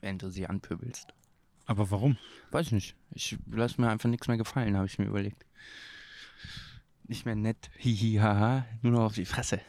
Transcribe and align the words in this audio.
während 0.00 0.22
du 0.22 0.30
sie 0.30 0.46
anpöbelst. 0.46 1.14
Aber 1.66 1.90
warum? 1.90 2.16
Weiß 2.50 2.66
ich 2.66 2.72
nicht. 2.72 2.96
Ich 3.12 3.36
lasse 3.50 3.80
mir 3.80 3.90
einfach 3.90 4.08
nichts 4.08 4.28
mehr 4.28 4.36
gefallen, 4.38 4.76
habe 4.76 4.86
ich 4.86 4.98
mir 4.98 5.06
überlegt. 5.06 5.44
Nicht 7.06 7.24
mehr 7.26 7.36
nett, 7.36 7.70
hihi, 7.76 8.16
haha, 8.16 8.66
nur 8.82 8.92
noch 8.92 9.04
auf 9.06 9.14
die 9.14 9.24
Fresse. 9.24 9.60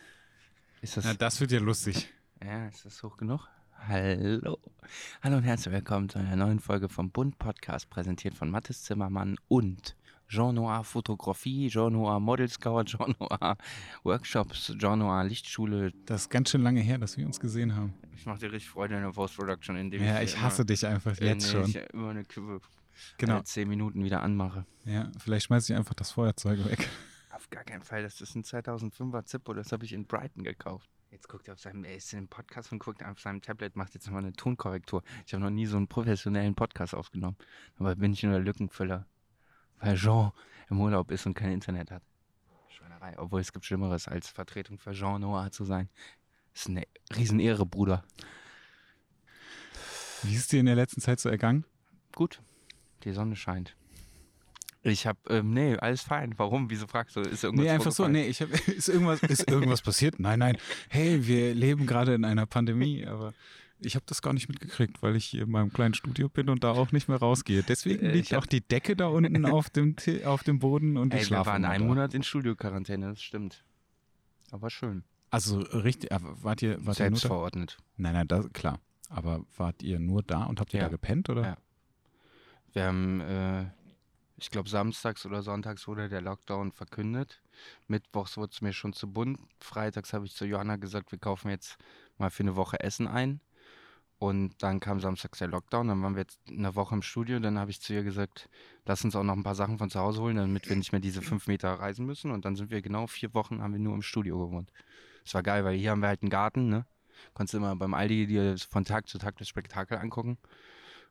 Ist 0.82 0.98
das, 0.98 1.06
Na, 1.06 1.14
das 1.14 1.40
wird 1.42 1.52
ja 1.52 1.60
lustig. 1.60 2.10
ja, 2.44 2.68
ist 2.68 2.86
das 2.86 3.02
hoch 3.04 3.18
genug? 3.18 3.48
Hallo. 3.88 4.60
Hallo 5.22 5.38
und 5.38 5.44
herzlich 5.44 5.74
willkommen 5.74 6.10
zu 6.10 6.20
einer 6.20 6.36
neuen 6.36 6.60
Folge 6.60 6.90
vom 6.90 7.12
Bund 7.12 7.38
Podcast, 7.40 7.90
präsentiert 7.90 8.34
von 8.34 8.50
Mathis 8.50 8.84
Zimmermann 8.84 9.38
und 9.48 9.96
Jean 10.30 10.54
Noir 10.56 10.84
Fotografie, 10.84 11.70
Jean 11.70 11.92
Noir 11.94 12.20
Model 12.20 12.48
Scout, 12.48 12.84
Jean 12.86 13.16
Noir 13.20 13.58
Workshops, 14.04 14.74
Jean 14.78 15.00
Noir 15.00 15.24
Lichtschule. 15.24 15.92
Das 16.06 16.22
ist 16.24 16.30
ganz 16.30 16.52
schön 16.52 16.62
lange 16.62 16.82
her, 16.82 16.98
dass 17.00 17.18
wir 17.18 17.26
uns 17.26 17.40
gesehen 17.40 17.76
haben. 17.76 17.94
Ich 18.16 18.26
mache 18.26 18.40
dir 18.40 18.52
richtig 18.52 18.70
Freude 18.70 18.96
in 18.96 19.02
der 19.04 19.12
Post-Production, 19.12 19.76
indem 19.76 20.04
Ja, 20.04 20.22
ich, 20.22 20.34
ich 20.36 20.42
hasse 20.42 20.64
dich 20.66 20.86
einfach 20.86 21.18
jetzt 21.20 21.50
schon. 21.52 21.66
Ich 21.66 21.76
immer 21.76 22.10
eine 22.12 22.24
Kühe 22.26 22.62
Genau. 23.18 23.42
zehn 23.42 23.68
Minuten 23.68 24.04
wieder 24.04 24.22
anmache. 24.22 24.66
Ja, 24.86 25.10
vielleicht 25.20 25.46
schmeiß 25.48 25.70
ich 25.70 25.76
einfach 25.76 25.94
das 25.94 26.12
Feuerzeug 26.12 26.64
weg. 26.70 26.88
Auf 27.34 27.50
gar 27.50 27.64
keinen 27.64 27.82
Fall. 27.82 28.04
Das 28.04 28.20
ist 28.22 28.36
ein 28.36 28.44
2005er 28.44 29.24
Zippo. 29.26 29.54
Das 29.54 29.72
habe 29.72 29.86
ich 29.86 29.94
in 29.94 30.06
Brighton 30.06 30.44
gekauft. 30.44 30.90
Jetzt 31.12 31.28
guckt 31.30 31.48
er 31.48 31.54
auf 31.56 31.60
seinem, 31.60 31.86
er 31.86 31.96
ist 31.96 32.14
in 32.14 32.20
dem 32.20 32.28
Podcast 32.28 32.72
und 32.72 32.78
guckt 32.80 33.04
auf 33.04 33.20
seinem 33.20 33.42
Tablet, 33.42 33.76
macht 33.76 33.96
jetzt 33.96 34.06
nochmal 34.06 34.22
eine 34.24 34.34
Tonkorrektur. 34.34 35.02
Ich 35.26 35.34
habe 35.34 35.44
noch 35.44 35.50
nie 35.50 35.66
so 35.66 35.78
einen 35.78 35.88
professionellen 35.88 36.54
Podcast 36.54 36.94
aufgenommen. 36.94 37.36
Aber 37.80 37.96
bin 37.96 38.14
ich 38.14 38.22
nur 38.22 38.34
der 38.34 38.42
Lückenfüller. 38.42 39.08
Weil 39.80 39.96
Jean 39.96 40.32
im 40.70 40.80
Urlaub 40.80 41.12
ist 41.12 41.26
und 41.26 41.34
kein 41.34 41.52
Internet 41.52 41.92
hat. 41.92 42.04
Schweinerei. 42.70 43.18
Obwohl 43.18 43.42
es 43.42 43.52
gibt 43.52 43.66
Schlimmeres, 43.66 44.08
als 44.08 44.30
Vertretung 44.30 44.78
für 44.78 44.92
Jean 44.92 45.22
Noir 45.22 45.52
zu 45.52 45.64
sein. 45.64 45.90
Das 46.54 46.64
ist 46.64 46.70
eine 46.70 46.84
Riesenehre, 47.16 47.66
Bruder. 47.66 48.04
Wie 50.24 50.36
ist 50.36 50.52
dir 50.52 50.60
in 50.60 50.66
der 50.66 50.76
letzten 50.76 51.02
Zeit 51.02 51.20
so 51.20 51.30
ergangen? 51.30 51.66
Gut. 52.14 52.42
Die 53.04 53.14
Sonne 53.14 53.36
scheint. 53.36 53.76
Ich 54.82 55.06
hab, 55.06 55.18
ähm, 55.30 55.54
nee, 55.54 55.76
alles 55.78 56.02
fein. 56.02 56.34
Warum? 56.38 56.70
Wieso 56.70 56.88
fragst 56.88 57.16
du? 57.16 57.22
Ist 57.22 57.44
irgendwas 57.44 57.66
Nee, 57.66 57.72
einfach 57.72 57.92
so, 57.92 58.08
nee, 58.08 58.28
ich 58.28 58.42
hab, 58.42 58.50
ist 58.68 58.88
irgendwas, 58.88 59.22
ist 59.24 59.50
irgendwas 59.50 59.82
passiert? 59.82 60.20
Nein, 60.20 60.40
nein. 60.40 60.58
Hey, 60.90 61.28
wir 61.28 61.54
leben 61.54 61.86
gerade 61.86 62.14
in 62.14 62.24
einer 62.24 62.46
Pandemie, 62.46 63.06
aber 63.06 63.34
ich 63.82 63.96
habe 63.96 64.06
das 64.08 64.22
gar 64.22 64.34
nicht 64.34 64.50
mitgekriegt, 64.50 65.02
weil 65.02 65.16
ich 65.16 65.26
hier 65.26 65.44
in 65.44 65.52
meinem 65.52 65.72
kleinen 65.72 65.94
Studio 65.94 66.30
bin 66.30 66.50
und 66.50 66.64
da 66.64 66.72
auch 66.72 66.92
nicht 66.92 67.08
mehr 67.08 67.18
rausgehe. 67.18 67.64
Deswegen 67.64 68.06
Äh, 68.06 68.12
liegt 68.14 68.34
auch 68.36 68.46
die 68.46 68.62
Decke 68.62 68.96
da 68.96 69.08
unten 69.08 69.46
auf 69.46 69.70
dem, 69.70 69.96
auf 70.26 70.44
dem 70.44 70.60
Boden 70.60 70.98
und 70.98 71.14
ich 71.14 71.14
Ey, 71.14 71.20
wir 71.22 71.26
schlafe 71.28 71.50
waren 71.52 71.66
einen. 71.66 71.88
Monat 71.88 72.14
in 72.14 72.24
Studioquarantäne, 72.24 73.10
das 73.10 73.22
stimmt. 73.22 73.64
Aber 74.52 74.70
schön. 74.70 75.04
Also 75.32 75.60
richtig, 75.60 76.12
aber 76.12 76.44
wart 76.44 76.62
ihr, 76.62 76.72
wart 76.72 76.80
ihr 76.80 76.86
nur 76.86 76.94
Selbst 76.96 77.24
da? 77.26 77.28
verordnet. 77.30 77.78
Nein, 77.98 78.14
nein, 78.14 78.28
das, 78.28 78.52
klar. 78.52 78.80
Aber 79.10 79.46
wart 79.58 79.82
ihr 79.84 80.00
nur 80.00 80.24
da 80.24 80.44
und 80.44 80.60
habt 80.60 80.74
ihr 80.74 80.80
Ja. 80.80 80.86
da 80.86 80.92
gepennt, 80.92 81.30
oder? 81.30 81.44
Ja. 81.44 81.58
Wir 82.74 82.84
haben, 82.86 83.22
äh, 83.22 83.66
ich 84.38 84.50
glaube, 84.52 84.70
samstags 84.70 85.26
oder 85.26 85.42
sonntags 85.42 85.88
wurde 85.88 86.10
der 86.10 86.22
Lockdown 86.22 86.72
verkündet. 86.72 87.42
Mittwochs 87.88 88.38
wurde 88.38 88.52
es 88.54 88.62
mir 88.62 88.74
schon 88.74 88.94
zu 88.94 89.12
bunt. 89.12 89.40
Freitags 89.60 90.14
habe 90.14 90.26
ich 90.26 90.34
zu 90.36 90.46
Johanna 90.46 90.78
gesagt, 90.78 91.12
wir 91.12 91.20
kaufen 91.20 91.50
jetzt 91.50 91.78
mal 92.18 92.30
für 92.30 92.44
eine 92.44 92.56
Woche 92.56 92.80
Essen 92.80 93.08
ein. 93.08 93.40
Und 94.20 94.62
dann 94.62 94.82
kam 94.82 95.00
samstags 95.00 95.40
der 95.40 95.48
Lockdown, 95.48 95.88
dann 95.88 96.04
waren 96.04 96.16
wir 96.16 96.24
jetzt 96.24 96.42
eine 96.50 96.76
Woche 96.76 96.94
im 96.94 97.02
Studio. 97.02 97.40
Dann 97.40 97.58
habe 97.58 97.72
ich 97.72 97.80
zu 97.80 97.94
ihr 97.94 98.04
gesagt, 98.04 98.50
lass 98.86 99.06
uns 99.06 99.16
auch 99.16 99.24
noch 99.24 99.36
ein 99.36 99.44
paar 99.44 99.56
Sachen 99.56 99.78
von 99.78 99.90
zu 99.90 100.00
Hause 100.00 100.22
holen, 100.22 100.36
damit 100.36 100.68
wir 100.68 100.76
nicht 100.76 100.92
mehr 100.92 101.00
diese 101.00 101.22
fünf 101.22 101.48
Meter 101.48 101.72
reisen 101.72 102.06
müssen. 102.06 102.32
Und 102.32 102.44
dann 102.44 102.58
sind 102.58 102.70
wir 102.70 102.82
genau 102.82 103.08
vier 103.08 103.34
Wochen, 103.34 103.62
haben 103.62 103.72
wir 103.72 103.80
nur 103.80 103.96
im 103.96 104.02
Studio 104.02 104.38
gewohnt. 104.38 104.74
Das 105.24 105.34
war 105.36 105.44
geil, 105.44 105.64
weil 105.64 105.78
hier 105.78 105.92
haben 105.92 106.02
wir 106.02 106.10
halt 106.10 106.22
einen 106.22 106.30
Garten, 106.30 106.68
ne? 106.68 106.86
Konntest 107.34 107.54
immer 107.54 107.76
beim 107.78 107.94
Aldi 107.94 108.28
dir 108.28 108.58
von 108.58 108.84
Tag 108.84 109.08
zu 109.08 109.20
Tag 109.20 109.38
das 109.38 109.48
Spektakel 109.48 109.98
angucken. 109.98 110.38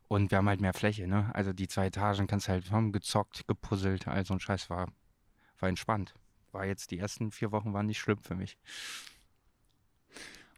Und 0.09 0.31
wir 0.31 0.39
haben 0.39 0.49
halt 0.49 0.61
mehr 0.61 0.75
Fläche, 0.75 1.07
ne? 1.07 1.31
Also 1.35 1.55
die 1.55 1.69
zwei 1.69 1.87
Etagen 1.87 2.27
kannst 2.27 2.49
du 2.49 2.53
halt, 2.53 2.71
haben 2.71 2.93
gezockt, 2.93 3.49
gepuzzelt, 3.49 4.07
all 4.07 4.27
so 4.27 4.35
ein 4.35 4.41
Scheiß 4.41 4.69
war, 4.69 4.89
war 5.61 5.69
entspannt. 5.71 6.15
War 6.53 6.67
jetzt, 6.67 6.91
die 6.91 6.99
ersten 6.99 7.31
vier 7.31 7.53
Wochen 7.53 7.73
waren 7.73 7.87
nicht 7.87 8.01
schlimm 8.01 8.19
für 8.23 8.35
mich. 8.35 8.59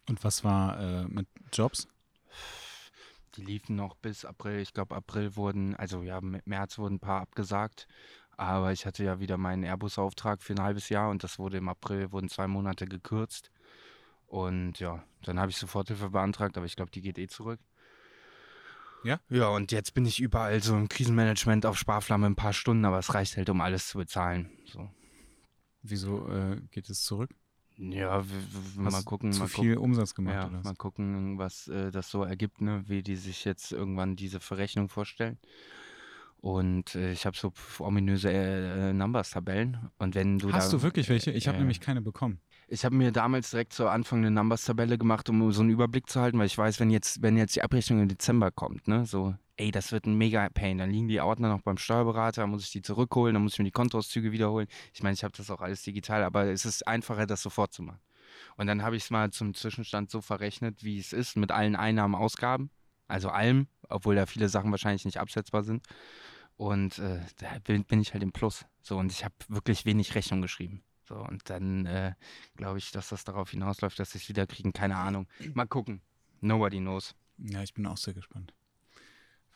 Und 0.09 0.25
was 0.25 0.43
war 0.43 0.81
äh, 0.81 1.05
mit 1.05 1.29
Jobs? 1.53 1.87
Die 3.41 3.47
liefen 3.47 3.75
noch 3.75 3.97
bis 3.97 4.27
April. 4.27 4.61
Ich 4.61 4.75
glaube, 4.75 4.95
April 4.95 5.35
wurden, 5.35 5.75
also 5.75 6.03
ja, 6.03 6.19
im 6.19 6.41
März 6.45 6.77
wurden 6.77 6.97
ein 6.97 7.01
paar 7.01 7.23
abgesagt. 7.23 7.89
Aber 8.37 8.73
ich 8.73 8.85
hatte 8.85 9.03
ja 9.03 9.19
wieder 9.19 9.39
meinen 9.39 9.63
Airbus-Auftrag 9.63 10.43
für 10.43 10.53
ein 10.53 10.63
halbes 10.63 10.91
Jahr 10.91 11.09
und 11.09 11.25
das 11.25 11.39
wurde 11.39 11.57
im 11.57 11.69
April, 11.69 12.13
wurden 12.13 12.29
zwei 12.29 12.47
Monate 12.47 12.85
gekürzt. 12.85 13.51
Und 14.27 14.79
ja, 14.79 15.03
dann 15.23 15.41
habe 15.41 15.51
ich 15.51 15.57
Soforthilfe 15.57 16.11
beantragt, 16.11 16.59
aber 16.59 16.67
ich 16.67 16.77
glaube, 16.77 16.91
die 16.91 17.01
geht 17.01 17.19
eh 17.19 17.29
zurück. 17.29 17.61
Ja? 19.05 19.21
Ja, 19.31 19.49
und 19.49 19.73
jetzt 19.73 19.95
bin 19.95 20.05
ich 20.05 20.21
überall 20.21 20.63
so 20.63 20.77
im 20.77 20.89
Krisenmanagement 20.89 21.65
auf 21.65 21.79
Sparflamme 21.79 22.27
ein 22.27 22.37
paar 22.37 22.53
Stunden, 22.53 22.85
aber 22.85 22.99
es 22.99 23.15
reicht 23.15 23.39
halt, 23.39 23.49
um 23.49 23.63
alles 23.63 23.89
zu 23.89 23.97
bezahlen. 23.97 24.51
So. 24.67 24.91
Wieso 25.83 26.29
äh, 26.29 26.61
geht 26.71 26.91
es 26.91 27.05
zurück? 27.05 27.31
Ja, 27.81 28.23
mal 28.77 29.03
gucken, 29.05 29.33
zu 29.33 29.41
mal 29.41 29.49
viel 29.49 29.75
gucken. 29.75 29.91
Umsatz 29.91 30.15
gemacht 30.15 30.35
Ja, 30.35 30.49
mal 30.49 30.75
gucken, 30.75 31.39
was 31.39 31.67
äh, 31.69 31.91
das 31.91 32.11
so 32.11 32.25
ergibt, 32.25 32.61
ne? 32.61 32.85
wie 32.87 33.03
die 33.03 33.17
sich 33.17 33.45
jetzt 33.45 33.73
irgendwann 33.73 34.17
diese 34.17 34.39
Verrechnung 34.39 34.89
vorstellen. 34.91 35.39
Und 36.43 36.95
äh, 36.95 37.13
ich 37.13 37.27
habe 37.27 37.37
so 37.37 37.53
ominöse 37.79 38.31
äh, 38.31 38.93
Numbers-Tabellen. 38.93 39.91
Und 39.99 40.15
wenn 40.15 40.39
du 40.39 40.53
Hast 40.53 40.73
da, 40.73 40.77
du 40.77 40.83
wirklich 40.83 41.09
welche? 41.09 41.31
Ich 41.33 41.49
habe 41.49 41.59
nämlich 41.59 41.81
keine 41.81 42.01
bekommen. 42.01 42.41
Ich 42.69 42.85
habe 42.85 42.95
mir 42.95 43.13
damals 43.13 43.51
direkt 43.51 43.73
zu 43.73 43.89
Anfang 43.89 44.21
eine 44.21 44.31
Numbers-Tabelle 44.31 44.97
gemacht, 44.97 45.29
um 45.29 45.53
so 45.53 45.61
einen 45.61 45.71
Überblick 45.71 46.09
zu 46.09 46.21
halten, 46.21 46.39
weil 46.39 46.47
ich 46.47 46.57
weiß, 46.57 46.81
wenn 46.81 46.91
jetzt, 46.91 47.21
wenn 47.23 47.37
jetzt 47.37 47.57
die 47.57 47.63
Abrechnung 47.63 48.01
im 48.01 48.09
Dezember 48.09 48.51
kommt, 48.51 48.89
ne, 48.89 49.05
so, 49.07 49.35
ey, 49.61 49.71
das 49.71 49.93
wird 49.93 50.07
ein 50.07 50.15
mega 50.15 50.49
Pain. 50.49 50.79
Dann 50.79 50.91
liegen 50.91 51.09
die 51.09 51.21
Ordner 51.21 51.49
noch 51.49 51.61
beim 51.61 51.77
Steuerberater, 51.77 52.47
muss 52.47 52.65
ich 52.65 52.71
die 52.73 52.83
zurückholen, 52.83 53.35
dann 53.35 53.43
muss 53.43 53.55
ich 53.55 53.59
mir 53.59 53.67
die 53.67 53.71
Kontoauszüge 53.71 54.33
wiederholen. 54.33 54.67
Ich 54.95 55.03
meine, 55.03 55.15
ich 55.15 55.23
habe 55.23 55.37
das 55.37 55.51
auch 55.51 55.61
alles 55.61 55.83
digital, 55.83 56.25
aber 56.25 56.47
es 56.47 56.65
ist 56.65 56.87
einfacher, 56.87 57.27
das 57.27 57.43
sofort 57.43 57.73
zu 57.73 57.83
machen. 57.83 58.01
Und 58.57 58.67
dann 58.67 58.83
habe 58.83 58.97
ich 58.97 59.05
es 59.05 59.11
mal 59.11 59.31
zum 59.31 59.55
Zwischenstand 59.55 60.11
so 60.11 60.21
verrechnet, 60.21 60.83
wie 60.83 60.99
es 60.99 61.13
ist, 61.13 61.37
mit 61.37 61.53
allen 61.53 61.77
Einnahmen, 61.77 62.15
Ausgaben, 62.15 62.71
also 63.07 63.29
allem, 63.29 63.67
obwohl 63.89 64.15
da 64.15 64.27
viele 64.27 64.49
Sachen 64.49 64.71
wahrscheinlich 64.71 65.05
nicht 65.05 65.19
absetzbar 65.19 65.63
sind. 65.63 65.87
Und 66.57 66.99
äh, 66.99 67.21
da 67.39 67.59
bin, 67.65 67.85
bin 67.85 68.01
ich 68.01 68.13
halt 68.13 68.23
im 68.23 68.33
Plus. 68.33 68.65
So, 68.83 68.99
und 68.99 69.13
ich 69.13 69.25
habe 69.25 69.35
wirklich 69.49 69.85
wenig 69.85 70.15
Rechnung 70.15 70.43
geschrieben. 70.43 70.83
So, 71.09 71.17
und 71.17 71.51
dann 71.51 71.87
äh, 71.87 72.15
glaube 72.57 72.79
ich, 72.79 72.93
dass 72.93 73.09
das 73.09 73.25
darauf 73.25 73.51
hinausläuft, 73.51 73.99
dass 73.99 74.13
sie 74.13 74.19
es 74.19 74.29
wieder 74.29 74.47
kriegen. 74.47 74.73
Keine 74.73 74.97
Ahnung. 74.97 75.27
Mal 75.55 75.67
gucken. 75.67 76.03
Nobody 76.41 76.79
knows. 76.79 77.15
Ja, 77.39 77.63
ich 77.63 77.75
bin 77.75 77.87
auch 77.87 77.97
sehr 77.97 78.15
gespannt, 78.15 78.53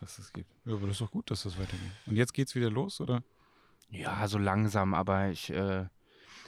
was 0.04 0.18
es 0.18 0.32
gibt. 0.32 0.50
Ja, 0.64 0.74
aber 0.74 0.86
das 0.86 0.96
ist 0.96 1.00
doch 1.00 1.10
gut, 1.10 1.30
dass 1.30 1.42
das 1.42 1.58
weitergeht. 1.58 1.90
Und 2.06 2.16
jetzt 2.16 2.34
geht's 2.34 2.54
wieder 2.54 2.70
los, 2.70 3.00
oder? 3.00 3.22
Ja, 3.90 4.26
so 4.28 4.38
langsam, 4.38 4.94
aber 4.94 5.30
ich, 5.30 5.50
äh, 5.50 5.86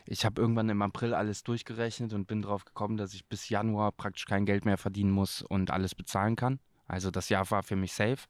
ich 0.04 0.24
habe 0.24 0.40
irgendwann 0.40 0.68
im 0.68 0.82
April 0.82 1.14
alles 1.14 1.42
durchgerechnet 1.42 2.12
und 2.12 2.26
bin 2.26 2.42
drauf 2.42 2.64
gekommen, 2.64 2.96
dass 2.96 3.14
ich 3.14 3.26
bis 3.26 3.48
Januar 3.48 3.92
praktisch 3.92 4.26
kein 4.26 4.46
Geld 4.46 4.64
mehr 4.64 4.78
verdienen 4.78 5.10
muss 5.10 5.42
und 5.42 5.70
alles 5.70 5.94
bezahlen 5.94 6.36
kann. 6.36 6.60
Also 6.86 7.10
das 7.10 7.28
Jahr 7.28 7.50
war 7.50 7.62
für 7.62 7.76
mich 7.76 7.92
safe. 7.92 8.28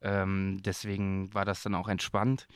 Ähm, 0.00 0.58
deswegen 0.62 1.32
war 1.34 1.44
das 1.44 1.62
dann 1.62 1.74
auch 1.74 1.88
entspannt. 1.88 2.48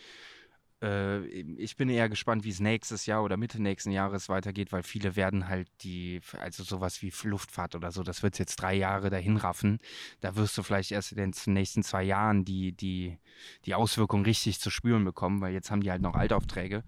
Äh, 0.82 1.26
ich 1.26 1.76
bin 1.76 1.88
eher 1.88 2.09
gespannt, 2.09 2.44
wie 2.44 2.50
es 2.50 2.60
nächstes 2.60 3.06
Jahr 3.06 3.22
oder 3.22 3.37
Mitte 3.37 3.60
nächsten 3.60 3.91
Jahres 3.91 4.28
weitergeht, 4.28 4.72
weil 4.72 4.82
viele 4.82 5.16
werden 5.16 5.48
halt 5.48 5.69
die, 5.82 6.20
also 6.38 6.62
sowas 6.62 7.03
wie 7.03 7.12
Luftfahrt 7.25 7.75
oder 7.75 7.92
so, 7.92 8.03
das 8.03 8.22
wird 8.22 8.38
jetzt 8.38 8.56
drei 8.56 8.75
Jahre 8.75 9.10
dahin 9.10 9.36
raffen. 9.36 9.78
Da 10.20 10.36
wirst 10.36 10.56
du 10.59 10.62
vielleicht 10.62 10.92
erst 10.92 11.12
in 11.12 11.19
den 11.19 11.54
nächsten 11.54 11.82
zwei 11.82 12.03
Jahren 12.03 12.44
die, 12.44 12.72
die, 12.72 13.19
die 13.65 13.75
Auswirkungen 13.75 14.25
richtig 14.25 14.60
zu 14.60 14.70
spüren 14.70 15.04
bekommen, 15.04 15.41
weil 15.41 15.53
jetzt 15.53 15.70
haben 15.70 15.82
die 15.82 15.91
halt 15.91 16.03
noch 16.03 16.15
Altaufträge. 16.15 16.84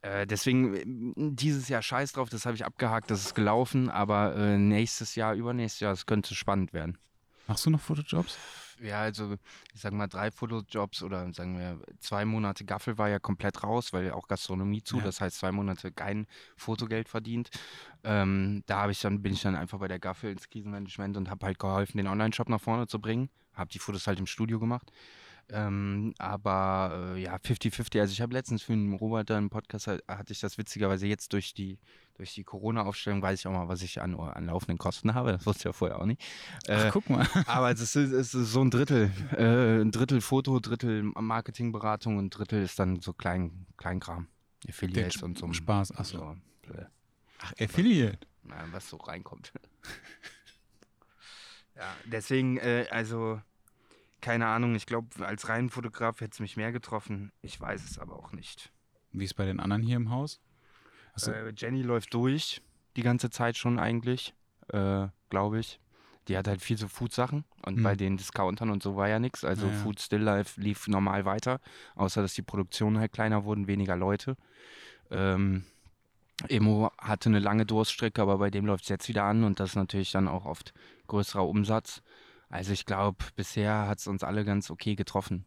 Äh, 0.00 0.26
deswegen 0.26 0.74
äh, 0.74 1.34
dieses 1.34 1.68
Jahr 1.68 1.82
scheiß 1.82 2.12
drauf, 2.12 2.28
das 2.28 2.44
habe 2.44 2.56
ich 2.56 2.64
abgehakt, 2.64 3.10
das 3.10 3.24
ist 3.24 3.34
gelaufen, 3.34 3.88
aber 3.88 4.56
nächstes 4.58 5.14
Jahr, 5.14 5.34
übernächstes 5.34 5.80
Jahr, 5.80 5.92
es 5.92 6.06
könnte 6.06 6.34
spannend 6.34 6.72
werden. 6.72 6.98
Machst 7.52 7.66
du 7.66 7.70
noch 7.70 7.80
Fotojobs? 7.80 8.38
Ja, 8.80 9.00
also 9.02 9.36
ich 9.74 9.80
sag 9.82 9.92
mal 9.92 10.06
drei 10.06 10.30
Fotojobs 10.30 11.02
oder 11.02 11.30
sagen 11.34 11.58
wir 11.58 11.78
zwei 12.00 12.24
Monate 12.24 12.64
Gaffel 12.64 12.96
war 12.96 13.10
ja 13.10 13.18
komplett 13.18 13.62
raus, 13.62 13.92
weil 13.92 14.10
auch 14.10 14.26
Gastronomie 14.26 14.82
zu, 14.82 14.96
Ja. 14.96 15.04
das 15.04 15.20
heißt 15.20 15.36
zwei 15.38 15.52
Monate 15.52 15.92
kein 15.92 16.26
Fotogeld 16.56 17.10
verdient. 17.10 17.50
Ähm, 18.04 18.62
da 18.66 18.80
habe 18.80 18.92
ich 18.92 19.00
dann 19.02 19.20
bin 19.20 19.34
ich 19.34 19.42
dann 19.42 19.54
einfach 19.54 19.78
bei 19.78 19.88
der 19.88 19.98
Gaffel 19.98 20.32
ins 20.32 20.48
Krisenmanagement 20.48 21.18
und 21.18 21.28
habe 21.28 21.44
halt 21.44 21.58
geholfen, 21.58 21.98
den 21.98 22.06
Online-Shop 22.06 22.48
nach 22.48 22.60
vorne 22.60 22.86
zu 22.86 22.98
bringen. 23.00 23.28
Habe 23.52 23.70
die 23.70 23.78
Fotos 23.78 24.06
halt 24.06 24.18
im 24.18 24.26
Studio 24.26 24.58
gemacht. 24.58 24.90
Ähm, 25.50 26.14
aber 26.18 27.14
äh, 27.14 27.22
ja, 27.22 27.36
50-50. 27.36 28.00
Also 28.00 28.12
ich 28.12 28.20
habe 28.20 28.32
letztens 28.32 28.62
für 28.62 28.72
einen 28.72 28.94
Robert 28.94 29.28
da 29.28 29.38
im 29.38 29.50
Podcast 29.50 29.86
hatte 29.86 30.32
ich 30.32 30.40
das 30.40 30.56
witzigerweise 30.58 31.06
jetzt 31.06 31.32
durch 31.32 31.52
die 31.54 31.78
durch 32.14 32.34
die 32.34 32.44
Corona-Aufstellung 32.44 33.22
weiß 33.22 33.40
ich 33.40 33.46
auch 33.46 33.52
mal, 33.52 33.68
was 33.68 33.82
ich 33.82 34.00
an, 34.00 34.14
an 34.14 34.46
laufenden 34.46 34.78
Kosten 34.78 35.14
habe. 35.14 35.32
Das 35.32 35.46
wusste 35.46 35.60
ich 35.60 35.64
ja 35.64 35.72
vorher 35.72 36.00
auch 36.00 36.06
nicht. 36.06 36.22
Äh, 36.66 36.74
Ach, 36.74 36.92
guck 36.92 37.08
mal. 37.08 37.26
aber 37.46 37.70
es 37.70 37.80
ist, 37.80 37.96
es 37.96 38.34
ist 38.34 38.52
so 38.52 38.62
ein 38.62 38.70
Drittel. 38.70 39.10
Äh, 39.32 39.80
ein 39.80 39.90
Drittel 39.90 40.20
Foto, 40.20 40.60
Drittel 40.60 41.02
Marketingberatung 41.02 42.18
und 42.18 42.30
Drittel 42.30 42.62
ist 42.62 42.78
dann 42.78 43.00
so 43.00 43.12
Klein, 43.12 43.66
Kleinkram. 43.76 44.28
Affiliates 44.68 45.22
und 45.22 45.38
so. 45.38 45.52
Spaß, 45.52 45.94
ach 45.96 46.04
so. 46.04 46.36
Ach, 47.38 47.52
Affiliate. 47.58 48.18
na, 48.44 48.64
was 48.70 48.88
so 48.88 48.96
reinkommt. 48.98 49.52
Ja, 51.74 51.96
deswegen, 52.04 52.58
äh, 52.58 52.86
also, 52.90 53.40
keine 54.22 54.46
Ahnung, 54.46 54.74
ich 54.74 54.86
glaube, 54.86 55.26
als 55.26 55.48
Reihenfotograf 55.50 56.20
hätte 56.22 56.32
es 56.32 56.40
mich 56.40 56.56
mehr 56.56 56.72
getroffen. 56.72 57.32
Ich 57.42 57.60
weiß 57.60 57.84
es 57.84 57.98
aber 57.98 58.16
auch 58.16 58.32
nicht. 58.32 58.72
Wie 59.10 59.24
ist 59.24 59.34
bei 59.34 59.44
den 59.44 59.60
anderen 59.60 59.82
hier 59.82 59.96
im 59.96 60.10
Haus? 60.10 60.40
Äh, 61.26 61.52
Jenny 61.54 61.82
läuft 61.82 62.14
durch, 62.14 62.62
die 62.96 63.02
ganze 63.02 63.28
Zeit 63.28 63.58
schon 63.58 63.78
eigentlich, 63.78 64.34
äh, 64.68 65.08
glaube 65.28 65.58
ich. 65.58 65.78
Die 66.28 66.36
hat 66.38 66.46
halt 66.46 66.62
viel 66.62 66.78
so 66.78 66.86
Food-Sachen 66.88 67.44
und 67.66 67.78
Mhm. 67.78 67.82
bei 67.82 67.96
den 67.96 68.16
Discountern 68.16 68.70
und 68.70 68.82
so 68.82 68.96
war 68.96 69.08
ja 69.08 69.18
nichts. 69.18 69.44
Also 69.44 69.66
Ja, 69.66 69.72
ja. 69.72 69.78
Food 69.78 70.00
Still 70.00 70.22
Life 70.22 70.60
lief 70.60 70.86
normal 70.86 71.24
weiter, 71.24 71.60
außer 71.96 72.22
dass 72.22 72.34
die 72.34 72.42
Produktionen 72.42 72.98
halt 72.98 73.12
kleiner 73.12 73.44
wurden, 73.44 73.66
weniger 73.66 73.96
Leute. 73.96 74.36
Ähm, 75.10 75.64
Emo 76.48 76.90
hatte 76.98 77.28
eine 77.28 77.40
lange 77.40 77.66
Durststrecke, 77.66 78.22
aber 78.22 78.38
bei 78.38 78.50
dem 78.50 78.66
läuft 78.66 78.84
es 78.84 78.88
jetzt 78.88 79.08
wieder 79.08 79.24
an 79.24 79.44
und 79.44 79.60
das 79.60 79.70
ist 79.70 79.76
natürlich 79.76 80.12
dann 80.12 80.28
auch 80.28 80.44
oft 80.44 80.72
größerer 81.08 81.46
Umsatz. 81.46 82.02
Also 82.52 82.72
ich 82.72 82.86
glaube, 82.86 83.24
bisher 83.34 83.88
hat 83.88 83.98
es 83.98 84.06
uns 84.06 84.22
alle 84.22 84.44
ganz 84.44 84.70
okay 84.70 84.94
getroffen. 84.94 85.46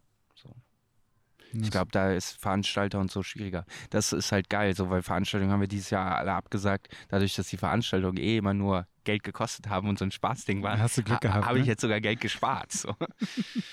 Ich 1.52 1.70
glaube, 1.70 1.90
da 1.92 2.12
ist 2.12 2.32
Veranstalter 2.40 2.98
und 2.98 3.10
so 3.10 3.22
schwieriger. 3.22 3.64
Das 3.90 4.12
ist 4.12 4.32
halt 4.32 4.50
geil, 4.50 4.74
so, 4.74 4.90
weil 4.90 5.02
Veranstaltungen 5.02 5.52
haben 5.52 5.60
wir 5.60 5.68
dieses 5.68 5.90
Jahr 5.90 6.16
alle 6.16 6.32
abgesagt. 6.32 6.88
Dadurch, 7.08 7.34
dass 7.36 7.48
die 7.48 7.56
Veranstaltungen 7.56 8.18
eh 8.18 8.36
immer 8.36 8.52
nur 8.52 8.86
Geld 9.04 9.22
gekostet 9.22 9.68
haben 9.68 9.88
und 9.88 9.98
so 9.98 10.04
ein 10.04 10.10
Spaßding 10.10 10.62
waren, 10.62 10.80
Hast 10.80 10.98
du 10.98 11.02
Glück 11.02 11.20
gehabt, 11.20 11.46
habe 11.46 11.58
ich 11.58 11.64
ne? 11.64 11.70
jetzt 11.70 11.80
sogar 11.80 12.00
Geld 12.00 12.20
gespart. 12.20 12.72
So. 12.72 12.94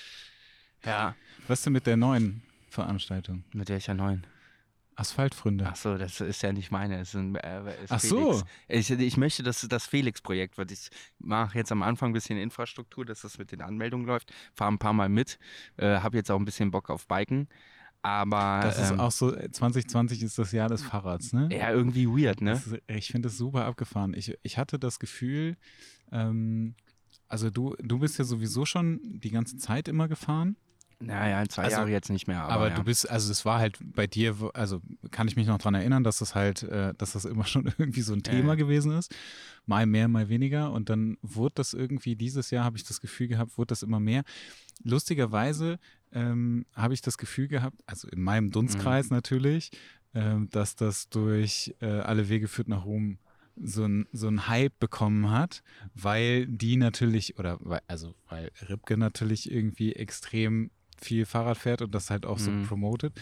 ja, 0.84 1.14
Was 1.48 1.62
denn 1.62 1.72
mit 1.72 1.86
der 1.86 1.96
neuen 1.96 2.42
Veranstaltung? 2.70 3.44
mit 3.52 3.68
welcher 3.68 3.94
neuen? 3.94 4.24
Asphaltfründe. 4.96 5.66
Ach 5.68 5.76
so, 5.76 5.96
das 5.96 6.20
ist 6.20 6.42
ja 6.42 6.52
nicht 6.52 6.70
meine. 6.70 7.00
Ist 7.00 7.14
ein, 7.14 7.34
äh, 7.36 7.84
ist 7.84 7.92
Ach 7.92 8.00
so. 8.00 8.42
Felix. 8.68 8.90
Ich, 8.90 8.90
ich 8.90 9.16
möchte, 9.16 9.42
dass 9.42 9.60
das 9.68 9.86
Felix-Projekt 9.86 10.56
wird. 10.58 10.70
Ich 10.70 10.88
mache 11.18 11.58
jetzt 11.58 11.72
am 11.72 11.82
Anfang 11.82 12.10
ein 12.10 12.12
bisschen 12.12 12.38
Infrastruktur, 12.38 13.04
dass 13.04 13.22
das 13.22 13.38
mit 13.38 13.52
den 13.52 13.62
Anmeldungen 13.62 14.06
läuft. 14.06 14.32
Fahre 14.54 14.72
ein 14.72 14.78
paar 14.78 14.92
Mal 14.92 15.08
mit. 15.08 15.38
Äh, 15.76 15.98
habe 15.98 16.16
jetzt 16.16 16.30
auch 16.30 16.38
ein 16.38 16.44
bisschen 16.44 16.70
Bock 16.70 16.90
auf 16.90 17.06
Biken. 17.06 17.48
Aber 18.02 18.60
Das 18.62 18.78
ist 18.78 18.90
ähm, 18.90 19.00
auch 19.00 19.10
so, 19.10 19.30
2020 19.30 20.22
ist 20.22 20.38
das 20.38 20.52
Jahr 20.52 20.68
des 20.68 20.82
Fahrrads, 20.82 21.32
ne? 21.32 21.48
ja 21.50 21.70
irgendwie 21.70 22.06
weird, 22.06 22.42
ne? 22.42 22.52
Ist, 22.52 22.76
ich 22.86 23.08
finde 23.08 23.28
das 23.28 23.38
super 23.38 23.64
abgefahren. 23.64 24.12
Ich, 24.12 24.36
ich 24.42 24.58
hatte 24.58 24.78
das 24.78 24.98
Gefühl, 24.98 25.56
ähm, 26.12 26.74
also 27.28 27.48
du, 27.48 27.74
du 27.82 27.98
bist 28.00 28.18
ja 28.18 28.24
sowieso 28.24 28.66
schon 28.66 29.00
die 29.02 29.30
ganze 29.30 29.56
Zeit 29.56 29.88
immer 29.88 30.06
gefahren, 30.06 30.56
Naja, 31.00 31.44
zwei 31.48 31.64
Also, 31.64 31.76
Jahre 31.78 31.90
jetzt 31.90 32.10
nicht 32.10 32.26
mehr. 32.26 32.42
Aber, 32.42 32.52
aber, 32.52 32.68
ja. 32.68 32.74
du 32.74 32.84
bist, 32.84 33.08
also 33.08 33.30
es 33.30 33.44
war 33.44 33.58
halt 33.58 33.78
bei 33.80 34.06
dir, 34.06 34.36
also 34.54 34.80
kann 35.10 35.28
ich 35.28 35.36
mich 35.36 35.46
noch 35.46 35.58
dran 35.58 35.74
erinnern, 35.74 36.04
dass 36.04 36.18
das 36.18 36.34
halt, 36.34 36.62
äh, 36.64 36.94
dass 36.96 37.12
das 37.12 37.24
immer 37.24 37.44
schon 37.46 37.72
irgendwie 37.78 38.02
so 38.02 38.12
ein 38.12 38.22
Thema 38.22 38.50
ja. 38.50 38.54
gewesen 38.54 38.92
ist. 38.92 39.14
Mal 39.66 39.86
mehr, 39.86 40.08
mal 40.08 40.28
weniger. 40.28 40.72
Und 40.72 40.90
dann 40.90 41.16
wurde 41.22 41.54
das 41.56 41.72
irgendwie, 41.74 42.16
dieses 42.16 42.50
Jahr 42.50 42.64
habe 42.64 42.76
ich 42.76 42.84
das 42.84 43.00
Gefühl 43.00 43.28
gehabt, 43.28 43.56
wurde 43.56 43.68
das 43.68 43.82
immer 43.82 44.00
mehr. 44.00 44.22
Lustigerweise 44.82 45.78
ähm, 46.12 46.66
habe 46.74 46.94
ich 46.94 47.00
das 47.02 47.18
Gefühl 47.18 47.48
gehabt, 47.48 47.80
also 47.86 48.08
in 48.08 48.22
meinem 48.22 48.50
Dunstkreis 48.50 49.10
Mhm. 49.10 49.16
natürlich, 49.16 49.70
ähm, 50.14 50.48
dass 50.50 50.76
das 50.76 51.08
durch 51.08 51.74
äh, 51.80 51.86
alle 51.86 52.28
Wege 52.28 52.48
führt 52.48 52.68
nach 52.68 52.84
Rom 52.84 53.18
so 53.56 53.84
ein, 53.84 54.06
so 54.12 54.28
ein 54.28 54.48
Hype 54.48 54.78
bekommen 54.80 55.30
hat, 55.30 55.62
weil 55.94 56.46
die 56.46 56.76
natürlich, 56.76 57.38
oder 57.38 57.58
weil, 57.60 57.80
also 57.86 58.14
weil 58.28 58.50
Ripke 58.68 58.96
natürlich 58.96 59.50
irgendwie 59.50 59.92
extrem 59.92 60.70
viel 61.04 61.26
Fahrrad 61.26 61.58
fährt 61.58 61.82
und 61.82 61.94
das 61.94 62.10
halt 62.10 62.26
auch 62.26 62.38
so 62.38 62.50
Mhm. 62.50 62.64
promotet. 62.66 63.12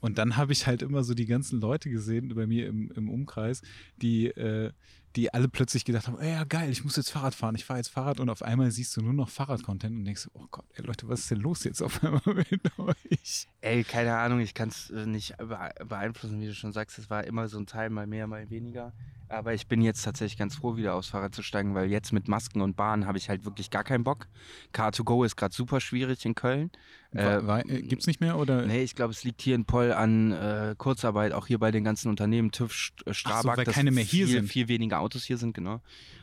Und 0.00 0.18
dann 0.18 0.36
habe 0.36 0.52
ich 0.52 0.66
halt 0.66 0.82
immer 0.82 1.02
so 1.04 1.14
die 1.14 1.26
ganzen 1.26 1.60
Leute 1.60 1.90
gesehen 1.90 2.34
bei 2.34 2.46
mir 2.46 2.66
im, 2.68 2.90
im 2.92 3.08
Umkreis, 3.08 3.62
die, 3.96 4.26
äh, 4.28 4.72
die 5.16 5.32
alle 5.32 5.48
plötzlich 5.48 5.86
gedacht 5.86 6.06
haben, 6.08 6.18
"Ey, 6.18 6.32
ja 6.32 6.44
geil, 6.44 6.70
ich 6.70 6.84
muss 6.84 6.96
jetzt 6.96 7.10
Fahrrad 7.10 7.34
fahren, 7.34 7.54
ich 7.54 7.64
fahre 7.64 7.78
jetzt 7.78 7.88
Fahrrad 7.88 8.20
und 8.20 8.28
auf 8.28 8.42
einmal 8.42 8.70
siehst 8.70 8.94
du 8.96 9.00
nur 9.00 9.14
noch 9.14 9.30
Fahrrad-Content 9.30 9.96
und 9.96 10.04
denkst, 10.04 10.28
oh 10.34 10.44
Gott, 10.50 10.66
ey 10.74 10.84
Leute, 10.84 11.08
was 11.08 11.20
ist 11.20 11.30
denn 11.30 11.40
los 11.40 11.64
jetzt 11.64 11.80
auf 11.82 12.02
einmal 12.04 12.20
mit 12.26 12.78
euch? 12.78 13.48
Ey, 13.62 13.82
keine 13.84 14.14
Ahnung, 14.18 14.40
ich 14.40 14.52
kann 14.52 14.68
es 14.68 14.90
äh, 14.90 15.06
nicht 15.06 15.34
bee- 15.38 15.84
beeinflussen, 15.86 16.38
wie 16.40 16.46
du 16.46 16.54
schon 16.54 16.72
sagst. 16.72 16.98
Es 16.98 17.08
war 17.08 17.24
immer 17.24 17.48
so 17.48 17.58
ein 17.58 17.66
Teil, 17.66 17.88
mal 17.88 18.06
mehr, 18.06 18.26
mal 18.26 18.48
weniger. 18.50 18.92
Aber 19.28 19.54
ich 19.54 19.66
bin 19.66 19.80
jetzt 19.80 20.02
tatsächlich 20.04 20.38
ganz 20.38 20.54
froh, 20.54 20.76
wieder 20.76 20.94
aufs 20.94 21.08
Fahrrad 21.08 21.34
zu 21.34 21.42
steigen, 21.42 21.74
weil 21.74 21.90
jetzt 21.90 22.12
mit 22.12 22.28
Masken 22.28 22.60
und 22.60 22.76
Bahn 22.76 23.06
habe 23.06 23.18
ich 23.18 23.28
halt 23.28 23.44
wirklich 23.44 23.70
gar 23.70 23.82
keinen 23.82 24.04
Bock. 24.04 24.28
Car2Go 24.72 25.24
ist 25.26 25.34
gerade 25.36 25.52
super 25.54 25.80
schwierig 25.80 26.24
in 26.26 26.34
Köln. 26.36 26.70
Äh, 27.18 27.60
Äh, 27.60 27.82
Gibt 27.82 28.02
es 28.02 28.06
nicht 28.06 28.20
mehr 28.20 28.36
oder? 28.38 28.66
Nee, 28.66 28.82
ich 28.82 28.94
glaube, 28.94 29.12
es 29.12 29.24
liegt 29.24 29.42
hier 29.42 29.54
in 29.54 29.64
Poll 29.64 29.92
an 29.92 30.32
äh, 30.32 30.74
Kurzarbeit, 30.78 31.32
auch 31.32 31.46
hier 31.46 31.58
bei 31.58 31.70
den 31.70 31.84
ganzen 31.84 32.08
Unternehmen, 32.08 32.50
TÜV, 32.52 32.72
St- 32.72 33.06
äh, 33.06 33.14
Strabag, 33.14 33.56
weil 33.58 33.64
keine 33.66 33.90
mehr 33.90 34.04
hier 34.04 34.26
viel, 34.26 34.36
sind. 34.36 34.48
viel 34.48 34.68
weniger 34.68 35.00
Autos 35.00 35.24
hier 35.24 35.38
sind, 35.38 35.54
genau. 35.54 35.80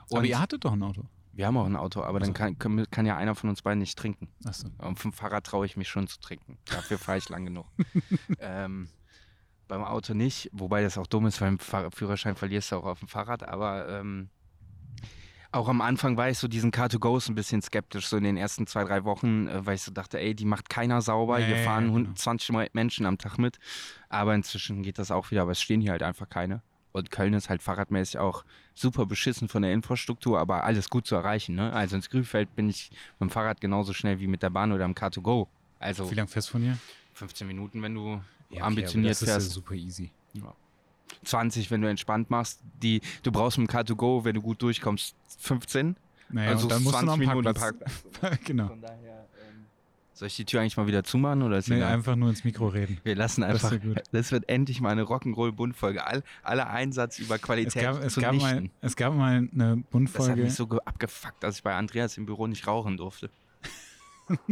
aber 0.10 0.20
Und 0.20 0.26
ihr 0.26 0.40
hattet 0.40 0.66
doch 0.66 0.74
ein 0.74 0.84
Auto. 0.84 1.04
wir 1.34 1.48
haben 1.48 1.58
auch 1.58 1.66
ein 1.66 1.76
Auto, 1.76 2.02
aber 2.02 2.20
dann 2.20 2.30
Also. 2.30 2.34
kann, 2.34 2.60
können 2.60 2.78
wir- 2.78 2.86
kann 2.88 3.06
ja 3.06 3.18
einer 3.18 3.36
von 3.36 3.50
uns 3.50 3.62
beiden 3.62 3.80
nicht 3.80 3.98
trinken. 3.98 4.28
Achso. 4.46 4.68
Auf 4.78 5.02
dem 5.02 5.14
Fahrrad 5.14 5.46
traue 5.46 5.66
ich 5.66 5.78
mich 5.78 5.88
schon 5.90 6.08
zu 6.08 6.20
trinken. 6.20 6.58
Dafür 6.66 6.98
fahre 6.98 7.18
ich 7.18 7.30
lang 7.30 7.46
genug. 7.46 7.66
ähm, 8.40 8.88
beim 9.68 9.84
Auto 9.84 10.14
nicht, 10.14 10.50
wobei 10.54 10.84
das 10.84 10.98
auch 10.98 11.08
dumm 11.08 11.26
ist, 11.26 11.40
weil 11.42 11.48
im 11.48 11.60
Fahr 11.60 11.90
Führerschein 11.92 12.36
verlierst 12.36 12.72
du 12.72 12.76
auch 12.76 12.86
auf 12.86 13.00
dem 13.00 13.08
Fahrrad, 13.08 13.44
aber 13.48 13.88
ähm, 13.90 14.30
auch 15.54 15.68
am 15.68 15.82
Anfang 15.82 16.18
war 16.18 16.30
ich 16.30 16.38
so 16.38 16.48
diesen 16.48 16.72
Car2Go 16.72 17.30
ein 17.30 17.36
bisschen 17.36 17.62
skeptisch, 17.62 18.08
so 18.08 18.18
in 18.18 18.24
den 18.24 18.38
ersten 18.38 18.68
zwei, 18.68 18.84
drei 18.84 19.04
Wochen, 19.04 19.48
äh, 19.48 19.66
weil 19.66 19.76
ich 19.76 19.84
so 19.84 19.92
dachte, 19.92 20.20
ey, 20.20 20.34
die 20.36 20.46
macht 20.46 20.70
keiner 20.70 21.02
sauber, 21.02 21.40
Ja, 21.40 21.46
hier 21.46 21.58
ja, 21.58 21.64
fahren 21.64 21.86
ja, 21.86 21.92
genau. 21.92 22.00
120 22.10 22.74
Menschen 22.74 23.06
am 23.06 23.18
Tag 23.18 23.38
mit, 23.38 23.60
aber 24.10 24.34
inzwischen 24.36 24.82
geht 24.84 24.98
das 24.98 25.12
auch 25.12 25.32
wieder, 25.32 25.44
aber 25.44 25.52
es 25.52 25.62
stehen 25.62 25.82
hier 25.82 25.92
halt 25.92 26.04
einfach 26.04 26.30
keine. 26.30 26.62
Und 26.92 27.10
Köln 27.10 27.34
ist 27.34 27.50
halt 27.50 27.64
fahrradmäßig 27.64 28.20
auch 28.20 28.46
super 28.76 29.06
beschissen 29.06 29.48
von 29.48 29.64
der 29.64 29.74
Infrastruktur, 29.74 30.40
aber 30.40 30.64
alles 30.64 30.90
gut 30.90 31.08
zu 31.08 31.16
erreichen. 31.16 31.56
Ne? 31.56 31.74
Also 31.74 31.96
ins 31.96 32.10
Grünfeld 32.10 32.56
bin 32.56 32.70
ich 32.70 32.92
mit 33.20 33.30
dem 33.30 33.32
Fahrrad 33.32 33.62
genauso 33.62 33.94
schnell 33.94 34.20
wie 34.20 34.28
mit 34.28 34.44
der 34.44 34.52
Bahn 34.52 34.72
oder 34.72 34.86
im 34.86 34.94
Car2Go. 34.94 35.48
Also 35.80 36.10
Wie 36.10 36.16
lange 36.16 36.28
fährst 36.28 36.50
du 36.50 36.52
von 36.54 36.62
hier? 36.62 36.78
15 37.14 37.48
Minuten, 37.48 37.82
wenn 37.82 37.96
du 37.96 38.22
okay, 38.52 38.62
ambitioniert 38.62 39.12
das 39.12 39.24
fährst. 39.24 39.48
Ist 39.48 39.54
ja 39.54 39.56
super 39.56 39.74
easy. 39.74 40.12
20, 41.24 41.72
wenn 41.72 41.82
du 41.82 41.90
entspannt 41.90 42.30
machst. 42.30 42.60
Die, 42.82 43.02
du 43.24 43.32
brauchst 43.32 43.58
mit 43.58 43.70
dem 43.72 43.76
Car2Go, 43.76 44.24
wenn 44.26 44.36
du 44.36 44.42
gut 44.42 44.62
durchkommst, 44.62 45.16
15. 45.40 45.96
Naja, 46.30 46.50
also 46.52 46.68
dann 46.68 46.82
musst 46.84 46.96
du 47.02 47.06
noch 47.06 47.16
20 47.16 47.28
Minuten 47.30 47.54
Parkplatz. 47.60 48.04
genau. 48.44 48.68
Von 48.70 48.82
daher, 48.82 48.98
ähm, 49.48 49.66
soll 50.14 50.28
ich 50.28 50.36
die 50.36 50.46
Tür 50.46 50.62
eigentlich 50.62 50.78
mal 50.78 50.88
wieder 50.88 51.04
zumachen 51.04 51.44
oder 51.44 51.58
ist 51.58 51.70
Nee, 51.70 51.76
egal? 51.78 51.94
einfach 51.94 52.16
nur 52.16 52.30
ins 52.30 52.44
Mikro 52.44 52.68
reden. 52.68 52.98
Wir 53.04 53.16
lassen 53.16 53.42
Das 53.42 53.64
einfach, 53.66 53.82
gut. 53.82 54.02
das 54.12 54.32
wird 54.32 54.48
endlich 54.50 54.82
mal 54.82 54.90
eine 54.90 55.04
Rock'n'Roll-Bundfolge. 55.04 56.06
All, 56.06 56.24
aller 56.44 56.70
Einsatz 56.70 57.20
über 57.20 57.36
Es 57.36 57.42
Qualität 57.42 57.82
gab, 57.84 58.02
es, 58.02 58.14
zu 58.14 58.22
gab 58.22 58.36
mal, 58.36 58.70
es 58.82 58.96
gab 58.96 59.14
mal 59.16 59.38
eine 59.38 59.50
Das 59.58 59.68
hat 59.78 59.90
Bundfolge. 59.92 60.44
mich 60.44 60.54
so 60.56 60.66
ge- 60.68 60.80
abgefuckt, 60.86 61.44
dass 61.44 61.58
ich 61.58 61.64
bei 61.64 61.76
Andreas 61.76 62.18
im 62.18 62.26
Büro 62.26 62.48
nicht 62.48 62.66
rauchen 62.68 62.98
durfte. 62.98 63.30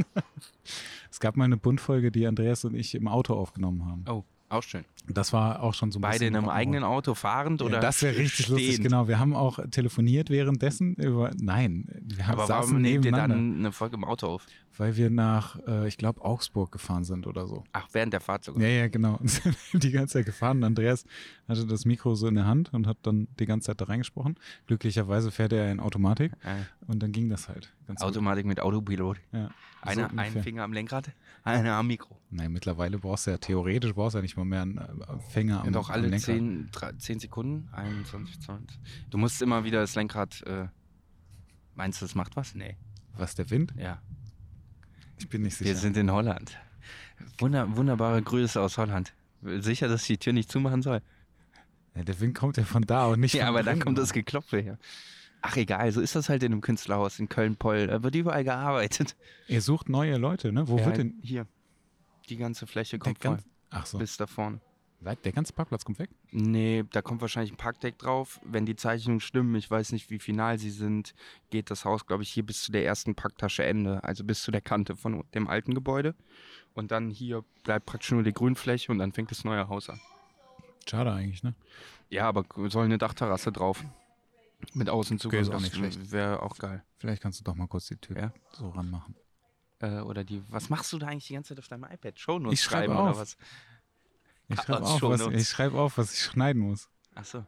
Es 1.09 1.19
gab 1.19 1.35
mal 1.35 1.45
eine 1.45 1.57
Bundfolge, 1.57 2.11
die 2.11 2.25
Andreas 2.25 2.63
und 2.65 2.73
ich 2.75 2.95
im 2.95 3.07
Auto 3.07 3.33
aufgenommen 3.33 3.85
haben. 3.85 4.05
Oh, 4.07 4.23
auch 4.51 4.63
schön. 4.63 4.85
Das 5.07 5.33
war 5.33 5.63
auch 5.63 5.73
schon 5.73 5.91
so 5.91 5.99
ein 5.99 6.01
Beide 6.01 6.25
in 6.25 6.35
einem 6.35 6.49
eigenen 6.49 6.83
Auto 6.83 7.15
fahrend 7.15 7.61
oder 7.61 7.75
ja, 7.75 7.79
das 7.79 8.01
wäre 8.01 8.17
richtig 8.17 8.47
lustig, 8.49 8.67
stehend? 8.73 8.83
genau. 8.83 9.07
Wir 9.07 9.19
haben 9.19 9.35
auch 9.35 9.59
telefoniert 9.71 10.29
währenddessen 10.29 10.95
über. 10.95 11.31
Nein, 11.39 11.85
wir 12.03 12.27
haben 12.27 12.33
Aber 12.33 12.47
saßen 12.47 12.71
warum 12.71 12.81
nehmt 12.81 13.05
ihr 13.05 13.11
nebeneinander, 13.11 13.35
dann 13.35 13.59
eine 13.59 13.71
Folge 13.71 13.95
im 13.95 14.03
Auto 14.03 14.27
auf? 14.27 14.45
Weil 14.77 14.95
wir 14.95 15.09
nach, 15.09 15.59
äh, 15.67 15.87
ich 15.87 15.97
glaube, 15.97 16.23
Augsburg 16.23 16.71
gefahren 16.71 17.03
sind 17.03 17.27
oder 17.27 17.47
so. 17.47 17.63
Ach, 17.73 17.87
während 17.91 18.13
der 18.13 18.21
Fahrt 18.21 18.43
sogar. 18.43 18.61
Ja, 18.63 18.69
ja, 18.69 18.87
genau. 18.87 19.15
Und 19.19 19.29
sind 19.29 19.83
die 19.83 19.91
ganze 19.91 20.13
Zeit 20.13 20.25
gefahren. 20.25 20.63
Andreas 20.63 21.05
hatte 21.47 21.65
das 21.65 21.85
Mikro 21.85 22.15
so 22.15 22.27
in 22.27 22.35
der 22.35 22.45
Hand 22.45 22.73
und 22.73 22.87
hat 22.87 22.97
dann 23.03 23.27
die 23.39 23.45
ganze 23.45 23.67
Zeit 23.67 23.81
da 23.81 23.85
reingesprochen. 23.85 24.35
Glücklicherweise 24.67 25.31
fährt 25.31 25.53
er 25.53 25.71
in 25.71 25.79
Automatik 25.79 26.31
Äh, 26.43 26.63
und 26.87 27.03
dann 27.03 27.11
ging 27.11 27.29
das 27.29 27.49
halt. 27.49 27.73
Ganz 27.87 27.99
gut. 27.99 28.07
Automatik 28.09 28.45
mit 28.45 28.59
Autopilot. 28.59 29.17
Ja, 29.33 29.47
so 29.83 29.89
Einer, 29.89 30.17
ein. 30.17 30.41
Finger 30.43 30.63
am 30.63 30.73
Lenkrad, 30.73 31.11
einer 31.43 31.73
am 31.73 31.87
Mikro. 31.87 32.17
Nein, 32.29 32.51
mittlerweile 32.53 32.97
brauchst 32.99 33.27
du 33.27 33.31
ja 33.31 33.37
theoretisch 33.37 33.93
brauchst 33.93 34.13
du 34.13 34.19
ja 34.19 34.21
nicht 34.21 34.37
mal 34.37 34.45
mehr 34.45 34.61
einen 34.61 34.77
äh, 34.77 35.19
Finger 35.29 35.59
am, 35.59 35.65
Ja, 35.65 35.71
doch 35.71 35.89
am 35.89 35.95
alle 35.95 36.07
Lenkrad. 36.07 36.35
10, 36.93 36.99
10 36.99 37.19
Sekunden, 37.19 37.67
21, 37.73 38.39
20. 38.39 38.79
Du 39.09 39.17
musst 39.17 39.41
immer 39.41 39.63
wieder 39.65 39.81
das 39.81 39.95
Lenkrad. 39.95 40.41
Äh, 40.47 40.67
meinst 41.75 42.01
du, 42.01 42.05
das 42.05 42.15
macht 42.15 42.35
was? 42.35 42.55
Nee. 42.55 42.77
Was, 43.17 43.35
der 43.35 43.49
Wind? 43.49 43.73
Ja. 43.77 44.01
Ich 45.21 45.29
bin 45.29 45.43
nicht 45.43 45.59
Wir 45.59 45.67
sicher. 45.67 45.79
sind 45.79 45.97
in 45.97 46.11
Holland. 46.11 46.57
Wunder, 47.37 47.75
wunderbare 47.77 48.21
Grüße 48.21 48.59
aus 48.59 48.77
Holland. 48.77 49.13
Sicher, 49.43 49.87
dass 49.87 50.01
ich 50.01 50.07
die 50.07 50.17
Tür 50.17 50.33
nicht 50.33 50.51
zumachen 50.51 50.81
soll? 50.81 51.01
Ja, 51.95 52.03
der 52.03 52.19
Wind 52.19 52.35
kommt 52.35 52.57
ja 52.57 52.63
von 52.63 52.83
da 52.83 53.05
und 53.07 53.19
nicht 53.19 53.33
Ja, 53.35 53.45
von 53.45 53.55
aber 53.55 53.63
da 53.63 53.75
kommt 53.75 53.97
das 53.97 54.13
Geklopfe 54.13 54.57
her. 54.59 54.77
Ach 55.43 55.55
egal, 55.57 55.91
so 55.91 56.01
ist 56.01 56.15
das 56.15 56.29
halt 56.29 56.43
in 56.43 56.51
einem 56.51 56.61
Künstlerhaus 56.61 57.19
in 57.19 57.27
Köln-Poll. 57.29 57.87
Da 57.87 58.03
wird 58.03 58.15
überall 58.15 58.43
gearbeitet. 58.43 59.15
Ihr 59.47 59.61
sucht 59.61 59.89
neue 59.89 60.17
Leute, 60.17 60.51
ne? 60.51 60.67
Wo 60.67 60.77
ja, 60.77 60.85
wird 60.85 60.97
denn 60.97 61.19
Hier. 61.21 61.47
Die 62.29 62.37
ganze 62.37 62.67
Fläche 62.67 62.97
kommt 62.99 63.21
voll. 63.21 63.35
ganz, 63.35 63.43
Ach 63.71 63.85
so. 63.85 63.97
Bis 63.97 64.17
da 64.17 64.27
vorne. 64.27 64.59
Der 65.01 65.31
ganze 65.31 65.51
Parkplatz 65.53 65.83
kommt 65.83 65.97
weg? 65.97 66.11
Nee, 66.31 66.83
da 66.91 67.01
kommt 67.01 67.21
wahrscheinlich 67.21 67.51
ein 67.51 67.57
Parkdeck 67.57 67.97
drauf. 67.97 68.39
Wenn 68.43 68.67
die 68.67 68.75
Zeichnungen 68.75 69.19
stimmen, 69.19 69.55
ich 69.55 69.69
weiß 69.69 69.93
nicht, 69.93 70.11
wie 70.11 70.19
final 70.19 70.59
sie 70.59 70.69
sind, 70.69 71.15
geht 71.49 71.71
das 71.71 71.85
Haus, 71.85 72.05
glaube 72.05 72.21
ich, 72.21 72.29
hier 72.29 72.45
bis 72.45 72.61
zu 72.61 72.71
der 72.71 72.85
ersten 72.85 73.15
Parktasche 73.15 73.63
Ende, 73.63 74.03
also 74.03 74.23
bis 74.23 74.43
zu 74.43 74.51
der 74.51 74.61
Kante 74.61 74.95
von 74.95 75.23
dem 75.33 75.47
alten 75.47 75.73
Gebäude. 75.73 76.13
Und 76.75 76.91
dann 76.91 77.09
hier 77.09 77.43
bleibt 77.63 77.87
praktisch 77.87 78.11
nur 78.11 78.21
die 78.23 78.31
Grünfläche 78.31 78.91
und 78.91 78.99
dann 78.99 79.11
fängt 79.11 79.31
das 79.31 79.43
neue 79.43 79.67
Haus 79.69 79.89
an. 79.89 79.99
Schade 80.87 81.11
eigentlich, 81.11 81.41
ne? 81.43 81.55
Ja, 82.09 82.27
aber 82.27 82.45
soll 82.69 82.85
eine 82.85 82.97
Dachterrasse 82.99 83.51
drauf. 83.51 83.83
Mit 84.75 84.89
Außenzugang, 84.89 85.39
Okay, 85.39 85.49
ist 85.49 85.55
auch 85.55 85.61
nicht 85.61 85.75
schlecht. 85.75 86.11
Wäre 86.11 86.43
auch 86.43 86.55
geil. 86.57 86.83
Vielleicht 86.97 87.23
kannst 87.23 87.39
du 87.39 87.43
doch 87.43 87.55
mal 87.55 87.67
kurz 87.67 87.87
die 87.87 87.97
Tür 87.97 88.17
Ja. 88.19 88.33
so 88.51 88.69
ranmachen. 88.69 89.15
Äh, 89.79 90.01
oder 90.01 90.23
die, 90.23 90.43
was 90.49 90.69
machst 90.69 90.93
du 90.93 90.99
da 90.99 91.07
eigentlich 91.07 91.25
die 91.25 91.33
ganze 91.33 91.49
Zeit 91.55 91.59
auf 91.59 91.67
deinem 91.67 91.85
iPad? 91.85 92.19
Shownotes 92.19 92.59
Ich 92.59 92.63
schreibe 92.63 92.93
schreiben 92.93 92.99
auf. 92.99 93.09
oder 93.15 93.17
was? 93.21 93.37
Ich 94.53 94.61
schreibe 94.61 94.85
auf, 94.85 95.01
was, 95.01 95.27
ich 95.27 95.47
schreib 95.49 95.73
auf, 95.73 95.97
was 95.97 96.13
ich 96.13 96.21
schneiden 96.21 96.61
muss. 96.61 96.87
Achso. 97.15 97.45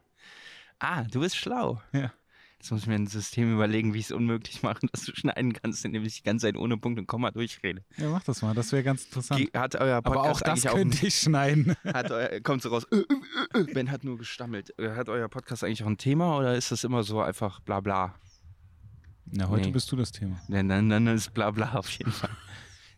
Ah, 0.78 1.04
du 1.04 1.20
bist 1.20 1.36
schlau. 1.36 1.80
Ja. 1.92 2.12
Jetzt 2.58 2.70
muss 2.70 2.80
ich 2.80 2.86
mir 2.86 2.94
ein 2.94 3.06
System 3.06 3.52
überlegen, 3.52 3.92
wie 3.92 3.98
ich 3.98 4.06
es 4.06 4.12
unmöglich 4.12 4.62
mache, 4.62 4.86
dass 4.92 5.04
du 5.04 5.12
schneiden 5.14 5.52
kannst, 5.52 5.84
indem 5.84 6.02
ich 6.04 6.16
die 6.16 6.22
ganze 6.22 6.46
Zeit 6.46 6.56
ohne 6.56 6.78
Punkt 6.78 6.98
und 6.98 7.06
Komma 7.06 7.30
durchrede. 7.30 7.84
Ja, 7.98 8.08
mach 8.08 8.24
das 8.24 8.40
mal. 8.40 8.54
Das 8.54 8.72
wäre 8.72 8.82
ganz 8.82 9.04
interessant. 9.04 9.50
Hat 9.54 9.74
euer 9.76 9.98
Aber 9.98 10.12
Podcast 10.12 10.30
auch 10.30 10.40
das 10.40 10.48
eigentlich 10.48 10.68
auch 10.70 10.74
könnte 10.76 11.06
ich 11.06 11.14
schneiden. 11.14 11.76
Hat 11.84 12.10
euer, 12.10 12.40
kommt 12.40 12.62
so 12.62 12.70
raus, 12.70 12.84
äh, 12.90 12.96
äh, 12.96 13.60
äh, 13.60 13.64
Ben 13.74 13.90
hat 13.90 14.02
nur 14.04 14.16
gestammelt. 14.16 14.74
Hat 14.80 15.10
euer 15.10 15.28
Podcast 15.28 15.62
eigentlich 15.62 15.82
auch 15.84 15.88
ein 15.88 15.98
Thema 15.98 16.38
oder 16.38 16.56
ist 16.56 16.72
das 16.72 16.84
immer 16.84 17.02
so 17.02 17.20
einfach 17.20 17.60
bla 17.60 17.80
bla? 17.80 18.14
Na, 19.26 19.48
heute 19.48 19.66
Nee. 19.66 19.72
bist 19.72 19.90
du 19.92 19.96
das 19.96 20.12
Thema. 20.12 20.40
Dann, 20.48 20.68
dann, 20.68 20.88
dann 20.88 21.06
ist 21.08 21.34
bla 21.34 21.50
bla 21.50 21.74
auf 21.74 21.90
jeden 21.90 22.12
Fall. 22.12 22.30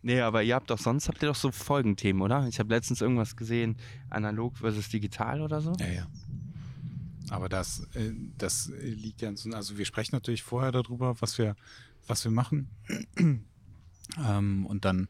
Nee, 0.07 0.21
aber 0.21 0.45
ihr 0.45 0.55
habt 0.55 0.71
doch 0.71 0.79
sonst, 0.79 1.09
habt 1.09 1.21
ihr 1.21 1.27
doch 1.29 1.35
so 1.35 1.51
Folgenthemen, 1.51 2.23
oder? 2.23 2.47
Ich 2.47 2.61
habe 2.61 2.73
letztens 2.73 3.01
irgendwas 3.01 3.35
gesehen, 3.35 3.77
analog 4.09 4.57
versus 4.57 4.89
digital 4.89 5.41
oder 5.43 5.61
so. 5.61 5.73
Ja, 5.81 5.87
ja. 5.89 6.07
Aber 7.31 7.49
das, 7.49 7.81
äh, 7.95 8.13
das 8.39 8.71
liegt 8.81 9.21
ja, 9.23 9.31
in 9.31 9.37
so- 9.37 9.51
also 9.51 9.77
wir 9.79 9.85
sprechen 9.85 10.15
natürlich 10.15 10.45
vorher 10.45 10.71
darüber, 10.71 11.21
was 11.21 11.39
wir, 11.39 11.57
was 12.07 12.23
wir 12.23 12.31
machen. 12.31 12.69
ähm, 14.25 14.67
und 14.67 14.85
dann 14.85 15.09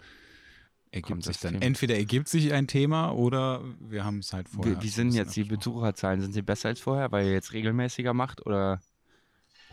ergibt 0.93 1.09
Kommt 1.09 1.25
sich 1.25 1.39
dann, 1.41 1.53
Thema. 1.55 1.65
entweder 1.67 1.95
ergibt 1.97 2.29
sich 2.29 2.55
ein 2.55 2.67
Thema 2.67 3.11
oder 3.11 3.63
wir 3.81 4.03
haben 4.03 4.21
es 4.21 4.33
halt 4.33 4.49
vorher. 4.49 4.79
Wie, 4.79 4.83
wie 4.85 4.89
sind 4.89 5.13
jetzt 5.13 5.37
die. 5.37 5.45
Besucherzahlen? 5.45 6.23
Sind 6.23 6.33
sie 6.33 6.41
besser 6.41 6.71
als 6.71 6.81
vorher, 6.81 7.13
weil 7.13 7.27
ihr 7.27 7.33
jetzt 7.33 7.53
regelmäßiger 7.53 8.15
macht 8.15 8.47
oder 8.47 8.81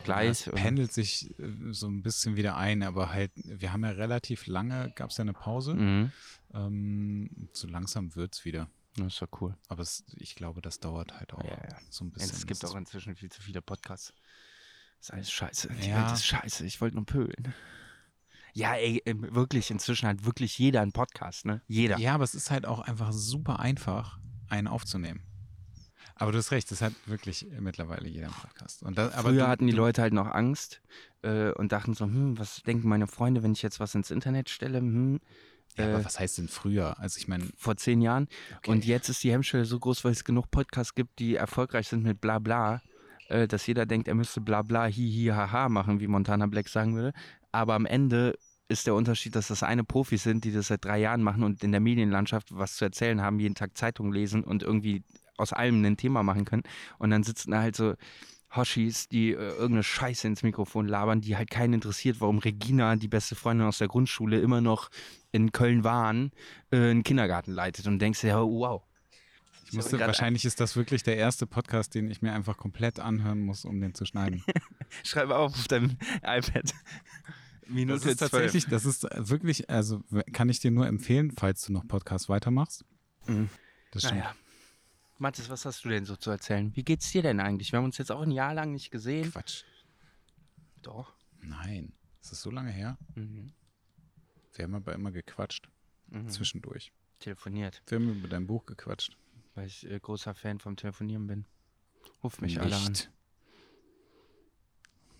gleich? 0.04 0.28
Das 0.44 0.48
oder? 0.48 0.56
pendelt 0.62 0.92
sich 0.92 1.38
äh, 1.38 1.72
so 1.72 1.88
ein 1.88 2.02
bisschen 2.02 2.36
wieder 2.36 2.56
ein, 2.56 2.82
aber 2.82 3.12
halt, 3.12 3.32
wir 3.34 3.72
haben 3.72 3.84
ja 3.84 3.90
relativ 3.90 4.46
lange, 4.46 4.92
gab 4.94 5.10
es 5.10 5.16
ja 5.16 5.22
eine 5.22 5.32
Pause. 5.32 5.74
Mhm. 5.74 6.12
Ähm, 6.52 7.48
so 7.52 7.66
langsam 7.66 8.14
wird 8.14 8.34
es 8.34 8.44
wieder. 8.44 8.70
Das 8.96 9.14
ist 9.14 9.22
doch 9.22 9.40
cool. 9.40 9.56
Aber 9.68 9.82
es, 9.82 10.04
ich 10.16 10.36
glaube, 10.36 10.62
das 10.62 10.78
dauert 10.78 11.18
halt 11.18 11.34
auch 11.34 11.42
Ja, 11.42 11.50
ja. 11.50 11.76
so 11.90 12.04
ein 12.04 12.12
bisschen. 12.12 12.30
Es 12.30 12.46
gibt 12.46 12.64
auch 12.64 12.76
inzwischen 12.76 13.16
viel 13.16 13.30
zu 13.30 13.42
viele 13.42 13.60
Podcasts. 13.60 14.12
Das 15.00 15.08
ist 15.08 15.10
alles 15.10 15.30
scheiße. 15.32 15.68
Die 15.82 15.88
Ja. 15.88 16.04
Welt 16.06 16.14
ist 16.14 16.24
scheiße. 16.26 16.64
Ich 16.64 16.80
wollte 16.80 16.96
nur 16.96 17.04
pölen. 17.04 17.52
Ja, 18.52 18.74
ey, 18.76 19.02
wirklich. 19.04 19.70
Inzwischen 19.72 20.08
hat 20.08 20.24
wirklich 20.24 20.56
jeder 20.58 20.80
einen 20.80 20.92
Podcast, 20.92 21.44
ne? 21.44 21.60
Jeder. 21.66 21.98
Ja, 21.98 22.14
aber 22.14 22.22
es 22.24 22.36
ist 22.36 22.52
halt 22.52 22.66
auch 22.66 22.78
einfach 22.78 23.12
super 23.12 23.58
einfach, 23.58 24.20
einen 24.48 24.68
aufzunehmen. 24.68 25.24
Aber 26.16 26.32
du 26.32 26.38
hast 26.38 26.52
recht, 26.52 26.70
das 26.70 26.80
hat 26.80 26.92
wirklich 27.06 27.46
mittlerweile 27.60 28.08
jeder 28.08 28.28
Podcast. 28.28 28.84
Aber 28.84 29.10
Früher 29.10 29.44
du, 29.44 29.48
hatten 29.48 29.66
die 29.66 29.72
Leute 29.72 30.00
halt 30.02 30.12
noch 30.12 30.26
Angst 30.28 30.80
äh, 31.22 31.50
und 31.52 31.72
dachten 31.72 31.94
so, 31.94 32.04
hm, 32.04 32.38
was 32.38 32.62
denken 32.62 32.88
meine 32.88 33.06
Freunde, 33.06 33.42
wenn 33.42 33.52
ich 33.52 33.62
jetzt 33.62 33.80
was 33.80 33.94
ins 33.94 34.10
Internet 34.10 34.48
stelle? 34.48 34.78
Hm, 34.78 35.20
Ja, 35.76 35.84
äh, 35.86 35.92
aber 35.94 36.04
was 36.04 36.20
heißt 36.20 36.38
denn 36.38 36.48
früher? 36.48 36.98
Also 37.00 37.18
ich 37.18 37.26
meine, 37.26 37.48
vor 37.56 37.76
zehn 37.76 38.00
Jahren. 38.00 38.28
okay, 38.58 38.70
Und 38.70 38.84
jetzt 38.84 39.08
ist 39.08 39.24
die 39.24 39.32
Hemmschwelle 39.32 39.64
so 39.64 39.78
groß, 39.78 40.04
weil 40.04 40.12
es 40.12 40.22
genug 40.24 40.50
Podcasts 40.52 40.94
gibt, 40.94 41.18
die 41.18 41.34
erfolgreich 41.34 41.88
sind 41.88 42.04
mit 42.04 42.20
bla 42.20 42.38
bla, 42.38 42.80
äh, 43.28 43.48
dass 43.48 43.66
jeder 43.66 43.84
denkt, 43.84 44.06
er 44.06 44.14
müsste 44.14 44.40
bla 44.40 44.62
bla, 44.62 44.84
hi 44.84 44.92
hi 44.92 45.32
haha 45.34 45.68
machen, 45.68 45.98
wie 45.98 46.06
Montana 46.06 46.46
Black 46.46 46.68
sagen 46.68 46.94
würde. 46.94 47.12
Aber 47.50 47.74
am 47.74 47.86
Ende 47.86 48.38
ist 48.68 48.86
der 48.86 48.94
Unterschied, 48.94 49.34
dass 49.34 49.48
das 49.48 49.62
eine 49.62 49.82
Profis 49.84 50.22
sind, 50.22 50.44
die 50.44 50.52
das 50.52 50.68
seit 50.68 50.84
drei 50.84 50.98
Jahren 50.98 51.22
machen 51.22 51.42
und 51.42 51.62
in 51.64 51.72
der 51.72 51.80
Medienlandschaft 51.80 52.56
was 52.56 52.76
zu 52.76 52.84
erzählen 52.84 53.20
haben, 53.20 53.38
jeden 53.40 53.54
Tag 53.54 53.76
Zeitung 53.76 54.12
lesen 54.12 54.42
und 54.44 54.62
irgendwie 54.62 55.02
aus 55.36 55.52
allem 55.52 55.84
ein 55.84 55.96
Thema 55.96 56.22
machen 56.22 56.44
können. 56.44 56.62
Und 56.98 57.10
dann 57.10 57.22
sitzen 57.22 57.50
da 57.50 57.60
halt 57.60 57.76
so 57.76 57.94
Hoshis, 58.54 59.08
die 59.08 59.30
äh, 59.30 59.34
irgendeine 59.34 59.82
Scheiße 59.82 60.26
ins 60.26 60.42
Mikrofon 60.42 60.86
labern, 60.86 61.20
die 61.20 61.36
halt 61.36 61.50
keinen 61.50 61.74
interessiert, 61.74 62.20
warum 62.20 62.38
Regina, 62.38 62.96
die 62.96 63.08
beste 63.08 63.34
Freundin 63.34 63.66
aus 63.66 63.78
der 63.78 63.88
Grundschule, 63.88 64.40
immer 64.40 64.60
noch 64.60 64.90
in 65.32 65.52
Köln-Wahn 65.52 66.32
äh, 66.70 66.76
einen 66.76 67.02
Kindergarten 67.02 67.52
leitet 67.52 67.86
und 67.86 67.98
denkst 67.98 68.20
dir, 68.20 68.28
ja, 68.28 68.42
wow. 68.42 68.82
ich 69.66 69.72
musste, 69.72 69.98
wahrscheinlich 69.98 70.44
ist 70.44 70.60
das 70.60 70.76
wirklich 70.76 71.02
der 71.02 71.16
erste 71.16 71.46
Podcast, 71.46 71.94
den 71.94 72.10
ich 72.10 72.22
mir 72.22 72.32
einfach 72.32 72.56
komplett 72.56 73.00
anhören 73.00 73.40
muss, 73.40 73.64
um 73.64 73.80
den 73.80 73.94
zu 73.94 74.04
schneiden. 74.04 74.44
Schreibe 75.02 75.36
auf 75.36 75.54
auf 75.54 75.68
deinem 75.68 75.96
iPad. 76.22 76.74
Minute 77.66 77.98
Das 77.98 78.06
ist 78.06 78.18
tatsächlich, 78.18 78.66
das 78.66 78.84
ist 78.84 79.06
wirklich, 79.16 79.70
also 79.70 80.02
kann 80.32 80.48
ich 80.48 80.60
dir 80.60 80.70
nur 80.70 80.86
empfehlen, 80.86 81.32
falls 81.32 81.62
du 81.62 81.72
noch 81.72 81.88
Podcast 81.88 82.28
weitermachst. 82.28 82.84
Mhm. 83.26 83.48
Das 83.90 84.02
stimmt. 84.02 84.20
Naja. 84.20 84.34
Mathis, 85.18 85.48
was 85.48 85.64
hast 85.64 85.84
du 85.84 85.88
denn 85.88 86.04
so 86.04 86.16
zu 86.16 86.30
erzählen? 86.30 86.74
Wie 86.74 86.82
geht's 86.84 87.10
dir 87.12 87.22
denn 87.22 87.40
eigentlich? 87.40 87.72
Wir 87.72 87.78
haben 87.78 87.84
uns 87.84 87.98
jetzt 87.98 88.10
auch 88.10 88.22
ein 88.22 88.30
Jahr 88.30 88.54
lang 88.54 88.72
nicht 88.72 88.90
gesehen. 88.90 89.30
Quatsch. 89.32 89.62
Doch. 90.82 91.14
Nein. 91.40 91.92
Ist 92.20 92.32
das 92.32 92.40
so 92.42 92.50
lange 92.50 92.70
her? 92.72 92.98
Mhm. 93.14 93.52
Wir 94.54 94.64
haben 94.64 94.74
aber 94.74 94.92
immer 94.94 95.12
gequatscht. 95.12 95.68
Mhm. 96.08 96.28
Zwischendurch. 96.28 96.92
Telefoniert, 97.20 97.82
Wir 97.86 97.98
haben 97.98 98.10
über 98.18 98.28
dein 98.28 98.46
Buch 98.46 98.66
gequatscht. 98.66 99.16
weil 99.54 99.66
ich 99.66 99.88
äh, 99.88 99.98
großer 99.98 100.34
Fan 100.34 100.58
vom 100.58 100.76
Telefonieren 100.76 101.26
bin. 101.26 101.46
Ruf 102.22 102.40
mich 102.40 102.60
alle 102.60 102.76
an. 102.76 102.92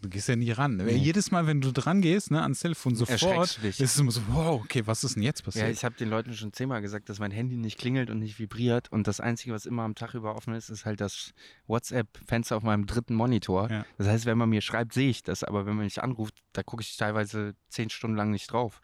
Du 0.05 0.11
gehst 0.11 0.29
ja 0.29 0.37
nie 0.37 0.51
ran. 0.51 0.77
Nee. 0.77 0.97
Jedes 0.97 1.31
Mal, 1.31 1.47
wenn 1.47 1.63
du 1.63 1.73
dran 1.73 2.03
gehst, 2.03 2.31
ne, 2.31 2.43
ans 2.43 2.61
Telefon 2.61 2.95
sofort, 2.95 3.59
ist 3.65 3.81
es 3.81 3.99
immer 3.99 4.11
so, 4.11 4.21
wow, 4.29 4.61
okay, 4.63 4.83
was 4.87 5.03
ist 5.03 5.17
denn 5.17 5.23
jetzt 5.23 5.41
Ja, 5.41 5.45
passiert? 5.47 5.71
ich 5.71 5.83
habe 5.83 5.95
den 5.95 6.11
Leuten 6.11 6.35
schon 6.35 6.53
zehnmal 6.53 6.83
gesagt, 6.83 7.09
dass 7.09 7.21
mein 7.21 7.31
Handy 7.31 7.57
nicht 7.57 7.79
klingelt 7.79 8.11
und 8.11 8.19
nicht 8.19 8.39
vibriert. 8.39 8.93
Und 8.93 9.07
das 9.07 9.21
Einzige, 9.21 9.55
was 9.55 9.65
immer 9.65 9.83
am 9.83 9.95
Tag 9.95 10.13
über 10.13 10.37
offen 10.37 10.53
ist, 10.53 10.69
ist 10.69 10.85
halt 10.85 11.01
das 11.01 11.33
WhatsApp-Fenster 11.69 12.57
auf 12.59 12.63
meinem 12.63 12.85
dritten 12.85 13.15
Monitor. 13.15 13.71
Ja. 13.71 13.87
Das 13.97 14.07
heißt, 14.09 14.27
wenn 14.27 14.37
man 14.37 14.51
mir 14.51 14.61
schreibt, 14.61 14.93
sehe 14.93 15.09
ich 15.09 15.23
das. 15.23 15.43
Aber 15.43 15.65
wenn 15.65 15.75
man 15.75 15.85
mich 15.87 16.03
anruft, 16.03 16.35
da 16.53 16.63
gucke 16.63 16.83
ich 16.83 16.97
teilweise 16.99 17.55
zehn 17.71 17.89
Stunden 17.89 18.17
lang 18.17 18.31
nicht 18.31 18.53
drauf. 18.53 18.83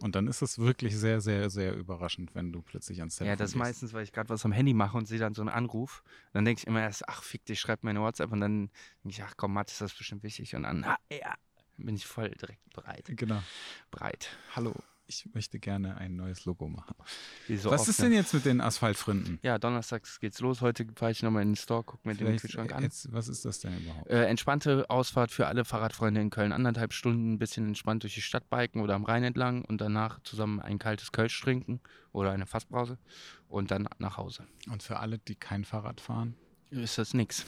Und 0.00 0.14
dann 0.14 0.28
ist 0.28 0.42
es 0.42 0.58
wirklich 0.58 0.96
sehr, 0.96 1.20
sehr, 1.20 1.50
sehr 1.50 1.74
überraschend, 1.74 2.34
wenn 2.34 2.52
du 2.52 2.62
plötzlich 2.62 3.00
ans 3.00 3.16
Telefon 3.16 3.30
Ja, 3.30 3.36
das 3.36 3.50
gehst. 3.50 3.58
meistens, 3.58 3.92
weil 3.92 4.04
ich 4.04 4.12
gerade 4.12 4.28
was 4.28 4.44
am 4.44 4.52
Handy 4.52 4.72
mache 4.72 4.96
und 4.96 5.06
sehe 5.06 5.18
dann 5.18 5.34
so 5.34 5.42
einen 5.42 5.48
Anruf. 5.48 6.04
Dann 6.32 6.44
denke 6.44 6.60
ich 6.60 6.66
immer 6.66 6.80
erst, 6.82 7.08
ach, 7.08 7.22
fick 7.22 7.44
dich, 7.46 7.58
schreib 7.58 7.82
mir 7.82 7.90
eine 7.90 8.00
WhatsApp. 8.00 8.30
Und 8.32 8.40
dann 8.40 8.70
denke 9.02 9.08
ich, 9.10 9.22
ach 9.22 9.34
komm, 9.36 9.54
Matt, 9.54 9.70
ist 9.70 9.80
das 9.80 9.92
bestimmt 9.94 10.22
wichtig. 10.22 10.54
Und 10.54 10.62
dann, 10.62 10.84
ah, 10.84 10.98
ja, 11.10 11.34
bin 11.76 11.96
ich 11.96 12.06
voll 12.06 12.30
direkt 12.30 12.72
bereit. 12.74 13.04
Genau. 13.08 13.42
Bereit. 13.90 14.36
Hallo, 14.54 14.74
ich 15.10 15.26
möchte 15.32 15.58
gerne 15.58 15.96
ein 15.96 16.16
neues 16.16 16.44
Logo 16.44 16.68
machen. 16.68 16.94
So 17.56 17.70
was 17.70 17.88
ist 17.88 18.00
denn 18.02 18.12
jetzt 18.12 18.34
mit 18.34 18.44
den 18.44 18.60
Asphaltfründen? 18.60 19.38
Ja, 19.42 19.58
donnerstags 19.58 20.20
geht's 20.20 20.38
los. 20.40 20.60
Heute 20.60 20.86
fahre 20.94 21.12
ich 21.12 21.22
nochmal 21.22 21.42
in 21.42 21.50
den 21.52 21.56
Store, 21.56 21.82
guck 21.82 22.04
mir 22.04 22.12
den 22.14 22.26
Vielleicht, 22.26 22.42
Kühlschrank 22.42 22.72
an. 22.74 22.82
jetzt, 22.82 23.10
was 23.10 23.28
ist 23.28 23.44
das 23.46 23.58
denn 23.60 23.76
überhaupt? 23.78 24.06
Äh, 24.10 24.26
entspannte 24.26 24.88
Ausfahrt 24.90 25.30
für 25.30 25.46
alle 25.46 25.64
Fahrradfreunde 25.64 26.20
in 26.20 26.28
Köln. 26.28 26.52
Anderthalb 26.52 26.92
Stunden 26.92 27.32
ein 27.32 27.38
bisschen 27.38 27.66
entspannt 27.68 28.02
durch 28.02 28.14
die 28.14 28.20
Stadt 28.20 28.50
biken 28.50 28.82
oder 28.82 28.94
am 28.94 29.04
Rhein 29.04 29.24
entlang 29.24 29.64
und 29.64 29.80
danach 29.80 30.20
zusammen 30.24 30.60
ein 30.60 30.78
kaltes 30.78 31.10
Kölsch 31.10 31.40
trinken 31.40 31.80
oder 32.12 32.30
eine 32.32 32.44
Fassbrause 32.44 32.98
und 33.48 33.70
dann 33.70 33.88
nach 33.98 34.18
Hause. 34.18 34.46
Und 34.70 34.82
für 34.82 34.98
alle, 34.98 35.18
die 35.18 35.36
kein 35.36 35.64
Fahrrad 35.64 36.02
fahren, 36.02 36.34
Ist 36.70 36.98
das 36.98 37.14
nix. 37.14 37.46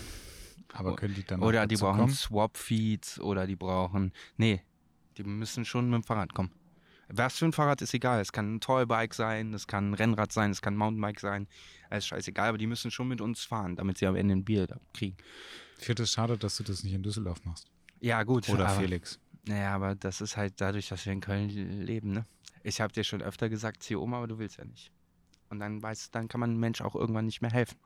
aber 0.73 0.97
können 0.97 1.15
die 1.15 1.25
dann 1.25 1.43
Oder 1.43 1.67
die 1.67 1.77
brauchen? 1.77 2.09
Swap-Feeds 2.09 3.21
oder 3.21 3.47
die 3.47 3.57
brauchen. 3.57 4.13
Nee, 4.39 4.63
die 5.19 5.25
müssen 5.25 5.67
schon 5.67 5.91
mit 5.91 6.03
dem 6.03 6.05
Fahrrad 6.05 6.33
kommen. 6.33 6.51
Was 7.13 7.39
für 7.39 7.47
ein 7.47 7.53
Fahrrad 7.53 7.83
ist 7.83 7.93
egal. 7.93 8.21
Es 8.21 8.33
kann 8.33 8.57
ein 8.57 8.61
Tollbike 8.61 9.15
sein, 9.15 9.53
es 9.53 9.67
kann 9.67 9.91
ein 9.91 9.95
Rennrad 9.95 10.33
sein, 10.33 10.51
es 10.51 10.63
kann 10.63 10.75
ein 10.75 10.79
Mountainbike 10.79 11.21
sein. 11.21 11.49
Alles 11.89 12.07
scheißegal, 12.07 12.51
aber 12.51 12.59
die 12.59 12.67
müssen 12.67 12.91
schon 12.91 13.09
mit 13.09 13.21
uns 13.21 13.43
fahren, 13.43 13.77
damit 13.77 13.99
sie 13.99 14.07
am 14.07 14.15
Ende 14.17 14.35
ein 14.37 14.45
Bier 14.45 14.69
kriegen. 14.95 15.17
Ich 15.79 15.87
finde 15.87 16.05
es 16.05 16.13
schade, 16.13 16.39
dass 16.39 16.57
du 16.57 16.63
das 16.63 16.85
nicht 16.85 16.93
in 16.93 17.03
Düsseldorf 17.03 17.45
machst. 17.45 17.71
Ja, 18.01 18.23
gut. 18.23 18.49
Oder 18.49 18.69
aber, 18.69 18.81
Felix. 18.81 19.19
Naja, 19.47 19.75
aber 19.75 19.95
das 19.95 20.21
ist 20.21 20.37
halt 20.37 20.61
dadurch, 20.61 20.89
dass 20.89 21.05
wir 21.05 21.13
in 21.13 21.21
Köln 21.21 21.49
leben, 21.49 22.13
ne? 22.13 22.27
Ich 22.63 22.81
habe 22.81 22.93
dir 22.93 23.05
schon 23.05 23.23
öfter 23.23 23.49
gesagt, 23.49 23.83
zieh 23.83 23.97
um, 23.97 24.13
aber 24.15 24.27
du 24.27 24.39
willst 24.39 24.59
ja 24.59 24.65
nicht. 24.65 24.93
Und 25.49 25.59
dann 25.59 25.83
weißt 25.83 26.15
dann 26.15 26.29
kann 26.29 26.41
man 26.41 26.51
einem 26.51 26.61
Mensch 26.61 26.81
auch 26.81 26.95
irgendwann 26.95 27.27
nicht 27.27 27.41
mehr 27.41 27.51
helfen. 27.51 27.79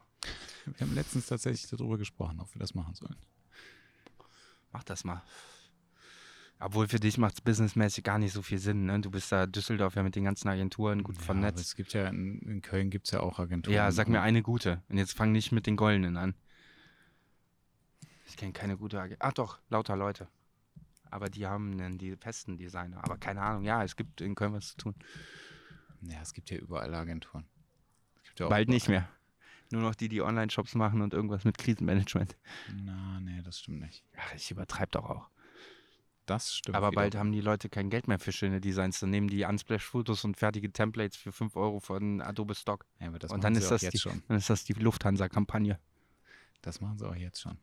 Wir 0.65 0.87
haben 0.87 0.95
letztens 0.95 1.27
tatsächlich 1.27 1.69
darüber 1.71 1.97
gesprochen, 1.97 2.41
ob 2.41 2.55
wir 2.55 2.59
das 2.59 2.75
machen 2.75 2.95
sollen. 2.95 3.17
Mach 4.73 4.83
das 4.85 5.05
mal. 5.05 5.23
Obwohl 6.61 6.89
für 6.89 7.01
dich 7.01 7.19
macht 7.19 7.35
es 7.35 7.41
businessmäßig 7.41 8.05
gar 8.05 8.19
nicht 8.19 8.33
so 8.33 8.41
viel 8.41 8.59
Sinn, 8.59 8.87
ne? 8.87 9.01
Du 9.01 9.11
bist 9.11 9.31
da 9.33 9.45
Düsseldorf 9.47 9.97
ja 9.97 10.03
mit 10.03 10.15
den 10.17 10.25
ganzen 10.25 10.49
Agenturen 10.49 11.03
gut 11.03 11.17
Ja, 11.17 11.19
aber 11.21 11.25
vernetzt. 11.27 11.59
es 11.61 11.77
gibt 11.77 11.93
ja 11.93 12.09
in, 12.09 12.39
in 12.41 12.63
Köln 12.63 12.91
gibt 12.91 13.07
es 13.07 13.11
ja 13.13 13.21
auch 13.21 13.39
Agenturen. 13.39 13.75
Ja, 13.75 13.91
sag 13.93 14.09
mir 14.09 14.19
und- 14.19 14.25
eine 14.25 14.43
gute. 14.43 14.83
Und 14.89 14.97
jetzt 14.99 15.13
fang 15.15 15.33
nicht 15.33 15.53
mit 15.53 15.67
den 15.67 15.77
Goldenen 15.77 16.17
an. 16.17 16.35
Ich 18.27 18.37
kenne 18.37 18.53
keine 18.53 18.77
gute 18.77 19.01
Agentur. 19.01 19.27
Ach 19.27 19.33
doch, 19.33 19.59
lauter 19.69 19.97
Leute. 19.97 20.29
Aber 21.11 21.29
die 21.29 21.47
haben 21.47 21.77
dann 21.79 21.99
die 21.99 22.17
festen 22.17 22.57
Designer. 22.57 22.99
Aber 23.05 23.19
keine 23.19 23.43
Ahnung, 23.43 23.65
ja, 23.65 23.85
es 23.85 23.95
gibt 23.97 24.21
in 24.21 24.35
Köln 24.35 24.53
was 24.55 24.69
zu 24.71 24.77
tun. 24.79 24.95
Ja, 26.01 26.21
es 26.23 26.33
gibt 26.33 26.51
ja 26.51 26.57
überall 26.59 26.93
Agenturen. 26.95 27.45
Es 28.23 28.29
gibt 28.31 28.41
ja 28.41 28.49
Bald 28.49 28.69
nicht 28.69 28.89
mehr. 28.89 29.09
Nur 29.71 29.83
noch 29.83 29.95
die, 29.95 30.09
die 30.09 30.23
Online-Shops 30.23 30.75
machen 30.75 31.03
und 31.03 31.15
irgendwas 31.15 31.45
mit 31.45 31.59
Krisenmanagement. 31.59 32.37
Na, 32.83 33.21
nee, 33.21 33.43
das 33.43 33.61
stimmt 33.61 33.81
nicht. 33.81 34.05
Ach, 34.17 34.35
ich 34.35 34.51
übertreibe 34.51 34.91
doch 34.93 35.05
auch. 35.11 35.31
Das 36.27 36.55
stimmt. 36.55 36.77
Aber 36.77 36.91
bald 36.91 37.13
wiederum. 37.13 37.27
haben 37.29 37.33
die 37.33 37.41
Leute 37.43 37.69
kein 37.69 37.91
Geld 37.91 38.09
mehr 38.09 38.19
für 38.19 38.33
schöne 38.33 38.61
Designs. 38.61 39.01
Dann 39.01 39.11
nehmen 39.11 39.29
die 39.29 39.45
Unsplash-Fotos 39.45 40.25
und 40.25 40.37
fertige 40.39 40.73
Templates 40.73 41.17
für 41.19 41.33
5 41.33 41.55
Euro 41.57 41.81
von 41.81 42.23
Adobe 42.23 42.55
Stock. 42.55 42.87
Ja, 43.01 43.09
und 43.09 43.45
dann 43.45 43.55
ist 43.57 43.71
das 43.71 43.83
jetzt 43.83 43.93
die- 43.95 43.99
schon. 43.99 44.23
Dann 44.29 44.39
ist 44.39 44.49
das 44.49 44.65
die 44.65 44.73
Lufthansa-Kampagne. 44.73 45.79
Das 46.63 46.81
machen 46.81 46.99
sie 46.99 47.07
auch 47.07 47.15
jetzt 47.15 47.41
schon. 47.43 47.59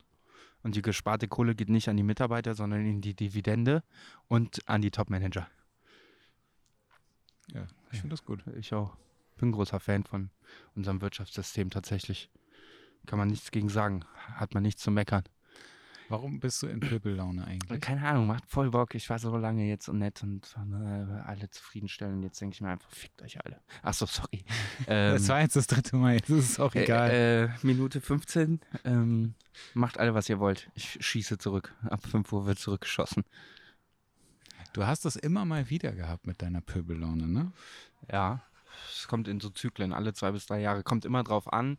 Und 0.62 0.76
die 0.76 0.84
gesparte 0.84 1.28
Kohle 1.28 1.56
geht 1.56 1.70
nicht 1.70 1.90
an 1.90 1.98
die 1.98 2.04
Mitarbeiter, 2.04 2.54
sondern 2.54 2.86
in 2.86 3.02
die 3.02 3.16
Dividende 3.16 3.84
und 4.28 4.68
an 4.70 4.84
die 4.84 4.92
Top-Manager. 4.92 5.48
Ja, 7.54 7.68
ich 7.92 8.00
finde 8.00 8.14
das 8.14 8.24
gut. 8.24 8.44
Ich 8.58 8.74
auch. 8.74 8.96
Bin 9.38 9.50
ein 9.50 9.52
großer 9.54 9.80
Fan 9.80 10.04
von 10.04 10.30
unserem 10.76 11.02
Wirtschaftssystem 11.02 11.72
tatsächlich. 11.72 12.30
Kann 13.08 13.18
man 13.18 13.30
nichts 13.30 13.50
gegen 13.50 13.70
sagen. 13.70 14.06
Hat 14.36 14.54
man 14.54 14.62
nichts 14.62 14.84
zu 14.84 14.92
meckern. 14.92 15.24
Warum 16.12 16.42
bist 16.42 16.62
du 16.62 16.68
in 16.68 16.82
Pöbellaune 16.82 17.46
eigentlich? 17.46 17.80
Keine 17.80 18.06
Ahnung, 18.06 18.28
macht 18.28 18.46
voll 18.46 18.70
Bock. 18.70 18.96
Ich 18.96 19.10
war 19.10 19.18
so 19.18 19.38
lange 19.38 19.66
jetzt 19.70 19.88
und 19.88 20.00
nett 20.00 20.22
und 20.24 20.56
äh, 20.58 21.22
alle 21.22 21.50
zufriedenstellen. 21.50 22.22
Jetzt 22.22 22.42
denke 22.42 22.54
ich 22.54 22.60
mir 22.60 22.68
einfach, 22.68 22.90
fickt 22.92 23.22
euch 23.22 23.44
alle. 23.46 23.62
Achso, 23.82 24.06
sorry. 24.06 24.44
Ähm, 24.88 25.14
das 25.14 25.30
war 25.30 25.40
jetzt 25.40 25.56
das 25.56 25.68
dritte 25.68 25.96
Mal, 25.96 26.16
jetzt 26.16 26.30
ist 26.30 26.50
es 26.52 26.60
auch 26.60 26.74
egal. 26.76 27.12
Äh, 27.12 27.44
äh, 27.44 27.50
Minute 27.62 28.02
15. 28.02 28.60
Ähm, 28.84 29.36
macht 29.74 30.00
alle, 30.00 30.14
was 30.14 30.28
ihr 30.28 30.40
wollt. 30.40 30.70
Ich 30.74 30.98
schieße 31.00 31.38
zurück. 31.38 31.74
Ab 31.90 32.06
5 32.06 32.32
Uhr 32.34 32.46
wird 32.46 32.60
zurückgeschossen. 32.60 33.24
Du 34.74 34.86
hast 34.86 35.06
das 35.06 35.16
immer 35.16 35.46
mal 35.46 35.70
wieder 35.70 35.94
gehabt 35.94 36.28
mit 36.28 36.42
deiner 36.42 36.62
Pöbellaune, 36.62 37.28
ne? 37.28 37.52
Ja. 38.12 38.42
Es 38.92 39.08
kommt 39.08 39.28
in 39.28 39.40
so 39.40 39.50
Zyklen, 39.50 39.94
alle 39.94 40.14
zwei 40.14 40.32
bis 40.32 40.46
drei 40.46 40.60
Jahre. 40.60 40.84
Kommt 40.84 41.06
immer 41.06 41.24
drauf 41.24 41.52
an, 41.54 41.78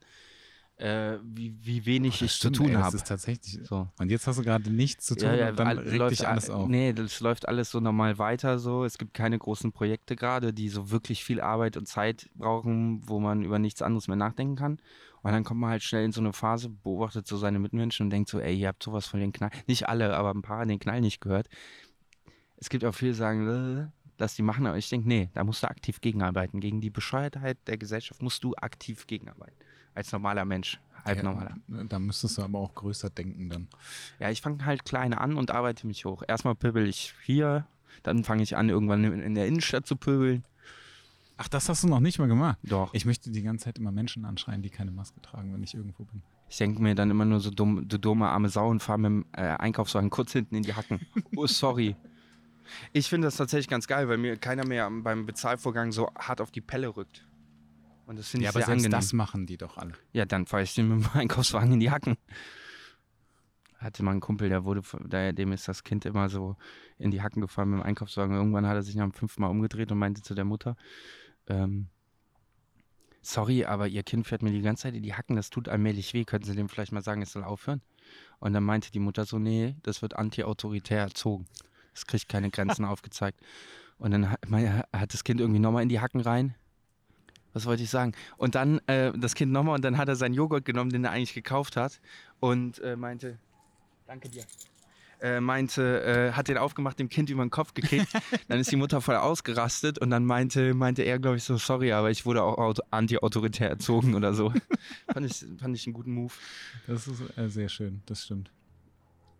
äh, 0.82 1.20
wie, 1.22 1.54
wie 1.62 1.86
wenig 1.86 2.20
oh, 2.20 2.24
ich 2.24 2.32
stimmt, 2.32 2.56
zu 2.56 2.64
tun 2.64 2.76
habe. 2.76 2.86
Das 2.86 2.94
ist 2.94 3.06
tatsächlich 3.06 3.60
so. 3.62 3.86
Und 3.98 4.10
jetzt 4.10 4.26
hast 4.26 4.40
du 4.40 4.42
gerade 4.42 4.68
nichts 4.68 5.06
zu 5.06 5.14
tun 5.14 5.28
ja, 5.28 5.34
ja, 5.36 5.48
und 5.50 5.58
dann 5.58 5.78
regt 5.78 6.10
dich 6.10 6.26
alles 6.26 6.50
auf. 6.50 6.68
Nee, 6.68 6.92
das 6.92 7.20
läuft 7.20 7.46
alles 7.46 7.70
so 7.70 7.78
normal 7.78 8.18
weiter 8.18 8.58
so. 8.58 8.84
Es 8.84 8.98
gibt 8.98 9.14
keine 9.14 9.38
großen 9.38 9.70
Projekte 9.70 10.16
gerade, 10.16 10.52
die 10.52 10.68
so 10.68 10.90
wirklich 10.90 11.22
viel 11.22 11.40
Arbeit 11.40 11.76
und 11.76 11.86
Zeit 11.86 12.28
brauchen, 12.34 13.00
wo 13.08 13.20
man 13.20 13.42
über 13.42 13.60
nichts 13.60 13.80
anderes 13.80 14.08
mehr 14.08 14.16
nachdenken 14.16 14.56
kann. 14.56 14.78
Und 15.22 15.30
dann 15.30 15.44
kommt 15.44 15.60
man 15.60 15.70
halt 15.70 15.84
schnell 15.84 16.04
in 16.04 16.10
so 16.10 16.20
eine 16.20 16.32
Phase, 16.32 16.68
beobachtet 16.68 17.28
so 17.28 17.36
seine 17.36 17.60
Mitmenschen 17.60 18.06
und 18.06 18.10
denkt 18.10 18.28
so, 18.28 18.40
ey, 18.40 18.58
ihr 18.58 18.66
habt 18.66 18.82
sowas 18.82 19.06
von 19.06 19.20
den 19.20 19.32
Knall, 19.32 19.50
nicht 19.68 19.88
alle, 19.88 20.16
aber 20.16 20.30
ein 20.34 20.42
paar 20.42 20.66
den 20.66 20.80
Knall 20.80 21.00
nicht 21.00 21.20
gehört. 21.20 21.48
Es 22.56 22.70
gibt 22.70 22.84
auch 22.84 22.94
viele, 22.94 23.12
die 23.12 23.18
sagen, 23.18 23.92
lass 24.18 24.34
die 24.34 24.42
machen, 24.42 24.66
aber 24.66 24.78
ich 24.78 24.88
denke, 24.88 25.06
nee, 25.06 25.30
da 25.34 25.44
musst 25.44 25.62
du 25.62 25.68
aktiv 25.68 26.00
gegenarbeiten. 26.00 26.58
Gegen 26.58 26.80
die 26.80 26.90
Bescheuertheit 26.90 27.58
der 27.68 27.78
Gesellschaft 27.78 28.20
musst 28.20 28.42
du 28.42 28.56
aktiv 28.56 29.06
gegenarbeiten. 29.06 29.54
Als 29.94 30.12
normaler 30.12 30.44
Mensch 30.44 30.80
halbnormaler. 31.04 31.56
Ja, 31.68 31.84
da 31.84 31.99
müsstest 31.99 32.38
du 32.38 32.42
aber 32.42 32.58
auch 32.58 32.75
größer 32.75 33.11
denken 33.11 33.49
dann. 33.49 33.68
Ja, 34.18 34.30
ich 34.30 34.40
fange 34.40 34.64
halt 34.64 34.84
klein 34.84 35.14
an 35.14 35.37
und 35.37 35.50
arbeite 35.50 35.87
mich 35.87 36.04
hoch. 36.04 36.22
Erstmal 36.26 36.54
pöbel 36.54 36.87
ich 36.87 37.14
hier, 37.25 37.66
dann 38.02 38.25
fange 38.25 38.42
ich 38.42 38.56
an, 38.56 38.68
irgendwann 38.68 39.04
in 39.04 39.34
der 39.34 39.46
Innenstadt 39.46 39.87
zu 39.87 39.96
pöbeln. 39.96 40.44
Ach, 41.37 41.49
das 41.49 41.68
hast 41.68 41.82
du 41.82 41.88
noch 41.88 42.00
nicht 42.00 42.18
mal 42.18 42.28
gemacht? 42.28 42.58
Doch. 42.62 42.94
Ich 42.94 43.04
möchte 43.04 43.30
die 43.30 43.42
ganze 43.42 43.64
Zeit 43.64 43.78
immer 43.78 43.90
Menschen 43.90 44.25
anschreien, 44.25 44.62
die 44.62 44.70
keine 44.70 44.92
Maske 44.92 45.20
tragen, 45.22 45.52
wenn 45.52 45.62
ich 45.62 45.75
irgendwo 45.75 46.04
bin. 46.04 46.22
Ich 46.49 46.58
denke 46.58 46.82
mir 46.82 46.94
dann 46.94 47.11
immer 47.11 47.25
nur 47.25 47.40
so 47.40 47.50
dumm, 47.50 47.88
du 47.88 47.99
dumme 47.99 48.28
arme 48.28 48.49
Sau 48.49 48.68
und 48.68 48.80
fahre 48.80 48.99
mit 48.99 49.06
dem 49.06 49.25
äh, 49.32 49.56
Einkaufswagen 49.56 50.11
kurz 50.11 50.32
hinten 50.32 50.56
in 50.56 50.62
die 50.62 50.75
Hacken. 50.75 51.00
oh, 51.37 51.46
sorry. 51.46 51.96
Ich 52.92 53.08
finde 53.08 53.26
das 53.26 53.37
tatsächlich 53.37 53.68
ganz 53.68 53.87
geil, 53.87 54.08
weil 54.08 54.18
mir 54.18 54.37
keiner 54.37 54.66
mehr 54.66 54.88
beim 54.90 55.26
Bezahlvorgang 55.26 55.92
so 55.92 56.11
hart 56.14 56.40
auf 56.40 56.50
die 56.50 56.61
Pelle 56.61 56.94
rückt. 56.94 57.26
Und 58.12 58.19
das 58.19 58.28
finde 58.28 58.45
ja, 58.45 58.50
ich 58.50 58.52
sehr 58.52 58.64
aber 58.64 58.73
angenehm. 58.73 58.90
das 58.90 59.14
machen 59.14 59.47
die 59.47 59.57
doch 59.57 59.78
alle. 59.78 59.95
Ja, 60.12 60.26
dann 60.26 60.45
fahre 60.45 60.64
ich 60.64 60.75
den 60.75 60.87
mit 60.87 61.07
dem 61.07 61.11
Einkaufswagen 61.14 61.73
in 61.73 61.81
die 61.81 61.90
Hacken. 61.90 62.19
Hatte 63.78 64.02
mal 64.02 64.11
einen 64.11 64.21
Kumpel, 64.21 64.50
der 64.50 64.66
wurde, 64.66 64.83
der, 65.04 65.33
dem 65.33 65.50
ist 65.50 65.66
das 65.66 65.83
Kind 65.83 66.04
immer 66.04 66.28
so 66.28 66.57
in 66.99 67.11
die 67.11 67.23
Hacken 67.23 67.40
gefahren 67.40 67.71
mit 67.71 67.81
dem 67.81 67.87
Einkaufswagen. 67.87 68.37
Irgendwann 68.37 68.66
hat 68.66 68.75
er 68.75 68.83
sich 68.83 68.97
nach 68.97 69.04
dem 69.04 69.14
fünften 69.14 69.40
Mal 69.40 69.49
umgedreht 69.49 69.90
und 69.92 69.99
meinte 69.99 70.21
zu 70.21 70.35
der 70.35 70.45
Mutter, 70.45 70.76
ähm, 71.47 71.88
sorry, 73.23 73.64
aber 73.64 73.88
ihr 73.88 74.02
Kind 74.02 74.26
fährt 74.26 74.42
mir 74.42 74.50
die 74.50 74.61
ganze 74.61 74.83
Zeit 74.83 74.95
in 74.95 75.02
die 75.02 75.14
Hacken, 75.14 75.35
das 75.35 75.49
tut 75.49 75.71
allmählich 75.71 76.12
weh. 76.12 76.25
Könnten 76.25 76.49
Sie 76.49 76.54
dem 76.54 76.69
vielleicht 76.69 76.92
mal 76.92 77.00
sagen, 77.00 77.23
es 77.23 77.33
soll 77.33 77.45
aufhören? 77.45 77.81
Und 78.40 78.52
dann 78.52 78.62
meinte 78.62 78.92
die 78.92 78.99
Mutter 78.99 79.25
so, 79.25 79.38
nee, 79.38 79.75
das 79.85 80.02
wird 80.02 80.16
anti-autoritär 80.16 81.00
erzogen. 81.00 81.47
Das 81.95 82.07
kriegt 82.07 82.28
keine 82.28 82.50
Grenzen 82.50 82.85
aufgezeigt. 82.85 83.40
Und 83.97 84.11
dann 84.11 84.31
hat, 84.31 84.40
hat 84.92 85.14
das 85.14 85.25
Kind 85.25 85.40
irgendwie 85.40 85.61
nochmal 85.61 85.83
in 85.83 85.88
die 85.88 86.00
Hacken 86.00 86.21
rein 86.21 86.54
was 87.52 87.66
wollte 87.66 87.82
ich 87.82 87.90
sagen? 87.90 88.12
Und 88.37 88.55
dann 88.55 88.79
äh, 88.87 89.12
das 89.16 89.35
Kind 89.35 89.53
nochmal 89.53 89.76
und 89.76 89.85
dann 89.85 89.98
hat 89.98 90.09
er 90.09 90.16
seinen 90.16 90.35
Joghurt 90.35 90.64
genommen, 90.64 90.90
den 90.90 91.05
er 91.05 91.11
eigentlich 91.11 91.35
gekauft 91.35 91.76
hat 91.76 92.00
und 92.40 92.79
äh, 92.81 92.96
meinte, 92.96 93.38
danke 94.07 94.29
dir. 94.29 94.44
Äh, 95.20 95.40
meinte, 95.40 96.03
äh, 96.03 96.33
hat 96.33 96.48
den 96.48 96.59
aufgemacht, 96.59 96.98
dem 96.98 97.09
Kind 97.09 97.31
über 97.31 97.44
den 97.44 97.50
Kopf 97.50 97.74
gekickt. 97.74 98.09
dann 98.48 98.59
ist 98.59 98.72
die 98.72 98.76
Mutter 98.76 99.00
voll 99.00 99.14
ausgerastet 99.14 99.98
und 99.98 100.11
dann 100.11 100.24
meinte, 100.24 100.74
meinte 100.74 101.03
er, 101.03 101.20
glaube 101.20 101.37
ich, 101.37 101.44
so, 101.44 101.57
sorry, 101.59 101.92
aber 101.92 102.11
ich 102.11 102.26
wurde 102.26 102.42
auch 102.42 102.74
anti-autoritär 102.90 103.70
erzogen 103.70 104.16
oder 104.16 104.35
so. 104.35 104.53
fand, 105.12 105.26
ich, 105.26 105.46
fand 105.61 105.76
ich 105.76 105.87
einen 105.87 105.94
guten 105.94 106.12
Move. 106.12 106.33
Das 106.88 107.07
ist 107.07 107.38
äh, 107.38 107.48
sehr 107.48 107.68
schön, 107.68 108.03
das 108.07 108.24
stimmt. 108.24 108.50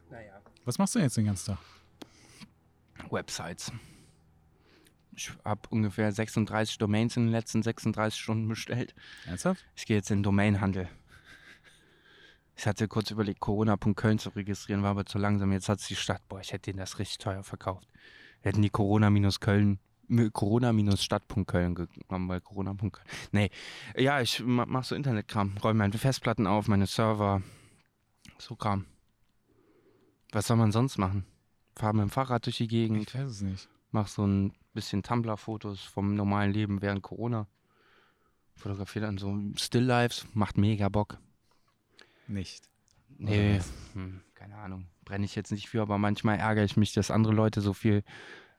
Naja. 0.09 0.41
Was 0.65 0.79
machst 0.79 0.95
du 0.95 1.01
jetzt 1.01 1.17
den 1.17 1.25
ganzen 1.25 1.57
Tag? 1.57 1.59
Websites. 3.11 3.73
Ich 5.15 5.33
habe 5.45 5.61
ungefähr 5.71 6.11
36 6.11 6.79
Domains 6.79 7.17
in 7.17 7.25
den 7.25 7.33
letzten 7.33 7.63
36 7.63 8.21
Stunden 8.21 8.49
bestellt. 8.49 8.95
Ernsthaft? 9.27 9.65
Ich 9.77 9.87
gehe 9.87 9.97
jetzt 9.97 10.11
in 10.11 10.19
den 10.19 10.23
Domainhandel. 10.23 10.89
Ich 12.57 12.67
hatte 12.67 12.87
kurz 12.89 13.11
überlegt, 13.11 13.41
Corona.köln 13.41 14.19
zu 14.19 14.31
registrieren, 14.31 14.83
war 14.83 14.91
aber 14.91 15.07
zu 15.07 15.19
langsam. 15.19 15.53
Jetzt 15.53 15.69
hat 15.69 15.81
es 15.81 15.89
die 15.89 15.97
Stadt, 15.97 16.23
boah, 16.29 16.41
ich 16.41 16.53
hätte 16.53 16.71
denen 16.71 16.79
das 16.79 16.99
richtig 16.99 17.19
teuer 17.19 17.43
verkauft. 17.43 17.89
Wir 18.43 18.51
hätten 18.51 18.63
die 18.63 18.71
Corona-Köln, 18.71 19.79
Corona-Stadt.köln 20.33 21.75
genommen, 21.75 22.29
weil 22.29 22.41
Corona.köln. 22.41 23.07
Nee, 23.33 23.51
ja, 23.97 24.21
ich 24.21 24.43
mache 24.45 24.87
so 24.87 24.95
Internetkram, 24.95 25.57
räume 25.63 25.79
meine 25.79 25.99
Festplatten 25.99 26.47
auf, 26.47 26.69
meine 26.69 26.87
Server, 26.87 27.43
so 28.39 28.57
Kram. 28.57 28.87
Was 30.33 30.47
soll 30.47 30.57
man 30.57 30.73
sonst 30.73 30.99
machen? 30.99 31.27
Fahr 31.77 31.93
mit 31.93 32.03
dem 32.03 32.11
Fahrrad 32.11 32.47
durch 32.47 32.59
die 32.59 32.69
Gegend. 32.69 33.09
Ich 33.09 33.15
weiß 33.15 33.31
es 33.31 33.41
nicht. 33.43 33.69
Mach 33.91 34.09
so 34.09 34.27
ein 34.27 34.53
bisschen 34.73 35.03
Tumblr-Fotos 35.03 35.83
vom 35.83 36.15
normalen 36.15 36.53
Leben 36.53 36.83
während 36.83 37.03
Corona. 37.03 37.47
Fotografiere 38.55 39.07
dann 39.07 39.19
so 39.19 39.39
Still-Lives, 39.57 40.27
macht 40.35 40.59
mega 40.59 40.89
Bock. 40.89 41.19
Nicht. 42.27 42.69
Nee, 43.19 43.61
hm, 43.95 44.23
keine 44.35 44.57
Ahnung. 44.57 44.87
Brenne 45.05 45.25
ich 45.25 45.35
jetzt 45.35 45.53
nicht 45.53 45.69
für, 45.69 45.83
aber 45.83 45.99
manchmal 45.99 46.39
ärgere 46.39 46.65
ich 46.65 46.77
mich, 46.77 46.93
dass 46.93 47.11
andere 47.11 47.33
Leute 47.33 47.61
so 47.61 47.73
viel 47.73 48.03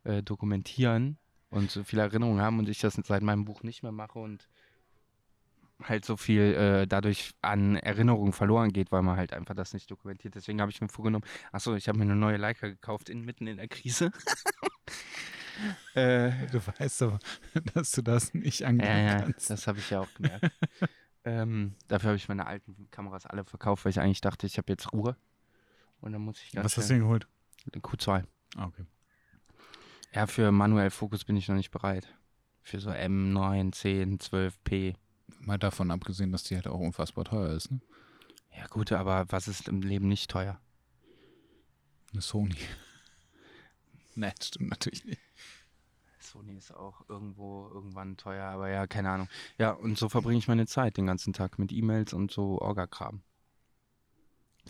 äh, 0.04 0.22
dokumentieren 0.22 1.18
und 1.50 1.72
so 1.72 1.84
viele 1.84 2.02
Erinnerungen 2.02 2.42
haben 2.42 2.60
und 2.60 2.70
ich 2.70 2.80
das 2.80 2.96
seit 2.96 3.24
meinem 3.24 3.46
Buch 3.46 3.64
nicht 3.64 3.84
mehr 3.84 3.92
mache 3.92 4.20
und 4.20 4.48
halt 5.82 6.06
so 6.06 6.18
viel 6.18 6.42
äh, 6.42 6.88
dadurch 6.88 7.34
an 7.42 7.76
Erinnerungen 7.76 8.34
verloren 8.34 8.72
geht, 8.72 8.92
weil 8.92 9.02
man 9.02 9.18
halt 9.18 9.34
einfach 9.34 9.56
das 9.56 9.74
nicht 9.74 9.90
dokumentiert. 9.90 10.36
Deswegen 10.36 10.62
habe 10.62 10.72
ich 10.72 10.82
mir 10.82 10.90
vorgenommen, 10.90 11.26
achso, 11.52 11.76
ich 11.76 11.88
habe 11.88 11.98
mir 11.98 12.06
eine 12.06 12.16
neue 12.16 12.38
Leica 12.38 12.68
gekauft, 12.68 13.10
in, 13.10 13.22
mitten 13.22 13.48
in 13.48 13.58
der 13.58 13.68
Krise. 13.68 14.12
Äh, 15.96 16.48
du 16.48 16.60
weißt 16.66 17.04
aber, 17.04 17.20
dass 17.76 17.92
du 17.92 18.02
das 18.02 18.34
nicht 18.34 18.66
angehen 18.66 18.88
ja, 18.88 18.98
ja, 18.98 19.22
kannst. 19.22 19.52
Das 19.52 19.68
habe 19.68 19.78
ich 19.78 19.92
ja 19.92 20.00
auch 20.00 20.14
gemerkt. 20.16 20.52
ähm, 21.24 21.76
dafür 21.88 22.10
habe 22.10 22.18
ich 22.18 22.28
meine 22.28 22.48
alten 22.48 22.90
Kameras 22.90 23.28
alle 23.28 23.46
verkauft, 23.46 23.86
weil 23.86 23.92
ich 23.92 24.00
eigentlich 24.00 24.22
dachte, 24.22 24.48
ich 24.48 24.58
habe 24.58 24.72
jetzt 24.72 24.92
Ruhe. 24.92 25.16
Und 26.02 26.14
dann 26.14 26.22
muss 26.22 26.42
ich 26.42 26.52
ganz 26.52 26.66
Was 26.66 26.78
hast 26.78 26.90
du 26.90 26.94
denn 26.96 27.04
geholt? 27.04 27.28
Den 27.74 27.84
Q2. 27.84 28.24
Ah, 28.56 28.66
okay. 28.66 28.86
Ja, 30.14 30.28
für 30.28 30.52
manuell 30.52 30.90
Fokus 30.90 31.24
bin 31.24 31.38
ich 31.38 31.48
noch 31.48 31.56
nicht 31.56 31.72
bereit. 31.72 32.08
Für 32.62 32.80
so 32.80 32.90
M9, 32.90 33.72
10, 33.72 34.20
12p. 34.20 34.96
Mal 35.40 35.58
davon 35.60 35.92
abgesehen, 35.92 36.32
dass 36.32 36.44
die 36.44 36.56
halt 36.56 36.68
auch 36.68 36.80
unfassbar 36.80 37.26
teuer 37.26 37.54
ist, 37.54 37.72
ne? 37.72 37.82
Ja, 38.56 38.68
gut, 38.68 38.92
aber 38.92 39.26
was 39.30 39.48
ist 39.48 39.68
im 39.68 39.82
Leben 39.82 40.08
nicht 40.08 40.30
teuer? 40.30 40.60
Eine 42.12 42.22
Sony. 42.22 42.56
Nein, 44.16 44.34
stimmt 44.42 44.70
natürlich 44.70 45.06
nicht. 45.06 45.22
Sony 46.20 46.56
ist 46.56 46.74
auch 46.74 47.08
irgendwo 47.10 47.70
irgendwann 47.74 48.18
teuer, 48.18 48.46
aber 48.46 48.70
ja, 48.70 48.88
keine 48.88 49.10
Ahnung. 49.10 49.28
Ja, 49.58 49.72
und 49.72 49.98
so 49.98 50.10
verbringe 50.10 50.40
ich 50.40 50.48
meine 50.48 50.66
Zeit 50.66 50.98
den 50.98 51.06
ganzen 51.06 51.34
Tag 51.34 51.60
mit 51.60 51.72
E-Mails 51.72 52.14
und 52.14 52.32
so 52.32 52.60
Orga-Kram. 52.62 53.22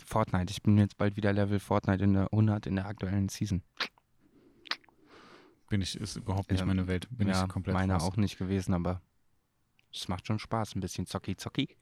Fortnite, 0.04 0.50
ich 0.50 0.62
bin 0.62 0.76
jetzt 0.78 0.96
bald 0.96 1.16
wieder 1.16 1.32
Level 1.32 1.60
Fortnite 1.60 2.02
in 2.02 2.14
der 2.14 2.24
100 2.32 2.66
in 2.66 2.76
der 2.76 2.86
aktuellen 2.86 3.28
Season. 3.28 3.62
Bin 5.68 5.80
ich, 5.80 5.96
ist 5.96 6.16
überhaupt 6.16 6.50
nicht 6.50 6.60
ja, 6.60 6.66
meine 6.66 6.86
Welt. 6.88 7.06
Bin 7.10 7.28
ja, 7.28 7.44
ich 7.44 7.48
komplett 7.48 7.74
meine 7.74 7.94
raus. 7.94 8.02
auch 8.02 8.16
nicht 8.16 8.38
gewesen, 8.38 8.74
aber 8.74 9.00
es 9.92 10.08
macht 10.08 10.26
schon 10.26 10.38
Spaß, 10.38 10.74
ein 10.74 10.80
bisschen 10.80 11.06
zocki 11.06 11.36
zocki. 11.36 11.76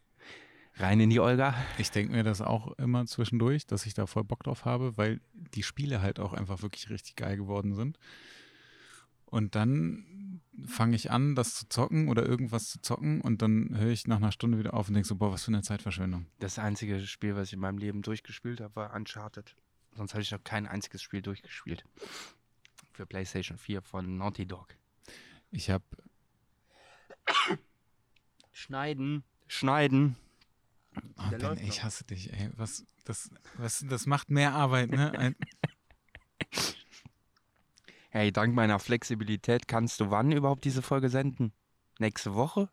Rein 0.76 1.00
in 1.00 1.10
die 1.10 1.20
Olga. 1.20 1.54
Ich 1.78 1.90
denke 1.90 2.12
mir 2.12 2.22
das 2.22 2.40
auch 2.40 2.72
immer 2.78 3.06
zwischendurch, 3.06 3.66
dass 3.66 3.86
ich 3.86 3.94
da 3.94 4.06
voll 4.06 4.24
Bock 4.24 4.44
drauf 4.44 4.64
habe, 4.64 4.96
weil 4.96 5.20
die 5.32 5.62
Spiele 5.62 6.00
halt 6.00 6.18
auch 6.18 6.32
einfach 6.32 6.62
wirklich 6.62 6.88
richtig 6.90 7.16
geil 7.16 7.36
geworden 7.36 7.74
sind. 7.74 7.98
Und 9.26 9.54
dann 9.54 10.40
fange 10.66 10.96
ich 10.96 11.10
an, 11.10 11.34
das 11.34 11.54
zu 11.54 11.68
zocken 11.68 12.08
oder 12.08 12.26
irgendwas 12.26 12.68
zu 12.68 12.80
zocken 12.80 13.20
und 13.20 13.42
dann 13.42 13.76
höre 13.76 13.90
ich 13.90 14.06
nach 14.06 14.18
einer 14.18 14.32
Stunde 14.32 14.58
wieder 14.58 14.74
auf 14.74 14.88
und 14.88 14.94
denke 14.94 15.08
so, 15.08 15.16
boah, 15.16 15.32
was 15.32 15.44
für 15.44 15.50
eine 15.50 15.62
Zeitverschwendung. 15.62 16.26
Das 16.38 16.58
einzige 16.58 17.00
Spiel, 17.06 17.34
was 17.34 17.48
ich 17.48 17.54
in 17.54 17.60
meinem 17.60 17.78
Leben 17.78 18.02
durchgespielt 18.02 18.60
habe, 18.60 18.76
war 18.76 18.94
Uncharted. 18.94 19.56
Sonst 19.94 20.14
habe 20.14 20.22
ich 20.22 20.30
noch 20.30 20.44
kein 20.44 20.66
einziges 20.66 21.02
Spiel 21.02 21.22
durchgespielt. 21.22 21.84
Für 22.92 23.06
PlayStation 23.06 23.58
4 23.58 23.82
von 23.82 24.18
Naughty 24.18 24.46
Dog. 24.46 24.74
Ich 25.50 25.70
habe 25.70 25.84
Schneiden. 28.52 29.24
Schneiden. 29.46 30.16
Oh, 30.96 31.22
Der 31.30 31.38
ben, 31.38 31.40
läuft 31.48 31.62
ich 31.62 31.82
hasse 31.82 32.04
dich, 32.04 32.32
ey. 32.32 32.50
Was, 32.56 32.84
das, 33.04 33.30
was, 33.56 33.84
das 33.88 34.06
macht 34.06 34.30
mehr 34.30 34.52
Arbeit, 34.52 34.90
ne? 34.90 35.18
Ein, 35.18 35.36
Hey, 38.14 38.30
dank 38.30 38.54
meiner 38.54 38.78
Flexibilität 38.78 39.66
kannst 39.66 39.98
du 39.98 40.10
wann 40.10 40.32
überhaupt 40.32 40.66
diese 40.66 40.82
Folge 40.82 41.08
senden? 41.08 41.54
Nächste 41.98 42.34
Woche? 42.34 42.68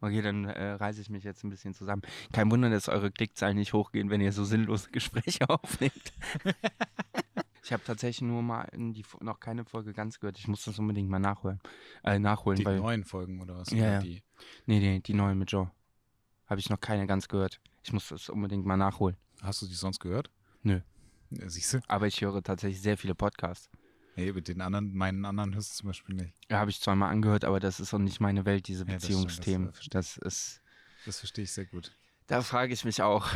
Okay, 0.00 0.22
dann 0.22 0.44
äh, 0.44 0.72
reiße 0.74 1.00
ich 1.00 1.10
mich 1.10 1.24
jetzt 1.24 1.42
ein 1.42 1.50
bisschen 1.50 1.74
zusammen. 1.74 2.02
Kein 2.32 2.50
Wunder, 2.52 2.70
dass 2.70 2.88
eure 2.88 3.10
Klickzahlen 3.10 3.56
nicht 3.56 3.72
hochgehen, 3.72 4.10
wenn 4.10 4.20
ihr 4.20 4.30
so 4.32 4.44
sinnlose 4.44 4.90
Gespräche 4.90 5.48
aufnehmt. 5.50 6.12
ich 7.64 7.72
habe 7.72 7.82
tatsächlich 7.84 8.28
nur 8.28 8.42
mal 8.42 8.62
in 8.72 8.92
die, 8.92 9.04
noch 9.20 9.40
keine 9.40 9.64
Folge 9.64 9.92
ganz 9.92 10.20
gehört. 10.20 10.38
Ich 10.38 10.46
muss 10.46 10.64
das 10.64 10.78
unbedingt 10.78 11.08
mal 11.08 11.18
nachholen. 11.18 11.58
Äh, 12.04 12.20
nachholen, 12.20 12.58
die 12.58 12.64
weil. 12.64 12.78
neuen 12.78 13.04
Folgen 13.04 13.40
oder 13.40 13.56
was? 13.56 13.70
Ja, 13.70 13.94
ja. 13.94 13.98
Die, 13.98 14.22
Nee, 14.66 14.78
nee, 14.78 15.00
die 15.00 15.14
neue 15.14 15.34
mit 15.34 15.50
Joe. 15.50 15.70
Habe 16.46 16.60
ich 16.60 16.70
noch 16.70 16.80
keine 16.80 17.06
ganz 17.06 17.28
gehört. 17.28 17.60
Ich 17.82 17.92
muss 17.92 18.08
das 18.08 18.28
unbedingt 18.28 18.64
mal 18.66 18.76
nachholen. 18.76 19.16
hast 19.42 19.62
du 19.62 19.66
die 19.66 19.74
sonst 19.74 20.00
gehört? 20.00 20.30
Nö. 20.62 20.80
Ja, 21.30 21.48
siehst 21.48 21.74
du? 21.74 21.80
Aber 21.88 22.06
ich 22.06 22.20
höre 22.20 22.42
tatsächlich 22.42 22.80
sehr 22.80 22.96
viele 22.96 23.14
Podcasts. 23.14 23.68
Nee, 24.16 24.32
mit 24.32 24.48
den 24.48 24.60
anderen, 24.60 24.94
meinen 24.94 25.24
anderen 25.24 25.54
hörst 25.54 25.72
du 25.74 25.76
zum 25.82 25.88
Beispiel 25.88 26.14
nicht. 26.14 26.32
Ja, 26.50 26.58
habe 26.58 26.70
ich 26.70 26.80
zweimal 26.80 27.10
angehört, 27.10 27.44
aber 27.44 27.60
das 27.60 27.80
ist 27.80 27.92
auch 27.92 27.98
nicht 27.98 28.20
meine 28.20 28.44
Welt, 28.46 28.66
diese 28.66 28.84
Ja, 28.86 28.94
das 28.94 29.04
stimmt, 29.04 29.24
das, 29.26 29.32
äh, 29.34 29.36
Beziehungsthemen. 29.36 29.72
Das 29.90 30.16
ist. 30.16 30.62
Das 31.04 31.18
verstehe 31.18 31.44
ich 31.44 31.52
sehr 31.52 31.66
gut. 31.66 31.92
Da 32.26 32.42
frage 32.42 32.72
ich 32.72 32.84
mich 32.84 33.02
auch. 33.02 33.28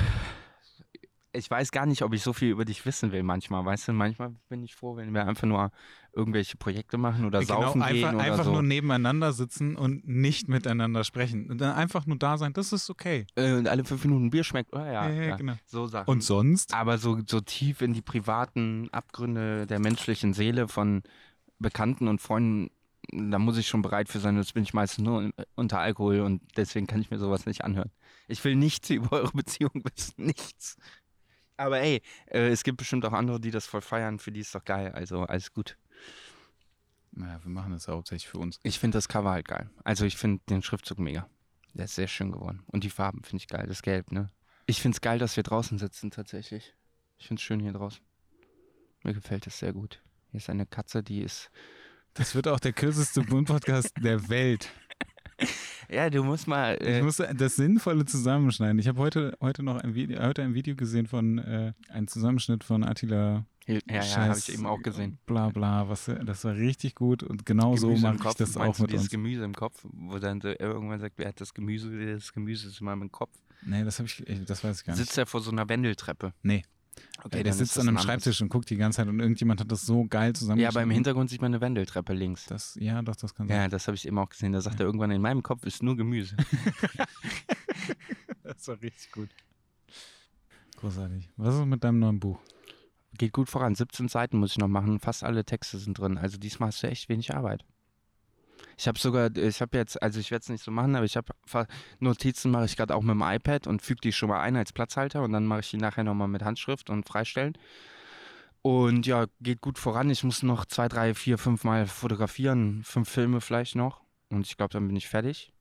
Ich 1.32 1.48
weiß 1.48 1.70
gar 1.70 1.86
nicht, 1.86 2.02
ob 2.02 2.12
ich 2.12 2.22
so 2.22 2.32
viel 2.32 2.50
über 2.50 2.64
dich 2.64 2.84
wissen 2.84 3.12
will 3.12 3.22
manchmal. 3.22 3.64
Weißt 3.64 3.86
du, 3.86 3.92
manchmal 3.92 4.34
bin 4.48 4.64
ich 4.64 4.74
froh, 4.74 4.96
wenn 4.96 5.14
wir 5.14 5.26
einfach 5.26 5.46
nur 5.46 5.70
irgendwelche 6.12 6.56
Projekte 6.56 6.98
machen 6.98 7.24
oder 7.24 7.40
saufen 7.42 7.80
genau, 7.80 7.92
gehen 7.92 8.04
einfach, 8.04 8.14
oder 8.14 8.24
einfach 8.24 8.44
so. 8.44 8.52
nur 8.52 8.62
nebeneinander 8.62 9.32
sitzen 9.32 9.76
und 9.76 10.06
nicht 10.08 10.48
miteinander 10.48 11.04
sprechen. 11.04 11.48
Und 11.48 11.60
dann 11.60 11.74
einfach 11.74 12.04
nur 12.06 12.18
da 12.18 12.36
sein, 12.36 12.52
das 12.52 12.72
ist 12.72 12.90
okay. 12.90 13.26
Äh, 13.36 13.52
und 13.54 13.68
alle 13.68 13.84
fünf 13.84 14.04
Minuten 14.04 14.30
Bier 14.30 14.42
schmeckt. 14.42 14.72
Oh, 14.72 14.78
ja, 14.78 15.08
Ja, 15.08 15.10
ja, 15.10 15.22
ja. 15.22 15.36
genau. 15.36 15.54
So 15.66 15.86
Sachen. 15.86 16.10
Und 16.10 16.24
sonst? 16.24 16.74
Aber 16.74 16.98
so, 16.98 17.20
so 17.24 17.40
tief 17.40 17.80
in 17.80 17.92
die 17.92 18.02
privaten 18.02 18.88
Abgründe 18.90 19.66
der 19.66 19.78
menschlichen 19.78 20.34
Seele 20.34 20.66
von 20.66 21.02
Bekannten 21.60 22.08
und 22.08 22.20
Freunden, 22.20 22.70
da 23.12 23.38
muss 23.38 23.58
ich 23.58 23.68
schon 23.68 23.82
bereit 23.82 24.08
für 24.08 24.18
sein. 24.18 24.36
Das 24.36 24.52
bin 24.52 24.62
ich 24.62 24.74
meistens 24.74 25.04
nur 25.04 25.30
unter 25.54 25.78
Alkohol 25.80 26.20
und 26.20 26.42
deswegen 26.56 26.86
kann 26.86 27.00
ich 27.00 27.10
mir 27.10 27.18
sowas 27.18 27.46
nicht 27.46 27.64
anhören. 27.64 27.90
Ich 28.28 28.42
will 28.44 28.56
nichts 28.56 28.90
über 28.90 29.12
eure 29.12 29.32
Beziehung 29.32 29.82
wissen. 29.94 30.26
Nichts. 30.26 30.76
Aber 31.60 31.78
ey, 31.80 32.00
äh, 32.26 32.48
es 32.48 32.64
gibt 32.64 32.78
bestimmt 32.78 33.04
auch 33.04 33.12
andere, 33.12 33.38
die 33.38 33.50
das 33.50 33.66
voll 33.66 33.82
feiern. 33.82 34.18
Für 34.18 34.32
die 34.32 34.40
ist 34.40 34.54
doch 34.54 34.64
geil. 34.64 34.92
Also 34.92 35.24
alles 35.24 35.52
gut. 35.52 35.76
Naja, 37.12 37.38
wir 37.42 37.50
machen 37.50 37.72
das 37.72 37.84
ja 37.84 37.92
hauptsächlich 37.92 38.28
für 38.28 38.38
uns. 38.38 38.58
Ich 38.62 38.78
finde 38.78 38.96
das 38.96 39.08
Cover 39.08 39.30
halt 39.30 39.46
geil. 39.46 39.68
Also 39.84 40.06
ich 40.06 40.16
finde 40.16 40.42
den 40.48 40.62
Schriftzug 40.62 40.98
mega. 40.98 41.28
Der 41.74 41.84
ist 41.84 41.96
sehr 41.96 42.08
schön 42.08 42.32
geworden. 42.32 42.62
Und 42.66 42.82
die 42.82 42.88
Farben 42.88 43.22
finde 43.24 43.42
ich 43.42 43.48
geil. 43.48 43.66
Das 43.66 43.82
Gelb, 43.82 44.10
ne? 44.10 44.30
Ich 44.64 44.80
finde 44.80 44.96
es 44.96 45.00
geil, 45.02 45.18
dass 45.18 45.36
wir 45.36 45.42
draußen 45.42 45.78
sitzen 45.78 46.10
tatsächlich. 46.10 46.74
Ich 47.18 47.26
finde 47.26 47.40
es 47.40 47.44
schön 47.44 47.60
hier 47.60 47.72
draußen. 47.72 48.00
Mir 49.02 49.12
gefällt 49.12 49.46
es 49.46 49.58
sehr 49.58 49.74
gut. 49.74 50.02
Hier 50.30 50.38
ist 50.38 50.48
eine 50.48 50.64
Katze, 50.64 51.02
die 51.02 51.20
ist. 51.20 51.50
Das 52.14 52.34
wird 52.34 52.48
auch 52.48 52.60
der 52.60 52.72
kürzeste 52.72 53.20
Bund-Podcast 53.20 53.92
der 53.98 54.30
Welt. 54.30 54.70
Ja, 55.92 56.08
du 56.08 56.22
musst 56.22 56.46
mal. 56.46 56.78
Ich 56.80 56.86
Äh, 56.86 57.02
muss 57.02 57.16
das 57.16 57.56
Sinnvolle 57.56 58.04
zusammenschneiden. 58.04 58.78
Ich 58.78 58.86
habe 58.86 59.00
heute, 59.00 59.36
heute 59.40 59.64
noch 59.64 59.76
ein 59.78 59.96
Video, 59.96 60.22
heute 60.22 60.42
ein 60.42 60.54
Video 60.54 60.76
gesehen 60.76 61.08
von, 61.08 61.38
äh, 61.38 61.72
ein 61.88 62.06
Zusammenschnitt 62.06 62.62
von 62.62 62.84
Attila. 62.84 63.44
ja, 63.66 63.78
ja, 63.88 64.00
Scheiß- 64.00 64.16
habe 64.28 64.38
ich 64.38 64.52
eben 64.54 64.66
auch 64.66 64.80
gesehen. 64.82 65.18
Bla 65.26 65.48
bla, 65.48 65.88
was, 65.88 66.04
das 66.24 66.44
war 66.44 66.54
richtig 66.54 66.94
gut 66.94 67.24
und 67.24 67.44
genau 67.44 67.74
so 67.74 67.88
Gemüse 67.88 68.06
im 68.06 68.14
mache 68.16 68.28
ich 68.28 68.34
das 68.36 68.56
auch 68.56 68.78
mit 68.78 68.90
dieses 68.92 69.06
uns. 69.06 69.10
Gemüse 69.10 69.42
im 69.42 69.52
Kopf, 69.54 69.84
wo 69.92 70.18
dann 70.20 70.40
so 70.40 70.48
irgendwann 70.56 71.00
sagt, 71.00 71.14
wer 71.18 71.26
hat 71.26 71.40
das 71.40 71.52
Gemüse? 71.54 71.90
Das 72.14 72.32
Gemüse 72.32 72.68
ist 72.68 72.78
in 72.80 72.84
meinem 72.86 73.10
Kopf. 73.10 73.32
Nee, 73.62 73.82
das 73.82 73.98
habe 73.98 74.06
ich, 74.06 74.24
ich- 74.28 74.44
das 74.44 74.62
weiß 74.62 74.80
ich 74.80 74.86
gar 74.86 74.92
nicht. 74.94 75.02
Sitzt 75.02 75.18
er 75.18 75.26
vor 75.26 75.40
so 75.40 75.50
einer 75.50 75.68
Wendeltreppe? 75.68 76.34
Nee. 76.42 76.62
Okay, 77.24 77.42
der 77.42 77.44
dann 77.44 77.52
sitzt 77.52 77.78
an 77.78 77.88
einem. 77.88 77.98
Schreibtisch 77.98 78.40
und 78.40 78.48
guckt 78.48 78.70
die 78.70 78.76
ganze 78.76 78.96
Zeit 78.96 79.08
und 79.08 79.20
irgendjemand 79.20 79.60
hat 79.60 79.70
das 79.70 79.82
so 79.82 80.04
geil 80.04 80.32
zusammen. 80.32 80.60
Ja, 80.60 80.68
aber 80.68 80.82
im 80.82 80.90
Hintergrund 80.90 81.30
sieht 81.30 81.42
man 81.42 81.52
eine 81.52 81.60
Wendeltreppe 81.60 82.12
links. 82.12 82.46
Das, 82.46 82.76
ja, 82.80 83.02
doch, 83.02 83.16
das 83.16 83.34
kann 83.34 83.48
sein. 83.48 83.56
Ja, 83.56 83.68
das 83.68 83.86
habe 83.86 83.94
ich 83.96 84.06
eben 84.06 84.18
auch 84.18 84.28
gesehen. 84.28 84.52
Da 84.52 84.60
sagt 84.60 84.80
er 84.80 84.86
irgendwann, 84.86 85.10
in 85.10 85.20
meinem 85.20 85.42
Kopf 85.42 85.64
ist 85.64 85.82
nur 85.82 85.96
Gemüse. 85.96 86.36
Das 88.42 88.66
war 88.68 88.82
richtig 88.82 89.12
gut. 89.12 89.30
Großartig. 90.76 91.28
Was 91.36 91.54
ist 91.54 91.64
mit 91.66 91.84
deinem 91.84 92.00
neuen 92.00 92.20
Buch? 92.20 92.40
Geht 93.16 93.32
gut 93.32 93.48
voran. 93.48 93.74
17 93.74 94.08
Seiten 94.08 94.38
muss 94.38 94.52
ich 94.52 94.58
noch 94.58 94.68
machen. 94.68 94.98
Fast 94.98 95.24
alle 95.24 95.44
Texte 95.44 95.78
sind 95.78 95.98
drin. 95.98 96.18
Also 96.18 96.36
diesmal 96.36 96.68
hast 96.68 96.82
du 96.82 96.88
echt 96.88 97.08
wenig 97.08 97.34
Arbeit. 97.34 97.64
Ich 98.80 98.88
habe 98.88 98.98
sogar, 98.98 99.36
ich 99.36 99.60
habe 99.60 99.76
jetzt, 99.76 100.02
also 100.02 100.20
ich 100.20 100.30
werde 100.30 100.40
es 100.40 100.48
nicht 100.48 100.64
so 100.64 100.70
machen, 100.70 100.96
aber 100.96 101.04
ich 101.04 101.14
habe 101.18 101.34
Notizen 101.98 102.50
mache 102.50 102.64
ich 102.64 102.78
gerade 102.78 102.94
auch 102.94 103.02
mit 103.02 103.10
dem 103.10 103.20
iPad 103.20 103.66
und 103.66 103.82
füge 103.82 104.00
die 104.00 104.10
schon 104.10 104.30
mal 104.30 104.40
ein 104.40 104.56
als 104.56 104.72
Platzhalter 104.72 105.22
und 105.22 105.32
dann 105.32 105.44
mache 105.44 105.60
ich 105.60 105.70
die 105.70 105.76
nachher 105.76 106.02
nochmal 106.02 106.28
mit 106.28 106.42
Handschrift 106.42 106.88
und 106.88 107.06
freistellen. 107.06 107.58
Und 108.62 109.06
ja, 109.06 109.26
geht 109.42 109.60
gut 109.60 109.78
voran. 109.78 110.08
Ich 110.08 110.24
muss 110.24 110.42
noch 110.42 110.64
zwei, 110.64 110.88
drei, 110.88 111.12
vier, 111.12 111.36
fünf 111.36 111.62
Mal 111.62 111.86
fotografieren, 111.86 112.82
fünf 112.82 113.10
Filme 113.10 113.42
vielleicht 113.42 113.74
noch. 113.74 114.00
Und 114.30 114.46
ich 114.46 114.56
glaube, 114.56 114.72
dann 114.72 114.86
bin 114.86 114.96
ich 114.96 115.08
fertig. 115.08 115.52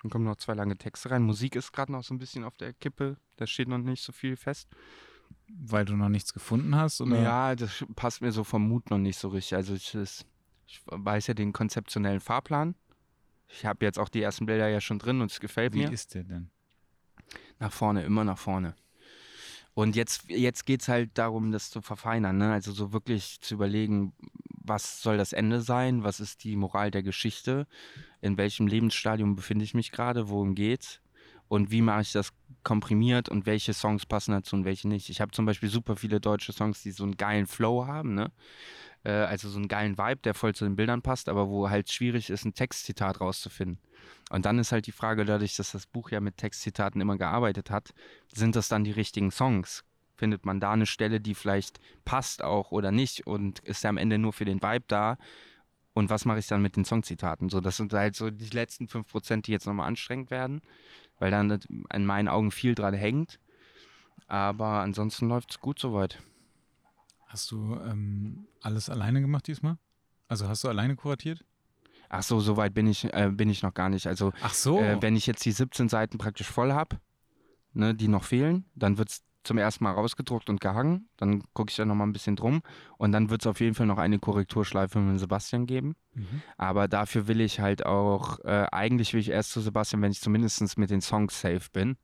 Dann 0.00 0.10
kommen 0.10 0.24
noch 0.24 0.36
zwei 0.36 0.54
lange 0.54 0.78
Texte 0.78 1.10
rein. 1.10 1.22
Musik 1.22 1.54
ist 1.54 1.70
gerade 1.70 1.92
noch 1.92 2.02
so 2.02 2.14
ein 2.14 2.18
bisschen 2.18 2.44
auf 2.44 2.56
der 2.56 2.72
Kippe. 2.72 3.18
Da 3.36 3.46
steht 3.46 3.68
noch 3.68 3.76
nicht 3.76 4.02
so 4.02 4.12
viel 4.12 4.38
fest. 4.38 4.70
Weil 5.48 5.84
du 5.84 5.94
noch 5.94 6.08
nichts 6.08 6.32
gefunden 6.32 6.76
hast? 6.76 7.02
Oder? 7.02 7.20
Ja, 7.20 7.54
das 7.54 7.84
passt 7.94 8.22
mir 8.22 8.32
so 8.32 8.42
vom 8.42 8.66
Mut 8.66 8.88
noch 8.88 8.98
nicht 8.98 9.18
so 9.18 9.28
richtig. 9.28 9.54
Also 9.54 9.74
ich, 9.74 9.92
das, 9.92 10.24
ich 10.66 10.80
weiß 10.86 11.28
ja 11.28 11.34
den 11.34 11.52
konzeptionellen 11.52 12.20
Fahrplan. 12.20 12.74
Ich 13.48 13.64
habe 13.64 13.84
jetzt 13.84 13.98
auch 13.98 14.08
die 14.08 14.22
ersten 14.22 14.46
Bilder 14.46 14.68
ja 14.68 14.80
schon 14.80 14.98
drin 14.98 15.20
und 15.20 15.30
es 15.30 15.40
gefällt 15.40 15.74
Wie 15.74 15.78
mir. 15.78 15.92
ist 15.92 16.14
der 16.14 16.24
denn? 16.24 16.50
Nach 17.58 17.72
vorne, 17.72 18.02
immer 18.02 18.24
nach 18.24 18.38
vorne. 18.38 18.74
Und 19.74 19.94
jetzt, 19.94 20.28
jetzt 20.28 20.64
geht 20.64 20.82
es 20.82 20.88
halt 20.88 21.18
darum, 21.18 21.52
das 21.52 21.70
zu 21.70 21.82
verfeinern. 21.82 22.38
Ne? 22.38 22.52
Also 22.52 22.72
so 22.72 22.92
wirklich 22.92 23.40
zu 23.40 23.54
überlegen, 23.54 24.14
was 24.48 25.02
soll 25.02 25.16
das 25.16 25.32
Ende 25.32 25.60
sein? 25.60 26.02
Was 26.02 26.18
ist 26.18 26.44
die 26.44 26.56
Moral 26.56 26.90
der 26.90 27.02
Geschichte? 27.02 27.66
In 28.20 28.36
welchem 28.36 28.66
Lebensstadium 28.66 29.36
befinde 29.36 29.64
ich 29.64 29.74
mich 29.74 29.92
gerade? 29.92 30.28
Worum 30.28 30.54
geht's? 30.54 31.00
Und 31.48 31.70
wie 31.70 31.82
mache 31.82 32.00
ich 32.00 32.12
das 32.12 32.32
komprimiert 32.64 33.28
und 33.28 33.46
welche 33.46 33.72
Songs 33.72 34.06
passen 34.06 34.32
dazu 34.32 34.56
und 34.56 34.64
welche 34.64 34.88
nicht? 34.88 35.10
Ich 35.10 35.20
habe 35.20 35.30
zum 35.30 35.46
Beispiel 35.46 35.68
super 35.68 35.94
viele 35.94 36.20
deutsche 36.20 36.52
Songs, 36.52 36.82
die 36.82 36.90
so 36.90 37.04
einen 37.04 37.16
geilen 37.16 37.46
Flow 37.46 37.86
haben, 37.86 38.14
ne? 38.14 38.32
Äh, 39.06 39.10
also 39.10 39.48
so 39.48 39.58
einen 39.58 39.68
geilen 39.68 39.96
Vibe, 39.96 40.20
der 40.22 40.34
voll 40.34 40.54
zu 40.54 40.64
den 40.64 40.74
Bildern 40.74 41.00
passt, 41.00 41.28
aber 41.28 41.48
wo 41.48 41.70
halt 41.70 41.90
schwierig 41.90 42.28
ist, 42.28 42.44
ein 42.44 42.54
Textzitat 42.54 43.20
rauszufinden. 43.20 43.78
Und 44.30 44.44
dann 44.44 44.58
ist 44.58 44.72
halt 44.72 44.86
die 44.88 44.92
Frage, 44.92 45.24
dadurch, 45.24 45.54
dass 45.54 45.72
das 45.72 45.86
Buch 45.86 46.10
ja 46.10 46.20
mit 46.20 46.36
Textzitaten 46.36 47.00
immer 47.00 47.16
gearbeitet 47.16 47.70
hat, 47.70 47.94
sind 48.32 48.56
das 48.56 48.68
dann 48.68 48.82
die 48.82 48.90
richtigen 48.90 49.30
Songs? 49.30 49.84
Findet 50.16 50.44
man 50.44 50.58
da 50.58 50.72
eine 50.72 50.86
Stelle, 50.86 51.20
die 51.20 51.34
vielleicht 51.34 51.78
passt 52.04 52.42
auch 52.42 52.72
oder 52.72 52.90
nicht 52.90 53.26
und 53.26 53.60
ist 53.60 53.84
er 53.84 53.90
am 53.90 53.98
Ende 53.98 54.18
nur 54.18 54.32
für 54.32 54.44
den 54.44 54.60
Vibe 54.62 54.84
da? 54.88 55.18
Und 55.92 56.10
was 56.10 56.24
mache 56.24 56.40
ich 56.40 56.46
dann 56.46 56.60
mit 56.60 56.76
den 56.76 56.84
Songzitaten? 56.84 57.48
So, 57.48 57.60
das 57.60 57.76
sind 57.76 57.92
halt 57.92 58.16
so 58.16 58.30
die 58.30 58.50
letzten 58.50 58.86
5%, 58.86 59.42
die 59.42 59.52
jetzt 59.52 59.66
nochmal 59.66 59.86
anstrengend 59.86 60.30
werden, 60.30 60.62
weil 61.18 61.30
dann 61.30 61.60
in 61.92 62.06
meinen 62.06 62.28
Augen 62.28 62.50
viel 62.50 62.74
dran 62.74 62.94
hängt. 62.94 63.38
Aber 64.26 64.80
ansonsten 64.80 65.28
läuft 65.28 65.52
es 65.52 65.60
gut 65.60 65.78
soweit. 65.78 66.18
Hast 67.26 67.50
du 67.50 67.76
ähm, 67.84 68.46
alles 68.62 68.88
alleine 68.88 69.20
gemacht 69.20 69.46
diesmal? 69.46 69.78
Also 70.28 70.48
hast 70.48 70.64
du 70.64 70.68
alleine 70.68 70.96
kuratiert? 70.96 71.44
Ach 72.08 72.22
so, 72.22 72.40
soweit 72.40 72.72
bin 72.72 72.86
ich, 72.86 73.04
äh, 73.12 73.30
bin 73.32 73.50
ich 73.50 73.62
noch 73.62 73.74
gar 73.74 73.88
nicht. 73.88 74.06
Also 74.06 74.32
Ach 74.42 74.54
so. 74.54 74.80
Äh, 74.80 75.02
wenn 75.02 75.16
ich 75.16 75.26
jetzt 75.26 75.44
die 75.44 75.52
17 75.52 75.88
Seiten 75.88 76.18
praktisch 76.18 76.48
voll 76.48 76.72
habe, 76.72 76.96
ne, 77.72 77.94
die 77.94 78.08
noch 78.08 78.24
fehlen, 78.24 78.64
dann 78.74 78.96
wird 78.98 79.10
es 79.10 79.22
zum 79.42 79.58
ersten 79.58 79.84
Mal 79.84 79.92
rausgedruckt 79.92 80.50
und 80.50 80.60
gehangen. 80.60 81.08
Dann 81.16 81.42
gucke 81.52 81.70
ich 81.70 81.76
da 81.76 81.84
nochmal 81.84 82.06
ein 82.06 82.12
bisschen 82.12 82.36
drum. 82.36 82.62
Und 82.98 83.12
dann 83.12 83.30
wird 83.30 83.42
es 83.42 83.46
auf 83.46 83.60
jeden 83.60 83.74
Fall 83.74 83.86
noch 83.86 83.98
eine 83.98 84.18
Korrekturschleife 84.18 84.98
mit 84.98 85.18
Sebastian 85.20 85.66
geben. 85.66 85.94
mhm. 86.14 86.42
Aber 86.56 86.88
dafür 86.88 87.28
will 87.28 87.40
ich 87.40 87.60
halt 87.60 87.86
auch, 87.86 88.40
äh, 88.40 88.66
eigentlich 88.72 89.12
will 89.14 89.20
ich 89.20 89.30
erst 89.30 89.52
zu 89.52 89.60
Sebastian, 89.60 90.02
wenn 90.02 90.12
ich 90.12 90.20
zumindest 90.20 90.78
mit 90.78 90.90
den 90.90 91.00
Songs 91.00 91.40
safe 91.40 91.68
bin. 91.72 91.96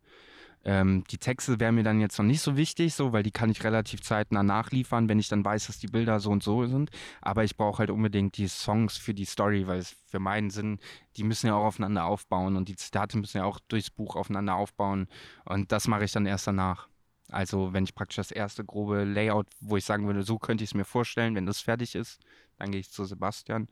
Ähm, 0.64 1.04
die 1.10 1.18
Texte 1.18 1.58
wären 1.58 1.74
mir 1.74 1.82
dann 1.82 2.00
jetzt 2.00 2.18
noch 2.18 2.24
nicht 2.24 2.40
so 2.40 2.56
wichtig, 2.56 2.94
so, 2.94 3.12
weil 3.12 3.22
die 3.22 3.30
kann 3.30 3.50
ich 3.50 3.64
relativ 3.64 4.00
zeitnah 4.02 4.42
nachliefern, 4.42 5.08
wenn 5.08 5.18
ich 5.18 5.28
dann 5.28 5.44
weiß, 5.44 5.66
dass 5.66 5.78
die 5.78 5.88
Bilder 5.88 6.20
so 6.20 6.30
und 6.30 6.42
so 6.42 6.66
sind. 6.66 6.90
Aber 7.20 7.42
ich 7.44 7.56
brauche 7.56 7.78
halt 7.78 7.90
unbedingt 7.90 8.36
die 8.36 8.48
Songs 8.48 8.96
für 8.96 9.14
die 9.14 9.24
Story, 9.24 9.66
weil 9.66 9.78
es 9.78 9.96
für 10.06 10.20
meinen 10.20 10.50
Sinn, 10.50 10.78
die 11.16 11.24
müssen 11.24 11.48
ja 11.48 11.54
auch 11.54 11.64
aufeinander 11.64 12.04
aufbauen 12.04 12.56
und 12.56 12.68
die 12.68 12.76
Zitate 12.76 13.18
müssen 13.18 13.38
ja 13.38 13.44
auch 13.44 13.58
durchs 13.68 13.90
Buch 13.90 14.14
aufeinander 14.14 14.54
aufbauen. 14.54 15.08
Und 15.44 15.72
das 15.72 15.88
mache 15.88 16.04
ich 16.04 16.12
dann 16.12 16.26
erst 16.26 16.46
danach. 16.46 16.88
Also 17.28 17.72
wenn 17.72 17.84
ich 17.84 17.94
praktisch 17.94 18.16
das 18.16 18.30
erste 18.30 18.64
grobe 18.64 19.04
Layout, 19.04 19.46
wo 19.60 19.76
ich 19.76 19.84
sagen 19.84 20.06
würde, 20.06 20.22
so 20.22 20.38
könnte 20.38 20.64
ich 20.64 20.70
es 20.70 20.74
mir 20.74 20.84
vorstellen, 20.84 21.34
wenn 21.34 21.46
das 21.46 21.60
fertig 21.60 21.94
ist, 21.94 22.20
dann 22.58 22.70
gehe 22.70 22.80
ich 22.80 22.90
zu 22.90 23.04
Sebastian 23.04 23.68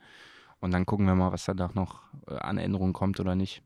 und 0.61 0.72
dann 0.72 0.87
gucken 0.87 1.07
wir 1.07 1.14
mal, 1.14 1.33
was 1.33 1.44
danach 1.44 1.74
noch 1.74 2.03
äh, 2.26 2.35
an 2.37 2.59
Änderungen 2.59 2.92
kommt 2.92 3.20
oder 3.20 3.35
nicht. 3.35 3.62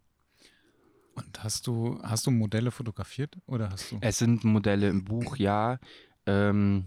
Und 1.15 1.45
hast 1.45 1.67
du, 1.67 2.01
hast 2.03 2.27
du 2.27 2.31
Modelle 2.31 2.71
fotografiert 2.71 3.37
oder 3.47 3.71
hast 3.71 3.93
du? 3.93 3.99
Es 4.01 4.19
sind 4.19 4.45
Modelle 4.45 4.89
im 4.89 5.05
Buch, 5.05 5.37
ja. 5.37 5.79
Ähm, 6.27 6.87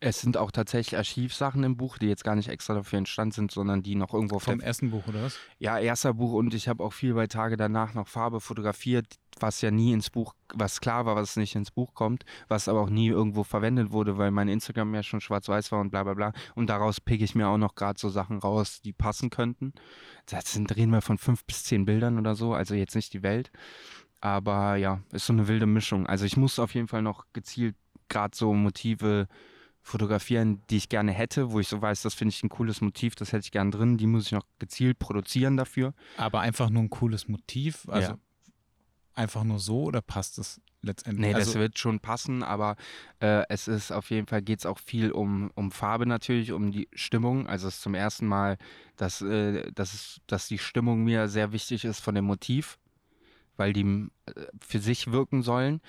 Es 0.00 0.20
sind 0.20 0.36
auch 0.36 0.52
tatsächlich 0.52 0.96
Archivsachen 0.96 1.64
im 1.64 1.76
Buch, 1.76 1.98
die 1.98 2.06
jetzt 2.06 2.22
gar 2.22 2.36
nicht 2.36 2.48
extra 2.48 2.74
dafür 2.74 2.98
entstanden 2.98 3.32
sind, 3.32 3.50
sondern 3.50 3.82
die 3.82 3.96
noch 3.96 4.14
irgendwo 4.14 4.36
auf 4.36 4.44
Vom 4.44 4.60
ersten 4.60 4.90
Buch, 4.90 5.08
oder 5.08 5.24
was? 5.24 5.36
Ja, 5.58 5.78
erster 5.78 6.14
Buch 6.14 6.34
und 6.34 6.54
ich 6.54 6.68
habe 6.68 6.84
auch 6.84 6.92
viel 6.92 7.14
bei 7.14 7.26
Tage 7.26 7.56
danach 7.56 7.94
noch 7.94 8.06
Farbe 8.06 8.40
fotografiert, 8.40 9.16
was 9.40 9.60
ja 9.60 9.72
nie 9.72 9.92
ins 9.92 10.10
Buch, 10.10 10.34
was 10.54 10.80
klar 10.80 11.04
war, 11.04 11.16
was 11.16 11.36
nicht 11.36 11.56
ins 11.56 11.72
Buch 11.72 11.94
kommt, 11.94 12.24
was 12.46 12.68
aber 12.68 12.80
auch 12.80 12.90
nie 12.90 13.08
irgendwo 13.08 13.42
verwendet 13.42 13.90
wurde, 13.90 14.18
weil 14.18 14.30
mein 14.30 14.48
Instagram 14.48 14.94
ja 14.94 15.02
schon 15.02 15.20
schwarz-weiß 15.20 15.72
war 15.72 15.80
und 15.80 15.90
bla 15.90 16.04
bla 16.04 16.14
bla. 16.14 16.32
Und 16.54 16.70
daraus 16.70 17.00
pick 17.00 17.20
ich 17.20 17.34
mir 17.34 17.48
auch 17.48 17.58
noch 17.58 17.74
gerade 17.74 17.98
so 17.98 18.08
Sachen 18.08 18.38
raus, 18.38 18.80
die 18.80 18.92
passen 18.92 19.30
könnten. 19.30 19.72
Das 20.26 20.52
sind, 20.52 20.74
reden 20.76 20.92
wir 20.92 21.02
von 21.02 21.18
fünf 21.18 21.44
bis 21.44 21.64
zehn 21.64 21.84
Bildern 21.84 22.18
oder 22.18 22.36
so, 22.36 22.54
also 22.54 22.74
jetzt 22.74 22.94
nicht 22.94 23.12
die 23.14 23.24
Welt. 23.24 23.50
Aber 24.20 24.76
ja, 24.76 25.00
ist 25.12 25.26
so 25.26 25.32
eine 25.32 25.48
wilde 25.48 25.66
Mischung. 25.66 26.06
Also 26.06 26.24
ich 26.24 26.36
muss 26.36 26.60
auf 26.60 26.74
jeden 26.74 26.88
Fall 26.88 27.02
noch 27.02 27.24
gezielt 27.32 27.76
gerade 28.08 28.36
so 28.36 28.54
Motive 28.54 29.28
fotografieren, 29.88 30.62
die 30.70 30.76
ich 30.76 30.88
gerne 30.88 31.12
hätte, 31.12 31.50
wo 31.50 31.60
ich 31.60 31.68
so 31.68 31.80
weiß, 31.82 32.02
das 32.02 32.14
finde 32.14 32.34
ich 32.34 32.42
ein 32.42 32.48
cooles 32.48 32.80
Motiv, 32.80 33.14
das 33.14 33.32
hätte 33.32 33.44
ich 33.44 33.50
gerne 33.50 33.70
drin, 33.70 33.96
die 33.96 34.06
muss 34.06 34.26
ich 34.26 34.32
noch 34.32 34.44
gezielt 34.58 34.98
produzieren 34.98 35.56
dafür. 35.56 35.94
Aber 36.16 36.40
einfach 36.40 36.70
nur 36.70 36.82
ein 36.82 36.90
cooles 36.90 37.28
Motiv, 37.28 37.88
also 37.88 38.12
Ja. 38.12 38.18
einfach 39.14 39.44
nur 39.44 39.58
so 39.58 39.82
oder 39.82 40.00
passt 40.00 40.38
das 40.38 40.60
letztendlich? 40.82 41.26
Nee, 41.26 41.34
also, 41.34 41.52
das 41.52 41.58
wird 41.58 41.78
schon 41.78 42.00
passen, 42.00 42.42
aber 42.42 42.76
äh, 43.20 43.44
es 43.48 43.66
ist 43.66 43.90
auf 43.90 44.10
jeden 44.10 44.26
Fall 44.26 44.42
geht 44.42 44.60
es 44.60 44.66
auch 44.66 44.78
viel 44.78 45.10
um, 45.10 45.50
um 45.54 45.72
Farbe 45.72 46.06
natürlich, 46.06 46.52
um 46.52 46.70
die 46.70 46.88
Stimmung. 46.92 47.46
Also 47.46 47.66
es 47.68 47.76
ist 47.76 47.82
zum 47.82 47.94
ersten 47.94 48.26
Mal, 48.26 48.58
dass, 48.96 49.20
äh, 49.22 49.72
dass, 49.72 49.94
es, 49.94 50.20
dass 50.26 50.48
die 50.48 50.58
Stimmung 50.58 51.02
mir 51.02 51.28
sehr 51.28 51.52
wichtig 51.52 51.84
ist 51.84 52.00
von 52.00 52.14
dem 52.14 52.26
Motiv, 52.26 52.78
weil 53.56 53.72
die 53.72 53.82
äh, 54.26 54.32
für 54.60 54.78
sich 54.78 55.10
wirken 55.10 55.42
sollen. 55.42 55.80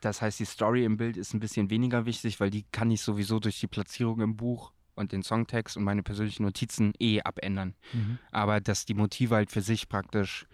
Das 0.00 0.20
heißt, 0.22 0.38
die 0.40 0.44
Story 0.44 0.84
im 0.84 0.96
Bild 0.96 1.16
ist 1.16 1.34
ein 1.34 1.40
bisschen 1.40 1.70
weniger 1.70 2.04
wichtig, 2.06 2.40
weil 2.40 2.50
die 2.50 2.64
kann 2.72 2.90
ich 2.90 3.00
sowieso 3.02 3.40
durch 3.40 3.58
die 3.60 3.66
Platzierung 3.68 4.20
im 4.20 4.36
Buch 4.36 4.72
und 4.94 5.12
den 5.12 5.22
Songtext 5.22 5.76
und 5.76 5.84
meine 5.84 6.02
persönlichen 6.02 6.42
Notizen 6.44 6.92
eh 6.98 7.20
abändern. 7.22 7.74
Mhm. 7.92 8.18
Aber 8.30 8.60
dass 8.60 8.84
die 8.84 8.94
Motive 8.94 9.34
halt 9.34 9.50
für 9.50 9.62
sich 9.62 9.88
praktisch 9.88 10.46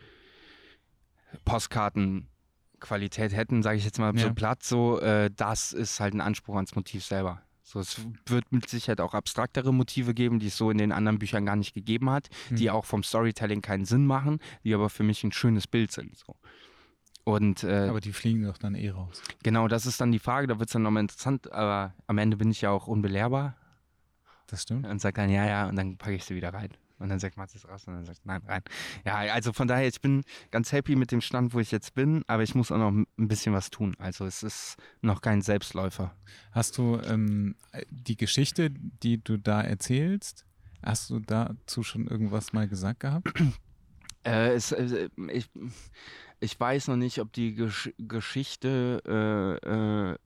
Postkartenqualität 1.44 3.32
hätten, 3.34 3.62
sage 3.62 3.78
ich 3.78 3.84
jetzt 3.84 3.98
mal 3.98 4.14
Ja. 4.16 4.28
so 4.28 4.34
platt, 4.34 4.62
so, 4.62 5.00
äh, 5.00 5.30
das 5.34 5.72
ist 5.72 6.00
halt 6.00 6.14
ein 6.14 6.20
Anspruch 6.20 6.56
ans 6.56 6.74
Motiv 6.74 7.04
selber. 7.04 7.42
So, 7.62 7.80
es 7.80 8.00
wird 8.26 8.50
mit 8.50 8.66
Sicherheit 8.68 9.00
auch 9.00 9.12
abstraktere 9.12 9.74
Motive 9.74 10.14
geben, 10.14 10.38
die 10.38 10.46
es 10.46 10.56
so 10.56 10.70
in 10.70 10.78
den 10.78 10.90
anderen 10.90 11.18
Büchern 11.18 11.44
gar 11.44 11.56
nicht 11.56 11.74
gegeben 11.74 12.08
hat, 12.08 12.28
die 12.50 12.64
Mhm. 12.64 12.70
auch 12.70 12.86
vom 12.86 13.02
Storytelling 13.02 13.60
keinen 13.60 13.84
Sinn 13.84 14.06
machen, 14.06 14.38
die 14.64 14.72
aber 14.72 14.88
für 14.88 15.02
mich 15.02 15.22
ein 15.22 15.32
schönes 15.32 15.66
Bild 15.66 15.92
sind. 15.92 16.16
So. 16.16 16.34
Und 17.28 17.62
äh, 17.62 17.88
Aber 17.88 18.00
die 18.00 18.12
fliegen 18.14 18.44
doch 18.44 18.56
dann 18.56 18.74
eh 18.74 18.88
raus. 18.90 19.22
genau, 19.42 19.68
das 19.68 19.84
ist 19.84 20.00
dann 20.00 20.12
die 20.12 20.18
Frage, 20.18 20.46
da 20.46 20.58
wird 20.58 20.68
es 20.68 20.72
dann 20.72 20.82
nochmal 20.82 21.02
interessant, 21.02 21.52
aber 21.52 21.94
am 22.06 22.16
Ende 22.16 22.38
bin 22.38 22.50
ich 22.50 22.62
ja 22.62 22.70
auch 22.70 22.86
unbelehrbar 22.86 23.54
Das 24.46 24.62
stimmt. 24.62 24.86
und 24.86 24.98
sagt 25.00 25.18
dann, 25.18 25.28
ja, 25.28 25.44
ja, 25.46 25.68
und 25.68 25.76
dann 25.76 25.98
packe 25.98 26.14
ich 26.14 26.24
sie 26.24 26.34
wieder 26.34 26.54
rein. 26.54 26.70
Und 26.98 27.10
dann 27.10 27.18
sagt 27.20 27.36
Mathis 27.36 27.68
raus 27.68 27.86
und 27.86 27.94
dann 27.94 28.04
sagt, 28.06 28.24
nein, 28.24 28.40
rein. 28.46 28.62
Ja, 29.04 29.16
also 29.34 29.52
von 29.52 29.68
daher, 29.68 29.86
ich 29.86 30.00
bin 30.00 30.24
ganz 30.50 30.72
happy 30.72 30.96
mit 30.96 31.12
dem 31.12 31.20
Stand, 31.20 31.52
wo 31.54 31.60
ich 31.60 31.70
jetzt 31.70 31.94
bin, 31.94 32.24
aber 32.26 32.42
ich 32.42 32.54
muss 32.54 32.72
auch 32.72 32.78
noch 32.78 32.90
ein 32.90 33.06
bisschen 33.28 33.52
was 33.52 33.68
tun. 33.70 33.94
Also 33.98 34.24
es 34.24 34.42
ist 34.42 34.76
noch 35.02 35.20
kein 35.20 35.42
Selbstläufer. 35.42 36.14
Hast 36.52 36.78
du 36.78 36.98
ähm, 37.04 37.54
die 37.90 38.16
Geschichte, 38.16 38.70
die 38.70 39.22
du 39.22 39.36
da 39.36 39.60
erzählst, 39.60 40.44
hast 40.82 41.10
du 41.10 41.20
dazu 41.20 41.82
schon 41.82 42.06
irgendwas 42.08 42.52
mal 42.54 42.66
gesagt 42.66 43.00
gehabt? 43.00 43.32
Äh, 44.24 44.54
es, 44.54 44.72
äh, 44.72 45.08
ich, 45.32 45.48
ich 46.40 46.58
weiß 46.58 46.88
noch 46.88 46.96
nicht, 46.96 47.20
ob 47.20 47.32
die 47.32 47.54
Gesch 47.54 47.90
Geschichte, 47.98 49.02
äh, 49.06 49.66
äh, 49.68 50.16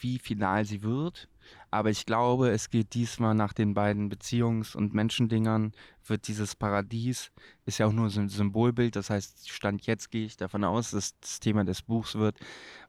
wie 0.00 0.18
final 0.18 0.64
sie 0.64 0.82
wird, 0.82 1.28
aber 1.70 1.90
ich 1.90 2.06
glaube, 2.06 2.50
es 2.50 2.70
geht 2.70 2.94
diesmal 2.94 3.34
nach 3.34 3.52
den 3.52 3.74
beiden 3.74 4.10
Beziehungs- 4.10 4.74
und 4.74 4.94
Menschendingern, 4.94 5.72
wird 6.06 6.26
dieses 6.26 6.56
Paradies, 6.56 7.30
ist 7.66 7.78
ja 7.78 7.86
auch 7.86 7.92
nur 7.92 8.08
so 8.08 8.20
ein 8.20 8.28
Symbolbild, 8.28 8.96
das 8.96 9.10
heißt, 9.10 9.50
Stand 9.50 9.86
jetzt 9.86 10.10
gehe 10.10 10.24
ich 10.24 10.36
davon 10.36 10.64
aus, 10.64 10.92
dass 10.92 11.18
das 11.20 11.40
Thema 11.40 11.64
des 11.64 11.82
Buchs 11.82 12.14
wird, 12.14 12.38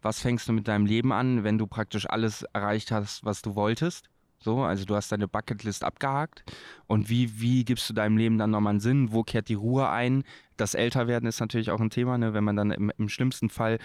was 0.01 0.21
fängst 0.21 0.47
du 0.47 0.53
mit 0.53 0.67
deinem 0.67 0.85
Leben 0.85 1.11
an, 1.11 1.43
wenn 1.43 1.57
du 1.57 1.67
praktisch 1.67 2.09
alles 2.09 2.43
erreicht 2.53 2.91
hast, 2.91 3.25
was 3.25 3.41
du 3.41 3.55
wolltest? 3.55 4.09
So, 4.43 4.63
also 4.63 4.85
du 4.85 4.95
hast 4.95 5.11
deine 5.11 5.27
Bucketlist 5.27 5.83
abgehakt 5.83 6.43
und 6.87 7.09
wie, 7.09 7.39
wie 7.39 7.63
gibst 7.63 7.87
du 7.89 7.93
deinem 7.93 8.17
Leben 8.17 8.39
dann 8.39 8.49
nochmal 8.49 8.71
einen 8.71 8.79
Sinn? 8.79 9.11
Wo 9.11 9.21
kehrt 9.21 9.49
die 9.49 9.53
Ruhe 9.53 9.87
ein? 9.89 10.23
Das 10.61 10.75
Älterwerden 10.75 11.27
ist 11.27 11.39
natürlich 11.39 11.71
auch 11.71 11.81
ein 11.81 11.89
Thema, 11.89 12.19
ne? 12.19 12.35
wenn 12.35 12.43
man 12.43 12.55
dann 12.55 12.69
im, 12.69 12.91
im 12.95 13.09
schlimmsten 13.09 13.49
Fall 13.49 13.79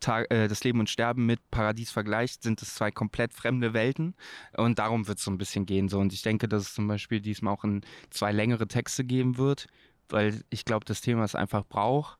Tag, 0.00 0.30
äh, 0.30 0.46
das 0.46 0.62
Leben 0.62 0.78
und 0.78 0.90
Sterben 0.90 1.24
mit 1.24 1.40
Paradies 1.50 1.90
vergleicht, 1.90 2.42
sind 2.42 2.60
es 2.60 2.74
zwei 2.74 2.90
komplett 2.90 3.32
fremde 3.32 3.72
Welten 3.72 4.14
und 4.54 4.78
darum 4.78 5.08
wird 5.08 5.16
es 5.16 5.24
so 5.24 5.30
ein 5.30 5.38
bisschen 5.38 5.64
gehen. 5.64 5.88
So. 5.88 5.98
Und 5.98 6.12
ich 6.12 6.20
denke, 6.20 6.46
dass 6.46 6.64
es 6.64 6.74
zum 6.74 6.86
Beispiel 6.86 7.22
diesmal 7.22 7.54
auch 7.54 7.64
in 7.64 7.80
zwei 8.10 8.30
längere 8.30 8.68
Texte 8.68 9.04
geben 9.04 9.38
wird, 9.38 9.68
weil 10.10 10.42
ich 10.50 10.66
glaube, 10.66 10.84
das 10.84 11.00
Thema 11.00 11.24
es 11.24 11.34
einfach 11.34 11.64
braucht 11.64 12.18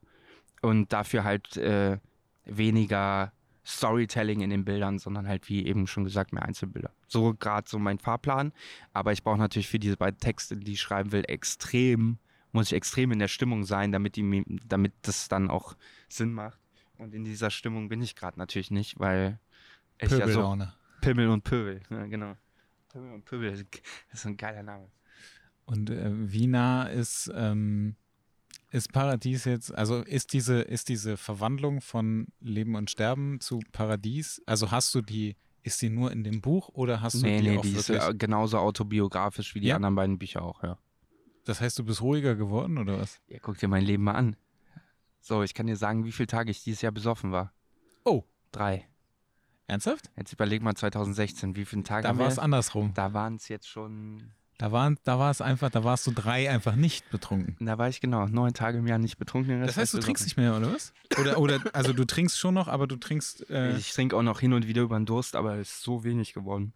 und 0.63 0.91
dafür 0.91 1.23
halt 1.23 1.55
äh, 1.57 1.99
weniger 2.45 3.31
Storytelling 3.63 4.41
in 4.41 4.49
den 4.49 4.65
Bildern, 4.65 4.97
sondern 4.97 5.27
halt, 5.27 5.47
wie 5.49 5.67
eben 5.67 5.85
schon 5.85 6.03
gesagt, 6.03 6.33
mehr 6.33 6.43
Einzelbilder. 6.43 6.91
So 7.07 7.35
gerade 7.35 7.69
so 7.69 7.77
mein 7.77 7.99
Fahrplan. 7.99 8.53
Aber 8.91 9.11
ich 9.11 9.23
brauche 9.23 9.37
natürlich 9.37 9.67
für 9.67 9.77
diese 9.77 9.97
beiden 9.97 10.19
Texte, 10.19 10.57
die 10.57 10.73
ich 10.73 10.81
schreiben 10.81 11.11
will, 11.11 11.23
extrem, 11.27 12.17
muss 12.51 12.67
ich 12.67 12.73
extrem 12.73 13.11
in 13.11 13.19
der 13.19 13.27
Stimmung 13.27 13.63
sein, 13.63 13.91
damit, 13.91 14.15
die, 14.15 14.43
damit 14.65 14.93
das 15.03 15.27
dann 15.27 15.49
auch 15.49 15.75
Sinn 16.07 16.33
macht. 16.33 16.59
Und 16.97 17.13
in 17.13 17.23
dieser 17.23 17.49
Stimmung 17.49 17.89
bin 17.89 18.01
ich 18.01 18.15
gerade 18.15 18.37
natürlich 18.37 18.71
nicht, 18.71 18.99
weil 18.99 19.39
ich 19.99 20.09
ja 20.11 20.17
so 20.17 20.23
Pöbellaune. 20.25 20.73
Pimmel 21.01 21.29
und 21.29 21.43
Pöbel, 21.43 21.81
ja, 21.89 22.05
genau. 22.07 22.35
Pimmel 22.91 23.13
und 23.13 23.25
Pöbel, 23.25 23.51
das 23.51 24.19
ist 24.19 24.25
ein 24.25 24.37
geiler 24.37 24.63
Name. 24.63 24.89
Und 25.65 25.89
äh, 25.91 26.09
wie 26.11 26.47
nah 26.47 26.87
ist, 26.87 27.31
ähm, 27.35 27.95
ist 28.71 28.91
Paradies 28.91 29.45
jetzt, 29.45 29.73
also 29.73 30.01
ist 30.01 30.33
diese, 30.33 30.61
ist 30.61 30.89
diese 30.89 31.15
Verwandlung 31.17 31.81
von 31.81 32.27
Leben 32.41 32.75
und 32.75 32.89
Sterben 32.89 33.39
zu 33.39 33.59
Paradies, 33.71 34.41
also 34.45 34.71
hast 34.71 34.93
du 34.95 35.01
die, 35.01 35.35
ist 35.63 35.81
die 35.81 35.89
nur 35.89 36.11
in 36.11 36.23
dem 36.23 36.41
Buch 36.41 36.69
oder 36.69 37.01
hast 37.01 37.15
du 37.15 37.21
Nee, 37.21 37.41
die 37.41 37.49
nee, 37.49 37.57
auch 37.57 37.61
die 37.61 37.73
ist 37.73 37.89
äh, 37.89 38.13
genauso 38.15 38.57
autobiografisch 38.57 39.53
wie 39.55 39.59
die 39.59 39.67
Ja? 39.67 39.75
anderen 39.75 39.95
beiden 39.95 40.17
Bücher 40.17 40.41
auch, 40.41 40.63
ja. 40.63 40.77
Das 41.45 41.61
heißt, 41.61 41.77
du 41.79 41.83
bist 41.83 42.01
ruhiger 42.01 42.35
geworden 42.35 42.77
oder 42.77 42.99
was? 42.99 43.19
Ja, 43.27 43.39
guck 43.41 43.57
dir 43.57 43.67
mein 43.67 43.83
Leben 43.83 44.03
mal 44.03 44.13
an. 44.13 44.35
So, 45.21 45.43
ich 45.43 45.53
kann 45.53 45.67
dir 45.67 45.75
sagen, 45.75 46.05
wie 46.05 46.11
viele 46.11 46.27
Tage 46.27 46.51
ich 46.51 46.63
dieses 46.63 46.81
Jahr 46.81 46.91
besoffen 46.91 47.31
war. 47.31 47.51
Oh. 48.05 48.23
Drei. 48.51 48.87
Ernsthaft? 49.67 50.09
Jetzt 50.17 50.33
überleg 50.33 50.61
mal 50.63 50.73
2016, 50.75 51.55
wie 51.55 51.65
viele 51.65 51.83
Tage 51.83 52.07
Da 52.07 52.17
war 52.17 52.27
es 52.27 52.39
andersrum. 52.39 52.91
Da 52.95 53.13
waren 53.13 53.35
es 53.35 53.47
jetzt 53.49 53.67
schon. 53.67 54.31
Da 54.57 54.71
waren, 54.73 54.97
da 55.03 55.19
war 55.19 55.31
es 55.31 55.39
einfach, 55.39 55.69
da 55.69 55.83
warst 55.85 56.05
du 56.07 56.11
drei 56.11 56.49
einfach 56.49 56.75
nicht 56.75 57.09
betrunken. 57.11 57.65
Da 57.65 57.77
war 57.77 57.87
ich 57.87 58.01
genau 58.01 58.25
neun 58.25 58.53
Tage 58.53 58.79
im 58.79 58.87
Jahr 58.87 58.97
nicht 58.97 59.17
betrunken. 59.17 59.59
Das 59.61 59.69
Rest 59.69 59.77
heißt, 59.77 59.93
du 59.93 59.97
ich 59.99 60.05
trinkst 60.05 60.25
nicht 60.25 60.35
mehr, 60.37 60.57
oder 60.57 60.73
was? 60.73 60.93
Oder, 61.19 61.37
oder, 61.37 61.61
also 61.71 61.93
du 61.93 62.03
trinkst 62.03 62.37
schon 62.37 62.55
noch, 62.55 62.67
aber 62.67 62.85
du 62.87 62.97
trinkst, 62.97 63.39
besoffen. 63.39 63.55
äh, 63.55 63.77
Ich 63.77 63.93
trinke 63.93 64.17
auch 64.17 64.21
noch 64.23 64.39
hin 64.41 64.51
und 64.51 64.67
wieder 64.67 64.81
über 64.81 64.97
den 64.99 65.05
Durst, 65.05 65.35
aber 65.37 65.55
es 65.55 65.69
ist 65.69 65.81
so 65.83 66.03
wenig 66.03 66.33
geworden. 66.33 66.73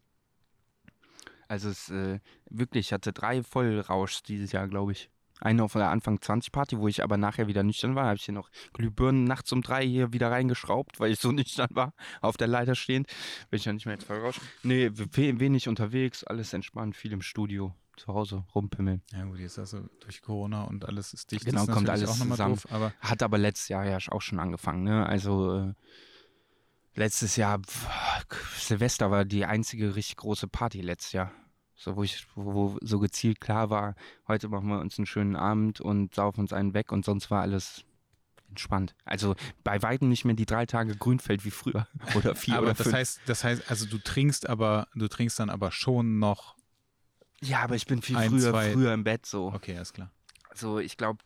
Also 1.53 1.69
es 1.69 1.89
äh, 1.89 2.19
wirklich, 2.49 2.87
ich 2.87 2.93
hatte 2.93 3.13
drei 3.13 3.43
Vollrauschs 3.43 4.23
dieses 4.23 4.51
Jahr, 4.51 4.67
glaube 4.67 4.91
ich. 4.93 5.09
Eine 5.39 5.63
auf 5.63 5.73
der 5.73 5.89
Anfang 5.89 6.19
20 6.21 6.51
Party, 6.51 6.79
wo 6.79 6.87
ich 6.87 7.03
aber 7.03 7.17
nachher 7.17 7.47
wieder 7.47 7.61
nüchtern 7.63 7.93
war. 7.95 8.05
habe 8.05 8.15
ich 8.15 8.25
hier 8.25 8.33
noch 8.33 8.49
Glühbirnen 8.73 9.25
nachts 9.25 9.51
um 9.51 9.61
drei 9.61 9.85
hier 9.85 10.13
wieder 10.13 10.31
reingeschraubt, 10.31 10.99
weil 10.99 11.11
ich 11.11 11.19
so 11.19 11.31
nüchtern 11.39 11.69
war, 11.73 11.93
auf 12.21 12.37
der 12.37 12.47
Leiter 12.47 12.73
stehend. 12.75 13.07
Bin 13.51 13.57
ich 13.59 13.65
ja 13.65 13.73
nicht 13.73 13.85
mehr 13.85 13.95
jetzt 13.95 14.05
vollrauscht. 14.05 14.41
Nee, 14.63 14.89
we- 14.93 15.39
wenig 15.39 15.67
unterwegs, 15.67 16.23
alles 16.23 16.53
entspannt, 16.53 16.95
viel 16.95 17.11
im 17.11 17.21
Studio, 17.21 17.75
zu 17.97 18.07
Hause 18.13 18.45
rumpimmeln. 18.55 19.01
ja 19.11 19.23
gut, 19.25 19.37
jetzt 19.39 19.59
also 19.59 19.81
durch 19.99 20.21
Corona 20.23 20.63
und 20.63 20.85
alles 20.85 21.13
ist 21.13 21.31
dicht. 21.31 21.45
Genau, 21.45 21.63
ist 21.65 21.71
kommt 21.71 21.89
alles 21.89 22.09
auch 22.09 22.17
nochmal 22.17 22.37
zusammen. 22.37 22.55
doof, 22.55 22.67
aber 22.71 22.93
Hat 23.01 23.21
aber 23.21 23.37
letztes 23.37 23.67
Jahr 23.67 23.85
ja 23.85 23.97
auch 24.09 24.21
schon 24.21 24.39
angefangen, 24.39 24.83
ne? 24.83 25.05
Also 25.05 25.55
äh, 25.59 25.73
letztes 26.95 27.35
Jahr, 27.35 27.59
pf, 27.59 27.87
Silvester 28.59 29.11
war 29.11 29.25
die 29.25 29.45
einzige 29.45 29.95
richtig 29.95 30.15
große 30.17 30.47
Party 30.47 30.81
letztes 30.81 31.11
Jahr. 31.13 31.31
So, 31.75 31.95
wo 31.95 32.03
ich, 32.03 32.27
wo, 32.35 32.53
wo 32.53 32.77
so 32.81 32.99
gezielt 32.99 33.41
klar 33.41 33.69
war, 33.69 33.95
heute 34.27 34.47
machen 34.49 34.67
wir 34.69 34.79
uns 34.79 34.97
einen 34.97 35.05
schönen 35.05 35.35
Abend 35.35 35.81
und 35.81 36.13
saufen 36.15 36.41
uns 36.41 36.53
einen 36.53 36.73
weg 36.73 36.91
und 36.91 37.03
sonst 37.03 37.31
war 37.31 37.41
alles 37.41 37.83
entspannt. 38.49 38.93
Also 39.05 39.35
bei 39.63 39.81
weitem 39.81 40.09
nicht 40.09 40.25
mehr 40.25 40.35
die 40.35 40.45
drei 40.45 40.65
Tage 40.67 40.95
Grünfeld 40.95 41.43
wie 41.45 41.51
früher. 41.51 41.87
Oder 42.15 42.35
vier 42.35 42.53
aber 42.55 42.67
oder 42.67 42.73
das 42.75 42.83
fünf. 42.83 42.95
heißt, 42.95 43.21
das 43.25 43.43
heißt, 43.43 43.69
also 43.69 43.85
du 43.87 43.97
trinkst 43.97 44.47
aber, 44.47 44.87
du 44.93 45.07
trinkst 45.07 45.39
dann 45.39 45.49
aber 45.49 45.71
schon 45.71 46.19
noch. 46.19 46.55
ja, 47.41 47.61
aber 47.63 47.75
ich 47.75 47.87
bin 47.87 48.01
viel 48.03 48.15
ein, 48.17 48.29
früher, 48.29 48.51
zwei- 48.51 48.73
früher 48.73 48.93
im 48.93 49.03
Bett 49.03 49.25
so. 49.25 49.47
Okay, 49.51 49.75
alles 49.75 49.91
klar. 49.93 50.11
So, 50.53 50.77
ich 50.77 50.97
glaube, 50.97 51.19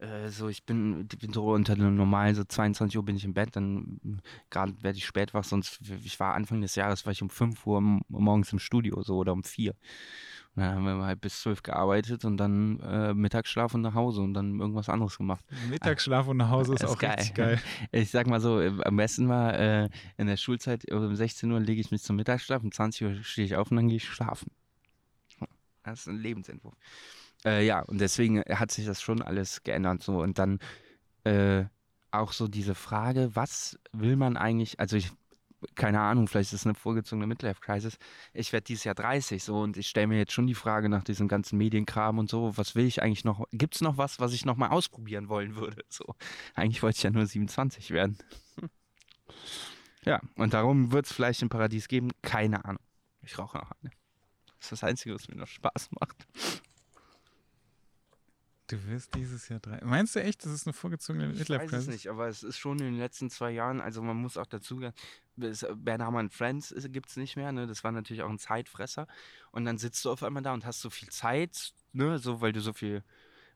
äh, 0.00 0.28
so 0.28 0.48
ich 0.48 0.64
bin, 0.64 1.06
bin 1.06 1.32
so 1.32 1.50
unter 1.52 1.74
dem 1.74 1.94
normal, 1.94 2.34
so 2.34 2.44
22 2.44 2.96
Uhr 2.96 3.04
bin 3.04 3.16
ich 3.16 3.24
im 3.24 3.34
Bett, 3.34 3.54
dann 3.56 4.00
mm, 4.02 4.20
gerade 4.48 4.74
werde 4.82 4.98
ich 4.98 5.04
spät 5.04 5.34
wach, 5.34 5.44
sonst, 5.44 5.80
ich 6.04 6.18
war 6.18 6.34
Anfang 6.34 6.60
des 6.60 6.74
Jahres, 6.74 7.04
war 7.04 7.12
ich 7.12 7.22
um 7.22 7.30
5 7.30 7.66
Uhr 7.66 7.80
morgens 8.08 8.52
im 8.52 8.58
Studio 8.58 9.02
so 9.02 9.16
oder 9.16 9.32
um 9.32 9.44
4. 9.44 9.74
Und 10.56 10.62
dann 10.62 10.74
haben 10.74 10.84
wir 10.84 11.04
halt 11.04 11.20
bis 11.20 11.40
zwölf 11.40 11.62
gearbeitet 11.62 12.24
und 12.24 12.36
dann 12.36 12.80
äh, 12.80 13.14
Mittagsschlaf 13.14 13.74
und 13.74 13.82
nach 13.82 13.94
Hause 13.94 14.22
und 14.22 14.34
dann 14.34 14.58
irgendwas 14.58 14.88
anderes 14.88 15.16
gemacht. 15.16 15.44
Mittagsschlaf 15.68 16.26
und 16.26 16.38
nach 16.38 16.50
Hause 16.50 16.74
ist, 16.74 16.82
Ist 16.82 16.90
auch 16.90 16.98
geil. 16.98 17.14
richtig 17.16 17.34
geil. 17.34 17.60
Ich 17.92 18.10
sag 18.10 18.26
mal 18.26 18.40
so, 18.40 18.58
äh, 18.60 18.72
am 18.84 18.96
besten 18.96 19.28
war, 19.28 19.56
äh, 19.56 19.88
in 20.16 20.26
der 20.26 20.36
Schulzeit 20.36 20.88
äh, 20.88 20.94
um 20.94 21.14
16 21.14 21.50
Uhr 21.52 21.60
lege 21.60 21.80
ich 21.80 21.92
mich 21.92 22.02
zum 22.02 22.16
Mittagsschlaf, 22.16 22.64
um 22.64 22.72
20 22.72 23.06
Uhr 23.06 23.22
stehe 23.22 23.46
ich 23.46 23.54
auf 23.54 23.70
und 23.70 23.76
dann 23.76 23.86
gehe 23.88 23.98
ich 23.98 24.08
schlafen. 24.08 24.50
Das 25.84 26.00
ist 26.00 26.08
ein 26.08 26.18
Lebensentwurf. 26.18 26.74
Äh, 27.44 27.64
ja, 27.64 27.80
und 27.80 28.00
deswegen 28.00 28.42
hat 28.42 28.70
sich 28.70 28.86
das 28.86 29.00
schon 29.00 29.22
alles 29.22 29.62
geändert 29.62 30.02
so 30.02 30.20
und 30.20 30.38
dann 30.38 30.58
äh, 31.24 31.64
auch 32.10 32.32
so 32.32 32.48
diese 32.48 32.74
Frage, 32.74 33.30
was 33.34 33.78
will 33.92 34.16
man 34.16 34.36
eigentlich, 34.36 34.78
also 34.80 34.96
ich, 34.96 35.10
keine 35.74 36.00
Ahnung, 36.00 36.26
vielleicht 36.26 36.52
ist 36.52 36.60
es 36.60 36.66
eine 36.66 36.74
vorgezogene 36.74 37.26
Midlife-Crisis. 37.26 37.98
Ich 38.32 38.52
werde 38.52 38.64
dieses 38.64 38.84
Jahr 38.84 38.94
30 38.94 39.42
so 39.44 39.60
und 39.60 39.76
ich 39.76 39.88
stelle 39.88 40.06
mir 40.06 40.18
jetzt 40.18 40.32
schon 40.32 40.46
die 40.46 40.54
Frage 40.54 40.88
nach 40.88 41.04
diesem 41.04 41.28
ganzen 41.28 41.58
Medienkram 41.58 42.18
und 42.18 42.30
so, 42.30 42.56
was 42.56 42.74
will 42.74 42.86
ich 42.86 43.02
eigentlich 43.02 43.24
noch, 43.24 43.46
gibt 43.52 43.74
es 43.74 43.80
noch 43.80 43.96
was, 43.96 44.20
was 44.20 44.32
ich 44.32 44.44
noch 44.44 44.56
mal 44.56 44.68
ausprobieren 44.68 45.28
wollen 45.28 45.56
würde? 45.56 45.84
So, 45.88 46.14
eigentlich 46.54 46.82
wollte 46.82 46.96
ich 46.96 47.02
ja 47.02 47.10
nur 47.10 47.26
27 47.26 47.90
werden. 47.90 48.18
Ja, 50.04 50.18
und 50.36 50.54
darum 50.54 50.92
wird 50.92 51.04
es 51.04 51.12
vielleicht 51.12 51.42
ein 51.42 51.50
Paradies 51.50 51.86
geben, 51.86 52.10
keine 52.22 52.64
Ahnung. 52.64 52.82
Ich 53.20 53.38
rauche 53.38 53.58
noch 53.58 53.70
eine. 53.70 53.90
Das 54.58 54.66
ist 54.66 54.72
das 54.72 54.84
Einzige, 54.84 55.14
was 55.14 55.28
mir 55.28 55.36
noch 55.36 55.46
Spaß 55.46 55.90
macht. 56.00 56.26
Du 58.70 58.86
wirst 58.86 59.14
dieses 59.16 59.48
Jahr 59.48 59.58
drei. 59.58 59.80
Meinst 59.84 60.14
du 60.14 60.22
echt, 60.22 60.44
das 60.44 60.52
ist 60.52 60.66
eine 60.66 60.72
vorgezogene 60.74 61.28
Ich 61.32 61.38
Midlife 61.40 61.62
weiß 61.64 61.72
es 61.72 61.78
Crisis? 61.86 61.88
nicht, 61.92 62.06
aber 62.08 62.28
es 62.28 62.44
ist 62.44 62.56
schon 62.58 62.78
in 62.78 62.84
den 62.84 62.98
letzten 62.98 63.28
zwei 63.28 63.50
Jahren, 63.50 63.80
also 63.80 64.00
man 64.00 64.16
muss 64.16 64.36
auch 64.36 64.46
dazu, 64.46 64.80
es- 65.40 65.66
Bernhard 65.74 66.06
Hamann 66.06 66.30
Friends 66.30 66.72
gibt 66.90 67.08
es 67.08 67.16
nicht 67.16 67.34
mehr, 67.36 67.50
ne? 67.50 67.66
das 67.66 67.82
war 67.82 67.90
natürlich 67.90 68.22
auch 68.22 68.28
ein 68.30 68.38
Zeitfresser 68.38 69.08
und 69.50 69.64
dann 69.64 69.76
sitzt 69.78 70.04
du 70.04 70.10
auf 70.12 70.22
einmal 70.22 70.42
da 70.44 70.54
und 70.54 70.64
hast 70.64 70.80
so 70.82 70.88
viel 70.90 71.08
Zeit, 71.08 71.72
ne? 71.92 72.18
so, 72.20 72.40
weil 72.40 72.52
du 72.52 72.60
so 72.60 72.72
viel, 72.72 73.02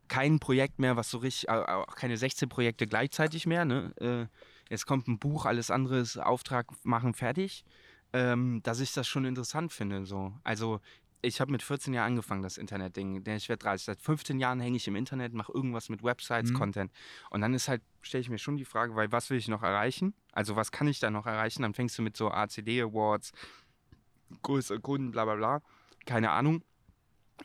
kein 0.08 0.40
Projekt 0.40 0.80
mehr, 0.80 0.96
was 0.96 1.10
so 1.10 1.18
richtig, 1.18 1.48
au- 1.48 1.62
au- 1.64 1.82
auch 1.84 1.94
keine 1.94 2.16
16 2.16 2.48
Projekte 2.48 2.86
gleichzeitig 2.88 3.46
mehr, 3.46 3.64
ne? 3.64 3.94
äh, 4.00 4.26
jetzt 4.68 4.86
kommt 4.86 5.06
ein 5.06 5.20
Buch, 5.20 5.44
alles 5.46 5.70
andere 5.70 5.98
ist 6.00 6.16
Auftrag 6.18 6.66
machen, 6.84 7.14
fertig, 7.14 7.64
ähm, 8.12 8.62
dass 8.64 8.80
ich 8.80 8.92
das 8.92 9.06
schon 9.06 9.24
interessant 9.24 9.72
finde, 9.72 10.06
so, 10.06 10.34
also 10.42 10.80
ich 11.24 11.40
habe 11.40 11.50
mit 11.50 11.62
14 11.62 11.92
Jahren 11.94 12.12
angefangen, 12.12 12.42
das 12.42 12.58
Internet-Ding. 12.58 13.16
Ich 13.26 13.48
werde 13.48 13.62
30. 13.62 13.84
Seit 13.86 14.00
15 14.00 14.38
Jahren 14.38 14.60
hänge 14.60 14.76
ich 14.76 14.86
im 14.86 14.96
Internet, 14.96 15.32
mache 15.34 15.52
irgendwas 15.52 15.88
mit 15.88 16.02
Websites, 16.02 16.50
Mhm. 16.50 16.54
Content. 16.58 16.92
Und 17.30 17.40
dann 17.40 17.54
ist 17.54 17.68
halt, 17.68 17.82
stelle 18.02 18.20
ich 18.22 18.30
mir 18.30 18.38
schon 18.38 18.56
die 18.56 18.64
Frage, 18.64 18.94
weil 18.94 19.10
was 19.12 19.30
will 19.30 19.38
ich 19.38 19.48
noch 19.48 19.62
erreichen? 19.62 20.14
Also 20.32 20.56
was 20.56 20.70
kann 20.70 20.86
ich 20.86 21.00
da 21.00 21.10
noch 21.10 21.26
erreichen? 21.26 21.62
Dann 21.62 21.74
fängst 21.74 21.98
du 21.98 22.02
mit 22.02 22.16
so 22.16 22.30
ACD 22.30 22.80
Awards, 22.82 23.32
größere 24.42 24.80
Kunden, 24.80 25.10
bla 25.10 25.24
bla 25.24 25.34
bla. 25.36 25.62
Keine 26.06 26.30
Ahnung. 26.30 26.62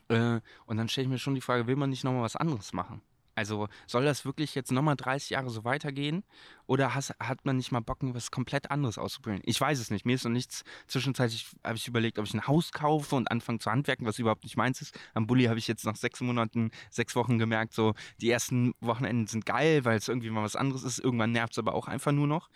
Äh, 0.08 0.40
und 0.66 0.76
dann 0.76 0.88
stelle 0.88 1.04
ich 1.06 1.10
mir 1.10 1.18
schon 1.18 1.34
die 1.34 1.40
Frage, 1.40 1.66
will 1.66 1.76
man 1.76 1.90
nicht 1.90 2.04
nochmal 2.04 2.22
was 2.22 2.36
anderes 2.36 2.72
machen? 2.72 3.02
Also 3.34 3.68
soll 3.86 4.04
das 4.04 4.24
wirklich 4.24 4.54
jetzt 4.54 4.72
nochmal 4.72 4.96
30 4.96 5.30
Jahre 5.30 5.50
so 5.50 5.64
weitergehen? 5.64 6.24
Oder 6.66 6.94
has, 6.94 7.12
hat 7.18 7.44
man 7.44 7.56
nicht 7.56 7.72
mal 7.72 7.80
Bock, 7.80 7.98
was 8.00 8.30
komplett 8.30 8.70
anderes 8.70 8.98
auszuprobieren? 8.98 9.42
Ich 9.44 9.60
weiß 9.60 9.78
es 9.78 9.90
nicht. 9.90 10.06
Mir 10.06 10.14
ist 10.14 10.24
noch 10.24 10.30
nichts. 10.30 10.64
Zwischenzeitlich 10.86 11.46
habe 11.64 11.76
ich 11.76 11.88
überlegt, 11.88 12.18
ob 12.18 12.26
ich 12.26 12.34
ein 12.34 12.46
Haus 12.46 12.72
kaufe 12.72 13.16
und 13.16 13.30
anfange 13.30 13.58
zu 13.58 13.70
handwerken, 13.70 14.06
was 14.06 14.18
überhaupt 14.18 14.44
nicht 14.44 14.56
meins 14.56 14.80
ist. 14.80 14.98
Am 15.14 15.26
Bulli 15.26 15.44
habe 15.44 15.58
ich 15.58 15.68
jetzt 15.68 15.84
nach 15.84 15.96
sechs 15.96 16.20
Monaten, 16.20 16.70
sechs 16.90 17.16
Wochen 17.16 17.38
gemerkt, 17.38 17.74
so 17.74 17.94
die 18.20 18.30
ersten 18.30 18.74
Wochenenden 18.80 19.26
sind 19.26 19.46
geil, 19.46 19.84
weil 19.84 19.96
es 19.96 20.08
irgendwie 20.08 20.30
mal 20.30 20.44
was 20.44 20.56
anderes 20.56 20.82
ist. 20.82 20.98
Irgendwann 20.98 21.32
nervt 21.32 21.52
es 21.52 21.58
aber 21.58 21.74
auch 21.74 21.88
einfach 21.88 22.12
nur 22.12 22.26
noch. 22.26 22.50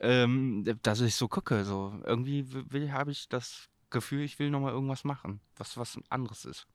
Ähm, 0.00 0.64
dass 0.82 1.00
ich 1.00 1.14
so 1.14 1.28
gucke. 1.28 1.64
So 1.64 1.94
irgendwie 2.04 2.46
habe 2.90 3.10
ich 3.10 3.28
das 3.28 3.68
Gefühl, 3.90 4.22
ich 4.22 4.38
will 4.38 4.50
nochmal 4.50 4.72
irgendwas 4.72 5.04
machen, 5.04 5.40
was 5.56 5.76
was 5.76 5.98
anderes 6.08 6.44
ist. 6.44 6.66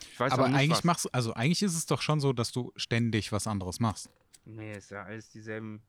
Ich 0.00 0.20
weiß 0.20 0.32
Aber 0.32 0.44
auch 0.44 0.48
nicht, 0.48 0.56
eigentlich 0.56 0.70
was. 0.78 0.84
machst 0.84 1.14
also 1.14 1.34
eigentlich 1.34 1.62
ist 1.62 1.74
es 1.74 1.86
doch 1.86 2.02
schon 2.02 2.20
so, 2.20 2.32
dass 2.32 2.52
du 2.52 2.72
ständig 2.76 3.32
was 3.32 3.46
anderes 3.46 3.80
machst. 3.80 4.10
Nee, 4.44 4.76
ist 4.76 4.90
ja 4.90 5.02
alles 5.02 5.28
dieselben. 5.30 5.82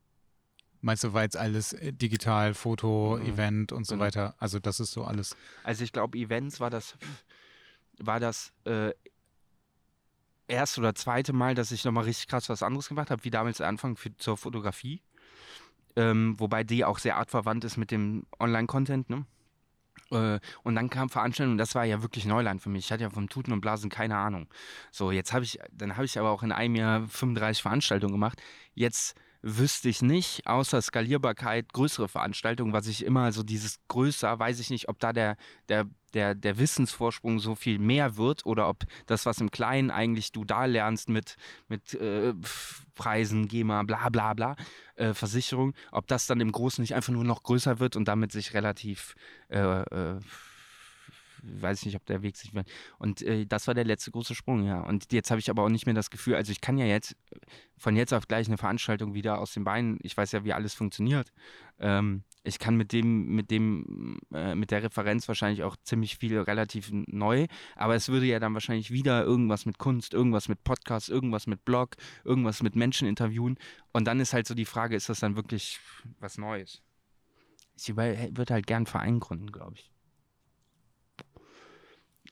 Meinst 0.81 1.03
du, 1.03 1.13
weil 1.13 1.27
es 1.27 1.35
alles 1.35 1.73
äh, 1.73 1.91
digital, 1.93 2.53
Foto, 2.53 3.17
Mhm. 3.19 3.25
Event 3.27 3.71
und 3.71 3.85
so 3.85 3.95
Genau. 3.95 4.05
weiter, 4.05 4.35
also 4.39 4.59
das 4.59 4.79
ist 4.79 4.91
so 4.91 5.03
alles. 5.03 5.35
Also 5.63 5.83
ich 5.83 5.91
glaube, 5.91 6.17
Events 6.17 6.59
war 6.59 6.69
das, 6.69 6.95
war 7.99 8.19
das 8.19 8.53
äh, 8.65 8.93
erste 10.47 10.79
oder 10.81 10.95
zweite 10.95 11.33
Mal, 11.33 11.53
dass 11.53 11.71
ich 11.71 11.83
nochmal 11.85 12.05
richtig 12.05 12.27
krass 12.27 12.49
was 12.49 12.63
anderes 12.63 12.87
gemacht 12.87 13.11
habe, 13.11 13.23
wie 13.23 13.29
damals 13.29 13.61
Anfang 13.61 13.95
für, 13.97 14.15
zur 14.17 14.37
Fotografie. 14.37 15.01
Ähm, 15.95 16.39
wobei 16.39 16.63
die 16.63 16.85
auch 16.85 16.97
sehr 16.99 17.17
artverwandt 17.17 17.63
ist 17.65 17.75
mit 17.77 17.91
dem 17.91 18.25
Online-Content, 18.39 19.09
ne? 19.09 19.25
Äh, 20.11 20.39
und 20.63 20.75
dann 20.75 20.89
kam 20.89 21.09
Veranstaltung 21.09 21.57
das 21.57 21.75
war 21.75 21.85
ja 21.85 22.01
wirklich 22.01 22.25
Neuland 22.25 22.61
für 22.61 22.69
mich. 22.69 22.85
Ich 22.85 22.91
hatte 22.91 23.03
ja 23.03 23.09
vom 23.09 23.29
Tuten 23.29 23.51
und 23.51 23.61
Blasen 23.61 23.89
keine 23.89 24.17
Ahnung. 24.17 24.47
So, 24.91 25.11
jetzt 25.11 25.33
habe 25.33 25.43
ich, 25.43 25.59
dann 25.71 25.95
habe 25.95 26.05
ich 26.05 26.17
aber 26.19 26.31
auch 26.31 26.43
in 26.43 26.51
einem 26.51 26.75
Jahr 26.75 27.07
35 27.07 27.61
Veranstaltungen 27.61 28.13
gemacht. 28.13 28.41
Jetzt 28.73 29.15
wüsste 29.41 29.89
ich 29.89 30.01
nicht, 30.01 30.47
außer 30.47 30.81
Skalierbarkeit, 30.81 31.71
größere 31.71 32.09
Veranstaltungen, 32.09 32.73
was 32.73 32.87
ich 32.87 33.05
immer 33.05 33.31
so 33.31 33.43
dieses 33.43 33.79
größer, 33.87 34.37
weiß 34.37 34.59
ich 34.59 34.69
nicht, 34.69 34.89
ob 34.89 34.99
da 34.99 35.13
der, 35.13 35.37
der, 35.69 35.85
der, 36.11 36.35
der 36.35 36.57
Wissensvorsprung 36.57 37.39
so 37.39 37.55
viel 37.55 37.79
mehr 37.79 38.17
wird 38.17 38.45
oder 38.45 38.69
ob 38.69 38.83
das, 39.05 39.25
was 39.25 39.41
im 39.41 39.51
Kleinen 39.51 39.91
eigentlich 39.91 40.31
du 40.31 40.45
da 40.45 40.65
lernst 40.65 41.09
mit, 41.09 41.35
mit 41.67 41.93
äh, 41.93 42.33
Preisen, 42.95 43.47
GEMA, 43.47 43.83
bla 43.83 44.09
bla 44.09 44.33
bla, 44.33 44.55
äh, 44.95 45.13
Versicherung, 45.13 45.73
ob 45.91 46.07
das 46.07 46.27
dann 46.27 46.41
im 46.41 46.51
Großen 46.51 46.81
nicht 46.81 46.95
einfach 46.95 47.13
nur 47.13 47.23
noch 47.23 47.43
größer 47.43 47.79
wird 47.79 47.95
und 47.95 48.07
damit 48.07 48.31
sich 48.31 48.53
relativ, 48.53 49.15
äh, 49.49 49.59
äh, 49.59 50.19
weiß 51.41 51.79
ich 51.79 51.85
nicht, 51.85 51.95
ob 51.95 52.05
der 52.05 52.21
Weg 52.21 52.35
sich. 52.35 52.51
Und 52.97 53.21
äh, 53.21 53.45
das 53.45 53.67
war 53.67 53.73
der 53.73 53.85
letzte 53.85 54.11
große 54.11 54.35
Sprung, 54.35 54.65
ja. 54.65 54.81
Und 54.81 55.11
jetzt 55.13 55.31
habe 55.31 55.39
ich 55.39 55.49
aber 55.49 55.63
auch 55.63 55.69
nicht 55.69 55.85
mehr 55.85 55.95
das 55.95 56.09
Gefühl, 56.09 56.35
also 56.35 56.51
ich 56.51 56.61
kann 56.61 56.77
ja 56.77 56.85
jetzt 56.85 57.15
von 57.77 57.95
jetzt 57.95 58.13
auf 58.13 58.27
gleich 58.27 58.47
eine 58.47 58.57
Veranstaltung 58.57 59.13
wieder 59.13 59.39
aus 59.39 59.53
den 59.53 59.63
Beinen, 59.63 59.99
ich 60.03 60.15
weiß 60.15 60.33
ja, 60.33 60.43
wie 60.43 60.53
alles 60.53 60.73
funktioniert. 60.73 61.31
Ähm, 61.79 62.23
ich 62.43 62.59
kann 62.59 62.75
mit 62.75 62.93
dem, 62.93 63.27
mit 63.35 63.51
dem, 63.51 64.17
äh, 64.33 64.55
mit 64.55 64.71
der 64.71 64.83
Referenz 64.83 65.27
wahrscheinlich 65.27 65.63
auch 65.63 65.75
ziemlich 65.83 66.17
viel 66.17 66.39
relativ 66.39 66.89
neu, 66.91 67.47
aber 67.75 67.95
es 67.95 68.09
würde 68.09 68.25
ja 68.25 68.39
dann 68.39 68.53
wahrscheinlich 68.53 68.91
wieder 68.91 69.23
irgendwas 69.23 69.65
mit 69.65 69.77
Kunst, 69.77 70.13
irgendwas 70.13 70.47
mit 70.47 70.63
Podcast, 70.63 71.09
irgendwas 71.09 71.47
mit 71.47 71.65
Blog, 71.65 71.95
irgendwas 72.23 72.63
mit 72.63 72.75
Menschen 72.75 73.07
interviewen. 73.07 73.57
Und 73.91 74.05
dann 74.05 74.19
ist 74.19 74.33
halt 74.33 74.47
so 74.47 74.55
die 74.55 74.65
Frage, 74.65 74.95
ist 74.95 75.09
das 75.09 75.19
dann 75.19 75.35
wirklich 75.35 75.79
was 76.19 76.37
Neues? 76.37 76.81
Ich 77.75 77.95
würde 77.95 78.53
halt 78.53 78.67
gern 78.67 78.85
Verein 78.85 79.19
gründen, 79.19 79.51
glaube 79.51 79.75
ich. 79.75 79.91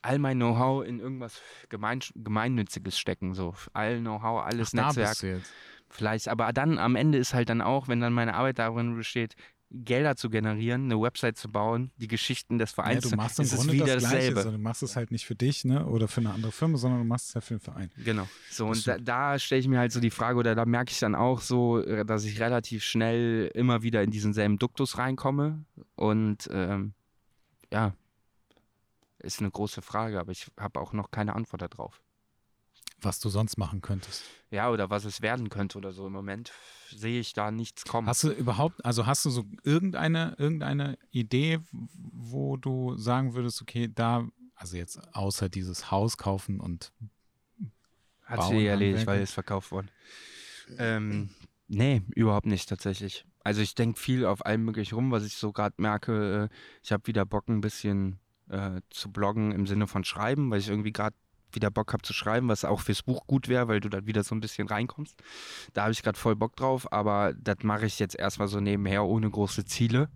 All 0.02 0.20
mein 0.20 0.38
Know-how 0.38 0.86
in 0.86 1.00
irgendwas 1.00 1.42
gemein, 1.70 2.02
Gemeinnütziges 2.16 2.98
stecken, 3.00 3.34
so. 3.34 3.56
All 3.74 4.00
Know-how, 4.00 4.46
alles 4.46 4.72
da 4.72 4.88
Netzwerk. 4.88 5.42
Vielleicht, 5.90 6.28
aber 6.28 6.52
dann 6.54 6.78
am 6.80 6.96
Ende 6.96 7.18
ist 7.18 7.34
halt 7.34 7.50
dann 7.50 7.62
auch, 7.62 7.88
wenn 7.88 8.02
dann 8.02 8.14
meine 8.14 8.36
Arbeit 8.36 8.60
darin 8.60 8.96
besteht, 8.96 9.36
Gelder 9.70 10.16
zu 10.16 10.30
generieren, 10.30 10.86
eine 10.86 11.02
Website 11.02 11.38
zu 11.38 11.52
bauen, 11.52 11.92
die 11.98 12.08
Geschichten 12.08 12.58
des 12.58 12.72
Ja, 12.72 12.76
Vereins 12.76 13.04
du 13.04 13.10
zu 13.10 13.16
machst 13.18 13.38
im 13.40 13.44
ist 13.46 13.52
es 13.52 13.58
Grunde 13.60 13.74
wieder 13.74 13.86
das 13.86 14.00
Gleiche, 14.00 14.16
dasselbe. 14.18 14.42
so, 14.44 14.52
du 14.52 14.58
machst 14.58 14.82
es 14.84 14.96
halt 14.96 15.12
nicht 15.12 15.26
für 15.26 15.36
dich 15.36 15.66
ne, 15.66 15.86
oder 15.86 16.08
für 16.08 16.22
eine 16.22 16.32
andere 16.32 16.54
Firma, 16.54 16.78
sondern 16.78 17.00
du 17.02 17.06
machst 17.06 17.30
es 17.30 17.36
halt 17.36 17.44
für 17.44 17.56
den 17.56 17.60
Verein. 17.60 17.92
Genau. 17.98 18.28
So, 18.50 18.70
Das 18.70 18.78
und 18.78 18.88
da, 18.88 18.98
da 18.98 19.38
stelle 19.40 19.60
ich 19.60 19.68
mir 19.68 19.80
halt 19.80 19.92
so 19.92 20.00
die 20.00 20.10
Frage, 20.10 20.40
oder 20.40 20.56
da 20.56 20.66
merke 20.66 20.92
ich 20.92 21.00
dann 21.00 21.16
auch 21.16 21.42
so, 21.42 21.80
äh, 21.82 22.06
dass 22.06 22.24
ich 22.24 22.40
relativ 22.40 22.84
schnell 22.84 23.52
immer 23.54 23.82
wieder 23.84 24.04
in 24.04 24.12
diesen 24.12 24.34
selben 24.34 24.58
Duktus 24.58 24.98
reinkomme. 24.98 25.66
Und 25.96 26.48
ähm, 26.52 26.94
ja, 27.74 27.94
ist 29.20 29.40
eine 29.42 29.52
große 29.52 29.82
Frage, 29.82 30.20
aber 30.20 30.32
ich 30.32 30.48
habe 30.58 30.80
auch 30.80 30.94
noch 30.94 31.12
keine 31.12 31.36
Antwort 31.36 31.62
darauf. 31.64 32.02
Was 33.02 33.20
du 33.20 33.30
sonst 33.30 33.58
machen 33.58 33.82
könntest. 33.82 34.24
Ja, 34.50 34.72
oder 34.72 34.90
was 34.90 35.06
es 35.06 35.22
werden 35.22 35.50
könnte 35.50 35.78
oder 35.78 35.92
so. 35.92 36.08
Im 36.08 36.14
Moment 36.14 36.52
sehe 36.90 37.20
ich 37.20 37.34
da 37.34 37.52
nichts 37.52 37.86
kommen. 37.86 38.08
Hast 38.08 38.24
du 38.24 38.32
überhaupt, 38.32 38.84
also 38.84 39.06
hast 39.06 39.26
du 39.26 39.30
so 39.30 39.46
irgendeine, 39.64 40.36
irgendeine 40.38 40.98
Idee, 41.12 41.60
wo 41.72 42.58
du 42.58 42.96
sagen 42.98 43.36
würdest, 43.36 43.62
okay, 43.62 43.90
da, 43.94 44.28
also 44.56 44.78
jetzt 44.78 45.00
außer 45.14 45.50
dieses 45.50 45.92
Haus 45.92 46.18
kaufen 46.18 46.60
und 46.60 46.92
Hat 48.24 48.44
sie 48.50 48.66
erledigt, 48.66 49.06
weil 49.06 49.22
es 49.22 49.32
verkauft 49.32 49.72
worden. 49.72 49.92
Ähm, 50.78 51.30
nee, 51.68 52.02
überhaupt 52.16 52.48
nicht 52.48 52.68
tatsächlich. 52.68 53.26
Also 53.44 53.62
ich 53.62 53.76
denke 53.76 54.00
viel 54.00 54.26
auf 54.26 54.46
allem 54.46 54.66
möglich 54.66 54.94
rum, 54.94 55.12
was 55.12 55.24
ich 55.26 55.36
so 55.36 55.54
gerade 55.54 55.76
merke. 55.78 56.50
Äh, 56.52 56.56
ich 56.84 56.92
habe 56.92 57.08
wieder 57.08 57.26
Bock 57.26 57.48
ein 57.48 57.62
bisschen 57.62 58.20
äh, 58.50 58.82
zu 58.90 59.12
bloggen 59.12 59.52
im 59.52 59.68
Sinne 59.68 59.88
von 59.88 60.04
schreiben, 60.04 60.52
weil 60.52 60.60
ich 60.60 60.68
irgendwie 60.68 60.92
gerade 60.92 61.16
wieder 61.54 61.72
Bock 61.72 61.94
habe 61.94 62.04
zu 62.04 62.14
schreiben, 62.14 62.50
was 62.50 62.66
auch 62.66 62.82
fürs 62.82 63.04
Buch 63.04 63.26
gut 63.28 63.48
wäre, 63.48 63.68
weil 63.68 63.80
du 63.80 63.90
dann 63.90 64.06
wieder 64.06 64.24
so 64.24 64.36
ein 64.36 64.40
bisschen 64.42 64.68
reinkommst. 64.68 65.16
Da 65.74 65.84
habe 65.84 65.92
ich 65.92 66.04
gerade 66.04 66.20
voll 66.20 66.36
Bock 66.36 66.56
drauf, 66.56 66.92
aber 66.92 67.34
das 67.34 67.58
mache 67.64 67.86
ich 67.86 68.00
jetzt 68.00 68.16
erstmal 68.16 68.48
so 68.48 68.60
nebenher 68.60 69.06
ohne 69.06 69.30
große 69.30 69.66
Ziele. 69.66 70.10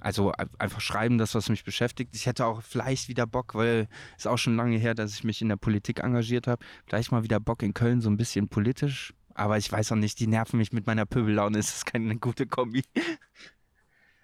Also 0.00 0.32
ein- 0.32 0.48
einfach 0.58 0.80
schreiben, 0.80 1.18
das, 1.18 1.34
was 1.34 1.48
mich 1.48 1.64
beschäftigt. 1.64 2.14
Ich 2.14 2.26
hätte 2.26 2.46
auch 2.46 2.62
vielleicht 2.62 3.08
wieder 3.08 3.26
Bock, 3.26 3.54
weil 3.54 3.88
es 4.16 4.26
auch 4.26 4.38
schon 4.38 4.56
lange 4.56 4.76
her, 4.78 4.94
dass 4.94 5.14
ich 5.14 5.24
mich 5.24 5.42
in 5.42 5.48
der 5.48 5.56
Politik 5.56 6.00
engagiert 6.00 6.46
habe. 6.46 6.64
Vielleicht 6.86 7.12
mal 7.12 7.22
wieder 7.22 7.40
Bock 7.40 7.62
in 7.62 7.74
Köln, 7.74 8.00
so 8.00 8.08
ein 8.10 8.16
bisschen 8.16 8.48
politisch. 8.48 9.12
Aber 9.34 9.58
ich 9.58 9.70
weiß 9.70 9.92
auch 9.92 9.96
nicht, 9.96 10.18
die 10.20 10.26
nerven 10.28 10.56
mich 10.58 10.72
mit 10.72 10.86
meiner 10.86 11.04
Pöbellaune. 11.04 11.58
Ist 11.58 11.74
das 11.74 11.84
keine 11.84 12.16
gute 12.16 12.46
Kombi? 12.46 12.82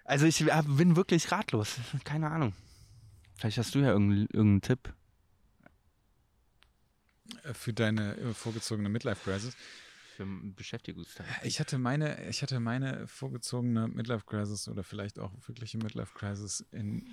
Also 0.05 0.25
ich 0.25 0.43
bin 0.67 0.95
wirklich 0.95 1.31
ratlos. 1.31 1.77
Keine 2.03 2.31
Ahnung. 2.31 2.53
Vielleicht 3.37 3.57
hast 3.57 3.75
du 3.75 3.79
ja 3.79 3.89
irgendeinen 3.89 4.27
irgendeinen 4.33 4.61
Tipp. 4.61 4.93
Für 7.53 7.73
deine 7.73 8.15
äh, 8.17 8.33
vorgezogene 8.33 8.89
Midlife-Crisis. 8.89 9.55
Für 10.17 10.25
Beschäftigungstherapie. 10.27 11.47
Ich 11.47 11.59
hatte 11.59 11.77
meine, 11.77 12.27
ich 12.29 12.41
hatte 12.43 12.59
meine 12.59 13.07
vorgezogene 13.07 13.87
Midlife-Crisis 13.87 14.67
oder 14.67 14.83
vielleicht 14.83 15.17
auch 15.19 15.31
wirkliche 15.47 15.77
Midlife-Crisis 15.79 16.65
in 16.71 17.07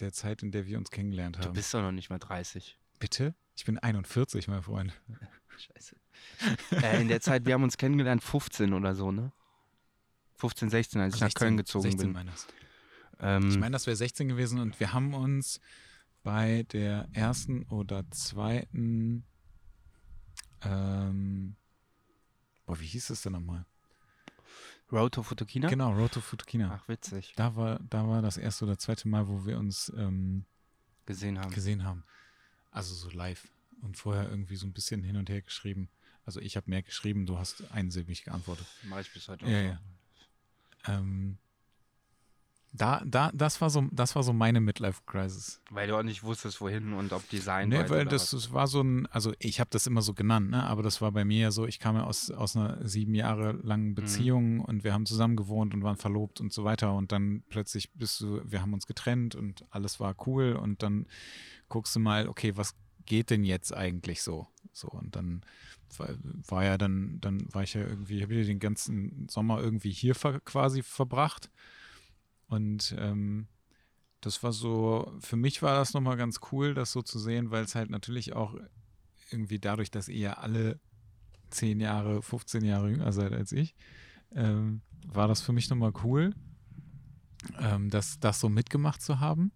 der 0.00 0.12
Zeit, 0.12 0.42
in 0.42 0.50
der 0.52 0.66
wir 0.66 0.78
uns 0.78 0.90
kennengelernt 0.90 1.36
Du 1.36 1.40
haben. 1.40 1.52
bist 1.52 1.72
doch 1.74 1.82
noch 1.82 1.92
nicht 1.92 2.10
mal 2.10 2.18
30. 2.18 2.78
Bitte? 2.98 3.34
Ich 3.56 3.64
bin 3.64 3.78
41, 3.78 4.48
mein 4.48 4.62
Freund. 4.62 4.92
Scheiße. 5.56 5.96
äh, 6.82 7.00
in 7.00 7.08
der 7.08 7.20
Zeit, 7.20 7.46
wir 7.46 7.54
haben 7.54 7.62
uns 7.62 7.76
kennengelernt, 7.76 8.22
15 8.22 8.72
oder 8.72 8.94
so, 8.94 9.12
ne? 9.12 9.32
15, 10.36 10.68
16, 10.70 11.00
als 11.00 11.14
ich 11.14 11.20
nach 11.20 11.32
Köln 11.34 11.56
gezogen 11.56 11.82
16 11.84 12.00
bin. 12.00 12.12
meine 12.12 12.30
ich. 12.34 12.42
Ähm, 13.20 13.48
Ich 13.50 13.58
meine, 13.58 13.72
das 13.72 13.86
wäre 13.86 13.96
16 13.96 14.28
gewesen 14.28 14.58
und 14.58 14.78
wir 14.80 14.92
haben 14.92 15.14
uns 15.14 15.60
bei 16.24 16.64
der 16.72 17.08
ersten 17.12 17.62
oder 17.64 18.08
zweiten, 18.10 19.24
ähm, 20.66 21.56
boah, 22.66 22.78
wie 22.80 22.86
hieß 22.86 23.10
es 23.10 23.22
denn 23.22 23.32
nochmal? 23.32 23.64
Road 24.92 25.14
to 25.14 25.22
Futokina? 25.22 25.68
Genau, 25.68 25.92
Road 25.92 26.12
to 26.12 26.20
Futukina. 26.20 26.78
Ach, 26.80 26.88
witzig. 26.88 27.32
Da 27.36 27.56
war, 27.56 27.80
da 27.80 28.06
war 28.06 28.22
das 28.22 28.36
erste 28.36 28.64
oder 28.64 28.78
zweite 28.78 29.08
Mal, 29.08 29.26
wo 29.28 29.44
wir 29.46 29.58
uns 29.58 29.92
ähm, 29.96 30.44
Gesehen 31.06 31.38
haben. 31.38 31.52
gesehen 31.52 31.84
haben. 31.84 32.04
Also 32.70 32.94
so 32.94 33.10
live. 33.10 33.48
Und 33.82 33.96
vorher 33.96 34.28
irgendwie 34.28 34.56
so 34.56 34.66
ein 34.66 34.72
bisschen 34.72 35.02
hin 35.02 35.16
und 35.16 35.28
her 35.28 35.42
geschrieben. 35.42 35.88
Also 36.24 36.40
ich 36.40 36.56
habe 36.56 36.70
mehr 36.70 36.82
geschrieben, 36.82 37.26
du 37.26 37.38
hast 37.38 37.70
einsilbig 37.72 38.24
geantwortet. 38.24 38.66
Mach 38.84 39.00
ich 39.00 39.12
bis 39.12 39.28
heute 39.28 39.46
Ja, 39.46 39.58
auch 39.58 39.64
ja. 39.64 39.80
Ähm, 40.86 41.38
da, 42.76 43.02
da, 43.06 43.30
das 43.32 43.60
war 43.60 43.70
so, 43.70 43.86
das 43.92 44.16
war 44.16 44.24
so 44.24 44.32
meine 44.32 44.60
Midlife-Crisis. 44.60 45.60
Weil 45.70 45.86
du 45.86 45.96
auch 45.96 46.02
nicht 46.02 46.24
wusstest, 46.24 46.60
wohin 46.60 46.92
und 46.92 47.12
ob 47.12 47.28
Design 47.28 47.68
Nee, 47.68 47.88
weil 47.88 48.04
das, 48.04 48.30
das 48.32 48.52
war 48.52 48.66
so 48.66 48.80
ein, 48.82 49.06
also 49.06 49.32
ich 49.38 49.60
habe 49.60 49.70
das 49.70 49.86
immer 49.86 50.02
so 50.02 50.12
genannt, 50.12 50.50
ne? 50.50 50.64
aber 50.64 50.82
das 50.82 51.00
war 51.00 51.12
bei 51.12 51.24
mir 51.24 51.38
ja 51.38 51.50
so, 51.52 51.66
ich 51.66 51.78
kam 51.78 51.94
ja 51.94 52.02
aus, 52.02 52.32
aus 52.32 52.56
einer 52.56 52.86
sieben 52.86 53.14
Jahre 53.14 53.52
Mhm. 53.54 53.60
langen 53.62 53.94
Beziehung 53.94 54.60
und 54.60 54.82
wir 54.82 54.92
haben 54.92 55.06
zusammen 55.06 55.36
gewohnt 55.36 55.72
und 55.72 55.84
waren 55.84 55.96
verlobt 55.96 56.40
und 56.40 56.52
so 56.52 56.64
weiter 56.64 56.94
und 56.94 57.12
dann 57.12 57.44
plötzlich 57.48 57.92
bist 57.92 58.20
du, 58.20 58.40
wir 58.44 58.60
haben 58.60 58.72
uns 58.72 58.86
getrennt 58.86 59.36
und 59.36 59.64
alles 59.70 60.00
war 60.00 60.16
cool 60.26 60.54
und 60.54 60.82
dann 60.82 61.06
guckst 61.68 61.94
du 61.94 62.00
mal, 62.00 62.28
okay, 62.28 62.56
was 62.56 62.74
geht 63.06 63.30
denn 63.30 63.44
jetzt 63.44 63.72
eigentlich 63.72 64.22
so? 64.22 64.48
So 64.72 64.88
und 64.88 65.14
dann 65.14 65.42
war, 65.96 66.08
war 66.48 66.64
ja 66.64 66.76
dann, 66.76 67.18
dann 67.20 67.46
war 67.54 67.62
ich 67.62 67.74
ja 67.74 67.82
irgendwie, 67.82 68.20
habe 68.22 68.34
ich 68.34 68.48
den 68.48 68.58
ganzen 68.58 69.28
Sommer 69.30 69.60
irgendwie 69.60 69.92
hier 69.92 70.16
ver, 70.16 70.40
quasi 70.40 70.82
verbracht 70.82 71.50
und 72.54 72.94
ähm, 72.98 73.48
das 74.20 74.42
war 74.42 74.52
so, 74.52 75.12
für 75.20 75.36
mich 75.36 75.60
war 75.60 75.76
das 75.76 75.92
nochmal 75.92 76.16
ganz 76.16 76.40
cool, 76.52 76.72
das 76.72 76.92
so 76.92 77.02
zu 77.02 77.18
sehen, 77.18 77.50
weil 77.50 77.64
es 77.64 77.74
halt 77.74 77.90
natürlich 77.90 78.32
auch 78.32 78.54
irgendwie 79.30 79.58
dadurch, 79.58 79.90
dass 79.90 80.08
ihr 80.08 80.38
alle 80.38 80.78
10 81.50 81.80
Jahre, 81.80 82.22
15 82.22 82.64
Jahre 82.64 82.90
jünger 82.90 83.12
seid 83.12 83.32
als 83.32 83.52
ich, 83.52 83.74
ähm, 84.34 84.82
war 85.06 85.28
das 85.28 85.42
für 85.42 85.52
mich 85.52 85.68
nochmal 85.68 85.92
cool, 86.04 86.32
ähm, 87.58 87.90
das, 87.90 88.20
das 88.20 88.38
so 88.38 88.48
mitgemacht 88.48 89.02
zu 89.02 89.18
haben. 89.18 89.52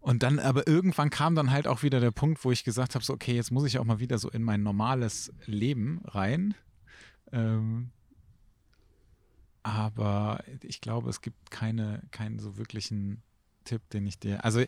Und 0.00 0.22
dann, 0.22 0.38
aber 0.38 0.66
irgendwann 0.66 1.10
kam 1.10 1.34
dann 1.34 1.50
halt 1.50 1.66
auch 1.66 1.82
wieder 1.82 2.00
der 2.00 2.10
Punkt, 2.10 2.44
wo 2.44 2.52
ich 2.52 2.64
gesagt 2.64 2.94
habe, 2.94 3.04
so, 3.04 3.12
okay, 3.12 3.34
jetzt 3.34 3.50
muss 3.50 3.66
ich 3.66 3.78
auch 3.78 3.84
mal 3.84 4.00
wieder 4.00 4.18
so 4.18 4.30
in 4.30 4.42
mein 4.42 4.62
normales 4.62 5.32
Leben 5.46 6.00
rein. 6.04 6.54
Ähm, 7.32 7.90
aber 9.62 10.42
ich 10.62 10.80
glaube, 10.80 11.10
es 11.10 11.20
gibt 11.20 11.50
keine, 11.50 12.02
keinen 12.10 12.38
so 12.38 12.56
wirklichen 12.56 13.22
Tipp, 13.64 13.88
den 13.90 14.06
ich 14.06 14.18
dir. 14.18 14.44
Also, 14.44 14.64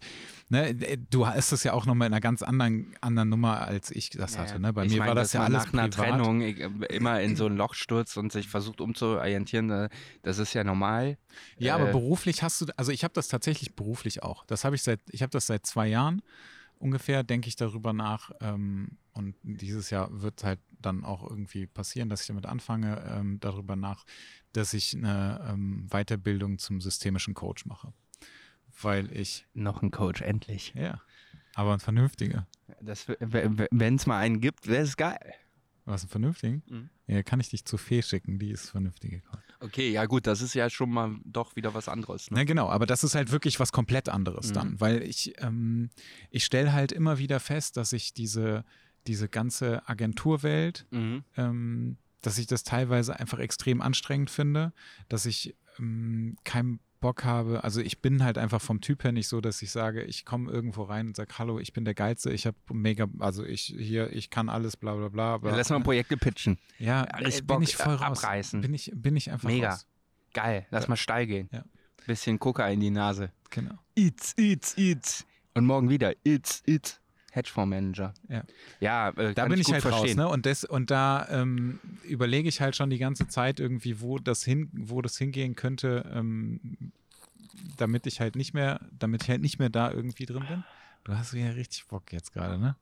ne, 0.50 0.72
du 1.10 1.26
hast 1.26 1.50
es 1.50 1.64
ja 1.64 1.72
auch 1.72 1.84
nochmal 1.84 2.06
in 2.06 2.12
einer 2.12 2.20
ganz 2.20 2.42
anderen, 2.42 2.94
anderen 3.00 3.28
Nummer, 3.28 3.62
als 3.62 3.90
ich 3.90 4.10
das 4.10 4.38
hatte. 4.38 4.60
Ne? 4.60 4.72
Bei 4.72 4.84
ich 4.84 4.92
mir 4.92 4.98
mein, 5.00 5.08
war 5.08 5.14
das 5.16 5.32
ja 5.32 5.42
alles 5.42 5.64
nach 5.64 5.72
einer 5.72 5.88
privat. 5.88 6.08
Trennung 6.10 6.40
ich, 6.42 6.60
äh, 6.60 6.68
immer 6.94 7.20
in 7.20 7.34
so 7.34 7.46
ein 7.46 7.56
Loch 7.56 7.74
stürzt 7.74 8.16
und 8.16 8.30
sich 8.30 8.48
versucht 8.48 8.80
umzuorientieren. 8.80 9.68
äh, 9.70 9.88
Das 10.22 10.38
ist 10.38 10.54
ja 10.54 10.62
normal. 10.62 11.18
Ja, 11.58 11.74
aber 11.74 11.88
Äh, 11.88 11.92
beruflich 11.92 12.44
hast 12.44 12.60
du, 12.60 12.66
also 12.76 12.92
ich 12.92 13.02
habe 13.02 13.14
das 13.14 13.26
tatsächlich 13.26 13.74
beruflich 13.74 14.22
auch. 14.22 14.44
Das 14.46 14.64
habe 14.64 14.76
ich 14.76 14.84
seit, 14.84 15.00
ich 15.10 15.22
habe 15.22 15.30
das 15.30 15.46
seit 15.48 15.66
zwei 15.66 15.88
Jahren 15.88 16.22
ungefähr, 16.78 17.24
denke 17.24 17.48
ich 17.48 17.56
darüber 17.56 17.92
nach. 17.92 18.30
Ähm, 18.40 18.98
und 19.12 19.34
dieses 19.42 19.90
Jahr 19.90 20.08
wird 20.22 20.44
halt 20.44 20.60
dann 20.80 21.04
auch 21.04 21.28
irgendwie 21.28 21.66
passieren, 21.66 22.08
dass 22.10 22.20
ich 22.20 22.26
damit 22.28 22.46
anfange, 22.46 23.02
ähm, 23.10 23.40
darüber 23.40 23.74
nach, 23.74 24.04
dass 24.56 24.72
ich 24.74 24.94
eine 24.96 25.46
ähm, 25.50 25.86
Weiterbildung 25.90 26.58
zum 26.58 26.80
systemischen 26.80 27.34
Coach 27.34 27.66
mache. 27.66 27.92
Weil 28.80 29.14
ich, 29.16 29.46
Noch 29.54 29.82
ein 29.82 29.90
Coach, 29.90 30.20
endlich. 30.22 30.72
ja, 30.74 31.00
aber 31.54 31.74
ein 31.74 31.80
vernünftiger. 31.80 32.46
Wenn 32.80 33.94
es 33.96 34.06
mal 34.06 34.18
einen 34.18 34.40
gibt, 34.40 34.66
wäre 34.66 34.82
es 34.82 34.96
geil. 34.96 35.32
Was 35.84 36.02
ein 36.04 36.08
vernünftigen? 36.08 36.62
Mhm. 36.68 36.90
Ja, 37.06 37.22
kann 37.22 37.38
ich 37.40 37.50
dich 37.50 37.64
zu 37.66 37.76
Fee 37.76 38.00
schicken, 38.02 38.38
die 38.38 38.50
ist 38.50 38.70
vernünftige. 38.70 39.22
Okay, 39.60 39.90
ja 39.90 40.06
gut, 40.06 40.26
das 40.26 40.40
ist 40.40 40.54
ja 40.54 40.70
schon 40.70 40.90
mal 40.90 41.14
doch 41.24 41.54
wieder 41.56 41.74
was 41.74 41.88
anderes. 41.88 42.30
Ne? 42.30 42.38
Ne, 42.38 42.44
genau, 42.46 42.68
aber 42.70 42.86
das 42.86 43.04
ist 43.04 43.14
halt 43.14 43.30
wirklich 43.30 43.60
was 43.60 43.70
komplett 43.70 44.08
anderes 44.08 44.48
Mhm. 44.48 44.54
dann, 44.54 44.80
weil 44.80 45.02
ich, 45.02 45.34
ähm, 45.42 45.90
ich 46.30 46.44
stelle 46.46 46.72
halt 46.72 46.90
immer 46.90 47.18
wieder 47.18 47.38
fest, 47.38 47.76
dass 47.76 47.92
ich 47.92 48.14
diese, 48.14 48.64
diese 49.06 49.28
ganze 49.28 49.86
Agenturwelt, 49.86 50.86
Mhm. 50.90 51.24
ähm, 51.36 51.98
dass 52.26 52.38
ich 52.38 52.46
das 52.46 52.64
teilweise 52.64 53.18
einfach 53.18 53.38
extrem 53.38 53.80
anstrengend 53.80 54.30
finde, 54.30 54.72
dass 55.08 55.26
ich 55.26 55.54
ähm, 55.78 56.36
keinen 56.44 56.80
Bock 57.00 57.24
habe. 57.24 57.62
Also 57.64 57.82
ich 57.82 58.00
bin 58.00 58.24
halt 58.24 58.38
einfach 58.38 58.62
vom 58.62 58.80
Typ 58.80 59.04
her 59.04 59.12
nicht 59.12 59.28
so, 59.28 59.42
dass 59.42 59.60
ich 59.60 59.70
sage, 59.70 60.02
ich 60.04 60.24
komme 60.24 60.50
irgendwo 60.50 60.84
rein 60.84 61.08
und 61.08 61.16
sage, 61.16 61.34
hallo, 61.38 61.58
ich 61.58 61.74
bin 61.74 61.84
der 61.84 61.92
Geilste, 61.94 62.30
ich 62.32 62.46
habe 62.46 62.56
mega, 62.72 63.06
also 63.18 63.44
ich 63.44 63.74
hier, 63.76 64.10
ich 64.12 64.30
kann 64.30 64.48
alles, 64.48 64.76
bla 64.78 64.94
bla 64.94 65.08
bla. 65.08 65.38
Ja, 65.50 65.56
lass 65.56 65.68
mal 65.68 65.80
Projekte 65.80 66.16
pitchen. 66.16 66.58
ja, 66.78 67.02
richtig 67.02 67.40
äh, 67.40 67.42
Bock, 67.42 67.58
bin 67.58 67.64
ich 67.64 67.76
voll 67.76 67.94
äh, 67.94 67.98
raus. 67.98 68.24
abreißen. 68.24 68.62
Bin 68.62 68.72
ich, 68.72 68.90
bin 68.94 69.16
ich 69.16 69.30
einfach 69.30 69.48
Mega. 69.48 69.70
raus. 69.72 69.86
Geil, 70.32 70.66
lass 70.70 70.84
Ja. 70.84 70.88
mal 70.88 70.96
steil 70.96 71.26
gehen. 71.26 71.48
Ja. 71.52 71.64
Bisschen 72.06 72.38
Coca 72.38 72.66
in 72.68 72.80
die 72.80 72.90
Nase. 72.90 73.30
Genau. 73.50 73.74
It's, 73.94 74.32
it's, 74.36 74.74
it's. 74.78 75.26
Und 75.54 75.66
morgen 75.66 75.88
wieder. 75.90 76.14
It's, 76.24 76.62
it's. 76.66 77.00
Hedgefondsmanager. 77.34 78.14
Ja. 78.28 78.44
Ja, 78.80 79.08
äh, 79.10 79.34
Da 79.34 79.46
bin 79.46 79.58
ich 79.58 79.66
gut 79.66 79.74
halt 79.74 79.82
verstehen. 79.82 80.20
raus, 80.20 80.28
ne? 80.28 80.28
Und, 80.28 80.46
das, 80.46 80.64
und 80.64 80.90
da 80.90 81.26
ähm, 81.30 81.80
überlege 82.04 82.48
ich 82.48 82.60
halt 82.60 82.76
schon 82.76 82.90
die 82.90 82.98
ganze 82.98 83.26
Zeit 83.26 83.58
irgendwie, 83.58 84.00
wo 84.00 84.18
das 84.18 84.44
hin, 84.44 84.70
wo 84.72 85.02
das 85.02 85.18
hingehen 85.18 85.56
könnte, 85.56 86.10
ähm, 86.14 86.92
damit 87.76 88.06
ich 88.06 88.20
halt 88.20 88.36
nicht 88.36 88.54
mehr, 88.54 88.80
damit 88.98 89.24
ich 89.24 89.30
halt 89.30 89.40
nicht 89.40 89.58
mehr 89.58 89.68
da 89.68 89.90
irgendwie 89.90 90.26
drin 90.26 90.44
bin. 90.48 90.64
Du 91.02 91.12
hast 91.16 91.32
ja 91.34 91.50
richtig 91.50 91.86
Bock 91.86 92.12
jetzt 92.12 92.32
gerade, 92.32 92.58
ne? 92.58 92.76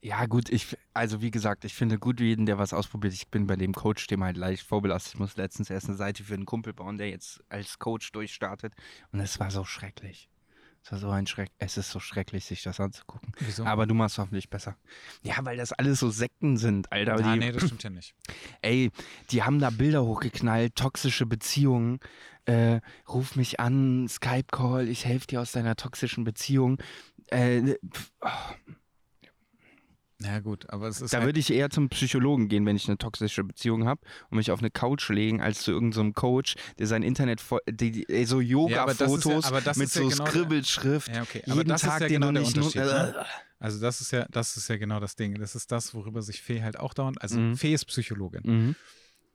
Ja, 0.00 0.24
gut, 0.26 0.48
ich, 0.48 0.76
also 0.94 1.20
wie 1.20 1.30
gesagt, 1.30 1.64
ich 1.64 1.74
finde 1.74 1.98
gut 1.98 2.20
jeden, 2.20 2.46
der 2.46 2.56
was 2.56 2.72
ausprobiert. 2.72 3.12
Ich 3.12 3.28
bin 3.28 3.46
bei 3.46 3.56
dem 3.56 3.74
Coach, 3.74 4.06
dem 4.06 4.22
halt 4.22 4.36
leicht 4.36 4.62
vorbelastet. 4.62 5.14
Ich 5.14 5.20
muss 5.20 5.36
letztens 5.36 5.70
erst 5.70 5.88
eine 5.88 5.96
Seite 5.96 6.22
für 6.24 6.34
einen 6.34 6.46
Kumpel 6.46 6.72
bauen, 6.72 6.98
der 6.98 7.10
jetzt 7.10 7.42
als 7.48 7.78
Coach 7.78 8.12
durchstartet. 8.12 8.72
Und 9.12 9.20
es 9.20 9.38
war 9.40 9.50
so 9.50 9.64
schrecklich. 9.64 10.30
Es 10.82 10.92
war 10.92 10.98
so 10.98 11.10
ein 11.10 11.26
Schreck. 11.26 11.50
Es 11.58 11.76
ist 11.76 11.90
so 11.90 12.00
schrecklich, 12.00 12.44
sich 12.44 12.62
das 12.62 12.80
anzugucken. 12.80 13.32
Wieso? 13.40 13.64
Aber 13.64 13.86
du 13.86 13.94
machst 13.94 14.18
hoffentlich 14.18 14.48
besser. 14.48 14.76
Ja, 15.22 15.34
weil 15.42 15.56
das 15.56 15.72
alles 15.72 16.00
so 16.00 16.10
Sekten 16.10 16.56
sind, 16.56 16.90
Alter. 16.92 17.14
ah, 17.14 17.34
die, 17.34 17.38
nee, 17.38 17.52
das 17.52 17.64
stimmt 17.64 17.82
ja 17.82 17.90
nicht. 17.90 18.14
Ey, 18.62 18.90
die 19.30 19.42
haben 19.42 19.58
da 19.58 19.70
Bilder 19.70 20.04
hochgeknallt, 20.04 20.74
toxische 20.76 21.26
Beziehungen. 21.26 22.00
Äh, 22.46 22.80
ruf 23.08 23.36
mich 23.36 23.60
an, 23.60 24.08
Skype-Call, 24.08 24.88
ich 24.88 25.04
helfe 25.04 25.26
dir 25.26 25.42
aus 25.42 25.52
deiner 25.52 25.76
toxischen 25.76 26.24
Beziehung. 26.24 26.78
Äh, 27.26 27.74
oh, 28.22 28.28
Ja, 30.20 30.40
gut, 30.40 30.68
aber 30.70 30.88
es 30.88 31.00
ist 31.00 31.12
da 31.14 31.18
halt, 31.18 31.26
würde 31.28 31.38
ich 31.38 31.52
eher 31.52 31.70
zum 31.70 31.88
Psychologen 31.90 32.48
gehen, 32.48 32.66
wenn 32.66 32.74
ich 32.74 32.88
eine 32.88 32.98
toxische 32.98 33.44
Beziehung 33.44 33.86
habe 33.86 34.00
und 34.30 34.36
mich 34.38 34.50
auf 34.50 34.58
eine 34.58 34.70
Couch 34.70 35.08
legen, 35.10 35.40
als 35.40 35.60
zu 35.62 35.70
irgendeinem 35.70 36.12
Coach, 36.12 36.56
der 36.78 36.88
sein 36.88 37.04
Internet 37.04 37.40
voll, 37.40 37.60
die, 37.70 37.92
die, 37.92 38.08
ey, 38.08 38.24
so 38.24 38.40
Ja, 38.40 38.68
ja- 38.68 38.86
Yoga-Fotos 38.86 39.44
aber 39.44 39.60
das 39.60 39.76
mit 39.76 39.94
ja 39.94 40.02
so 40.02 40.08
genau 40.08 40.26
Scribbelschrift. 40.26 41.08
ja, 41.14 41.22
okay. 41.22 41.42
Aber 41.46 41.54
jeden 41.56 41.68
das 41.68 41.82
Tag, 41.82 41.94
ist 41.94 42.00
ja 42.00 42.08
genau 42.08 42.32
der 42.32 42.42
nicht 42.42 42.56
nur. 42.56 42.66
Unterschied. 42.66 42.90
ne? 42.92 43.26
Also 43.60 43.80
das 43.80 44.00
ist 44.00 44.10
ja, 44.12 44.26
das 44.30 44.56
ist 44.56 44.68
ja 44.68 44.76
genau 44.76 44.98
das 45.00 45.14
Ding. 45.14 45.38
Das 45.38 45.54
ist 45.54 45.70
das, 45.70 45.94
worüber 45.94 46.20
sich 46.22 46.42
Fee 46.42 46.62
halt 46.62 46.78
auch 46.80 46.94
dauernd, 46.94 47.22
also 47.22 47.38
Mhm. 47.38 47.56
Fee 47.56 47.74
ist 47.74 47.84
Psychologin. 47.86 48.42
Mhm. 48.44 48.76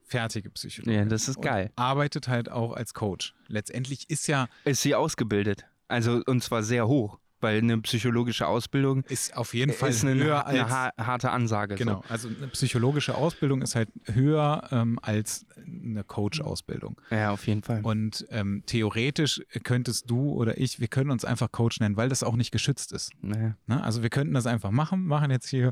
fertige 0.05 0.49
Psychologin. 0.49 0.93
Ja, 0.99 1.05
das 1.05 1.27
ist 1.29 1.41
geil. 1.41 1.71
Arbeitet 1.77 2.27
halt 2.27 2.49
auch 2.51 2.73
als 2.73 2.93
Coach. 2.93 3.34
Letztendlich 3.47 4.09
ist 4.09 4.27
ja, 4.27 4.47
Ist 4.65 4.81
sie 4.81 4.95
ausgebildet. 4.95 5.65
Also, 5.88 6.21
und 6.25 6.43
zwar 6.43 6.61
sehr 6.63 6.88
hoch, 6.88 7.19
weil 7.43 7.59
eine 7.59 7.77
psychologische 7.81 8.47
Ausbildung 8.47 9.03
ist 9.03 9.35
auf 9.37 9.53
jeden 9.53 9.73
Fall 9.73 9.89
ist 9.89 10.03
eine, 10.03 10.15
höher 10.15 10.47
eine 10.47 10.63
als. 10.63 10.71
ha- 10.71 10.91
harte 10.97 11.29
Ansage. 11.31 11.75
Genau, 11.75 12.03
also 12.09 12.29
eine 12.29 12.47
psychologische 12.47 13.15
Ausbildung 13.15 13.61
ist 13.61 13.75
halt 13.75 13.89
höher 14.05 14.67
ähm, 14.71 14.97
als 15.01 15.45
eine 15.65 16.03
Coach-Ausbildung. 16.03 16.99
So. 17.09 17.15
Ja, 17.15 17.31
auf 17.31 17.45
jeden 17.45 17.61
Fall. 17.63 17.81
Und 17.83 18.25
ähm, 18.29 18.63
theoretisch 18.65 19.41
könntest 19.63 20.09
du 20.09 20.31
oder 20.31 20.57
ich, 20.57 20.79
wir 20.79 20.87
können 20.87 21.11
uns 21.11 21.23
einfach 21.25 21.51
Coach 21.51 21.79
nennen, 21.79 21.97
weil 21.97 22.09
das 22.09 22.23
auch 22.23 22.35
nicht 22.35 22.51
geschützt 22.51 22.91
ist. 22.93 23.11
Naja. 23.21 23.55
Ne? 23.67 23.83
Also 23.83 24.01
wir 24.01 24.09
könnten 24.09 24.33
das 24.33 24.47
einfach 24.47 24.71
machen, 24.71 25.05
machen 25.05 25.29
jetzt 25.31 25.49
hier 25.49 25.71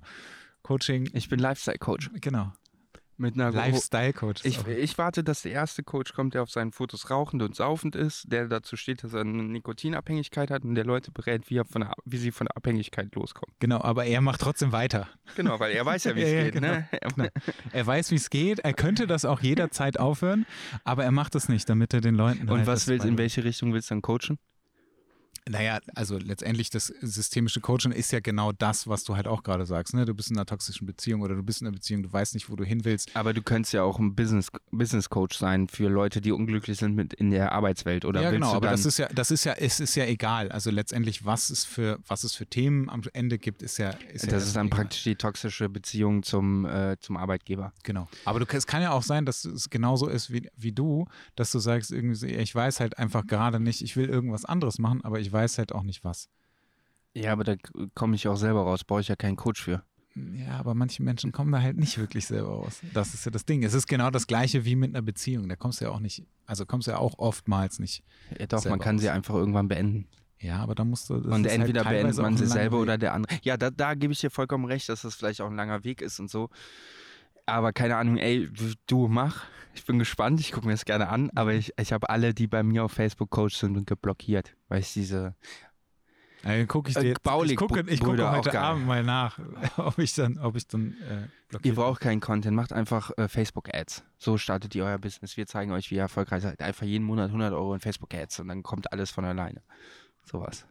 Coaching. 0.64 1.10
Ich 1.14 1.28
bin 1.30 1.40
Lifestyle-Coach. 1.40 2.12
Genau. 2.22 2.54
Mit 3.22 3.36
einer 3.36 3.52
Lifestyle-Coach. 3.52 4.46
Ich, 4.46 4.66
ich 4.66 4.98
warte, 4.98 5.24
dass 5.24 5.44
der 5.44 5.52
erste 5.52 5.84
Coach 5.84 6.14
kommt, 6.14 6.34
der 6.34 6.42
auf 6.42 6.50
seinen 6.50 6.72
Fotos 6.72 7.12
rauchend 7.12 7.44
und 7.44 7.56
saufend 7.56 7.96
ist, 7.96 8.32
der 8.32 8.48
dazu 8.48 8.76
steht, 8.76 9.04
dass 9.04 9.14
er 9.14 9.22
eine 9.22 9.44
Nikotinabhängigkeit 9.44 10.50
hat 10.50 10.64
und 10.64 10.74
der 10.74 10.86
Leute 10.86 11.12
berät, 11.12 11.48
wie, 11.52 11.58
er 11.58 11.66
von 11.66 11.82
der, 11.82 11.94
wie 12.04 12.18
sie 12.18 12.32
von 12.32 12.48
der 12.48 12.58
Abhängigkeit 12.58 13.14
loskommen. 13.14 13.54
Genau, 13.60 13.80
aber 13.80 14.06
er 14.06 14.22
macht 14.22 14.42
trotzdem 14.42 14.72
weiter. 14.72 15.08
Genau, 15.36 15.60
weil 15.60 15.72
er 15.74 15.86
weiß 15.86 16.06
ja, 16.06 16.16
wie 16.16 16.22
es 16.24 16.32
Ja, 16.32 16.44
geht. 16.46 16.62
Ne? 16.62 16.90
genau. 17.16 17.30
Er 17.72 17.86
weiß, 17.86 18.10
wie 18.10 18.16
es 18.16 18.32
geht. 18.32 18.60
Er 18.60 18.74
könnte 18.74 19.06
das 19.06 19.24
auch 19.24 19.42
jederzeit 19.42 20.00
aufhören, 20.00 20.48
aber 20.84 21.04
er 21.04 21.12
macht 21.12 21.36
es 21.36 21.48
nicht, 21.48 21.70
damit 21.70 21.94
er 21.94 22.02
den 22.02 22.16
Leuten. 22.16 22.50
Und 22.50 22.58
halt 22.58 22.68
was 22.68 22.88
willst, 22.88 23.06
in 23.06 23.20
welche 23.20 23.44
Richtung 23.44 23.72
willst 23.72 23.92
du 23.92 23.96
dann 23.96 24.02
coachen? 24.02 24.40
Naja, 25.50 25.80
also 25.96 26.18
letztendlich 26.18 26.70
das 26.70 26.88
systemische 27.02 27.62
Coaching 27.62 27.92
ist 27.92 28.12
ja 28.12 28.20
genau 28.20 28.52
das, 28.52 28.88
was 28.88 29.04
du 29.04 29.16
halt 29.16 29.28
auch 29.28 29.42
gerade 29.42 29.66
sagst. 29.66 29.94
Ne? 29.94 30.06
Du 30.06 30.14
bist 30.14 30.30
in 30.30 30.38
einer 30.38 30.46
toxischen 30.46 30.86
Beziehung 30.86 31.22
oder 31.22 31.36
du 31.36 31.42
bist 31.42 31.62
in 31.62 31.68
einer 31.68 31.74
Beziehung, 31.74 32.04
du 32.04 32.14
weißt 32.14 32.36
nicht, 32.36 32.50
wo 32.50 32.56
du 32.56 32.64
hin 32.64 32.86
willst. 32.86 33.16
Aber 33.16 33.34
du 33.34 33.42
könntest 33.42 33.74
ja 33.74 33.82
auch 33.84 33.98
ein 33.98 34.16
Business, 34.16 34.50
Business 34.72 35.10
Coach 35.10 35.38
sein 35.38 35.68
für 35.68 35.90
Leute, 35.90 36.22
die 36.22 36.32
unglücklich 36.32 36.78
sind 36.78 36.96
mit 36.96 37.14
in 37.14 37.32
der 37.32 37.54
Arbeitswelt. 37.54 38.06
Oder 38.06 38.22
ja, 38.22 38.32
genau, 38.32 38.54
aber 38.54 38.70
das 38.70 38.86
ist 38.86 39.00
ja, 39.00 39.08
das 39.08 39.32
ist 39.32 39.44
ja, 39.44 39.54
es 39.54 39.80
ist 39.80 39.96
ja 39.96 40.06
egal. 40.06 40.52
Also 40.52 40.70
letztendlich, 40.70 41.26
was 41.26 41.50
es 41.50 41.66
für, 41.66 41.98
was 42.08 42.24
es 42.24 42.36
für 42.36 42.46
Themen 42.46 42.90
am 42.90 43.02
Ende 43.14 43.40
gibt, 43.40 43.64
ist 43.64 43.78
ja. 43.80 43.90
Ist 44.14 44.26
ja 44.26 44.32
das 44.32 44.46
ist 44.46 44.56
dann 44.56 44.68
egal. 44.68 44.82
praktisch 44.82 45.04
die 45.04 45.16
toxische 45.16 45.70
Beziehung 45.70 46.22
zum, 46.22 46.66
äh, 46.66 46.98
zum 47.00 47.18
Arbeitgeber. 47.18 47.74
Genau. 47.84 48.08
Aber 48.26 48.40
du, 48.40 48.46
es 48.56 48.68
kann 48.68 48.84
ja 48.84 48.92
auch 48.92 49.04
sein, 49.04 49.26
dass 49.26 49.44
es 49.46 49.72
genauso 49.72 50.08
ist 50.08 50.32
wie, 50.32 50.50
wie 50.56 50.72
du, 50.72 51.08
dass 51.36 51.52
du 51.52 51.58
sagst, 51.58 51.92
irgendwie, 51.92 52.28
ich 52.28 52.54
weiß 52.54 52.80
halt 52.80 53.00
einfach 53.00 53.26
gerade 53.26 53.60
nicht, 53.60 53.82
ich 53.82 53.96
will 53.98 54.08
irgendwas 54.08 54.46
anderes 54.46 54.78
machen, 54.78 55.04
aber 55.04 55.20
ich 55.20 55.31
weiß 55.32 55.58
halt 55.58 55.74
auch 55.74 55.84
nicht 55.84 56.04
was. 56.04 56.30
Ja, 57.14 57.34
aber 57.34 57.44
da 57.44 57.56
komme 57.94 58.16
ich 58.16 58.28
auch 58.28 58.38
selber 58.38 58.62
raus, 58.62 58.84
brauche 58.84 59.02
ich 59.02 59.10
ja 59.10 59.16
keinen 59.16 59.36
Coach 59.36 59.62
für. 59.62 59.84
Ja, 60.16 60.60
aber 60.60 60.74
manche 60.74 61.04
Menschen 61.04 61.32
kommen 61.32 61.52
da 61.52 61.62
halt 61.62 61.78
nicht 61.78 61.98
wirklich 61.98 62.28
selber 62.28 62.50
raus. 62.50 62.82
Das 62.94 63.14
ist 63.14 63.26
ja 63.26 63.32
das 63.32 63.46
Ding. 63.46 63.64
Es 63.64 63.74
ist 63.74 63.88
genau 63.88 64.10
das 64.10 64.28
gleiche 64.28 64.66
wie 64.66 64.76
mit 64.76 64.94
einer 64.94 65.02
Beziehung. 65.02 65.48
Da 65.48 65.56
kommst 65.56 65.80
du 65.80 65.86
ja 65.86 65.92
auch 65.92 66.00
nicht, 66.00 66.26
also 66.46 66.66
kommst 66.66 66.88
du 66.88 66.92
ja 66.92 66.98
auch 66.98 67.18
oftmals 67.18 67.80
nicht. 67.80 68.04
Ja, 68.38 68.48
doch, 68.48 68.64
man 68.66 68.80
kann 68.80 69.00
sie 69.00 69.10
aus. 69.10 69.16
einfach 69.16 69.36
irgendwann 69.36 69.68
beenden. 69.70 70.08
Ja, 70.40 70.58
aber 70.58 70.76
da 70.76 70.84
musst 70.84 71.10
du. 71.10 71.16
das 71.16 71.26
und 71.26 71.46
halt 71.46 71.46
entweder 71.48 71.84
beendet 71.84 72.02
teilweise 72.02 72.22
man 72.24 72.36
sie 72.36 72.48
selber 72.48 72.78
Weg. 72.78 72.82
oder 72.82 72.98
der 72.98 73.14
andere. 73.14 73.38
Ja, 73.44 73.58
da, 73.58 73.70
da 73.70 73.94
gebe 73.94 74.12
ich 74.12 74.20
dir 74.20 74.32
vollkommen 74.32 74.66
recht, 74.66 74.90
dass 74.90 75.04
das 75.04 75.16
vielleicht 75.16 75.40
auch 75.40 75.50
ein 75.50 75.56
langer 75.56 75.84
Weg 75.84 76.02
ist 76.02 76.20
und 76.20 76.30
so. 76.30 76.50
Aber 77.46 77.74
keine 77.74 77.98
Ahnung, 77.98 78.18
ey, 78.18 78.50
du 78.88 79.08
mach. 79.08 79.46
Ich 79.74 79.86
bin 79.86 80.00
gespannt, 80.00 80.40
ich 80.42 80.52
gucke 80.52 80.68
mir 80.68 80.74
das 80.74 80.84
gerne 80.86 81.08
an, 81.10 81.30
aber 81.36 81.54
ich, 81.54 81.72
ich 81.80 81.94
habe 81.94 82.10
alle, 82.10 82.34
die 82.34 82.48
bei 82.48 82.62
mir 82.62 82.84
auf 82.84 82.92
Facebook 82.92 83.30
Coach 83.30 83.56
sind, 83.56 83.88
geblockiert, 83.88 84.56
weil 84.68 84.80
ich 84.82 84.92
diese. 84.94 85.36
Ja, 86.44 86.66
guck 86.66 86.90
ich 86.90 86.98
Äh, 86.98 87.02
dir 87.02 87.08
jetzt, 87.10 87.24
Baulig- 87.24 87.52
ich 87.52 87.58
gucke, 87.58 87.82
ich 87.88 88.00
gucke 88.02 88.30
heute. 88.32 88.60
Abend 88.60 88.88
mal 88.88 89.04
nach, 89.04 89.40
ob 89.78 89.98
ich 90.00 90.14
dann, 90.16 90.40
ob 90.40 90.56
ich 90.56 90.68
dann 90.68 90.96
äh, 91.10 91.14
Ihr 91.14 91.30
blockiert 91.50 91.76
braucht 91.76 92.02
keinen 92.02 92.20
Content, 92.20 92.56
macht 92.56 92.74
einfach 92.74 93.12
äh, 93.18 93.28
Facebook-Ads. 93.28 94.04
So 94.18 94.38
startet 94.38 94.74
ihr 94.76 94.84
euer 94.86 94.98
Business. 94.98 95.38
Wir 95.38 95.46
zeigen 95.46 95.72
euch, 95.72 95.92
wie 95.92 95.96
ihr 95.96 96.02
erfolgreich 96.02 96.42
seid. 96.42 96.60
Einfach 96.62 96.86
jeden 96.86 97.06
Monat 97.06 97.28
100 97.28 97.54
Euro 97.54 97.74
in 97.76 97.80
Facebook-Ads 97.80 98.40
und 98.42 98.48
dann 98.48 98.64
kommt 98.64 98.92
alles 98.92 99.12
von 99.12 99.24
alleine. 99.24 99.62
Sowas. 100.26 100.66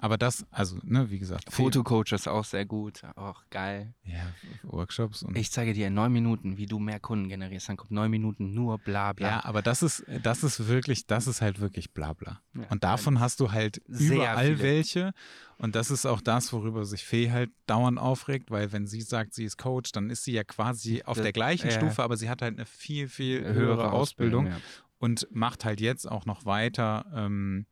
Aber 0.00 0.16
das, 0.16 0.46
also, 0.52 0.78
ne, 0.84 1.10
wie 1.10 1.18
gesagt. 1.18 1.52
Fotocoach 1.52 2.12
ist 2.12 2.28
auch 2.28 2.44
sehr 2.44 2.64
gut. 2.64 3.02
Auch 3.16 3.42
geil. 3.50 3.94
Ja, 4.04 4.32
Workshops 4.62 5.24
und. 5.24 5.36
Ich 5.36 5.50
zeige 5.50 5.72
dir 5.74 5.88
in 5.88 5.94
neun 5.94 6.12
Minuten, 6.12 6.56
wie 6.56 6.66
du 6.66 6.78
mehr 6.78 7.00
Kunden 7.00 7.28
generierst. 7.28 7.68
Dann 7.68 7.76
kommt 7.76 7.90
neun 7.90 8.08
Minuten 8.08 8.54
nur 8.54 8.78
bla 8.78 9.12
bla. 9.12 9.28
Ja, 9.28 9.44
aber 9.44 9.60
das 9.60 9.82
ist, 9.82 10.04
das 10.22 10.44
ist 10.44 10.68
wirklich, 10.68 11.08
das 11.08 11.26
ist 11.26 11.40
halt 11.42 11.58
wirklich 11.60 11.92
Blabla. 11.92 12.40
Ja, 12.54 12.62
Und 12.70 12.84
davon 12.84 13.18
hast 13.18 13.40
du 13.40 13.50
halt 13.50 13.78
überall 13.88 14.46
viele. 14.54 14.62
welche. 14.62 15.12
Und 15.56 15.74
das 15.74 15.90
ist 15.90 16.06
auch 16.06 16.20
das, 16.20 16.52
worüber 16.52 16.84
sich 16.84 17.04
Fee 17.04 17.32
halt 17.32 17.50
dauernd 17.66 17.98
aufregt, 17.98 18.52
weil 18.52 18.70
wenn 18.70 18.86
sie 18.86 19.00
sagt, 19.00 19.34
sie 19.34 19.42
ist 19.44 19.56
Coach, 19.58 19.90
dann 19.90 20.10
ist 20.10 20.22
sie 20.22 20.32
ja 20.32 20.44
quasi 20.44 21.02
auf 21.02 21.16
Das- 21.16 21.24
der 21.24 21.32
gleichen 21.32 21.66
ja. 21.70 21.72
Stufe, 21.72 22.04
aber 22.04 22.16
sie 22.16 22.30
hat 22.30 22.40
halt 22.40 22.54
eine 22.56 22.66
viel, 22.66 23.08
viel 23.08 23.44
höhere, 23.44 23.90
Ausbildung, 23.90 24.46
ja. 24.46 24.56
und 24.98 25.26
macht 25.32 25.64
halt 25.64 25.80
jetzt 25.80 26.08
auch 26.08 26.24
noch 26.24 26.44
weiter 26.44 27.04
ähm, 27.12 27.66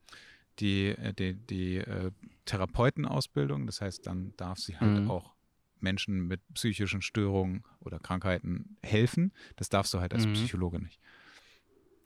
die, 0.60 0.88
äh, 0.88 1.12
die, 1.12 1.34
die 1.34 1.76
äh, 1.78 2.10
Therapeutenausbildung. 2.44 3.66
Das 3.66 3.80
heißt, 3.80 4.06
dann 4.06 4.32
darf 4.36 4.58
sie 4.58 4.76
halt 4.78 5.02
Mhm. 5.02 5.10
auch 5.10 5.34
Menschen 5.80 6.26
mit 6.26 6.40
psychischen 6.54 7.02
Störungen 7.02 7.62
oder 7.80 7.98
Krankheiten 7.98 8.76
helfen. 8.82 9.32
Das 9.56 9.68
darfst 9.68 9.92
du 9.94 10.00
halt 10.00 10.14
als 10.14 10.26
Mhm. 10.26 10.32
Psychologe 10.34 10.80
nicht. 10.80 10.98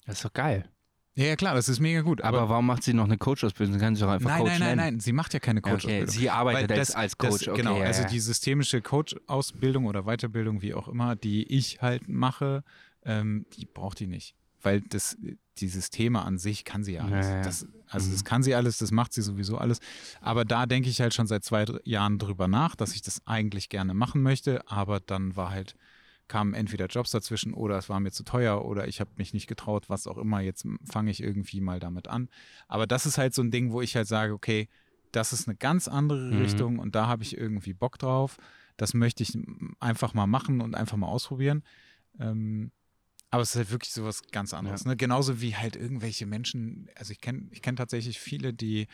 Das 0.07 0.17
ist 0.17 0.25
doch 0.25 0.33
geil. 0.33 0.69
Ja, 1.15 1.27
ja, 1.27 1.37
klar, 1.37 1.55
das 1.55 1.69
ist 1.69 1.81
mega 1.81 2.01
gut. 2.03 2.23
Aber, 2.23 2.39
Aber, 2.43 2.49
warum 2.51 2.67
macht 2.67 2.83
sie 2.85 2.95
noch 2.95 3.05
eine 3.05 3.19
Coach-Ausbildung? 3.19 3.75
Sie 3.75 3.81
kann 3.81 3.95
sich 3.95 4.03
doch 4.05 4.11
einfach 4.11 4.29
nein, 4.31 4.39
Coach 4.41 4.51
nein, 4.53 4.61
nein, 4.61 4.69
nennen. 4.77 4.93
nein, 4.95 5.01
sie 5.01 5.13
macht 5.13 5.35
ja 5.35 5.41
keine 5.41 5.61
Coach-Ausbildung. 5.61 6.09
Okay, 6.09 6.11
sie 6.19 6.31
arbeitet 6.31 6.73
als, 6.73 6.95
als 6.95 7.19
Coach. 7.19 7.31
das, 7.41 7.49
okay, 7.49 7.57
genau, 7.59 7.79
ja, 7.79 7.85
also 7.87 8.03
ja. 8.03 8.09
die 8.09 8.21
systemische 8.21 8.81
Coach-Ausbildung 8.81 9.87
oder 9.87 10.05
Weiterbildung, 10.05 10.63
wie 10.63 10.73
auch 10.75 10.89
immer, 10.89 11.17
die 11.17 11.45
ich 11.53 11.83
halt 11.83 12.09
mache, 12.09 12.63
ähm, 13.05 13.45
die 13.57 13.67
braucht 13.67 13.99
die 14.01 14.07
nicht. 14.07 14.35
Weil 14.63 14.81
das, 14.83 15.17
die 15.59 15.69
Systeme 15.69 16.23
an 16.23 16.39
sich 16.39 16.65
kann 16.65 16.85
sie 16.85 16.95
ja 16.95 17.05
alles. 17.05 17.29
Ja, 17.29 17.37
ja. 17.37 17.43
Das, 17.43 17.67
also 17.89 18.09
Mhm. 18.09 18.13
das 18.13 18.25
kann 18.25 18.43
sie 18.43 18.55
alles, 18.55 18.79
das 18.79 18.91
macht 18.91 19.13
sie 19.13 19.23
sowieso 19.23 19.59
alles. 19.59 19.81
Aber 20.21 20.45
da 20.45 20.67
denke 20.67 20.89
ich 20.89 21.01
halt 21.01 21.15
schon 21.15 21.27
seit 21.27 21.45
zwei 21.45 21.65
Jahren 21.85 22.19
drüber 22.19 22.49
nach, 22.49 22.77
dass 22.77 22.95
ich 22.95 23.03
das 23.03 23.23
eigentlich 23.27 23.69
gerne 23.69 23.95
machen 23.95 24.23
möchte, 24.23 24.67
aber 24.69 25.01
dann 25.01 25.37
war 25.37 25.51
halt, 25.51 25.75
kamen 26.29 26.55
entweder 26.55 26.87
Jobs 26.87 27.11
dazwischen 27.11 27.53
oder 27.55 27.77
es 27.77 27.89
war 27.89 27.99
mir 27.99 28.13
zu 28.13 28.23
teuer 28.23 28.65
oder 28.65 28.87
ich 28.87 29.01
habe 29.01 29.11
mich 29.17 29.35
nicht 29.35 29.49
getraut, 29.49 29.89
was 29.89 30.07
auch 30.07 30.17
immer. 30.17 30.41
Jetzt 30.41 30.65
fange 30.85 31.11
ich 31.11 31.21
irgendwie 31.23 31.61
mal 31.61 31.81
damit 31.81 32.07
an. 32.07 32.29
Aber 32.69 32.87
das 32.87 33.05
ist 33.05 33.19
halt 33.19 33.35
so 33.35 33.43
ein 33.43 33.51
Ding, 33.51 33.73
wo 33.73 33.83
ich 33.83 33.97
halt 33.97 34.07
sage, 34.07 34.33
okay, 34.33 34.69
das 35.11 35.33
ist 35.33 35.49
eine 35.49 35.57
ganz 35.57 35.89
andere 35.89 36.31
Mhm. 36.31 36.39
Richtung 36.39 36.79
und 36.79 36.95
da 36.95 37.09
habe 37.09 37.25
ich 37.25 37.37
irgendwie 37.37 37.73
Bock 37.75 37.99
drauf. 37.99 38.37
Das 38.77 38.95
möchte 38.95 39.25
ich 39.25 39.37
einfach 39.81 40.15
mal 40.15 40.29
machen 40.29 40.61
und 40.61 40.77
einfach 40.77 40.97
mal 40.97 41.09
ausprobieren. 41.09 41.65
Ähm, 42.21 42.71
aber 43.31 43.43
es 43.43 43.51
ist 43.51 43.57
halt 43.57 43.71
wirklich 43.71 43.93
sowas 43.93 44.23
ganz 44.33 44.53
anderes. 44.55 44.85
Ne? 44.85 44.97
Genauso 44.97 45.41
wie 45.41 45.55
halt 45.57 45.77
irgendwelche 45.77 46.27
Menschen, 46.27 46.89
also 46.97 47.13
ich 47.13 47.21
kenne 47.21 47.49
ich 47.51 47.63
kenn 47.63 47.77
tatsächlich 47.77 48.19
viele, 48.19 48.53
die, 48.53 48.89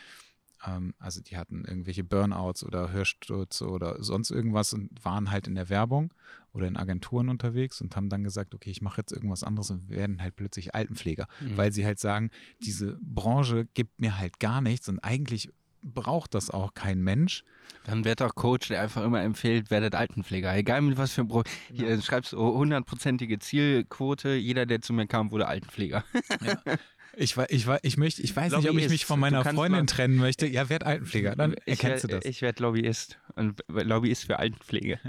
ähm, 0.65 0.93
also 0.99 1.21
die 1.21 1.37
hatten 1.37 1.65
irgendwelche 1.65 2.03
Burnouts 2.03 2.63
oder 2.63 2.91
Hörsturz 2.91 3.61
oder 3.61 4.03
sonst 4.03 4.29
irgendwas 4.31 4.73
und 4.73 4.89
waren 5.03 5.31
halt 5.31 5.47
in 5.47 5.55
der 5.55 5.69
Werbung 5.69 6.13
oder 6.53 6.67
in 6.67 6.77
Agenturen 6.77 7.29
unterwegs 7.29 7.81
und 7.81 7.95
haben 7.95 8.09
dann 8.09 8.23
gesagt, 8.23 8.53
okay, 8.55 8.69
ich 8.69 8.81
mache 8.81 9.01
jetzt 9.01 9.11
irgendwas 9.11 9.43
anderes 9.43 9.69
und 9.71 9.89
werden 9.89 10.21
halt 10.21 10.35
plötzlich 10.35 10.73
Altenpfleger 10.75 11.27
Mhm. 11.41 11.57
weil 11.57 11.71
sie 11.71 11.85
halt 11.85 11.99
sagen, 11.99 12.29
diese 12.61 12.97
Branche 13.01 13.65
gibt 13.73 13.99
mir 13.99 14.17
halt 14.19 14.39
gar 14.39 14.61
nichts 14.61 14.87
und 14.89 14.99
eigentlich 14.99 15.51
braucht 15.87 16.33
das 16.33 16.49
auch 16.49 16.73
kein 16.73 17.01
Mensch. 17.01 17.43
Dann 17.85 18.05
wird 18.05 18.21
doch 18.21 18.35
Coach, 18.35 18.67
der 18.69 18.81
einfach 18.81 19.03
immer 19.03 19.21
empfiehlt, 19.21 19.71
werdet 19.71 19.95
Altenpfleger. 19.95 20.55
Egal 20.55 20.81
mit 20.81 20.97
was 20.97 21.13
für 21.13 21.21
ein 21.21 21.27
Pro 21.27 21.43
Hier 21.71 21.87
Genau. 21.87 22.01
schreibst 22.01 22.33
du 22.33 22.37
hundertprozentige 22.39 23.39
Zielquote. 23.39 24.35
Jeder, 24.35 24.65
der 24.65 24.81
zu 24.81 24.93
mir 24.93 25.07
kam, 25.07 25.31
wurde 25.31 25.47
Altenpfleger. 25.47 26.03
Ich, 27.15 27.35
wei- 27.35 27.47
ich, 27.49 27.65
wei- 27.65 27.79
ich, 27.81 27.97
möchte, 27.97 28.21
ich 28.21 28.35
weiß 28.35 28.51
nicht, 28.51 28.57
ob 28.57 28.61
ich 28.61 28.67
Lobbyist. 28.67 28.89
mich 28.91 29.05
von 29.05 29.17
Du 29.17 29.21
meiner 29.21 29.43
Freundin 29.43 29.87
trennen 29.87 30.17
möchte. 30.17 30.45
Ja, 30.47 30.69
werd 30.69 30.83
Altenpfleger, 30.85 31.35
dann 31.35 31.53
ich 31.65 31.81
erkennst 31.83 32.03
du 32.03 32.09
werd, 32.09 32.23
das. 32.25 32.29
Ich 32.29 32.41
werde 32.41 32.61
Lobbyist. 32.61 33.19
Und 33.35 33.63
Lobbyist 33.67 34.25
für 34.25 34.37
Altenpflege. 34.37 34.99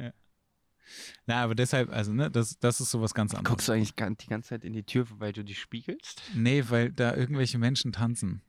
Na, 1.26 1.42
aber 1.42 1.54
deshalb, 1.54 1.90
also, 1.92 2.12
ne, 2.14 2.30
das, 2.30 2.58
das 2.58 2.80
ist 2.80 2.90
sowas 2.90 3.12
ganz 3.12 3.34
anderes. 3.34 3.50
Guckst 3.50 3.68
du 3.68 3.72
eigentlich 3.72 3.94
die 3.94 4.26
ganze 4.26 4.48
Zeit 4.48 4.64
in 4.64 4.72
die 4.72 4.84
Tür, 4.84 5.06
weil 5.18 5.32
du 5.34 5.44
dich 5.44 5.60
spiegelst? 5.60 6.22
Nee, 6.34 6.64
weil 6.68 6.90
da 6.92 7.14
irgendwelche 7.14 7.58
Menschen 7.58 7.92
tanzen. 7.92 8.40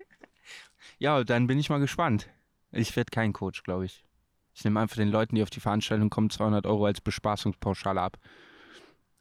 Ja, 0.98 1.24
dann 1.24 1.48
bin 1.48 1.60
ich 1.60 1.70
mal 1.70 1.80
gespannt. 1.80 2.30
Ich 2.72 2.96
werde 2.96 3.12
kein 3.12 3.34
Coach, 3.34 3.64
glaube 3.64 3.86
ich. 3.86 4.06
Ich 4.54 4.64
nehme 4.64 4.80
einfach 4.80 4.98
den 4.98 5.10
Leuten, 5.10 5.36
die 5.36 5.44
auf 5.44 5.50
die 5.50 5.60
Veranstaltung 5.60 6.10
kommen, 6.10 6.30
200 6.30 6.66
Euro 6.66 6.86
als 6.86 7.02
Bespaßungspauschale 7.02 8.02
ab. 8.02 8.18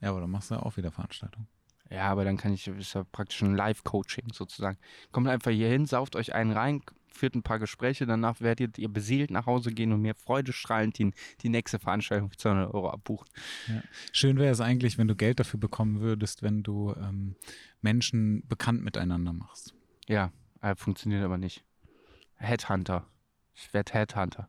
Ja, 0.01 0.11
aber 0.11 0.21
dann 0.21 0.31
machst 0.31 0.51
du 0.51 0.57
auch 0.57 0.77
wieder 0.77 0.91
Veranstaltungen. 0.91 1.49
Ja, 1.91 2.09
aber 2.09 2.25
dann 2.25 2.37
kann 2.37 2.53
ich, 2.53 2.67
ist 2.67 2.95
ja 2.95 3.05
praktisch 3.05 3.41
ein 3.43 3.55
Live-Coaching 3.55 4.33
sozusagen. 4.33 4.79
Kommt 5.11 5.29
einfach 5.29 5.51
hier 5.51 5.69
hin, 5.69 5.87
sauft 5.87 6.17
euch 6.17 6.35
einen 6.35 6.53
rein, 6.53 6.83
führt 7.07 7.35
ein 7.35 7.43
paar 7.43 7.59
Gespräche, 7.59 8.07
danach 8.07 8.41
werdet 8.41 8.79
ihr 8.79 8.89
beseelt 8.89 9.31
nach 9.31 9.47
Hause 9.47 9.73
gehen 9.73 9.93
und 9.93 10.03
mir 10.03 10.15
freudestrahlend 10.15 10.99
die, 10.99 11.13
die 11.41 11.49
nächste 11.49 11.79
Veranstaltung 11.79 12.31
für 12.31 12.37
200 12.37 12.75
Euro 12.75 12.91
abbuchen. 12.91 13.27
Schön 14.13 14.39
wäre 14.39 14.53
es 14.53 14.61
eigentlich, 14.61 14.99
wenn 14.99 15.09
du 15.09 15.17
Geld 15.17 15.41
dafür 15.41 15.59
bekommen 15.59 16.01
würdest, 16.01 16.43
wenn 16.43 16.63
du 16.63 16.95
ähm, 16.97 17.37
Menschen 17.81 18.47
bekannt 18.47 18.83
miteinander 18.83 19.33
machst. 19.33 19.75
Ja, 20.09 20.31
äh, 20.61 20.75
funktioniert 20.77 21.25
aber 21.25 21.39
nicht. 21.39 21.65
Headhunter. 22.37 23.07
Ich 23.55 23.73
werde 23.75 23.93
Headhunter. 23.93 24.49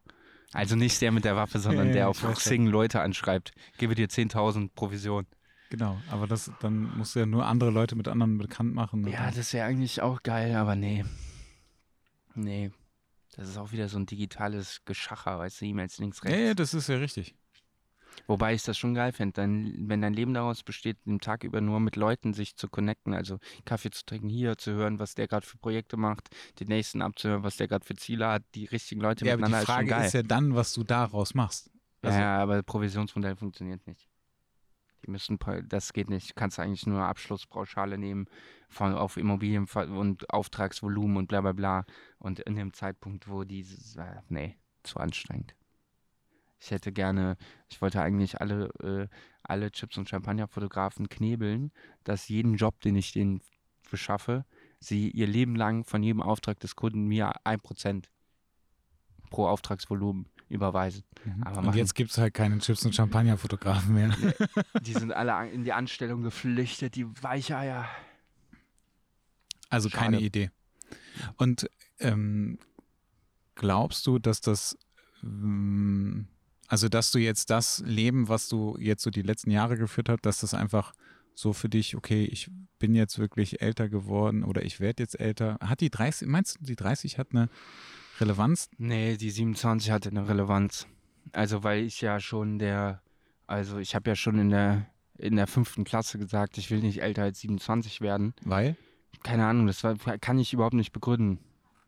Also 0.53 0.75
nicht 0.75 0.99
der 1.01 1.11
mit 1.11 1.25
der 1.25 1.35
Waffe, 1.35 1.59
sondern 1.59 1.87
Ja, 1.87 1.93
der 1.93 2.09
auf 2.09 2.21
Xing 2.23 2.65
Leute 2.67 3.01
anschreibt. 3.01 3.51
Gebe 3.77 3.93
dir 3.95 4.07
10.000 4.09 4.73
Provision. 4.73 5.27
Genau, 5.69 6.01
aber 6.09 6.25
das, 6.25 6.51
dann 6.61 6.97
musst 6.97 7.13
du 7.15 7.19
ja 7.19 7.25
nur 7.27 7.45
andere 7.45 7.69
Leute 7.69 7.95
mit 7.95 8.07
anderen 8.07 8.39
bekannt 8.39 8.73
machen. 8.73 9.05
und 9.05 9.11
Ja, 9.11 9.25
dann- 9.25 9.35
das 9.35 9.53
wäre 9.53 9.67
eigentlich 9.67 10.01
auch 10.01 10.23
geil, 10.23 10.55
aber 10.55 10.75
nee. 10.75 11.05
Nee. 12.35 12.71
Das 13.35 13.47
ist 13.47 13.57
auch 13.57 13.71
wieder 13.71 13.87
so 13.89 13.97
ein 13.99 14.05
digitales 14.07 14.81
Geschacher, 14.85 15.37
weißt 15.37 15.61
du, 15.61 15.65
E-Mails 15.65 15.99
links, 15.99 16.19
ja, 16.23 16.31
rechts. 16.31 16.43
ja, 16.47 16.53
das 16.55 16.73
ist 16.73 16.89
ja 16.89 16.97
richtig. 16.97 17.35
Wobei 18.29 18.53
ich 18.53 18.61
das 18.61 18.77
schon 18.77 18.93
geil 18.93 19.11
fände, 19.11 19.41
wenn 19.41 20.01
dein 20.01 20.13
Leben 20.13 20.35
daraus 20.35 20.61
besteht, 20.61 21.03
den 21.07 21.19
Tag 21.19 21.43
über 21.43 21.61
nur 21.61 21.79
mit 21.79 21.95
Leuten 21.95 22.35
sich 22.35 22.55
zu 22.55 22.69
connecten, 22.69 23.15
also 23.15 23.39
Kaffee 23.65 23.89
zu 23.89 24.05
trinken, 24.05 24.29
hier 24.29 24.55
zu 24.55 24.71
hören, 24.73 24.99
was 24.99 25.15
der 25.15 25.27
gerade 25.27 25.47
für 25.47 25.57
Projekte 25.57 25.97
macht, 25.97 26.29
den 26.59 26.67
nächsten 26.67 27.01
abzuhören, 27.01 27.41
was 27.41 27.57
der 27.57 27.67
gerade 27.67 27.83
für 27.83 27.95
Ziele 27.95 28.27
hat, 28.27 28.43
die 28.53 28.65
richtigen 28.65 29.01
Leute 29.01 29.25
Ja, 29.25 29.33
aber 29.33 29.47
miteinander 29.47 29.57
die 29.57 29.63
ist 29.63 29.67
schon 29.67 29.75
Frage 29.75 29.87
geil. 29.87 30.05
ist 30.05 30.13
ja 30.13 30.21
dann, 30.21 30.53
was 30.53 30.73
du 30.73 30.83
daraus 30.83 31.33
machst. 31.33 31.71
Also, 32.03 32.19
ja, 32.19 32.37
aber 32.37 32.61
Provisionsmodell 32.61 33.35
funktioniert 33.35 33.87
nicht. 33.87 34.07
Die 35.03 35.09
müssen, 35.09 35.39
das 35.67 35.91
geht 35.91 36.11
nicht. 36.11 36.29
Du 36.29 36.33
kannst 36.35 36.59
eigentlich 36.59 36.85
nur 36.85 37.01
Abschlusspauschale 37.01 37.97
nehmen 37.97 38.27
von, 38.67 38.93
auf 38.93 39.17
Immobilien 39.17 39.65
und 39.65 40.29
Auftragsvolumen 40.29 41.17
und 41.17 41.29
bla 41.29 41.41
bla 41.41 41.53
bla. 41.53 41.85
Und 42.19 42.41
in 42.41 42.55
dem 42.55 42.73
Zeitpunkt, 42.73 43.27
wo 43.27 43.43
dieses, 43.43 43.95
äh, 43.95 44.21
nee, 44.27 44.55
zu 44.83 44.99
anstrengend. 44.99 45.55
Ich 46.59 46.71
hätte 46.71 46.91
gerne, 46.91 47.37
ich 47.69 47.81
wollte 47.81 48.01
eigentlich 48.01 48.41
alle, 48.41 48.67
äh, 48.83 49.07
alle 49.43 49.71
Chips- 49.71 49.97
und 49.97 50.09
Champagner-Fotografen 50.09 51.09
knebeln, 51.09 51.71
dass 52.03 52.27
jeden 52.27 52.55
Job, 52.55 52.81
den 52.81 52.95
ich 52.95 53.13
denen 53.13 53.41
beschaffe, 53.89 54.45
sie 54.79 55.09
ihr 55.09 55.27
Leben 55.27 55.55
lang 55.55 55.85
von 55.85 56.03
jedem 56.03 56.21
Auftrag 56.21 56.59
des 56.59 56.75
Kunden 56.75 57.05
mir 57.05 57.33
ein 57.45 57.59
Prozent 57.59 58.09
pro 59.29 59.47
Auftragsvolumen 59.47 60.27
überweisen. 60.49 61.03
Mhm. 61.23 61.67
Und 61.67 61.75
jetzt 61.75 61.95
gibt 61.95 62.11
es 62.11 62.17
halt 62.17 62.33
keine 62.33 62.57
Chips- 62.57 62.85
und 62.85 62.95
Champagner-Fotografen 62.95 63.93
mehr. 63.93 64.09
Die 64.81 64.93
sind 64.93 65.13
alle 65.13 65.49
in 65.51 65.63
die 65.63 65.73
Anstellung 65.73 66.23
geflüchtet, 66.23 66.95
die 66.95 67.05
Weicheier. 67.21 67.87
Also 69.69 69.89
Schade. 69.89 70.03
keine 70.03 70.19
Idee. 70.19 70.49
Und 71.37 71.69
ähm, 71.99 72.57
glaubst 73.55 74.07
du, 74.07 74.17
dass 74.17 74.41
das, 74.41 74.77
ähm, 75.21 76.27
also 76.69 76.87
dass 76.87 77.11
du 77.11 77.19
jetzt 77.19 77.49
das 77.49 77.83
Leben, 77.85 78.29
was 78.29 78.47
du 78.47 78.77
jetzt 78.79 79.03
so 79.03 79.09
die 79.09 79.23
letzten 79.23 79.51
Jahre 79.51 79.75
geführt 79.77 80.07
hast, 80.07 80.25
dass 80.25 80.39
das 80.39 80.53
einfach 80.53 80.93
so 81.33 81.51
für 81.51 81.67
dich, 81.67 81.95
okay, 81.95 82.25
ich 82.25 82.49
bin 82.77 82.95
jetzt 82.95 83.17
wirklich 83.17 83.61
älter 83.61 83.89
geworden 83.89 84.43
oder 84.43 84.63
ich 84.63 84.79
werde 84.79 85.01
jetzt 85.03 85.19
älter. 85.19 85.57
Hat 85.61 85.81
die 85.81 85.89
30, 85.89 86.27
meinst 86.27 86.59
du, 86.59 86.65
die 86.65 86.75
30 86.75 87.17
hat 87.17 87.29
eine 87.31 87.49
Relevanz? 88.19 88.69
Nee, 88.77 89.17
die 89.17 89.31
27 89.31 89.89
hatte 89.91 90.09
eine 90.09 90.27
Relevanz. 90.27 90.85
Also 91.31 91.63
weil 91.63 91.83
ich 91.83 92.01
ja 92.01 92.19
schon 92.19 92.59
der, 92.59 93.01
also 93.47 93.79
ich 93.79 93.95
habe 93.95 94.09
ja 94.09 94.15
schon 94.15 94.37
in 94.37 94.49
der 94.49 94.89
in 95.17 95.35
der 95.35 95.47
fünften 95.47 95.83
Klasse 95.83 96.17
gesagt, 96.17 96.57
ich 96.57 96.71
will 96.71 96.79
nicht 96.79 97.01
älter 97.01 97.23
als 97.23 97.41
27 97.41 97.99
werden. 98.01 98.33
Weil? 98.43 98.77
Keine 99.23 99.45
Ahnung, 99.45 99.67
das 99.67 99.83
war, 99.83 99.95
kann 100.17 100.39
ich 100.39 100.53
überhaupt 100.53 100.75
nicht 100.75 100.93
begründen. 100.93 101.39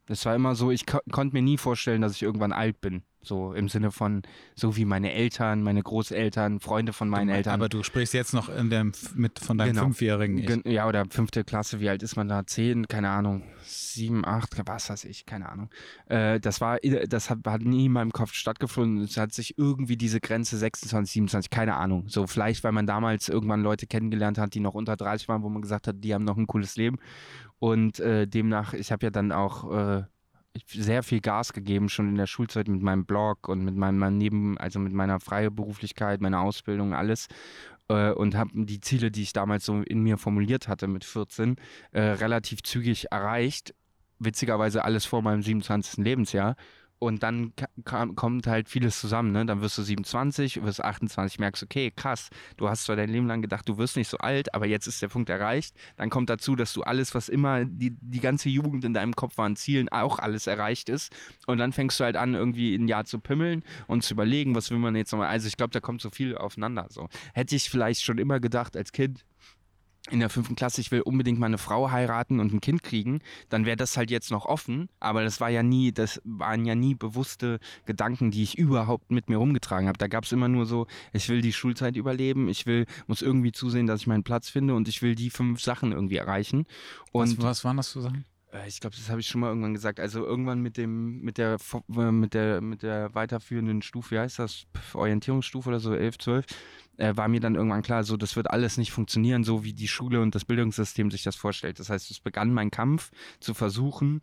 Das 0.05 0.25
war 0.25 0.35
immer 0.35 0.55
so, 0.55 0.71
ich 0.71 0.85
ko 0.85 0.99
konnte 1.11 1.33
mir 1.33 1.41
nie 1.41 1.57
vorstellen, 1.57 2.01
dass 2.01 2.15
ich 2.15 2.23
irgendwann 2.23 2.51
alt 2.51 2.81
bin. 2.81 3.03
So 3.23 3.53
im 3.53 3.69
Sinne 3.69 3.91
von, 3.91 4.23
so 4.55 4.75
wie 4.77 4.85
meine 4.85 5.13
Eltern, 5.13 5.61
meine 5.61 5.83
Großeltern, 5.83 6.59
Freunde 6.59 6.91
von 6.91 7.07
meinen 7.07 7.27
du, 7.27 7.35
Eltern. 7.35 7.53
Aber 7.53 7.69
du 7.69 7.83
sprichst 7.83 8.15
jetzt 8.15 8.33
noch 8.33 8.49
in 8.49 8.71
dem, 8.71 8.93
mit, 9.13 9.37
von 9.37 9.59
deinem 9.59 9.73
genau. 9.73 9.83
Fünfjährigen. 9.83 10.37
Ich. 10.39 10.65
Ja, 10.71 10.87
oder 10.87 11.05
fünfte 11.09 11.43
Klasse, 11.43 11.79
wie 11.79 11.89
alt 11.89 12.01
ist 12.01 12.15
man 12.15 12.27
da? 12.27 12.45
Zehn, 12.47 12.87
keine 12.87 13.09
Ahnung. 13.09 13.43
Sieben, 13.63 14.25
acht, 14.25 14.59
was 14.65 14.89
weiß 14.89 15.05
ich, 15.05 15.27
keine 15.27 15.49
Ahnung. 15.49 15.69
Äh, 16.07 16.39
das 16.39 16.61
war, 16.61 16.79
das 16.79 17.29
hat, 17.29 17.39
hat, 17.45 17.61
nie 17.61 17.85
in 17.85 17.91
meinem 17.91 18.11
Kopf 18.11 18.33
stattgefunden. 18.33 19.03
Es 19.03 19.17
hat 19.17 19.33
sich 19.33 19.57
irgendwie 19.57 19.97
diese 19.97 20.19
Grenze 20.19 20.57
26, 20.57 21.13
27, 21.13 21.49
keine 21.51 21.75
Ahnung. 21.75 22.05
So 22.07 22.25
vielleicht, 22.25 22.63
weil 22.63 22.71
man 22.71 22.87
damals 22.87 23.29
irgendwann 23.29 23.61
Leute 23.61 23.85
kennengelernt 23.85 24.39
hat, 24.39 24.55
die 24.55 24.59
noch 24.59 24.73
unter 24.73 24.97
30 24.97 25.27
waren, 25.27 25.43
wo 25.43 25.49
man 25.49 25.61
gesagt 25.61 25.87
hat, 25.87 25.97
die 25.99 26.13
haben 26.15 26.25
noch 26.25 26.37
ein 26.37 26.47
cooles 26.47 26.75
Leben. 26.75 26.97
Und 27.59 27.99
äh, 27.99 28.27
demnach, 28.27 28.73
ich 28.73 28.91
habe 28.91 29.05
ja 29.05 29.11
dann 29.11 29.31
auch 29.31 29.71
äh, 29.71 30.03
sehr 30.67 31.03
viel 31.03 31.21
Gas 31.21 31.53
gegeben, 31.53 31.89
schon 31.89 32.09
in 32.09 32.15
der 32.15 32.27
Schulzeit 32.27 32.67
mit 32.67 32.81
meinem 32.81 33.05
Blog 33.05 33.47
und 33.47 33.63
mit 33.63 33.75
meinem 33.75 34.17
Neben, 34.17 34.57
also 34.57 34.79
mit 34.79 34.93
meiner 34.93 35.19
freien 35.19 35.55
Beruflichkeit, 35.55 36.21
meiner 36.21 36.41
Ausbildung, 36.41 36.93
alles. 36.93 37.27
Äh, 37.87 38.11
und 38.11 38.35
habe 38.35 38.51
die 38.53 38.79
Ziele, 38.79 39.11
die 39.11 39.23
ich 39.23 39.33
damals 39.33 39.65
so 39.65 39.81
in 39.81 40.01
mir 40.03 40.17
formuliert 40.17 40.67
hatte 40.67 40.87
mit 40.87 41.03
14, 41.03 41.55
äh, 41.91 42.01
relativ 42.01 42.63
zügig 42.63 43.11
erreicht. 43.11 43.73
Witzigerweise 44.19 44.85
alles 44.85 45.05
vor 45.05 45.21
meinem 45.21 45.41
27. 45.41 46.03
Lebensjahr. 46.03 46.55
Und 47.01 47.23
dann 47.23 47.53
kam, 47.83 48.15
kommt 48.15 48.45
halt 48.45 48.69
vieles 48.69 48.99
zusammen. 48.99 49.31
Ne? 49.31 49.43
Dann 49.43 49.61
wirst 49.61 49.75
du 49.75 49.81
27, 49.81 50.63
wirst 50.63 50.83
28, 50.83 51.39
merkst, 51.39 51.63
okay, 51.63 51.89
krass, 51.89 52.29
du 52.57 52.69
hast 52.69 52.83
zwar 52.83 52.95
dein 52.95 53.09
Leben 53.09 53.25
lang 53.25 53.41
gedacht, 53.41 53.67
du 53.67 53.79
wirst 53.79 53.97
nicht 53.97 54.07
so 54.07 54.19
alt, 54.19 54.53
aber 54.53 54.67
jetzt 54.67 54.85
ist 54.85 55.01
der 55.01 55.07
Punkt 55.07 55.27
erreicht. 55.31 55.75
Dann 55.97 56.11
kommt 56.11 56.29
dazu, 56.29 56.55
dass 56.55 56.73
du 56.73 56.83
alles, 56.83 57.15
was 57.15 57.27
immer 57.27 57.65
die, 57.65 57.97
die 57.99 58.19
ganze 58.19 58.49
Jugend 58.49 58.85
in 58.85 58.93
deinem 58.93 59.15
Kopf 59.15 59.39
war 59.39 59.47
an 59.47 59.55
Zielen, 59.55 59.89
auch 59.89 60.19
alles 60.19 60.45
erreicht 60.45 60.89
ist. 60.89 61.11
Und 61.47 61.57
dann 61.57 61.73
fängst 61.73 61.99
du 61.99 62.03
halt 62.03 62.17
an, 62.17 62.35
irgendwie 62.35 62.75
ein 62.75 62.87
Jahr 62.87 63.05
zu 63.05 63.17
pimmeln 63.17 63.63
und 63.87 64.03
zu 64.03 64.13
überlegen, 64.13 64.53
was 64.53 64.69
will 64.69 64.77
man 64.77 64.95
jetzt 64.95 65.11
nochmal. 65.11 65.29
Also 65.29 65.47
ich 65.47 65.57
glaube, 65.57 65.71
da 65.71 65.79
kommt 65.79 66.01
so 66.01 66.11
viel 66.11 66.37
aufeinander. 66.37 66.85
So. 66.91 67.09
Hätte 67.33 67.55
ich 67.55 67.67
vielleicht 67.67 68.03
schon 68.03 68.19
immer 68.19 68.39
gedacht 68.39 68.77
als 68.77 68.91
Kind, 68.91 69.25
in 70.09 70.19
der 70.19 70.29
fünften 70.29 70.55
Klasse, 70.55 70.81
ich 70.81 70.91
will 70.91 71.01
unbedingt 71.01 71.39
mal 71.39 71.45
eine 71.45 71.59
Frau 71.59 71.91
heiraten 71.91 72.39
und 72.39 72.53
ein 72.53 72.61
Kind 72.61 72.81
kriegen, 72.81 73.19
dann 73.49 73.65
wäre 73.65 73.77
das 73.77 73.97
halt 73.97 74.09
jetzt 74.09 74.31
noch 74.31 74.45
offen. 74.45 74.89
Aber 74.99 75.23
das 75.23 75.39
war 75.39 75.49
ja 75.49 75.61
nie, 75.61 75.91
das 75.91 76.19
waren 76.23 76.65
ja 76.65 76.73
nie 76.73 76.95
bewusste 76.95 77.59
Gedanken, 77.85 78.31
die 78.31 78.41
ich 78.41 78.57
überhaupt 78.57 79.11
mit 79.11 79.29
mir 79.29 79.37
rumgetragen 79.37 79.87
habe. 79.87 79.99
Da 79.99 80.07
gab 80.07 80.23
es 80.23 80.31
immer 80.31 80.47
nur 80.47 80.65
so, 80.65 80.87
ich 81.13 81.29
will 81.29 81.41
die 81.41 81.53
Schulzeit 81.53 81.95
überleben, 81.95 82.49
ich 82.49 82.65
will, 82.65 82.87
muss 83.05 83.21
irgendwie 83.21 83.51
zusehen, 83.51 83.85
dass 83.85 84.01
ich 84.01 84.07
meinen 84.07 84.23
Platz 84.23 84.49
finde 84.49 84.73
und 84.73 84.87
ich 84.87 85.01
will 85.03 85.13
die 85.13 85.29
fünf 85.29 85.61
Sachen 85.61 85.91
irgendwie 85.91 86.17
erreichen. 86.17 86.65
Und 87.11 87.37
was, 87.37 87.43
was 87.43 87.65
waren 87.65 87.77
das 87.77 87.91
für 87.91 88.01
Sachen? 88.01 88.25
Äh, 88.51 88.67
ich 88.67 88.79
glaube, 88.79 88.95
das 88.95 89.09
habe 89.09 89.19
ich 89.19 89.27
schon 89.27 89.41
mal 89.41 89.47
irgendwann 89.47 89.73
gesagt. 89.73 89.99
Also 89.99 90.25
irgendwann 90.25 90.61
mit 90.61 90.77
dem, 90.77 91.21
mit 91.21 91.37
der, 91.37 91.57
äh, 91.97 92.11
mit 92.11 92.33
der, 92.33 92.61
mit 92.61 92.83
der 92.83 93.13
weiterführenden 93.13 93.81
Stufe, 93.81 94.15
wie 94.15 94.19
heißt 94.19 94.39
das? 94.39 94.65
Orientierungsstufe 94.93 95.69
oder 95.69 95.79
so, 95.79 95.93
11, 95.93 96.17
12, 96.17 96.45
äh, 97.01 97.17
war 97.17 97.27
mir 97.27 97.39
dann 97.39 97.55
irgendwann 97.55 97.81
klar, 97.81 98.03
so, 98.03 98.15
das 98.15 98.35
wird 98.35 98.49
alles 98.49 98.77
nicht 98.77 98.91
funktionieren, 98.91 99.43
so 99.43 99.63
wie 99.63 99.73
die 99.73 99.87
Schule 99.87 100.21
und 100.21 100.35
das 100.35 100.45
Bildungssystem 100.45 101.09
sich 101.09 101.23
das 101.23 101.35
vorstellt. 101.35 101.79
Das 101.79 101.89
heißt, 101.89 102.11
es 102.11 102.19
begann 102.19 102.53
mein 102.53 102.69
Kampf 102.69 103.11
zu 103.39 103.53
versuchen, 103.53 104.21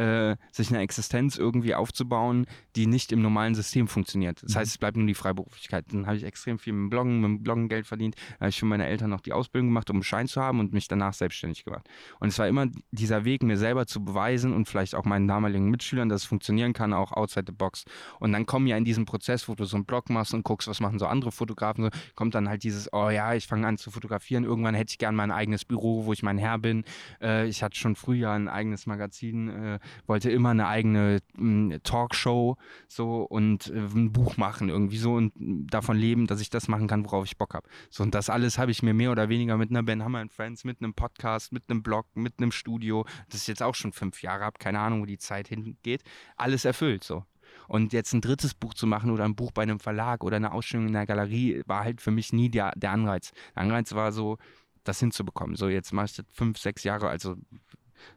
äh, 0.00 0.36
sich 0.50 0.70
eine 0.70 0.80
Existenz 0.80 1.36
irgendwie 1.36 1.74
aufzubauen, 1.74 2.46
die 2.74 2.86
nicht 2.86 3.12
im 3.12 3.20
normalen 3.20 3.54
System 3.54 3.86
funktioniert. 3.86 4.42
Das 4.42 4.54
mhm. 4.54 4.58
heißt, 4.60 4.70
es 4.70 4.78
bleibt 4.78 4.96
nur 4.96 5.06
die 5.06 5.14
Freiberuflichkeit. 5.14 5.84
Dann 5.92 6.06
habe 6.06 6.16
ich 6.16 6.24
extrem 6.24 6.58
viel 6.58 6.72
mit 6.72 6.84
dem 6.84 6.90
Bloggen, 6.90 7.20
mit 7.20 7.28
dem 7.28 7.42
Bloggen 7.42 7.68
Geld 7.68 7.86
verdient. 7.86 8.16
Da 8.16 8.40
habe 8.40 8.48
ich 8.48 8.58
für 8.58 8.66
meine 8.66 8.86
Eltern 8.86 9.10
noch 9.10 9.20
die 9.20 9.32
Ausbildung 9.32 9.68
gemacht, 9.68 9.90
um 9.90 9.96
einen 9.96 10.02
Schein 10.02 10.26
zu 10.26 10.40
haben 10.40 10.58
und 10.58 10.72
mich 10.72 10.88
danach 10.88 11.12
selbstständig 11.12 11.64
gemacht. 11.64 11.88
Und 12.18 12.28
es 12.28 12.38
war 12.38 12.48
immer 12.48 12.66
dieser 12.90 13.24
Weg, 13.24 13.42
mir 13.42 13.58
selber 13.58 13.86
zu 13.86 14.02
beweisen 14.02 14.54
und 14.54 14.66
vielleicht 14.66 14.94
auch 14.94 15.04
meinen 15.04 15.28
damaligen 15.28 15.68
Mitschülern, 15.70 16.08
dass 16.08 16.22
es 16.22 16.28
funktionieren 16.28 16.72
kann, 16.72 16.92
auch 16.94 17.12
outside 17.12 17.44
the 17.46 17.52
box. 17.52 17.84
Und 18.18 18.32
dann 18.32 18.46
kommen 18.46 18.66
ja 18.66 18.76
in 18.76 18.84
diesem 18.84 19.04
Prozess, 19.04 19.48
wo 19.48 19.54
du 19.54 19.64
so 19.64 19.76
einen 19.76 19.84
Blog 19.84 20.08
machst 20.08 20.32
und 20.32 20.44
guckst, 20.44 20.68
was 20.68 20.80
machen 20.80 20.98
so 20.98 21.06
andere 21.06 21.32
Fotografen, 21.32 21.84
so, 21.84 21.90
kommt 22.14 22.34
dann 22.34 22.48
halt 22.48 22.62
dieses, 22.62 22.92
oh 22.92 23.10
ja, 23.10 23.34
ich 23.34 23.46
fange 23.46 23.66
an 23.66 23.76
zu 23.76 23.90
fotografieren. 23.90 24.44
Irgendwann 24.44 24.74
hätte 24.74 24.92
ich 24.92 24.98
gern 24.98 25.14
mein 25.14 25.30
eigenes 25.30 25.64
Büro, 25.64 26.06
wo 26.06 26.12
ich 26.12 26.22
mein 26.22 26.38
Herr 26.38 26.58
bin. 26.58 26.84
Äh, 27.20 27.48
ich 27.48 27.62
hatte 27.62 27.76
schon 27.76 27.96
früher 27.96 28.30
ein 28.30 28.48
eigenes 28.48 28.86
Magazin, 28.86 29.48
äh, 29.48 29.78
wollte 30.06 30.30
immer 30.30 30.50
eine 30.50 30.66
eigene 30.66 31.20
äh, 31.38 31.78
Talkshow 31.80 32.56
so 32.88 33.22
und 33.22 33.68
äh, 33.68 33.78
ein 33.78 34.12
Buch 34.12 34.36
machen 34.36 34.68
irgendwie 34.68 34.98
so 34.98 35.14
und 35.14 35.32
davon 35.36 35.96
leben, 35.96 36.26
dass 36.26 36.40
ich 36.40 36.50
das 36.50 36.68
machen 36.68 36.88
kann, 36.88 37.04
worauf 37.04 37.24
ich 37.24 37.36
Bock 37.36 37.54
habe. 37.54 37.68
So 37.90 38.02
und 38.02 38.14
das 38.14 38.30
alles 38.30 38.58
habe 38.58 38.70
ich 38.70 38.82
mir 38.82 38.94
mehr 38.94 39.12
oder 39.12 39.28
weniger 39.28 39.56
mit 39.56 39.70
einer 39.70 39.82
Ben 39.82 40.04
Hammer 40.04 40.26
Friends, 40.28 40.64
mit 40.64 40.82
einem 40.82 40.94
Podcast, 40.94 41.52
mit 41.52 41.64
einem 41.68 41.82
Blog, 41.82 42.06
mit 42.14 42.34
einem 42.38 42.52
Studio, 42.52 43.04
das 43.28 43.40
ist 43.42 43.46
jetzt 43.48 43.62
auch 43.62 43.74
schon 43.74 43.92
fünf 43.92 44.22
Jahre 44.22 44.44
habe, 44.44 44.58
keine 44.58 44.80
Ahnung, 44.80 45.02
wo 45.02 45.06
die 45.06 45.18
Zeit 45.18 45.48
hingeht, 45.48 46.02
alles 46.36 46.64
erfüllt 46.64 47.04
so. 47.04 47.24
Und 47.66 47.92
jetzt 47.92 48.12
ein 48.12 48.20
drittes 48.20 48.54
Buch 48.54 48.74
zu 48.74 48.86
machen 48.86 49.10
oder 49.10 49.24
ein 49.24 49.34
Buch 49.34 49.50
bei 49.52 49.62
einem 49.62 49.80
Verlag 49.80 50.22
oder 50.22 50.36
eine 50.36 50.52
Ausstellung 50.52 50.86
in 50.86 50.92
der 50.92 51.06
Galerie 51.06 51.62
war 51.66 51.84
halt 51.84 52.00
für 52.00 52.12
mich 52.12 52.32
nie 52.32 52.48
der, 52.48 52.72
der 52.76 52.92
Anreiz. 52.92 53.32
Der 53.54 53.62
Anreiz 53.62 53.92
war 53.92 54.12
so, 54.12 54.38
das 54.84 55.00
hinzubekommen. 55.00 55.56
So, 55.56 55.68
jetzt 55.68 55.92
machst 55.92 56.18
du 56.18 56.22
fünf, 56.30 56.58
sechs 56.58 56.84
Jahre, 56.84 57.08
also 57.08 57.36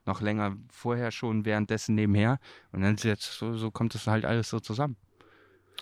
noch 0.06 0.22
länger 0.22 0.56
vorher 0.70 1.12
schon, 1.12 1.46
währenddessen 1.46 1.96
nebenher. 1.96 2.40
Und 2.72 2.82
dann 2.82 2.96
jetzt 2.98 3.38
so, 3.38 3.56
so 3.56 3.72
kommt 3.72 3.94
das 3.96 4.08
halt 4.08 4.26
alles 4.26 4.50
so 4.50 4.60
zusammen. 4.60 4.98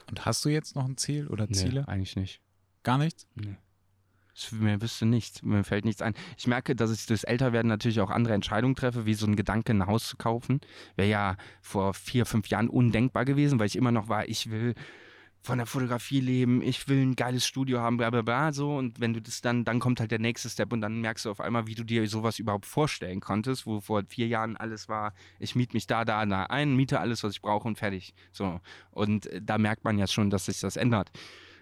Und 0.10 0.26
hast 0.26 0.44
du 0.46 0.50
jetzt 0.50 0.76
noch 0.76 0.86
ein 0.86 0.98
Ziel 0.98 1.28
oder 1.28 1.50
Ziele? 1.50 1.82
Nee, 1.82 1.88
eigentlich 1.88 2.16
nicht. 2.16 2.42
Gar 2.84 2.98
nichts? 2.98 3.28
Nee. 3.36 3.58
Mir 4.52 4.82
wüsste 4.82 5.06
nichts, 5.06 5.44
mir 5.44 5.64
fällt 5.64 5.86
nichts 5.86 6.02
ein. 6.02 6.16
Ich 6.38 6.48
merke, 6.48 6.76
dass 6.76 6.92
ich 6.92 7.06
durchs 7.06 7.26
Älterwerden 7.26 7.68
natürlich 7.68 8.00
auch 8.00 8.10
andere 8.10 8.34
Entscheidungen 8.34 8.76
treffe, 8.76 9.06
wie 9.06 9.14
so 9.14 9.28
ein 9.28 9.36
Gedanke, 9.36 9.74
ein 9.74 9.86
Haus 9.86 10.08
zu 10.08 10.18
kaufen. 10.18 10.62
Wäre 10.96 11.10
ja 11.10 11.38
vor 11.62 11.94
vier, 11.94 12.26
fünf 12.26 12.48
Jahren 12.48 12.70
undenkbar 12.70 13.26
gewesen, 13.26 13.60
weil 13.60 13.68
ich 13.68 13.76
immer 13.76 13.92
noch 13.92 14.08
war, 14.08 14.28
ich 14.28 14.50
will 14.50 14.74
von 15.44 15.58
der 15.58 15.66
Fotografie 15.66 16.20
leben, 16.20 16.62
ich 16.62 16.88
will 16.88 17.02
ein 17.02 17.16
geiles 17.16 17.48
Studio 17.48 17.80
haben, 17.80 17.98
bla 17.98 18.12
bla 18.12 18.22
bla, 18.22 18.52
so. 18.54 18.76
Und 18.76 19.00
wenn 19.00 19.14
du 19.14 19.22
das 19.22 19.42
dann, 19.42 19.66
dann 19.66 19.80
kommt 19.80 20.00
halt 20.00 20.12
der 20.12 20.20
nächste 20.20 20.50
Step 20.50 20.72
und 20.72 20.82
dann 20.82 21.02
merkst 21.02 21.26
du 21.26 21.32
auf 21.32 21.42
einmal, 21.42 21.66
wie 21.66 21.74
du 21.74 21.84
dir 21.84 22.08
sowas 22.08 22.38
überhaupt 22.38 22.68
vorstellen 22.68 23.20
konntest, 23.22 23.66
wo 23.66 23.80
vor 23.82 24.04
vier 24.08 24.28
Jahren 24.28 24.56
alles 24.56 24.88
war, 24.88 25.14
ich 25.40 25.56
miete 25.56 25.76
mich 25.76 25.88
da, 25.88 26.06
da, 26.06 26.24
da 26.26 26.44
ein, 26.44 26.76
miete 26.76 27.00
alles, 27.00 27.24
was 27.24 27.34
ich 27.34 27.42
brauche 27.42 27.68
und 27.68 27.78
fertig. 27.78 28.14
So. 28.32 28.60
Und 28.92 29.26
äh, 29.28 29.42
da 29.42 29.58
merkt 29.58 29.84
man 29.84 29.98
ja 29.98 30.06
schon, 30.06 30.30
dass 30.30 30.46
sich 30.46 30.60
das 30.60 30.76
ändert. 30.76 31.12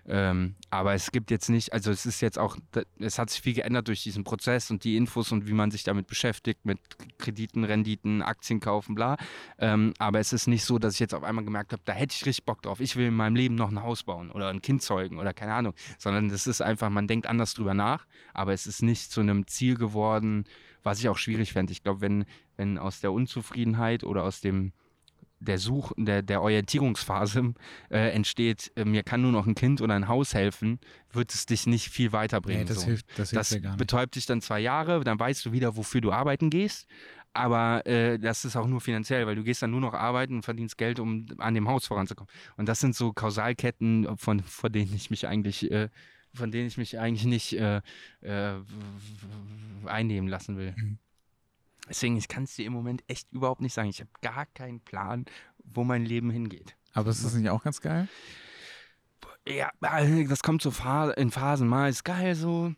Ähm, 0.07 0.55
aber 0.69 0.93
es 0.93 1.11
gibt 1.11 1.31
jetzt 1.31 1.49
nicht, 1.49 1.73
also 1.73 1.91
es 1.91 2.05
ist 2.05 2.21
jetzt 2.21 2.39
auch, 2.39 2.57
es 2.99 3.19
hat 3.19 3.29
sich 3.29 3.41
viel 3.41 3.53
geändert 3.53 3.87
durch 3.87 4.03
diesen 4.03 4.23
Prozess 4.23 4.71
und 4.71 4.83
die 4.83 4.97
Infos 4.97 5.31
und 5.31 5.47
wie 5.47 5.53
man 5.53 5.71
sich 5.71 5.83
damit 5.83 6.07
beschäftigt, 6.07 6.65
mit 6.65 6.79
Krediten, 7.17 7.63
Renditen, 7.63 8.21
Aktien 8.21 8.59
kaufen, 8.59 8.95
bla. 8.95 9.17
Ähm, 9.57 9.93
aber 9.99 10.19
es 10.19 10.33
ist 10.33 10.47
nicht 10.47 10.63
so, 10.63 10.79
dass 10.79 10.95
ich 10.95 10.99
jetzt 10.99 11.13
auf 11.13 11.23
einmal 11.23 11.45
gemerkt 11.45 11.73
habe, 11.73 11.81
da 11.85 11.93
hätte 11.93 12.15
ich 12.15 12.25
richtig 12.25 12.45
Bock 12.45 12.61
drauf. 12.61 12.79
Ich 12.79 12.95
will 12.95 13.07
in 13.07 13.15
meinem 13.15 13.35
Leben 13.35 13.55
noch 13.55 13.69
ein 13.69 13.81
Haus 13.81 14.03
bauen 14.03 14.31
oder 14.31 14.49
ein 14.49 14.61
Kind 14.61 14.81
zeugen 14.81 15.19
oder 15.19 15.33
keine 15.33 15.53
Ahnung. 15.53 15.73
Sondern 15.97 16.29
es 16.29 16.47
ist 16.47 16.61
einfach, 16.61 16.89
man 16.89 17.07
denkt 17.07 17.27
anders 17.27 17.53
drüber 17.53 17.73
nach, 17.73 18.05
aber 18.33 18.53
es 18.53 18.67
ist 18.67 18.81
nicht 18.81 19.11
zu 19.11 19.21
einem 19.21 19.47
Ziel 19.47 19.75
geworden, 19.75 20.45
was 20.83 20.99
ich 20.99 21.09
auch 21.09 21.17
schwierig 21.17 21.53
fände. 21.53 21.71
Ich 21.71 21.83
glaube, 21.83 22.01
wenn, 22.01 22.25
wenn 22.57 22.77
aus 22.77 23.01
der 23.01 23.11
Unzufriedenheit 23.11 24.03
oder 24.03 24.23
aus 24.23 24.41
dem 24.41 24.71
der 25.39 25.57
Such, 25.57 25.93
der, 25.97 26.21
der 26.21 26.41
Orientierungsphase 26.41 27.53
äh, 27.89 28.11
entsteht, 28.11 28.71
äh, 28.75 28.85
mir 28.85 29.03
kann 29.03 29.21
nur 29.21 29.31
noch 29.31 29.47
ein 29.47 29.55
Kind 29.55 29.81
oder 29.81 29.95
ein 29.95 30.07
Haus 30.07 30.33
helfen, 30.33 30.79
wird 31.11 31.33
es 31.33 31.45
dich 31.45 31.65
nicht 31.67 31.89
viel 31.89 32.11
weiterbringen. 32.11 32.63
Nee, 32.63 32.67
das 32.67 32.81
so. 32.81 32.87
hilft, 32.87 33.05
das 33.17 33.29
hilft 33.29 33.39
Das 33.39 33.49
ja 33.51 33.59
gar 33.59 33.69
nicht. 33.71 33.79
betäubt 33.79 34.15
dich 34.15 34.25
dann 34.25 34.41
zwei 34.41 34.59
Jahre, 34.59 35.03
dann 35.03 35.19
weißt 35.19 35.45
du 35.45 35.51
wieder, 35.51 35.75
wofür 35.77 36.01
du 36.01 36.11
arbeiten 36.11 36.49
gehst. 36.49 36.87
Aber 37.31 37.85
äh, 37.85 38.17
das 38.17 38.43
ist 38.43 38.55
auch 38.55 38.65
nur 38.67 38.81
finanziell, 38.81 39.27
weil 39.27 39.35
du 39.35 39.43
gehst 39.43 39.61
dann 39.61 39.71
nur 39.71 39.81
noch 39.81 39.93
arbeiten 39.93 40.35
und 40.35 40.43
verdienst 40.43 40.77
Geld, 40.77 40.99
um 40.99 41.27
an 41.37 41.53
dem 41.53 41.67
Haus 41.67 41.85
voranzukommen. 41.85 42.29
Und 42.57 42.67
das 42.67 42.79
sind 42.79 42.95
so 42.95 43.13
Kausalketten, 43.13 44.17
von, 44.17 44.39
von 44.41 44.71
denen 44.71 44.93
ich 44.95 45.09
mich 45.11 45.27
eigentlich, 45.27 45.69
äh, 45.71 45.89
von 46.33 46.51
denen 46.51 46.67
ich 46.67 46.77
mich 46.77 46.97
eigentlich 46.99 47.25
nicht 47.25 47.53
äh, 47.53 47.81
äh, 48.21 48.53
einnehmen 49.85 50.27
lassen 50.27 50.57
will. 50.57 50.73
Mhm. 50.75 50.97
Deswegen, 51.89 52.17
ich 52.17 52.27
kann 52.27 52.43
es 52.43 52.55
dir 52.55 52.65
im 52.65 52.73
Moment 52.73 53.03
echt 53.07 53.31
überhaupt 53.31 53.61
nicht 53.61 53.73
sagen. 53.73 53.89
Ich 53.89 53.99
habe 53.99 54.11
gar 54.21 54.45
keinen 54.45 54.79
Plan, 54.79 55.25
wo 55.63 55.83
mein 55.83 56.05
Leben 56.05 56.29
hingeht. 56.29 56.75
Aber 56.93 57.09
ist 57.09 57.25
das 57.25 57.33
nicht 57.33 57.49
auch 57.49 57.63
ganz 57.63 57.81
geil? 57.81 58.07
Ja, 59.47 59.71
äh, 59.81 60.25
das 60.25 60.43
kommt 60.43 60.61
so 60.61 60.71
in 61.17 61.31
Phasen. 61.31 61.67
Mal 61.67 61.89
ist 61.89 62.03
geil 62.03 62.35
so, 62.35 62.73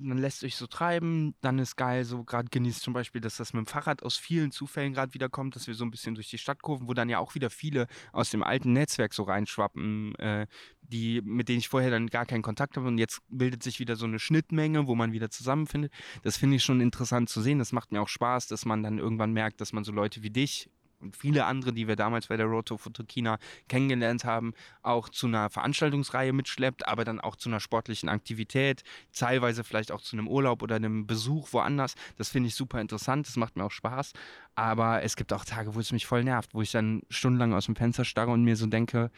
man 0.00 0.18
lässt 0.18 0.40
sich 0.40 0.56
so 0.56 0.66
treiben, 0.66 1.34
dann 1.40 1.58
ist 1.58 1.76
geil 1.76 2.04
so, 2.04 2.24
gerade 2.24 2.48
genießt 2.50 2.82
zum 2.82 2.94
Beispiel, 2.94 3.20
dass 3.20 3.36
das 3.36 3.52
mit 3.52 3.64
dem 3.64 3.66
Fahrrad 3.66 4.02
aus 4.02 4.16
vielen 4.16 4.52
Zufällen 4.52 4.92
gerade 4.92 5.14
wieder 5.14 5.28
kommt, 5.28 5.56
dass 5.56 5.66
wir 5.66 5.74
so 5.74 5.84
ein 5.84 5.90
bisschen 5.90 6.14
durch 6.14 6.30
die 6.30 6.38
Stadt 6.38 6.62
kurven, 6.62 6.88
wo 6.88 6.94
dann 6.94 7.08
ja 7.08 7.18
auch 7.18 7.34
wieder 7.34 7.50
viele 7.50 7.86
aus 8.12 8.30
dem 8.30 8.42
alten 8.42 8.72
Netzwerk 8.72 9.12
so 9.12 9.24
reinschwappen, 9.24 10.14
äh, 10.16 10.46
die, 10.80 11.20
mit 11.22 11.48
denen 11.48 11.58
ich 11.58 11.68
vorher 11.68 11.90
dann 11.90 12.06
gar 12.06 12.26
keinen 12.26 12.42
Kontakt 12.42 12.76
habe 12.76 12.86
und 12.86 12.98
jetzt 12.98 13.20
bildet 13.28 13.62
sich 13.62 13.80
wieder 13.80 13.96
so 13.96 14.06
eine 14.06 14.18
Schnittmenge, 14.18 14.86
wo 14.86 14.94
man 14.94 15.12
wieder 15.12 15.30
zusammenfindet. 15.30 15.92
Das 16.22 16.36
finde 16.36 16.56
ich 16.56 16.62
schon 16.62 16.80
interessant 16.80 17.28
zu 17.28 17.40
sehen. 17.40 17.58
Das 17.58 17.72
macht 17.72 17.92
mir 17.92 18.00
auch 18.00 18.08
Spaß, 18.08 18.46
dass 18.46 18.64
man 18.64 18.82
dann 18.82 18.98
irgendwann 18.98 19.32
merkt, 19.32 19.60
dass 19.60 19.72
man 19.72 19.84
so 19.84 19.92
Leute 19.92 20.22
wie 20.22 20.30
dich 20.30 20.70
und 21.00 21.16
viele 21.16 21.44
andere, 21.44 21.72
die 21.72 21.88
wir 21.88 21.96
damals 21.96 22.26
bei 22.26 22.36
der 22.36 22.46
Road 22.46 22.66
to 22.66 22.76
Fotokina 22.76 23.38
kennengelernt 23.68 24.24
haben, 24.24 24.52
auch 24.82 25.08
zu 25.08 25.26
einer 25.26 25.50
Veranstaltungsreihe 25.50 26.32
mitschleppt, 26.32 26.88
aber 26.88 27.04
dann 27.04 27.20
auch 27.20 27.36
zu 27.36 27.48
einer 27.48 27.60
sportlichen 27.60 28.08
Aktivität, 28.08 28.82
teilweise 29.12 29.64
vielleicht 29.64 29.92
auch 29.92 30.00
zu 30.00 30.16
einem 30.16 30.28
Urlaub 30.28 30.62
oder 30.62 30.76
einem 30.76 31.06
Besuch 31.06 31.52
woanders. 31.52 31.94
Das 32.16 32.30
finde 32.30 32.48
ich 32.48 32.54
super 32.54 32.80
interessant, 32.80 33.26
das 33.26 33.36
macht 33.36 33.56
mir 33.56 33.64
auch 33.64 33.70
Spaß. 33.70 34.12
Aber 34.54 35.02
es 35.02 35.16
gibt 35.16 35.32
auch 35.32 35.44
Tage, 35.44 35.74
wo 35.74 35.80
es 35.80 35.92
mich 35.92 36.06
voll 36.06 36.24
nervt, 36.24 36.54
wo 36.54 36.62
ich 36.62 36.72
dann 36.72 37.02
stundenlang 37.10 37.54
aus 37.54 37.66
dem 37.66 37.76
Fenster 37.76 38.04
starre 38.04 38.30
und 38.30 38.42
mir 38.42 38.56
so 38.56 38.66
denke, 38.66 39.10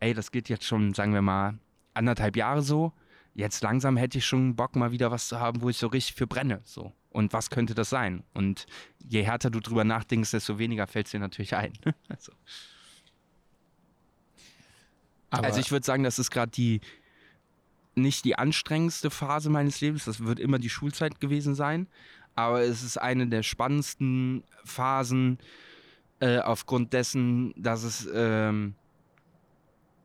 ey, 0.00 0.14
das 0.14 0.30
geht 0.30 0.48
jetzt 0.48 0.64
schon, 0.64 0.94
sagen 0.94 1.12
wir 1.12 1.22
mal, 1.22 1.58
anderthalb 1.94 2.36
Jahre 2.36 2.62
so. 2.62 2.92
Jetzt 3.34 3.62
langsam 3.62 3.96
hätte 3.96 4.18
ich 4.18 4.26
schon 4.26 4.56
Bock, 4.56 4.74
mal 4.74 4.90
wieder 4.90 5.10
was 5.10 5.28
zu 5.28 5.38
haben, 5.38 5.62
wo 5.62 5.68
ich 5.68 5.76
so 5.76 5.86
richtig 5.86 6.14
für 6.14 6.26
brenne. 6.26 6.62
So. 6.64 6.92
Und 7.10 7.32
was 7.32 7.50
könnte 7.50 7.74
das 7.74 7.90
sein? 7.90 8.22
Und 8.34 8.66
je 9.04 9.22
härter 9.22 9.50
du 9.50 9.60
drüber 9.60 9.84
nachdenkst, 9.84 10.30
desto 10.30 10.58
weniger 10.58 10.86
fällt 10.86 11.06
es 11.06 11.12
dir 11.12 11.20
natürlich 11.20 11.54
ein. 11.56 11.72
also, 12.08 12.32
also 15.30 15.60
ich 15.60 15.72
würde 15.72 15.84
sagen, 15.84 16.04
das 16.04 16.18
ist 16.18 16.30
gerade 16.30 16.52
die 16.52 16.80
nicht 17.96 18.24
die 18.24 18.36
anstrengendste 18.36 19.10
Phase 19.10 19.50
meines 19.50 19.80
Lebens. 19.80 20.04
Das 20.04 20.24
wird 20.24 20.38
immer 20.38 20.58
die 20.58 20.70
Schulzeit 20.70 21.20
gewesen 21.20 21.54
sein. 21.54 21.88
Aber 22.34 22.62
es 22.62 22.82
ist 22.82 22.96
eine 22.96 23.26
der 23.26 23.42
spannendsten 23.42 24.44
Phasen 24.64 25.38
äh, 26.20 26.38
aufgrund 26.38 26.92
dessen, 26.92 27.52
dass 27.56 27.82
es, 27.82 28.08
ähm, 28.12 28.74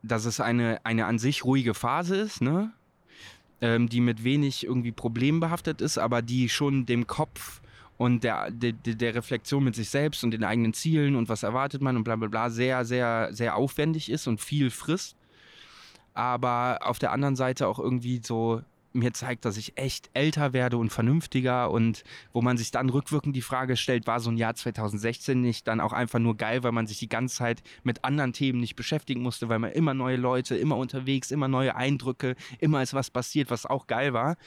dass 0.02 0.26
es 0.26 0.40
eine, 0.40 0.84
eine 0.84 1.06
an 1.06 1.20
sich 1.20 1.46
ruhige 1.46 1.74
Phase 1.74 2.16
ist, 2.16 2.42
ne? 2.42 2.74
Ähm, 3.62 3.90
die 3.90 4.02
mit 4.02 4.24
wenig 4.24 4.66
irgendwie 4.66 4.92
Problemen 4.92 5.40
behaftet 5.40 5.82
ist, 5.82 5.98
aber 5.98 6.22
die 6.22 6.50
schon 6.50 6.86
dem 6.86 7.08
Kopf 7.08 7.62
und 7.98 8.24
der, 8.24 8.52
der, 8.52 8.74
der 8.74 9.16
Reflexion 9.16 9.64
mit 9.64 9.76
sich 9.76 9.90
selbst 9.90 10.24
und 10.24 10.32
den 10.32 10.44
eigenen 10.44 10.74
Zielen 10.74 11.16
und 11.16 11.30
was 11.30 11.44
erwartet 11.44 11.82
man 11.82 11.96
und 11.96 12.04
bla 12.04 12.16
bla 12.16 12.28
bla 12.28 12.50
sehr, 12.50 12.84
sehr, 12.86 13.30
sehr 13.32 13.56
aufwendig 13.56 14.10
ist 14.10 14.28
und 14.28 14.42
viel 14.42 14.70
frisst. 14.70 15.16
Aber 16.14 16.80
auf 16.82 17.00
der 17.00 17.12
anderen 17.12 17.36
Seite 17.36 17.68
auch 17.68 17.80
irgendwie 17.80 18.22
so 18.24 18.62
mir 18.96 19.14
zeigt, 19.14 19.46
dass 19.46 19.58
ich 19.58 19.78
echt 19.78 20.10
älter 20.14 20.54
werde 20.54 20.78
und 20.78 20.90
vernünftiger 20.90 21.70
und 21.70 22.04
wo 22.34 22.42
man 22.42 22.58
sich 22.58 22.72
dann 22.72 22.90
rückwirkend 22.90 23.36
die 23.36 23.42
Frage 23.42 23.78
stellt, 23.78 24.08
war 24.08 24.20
so 24.20 24.32
ein 24.32 24.38
Jahr 24.38 24.56
2016 24.56 25.40
nicht 25.40 25.68
dann 25.68 25.80
auch 25.80 25.94
einfach 25.94 26.20
nur 26.20 26.38
geil, 26.38 26.64
weil 26.64 26.72
man 26.72 26.88
sich 26.88 27.00
die 27.00 27.10
ganze 27.10 27.36
Zeit 27.36 27.62
mit 27.84 28.04
anderen 28.04 28.34
Themen 28.34 28.60
nicht 28.60 28.76
beschäftigen 28.76 29.22
musste, 29.22 29.50
weil 29.50 29.60
man 29.60 29.72
immer 29.72 29.94
neue 29.94 30.18
Leute, 30.18 30.56
immer 30.56 30.78
unterwegs, 30.78 31.32
immer 31.32 31.48
neue 31.48 31.76
Eindrücke, 31.76 32.36
immer 32.60 32.82
ist 32.82 32.94
was 32.94 33.12
passiert, 33.12 33.52
was 33.52 33.66
auch 33.66 33.88
geil 33.88 34.14
war, 34.14 34.38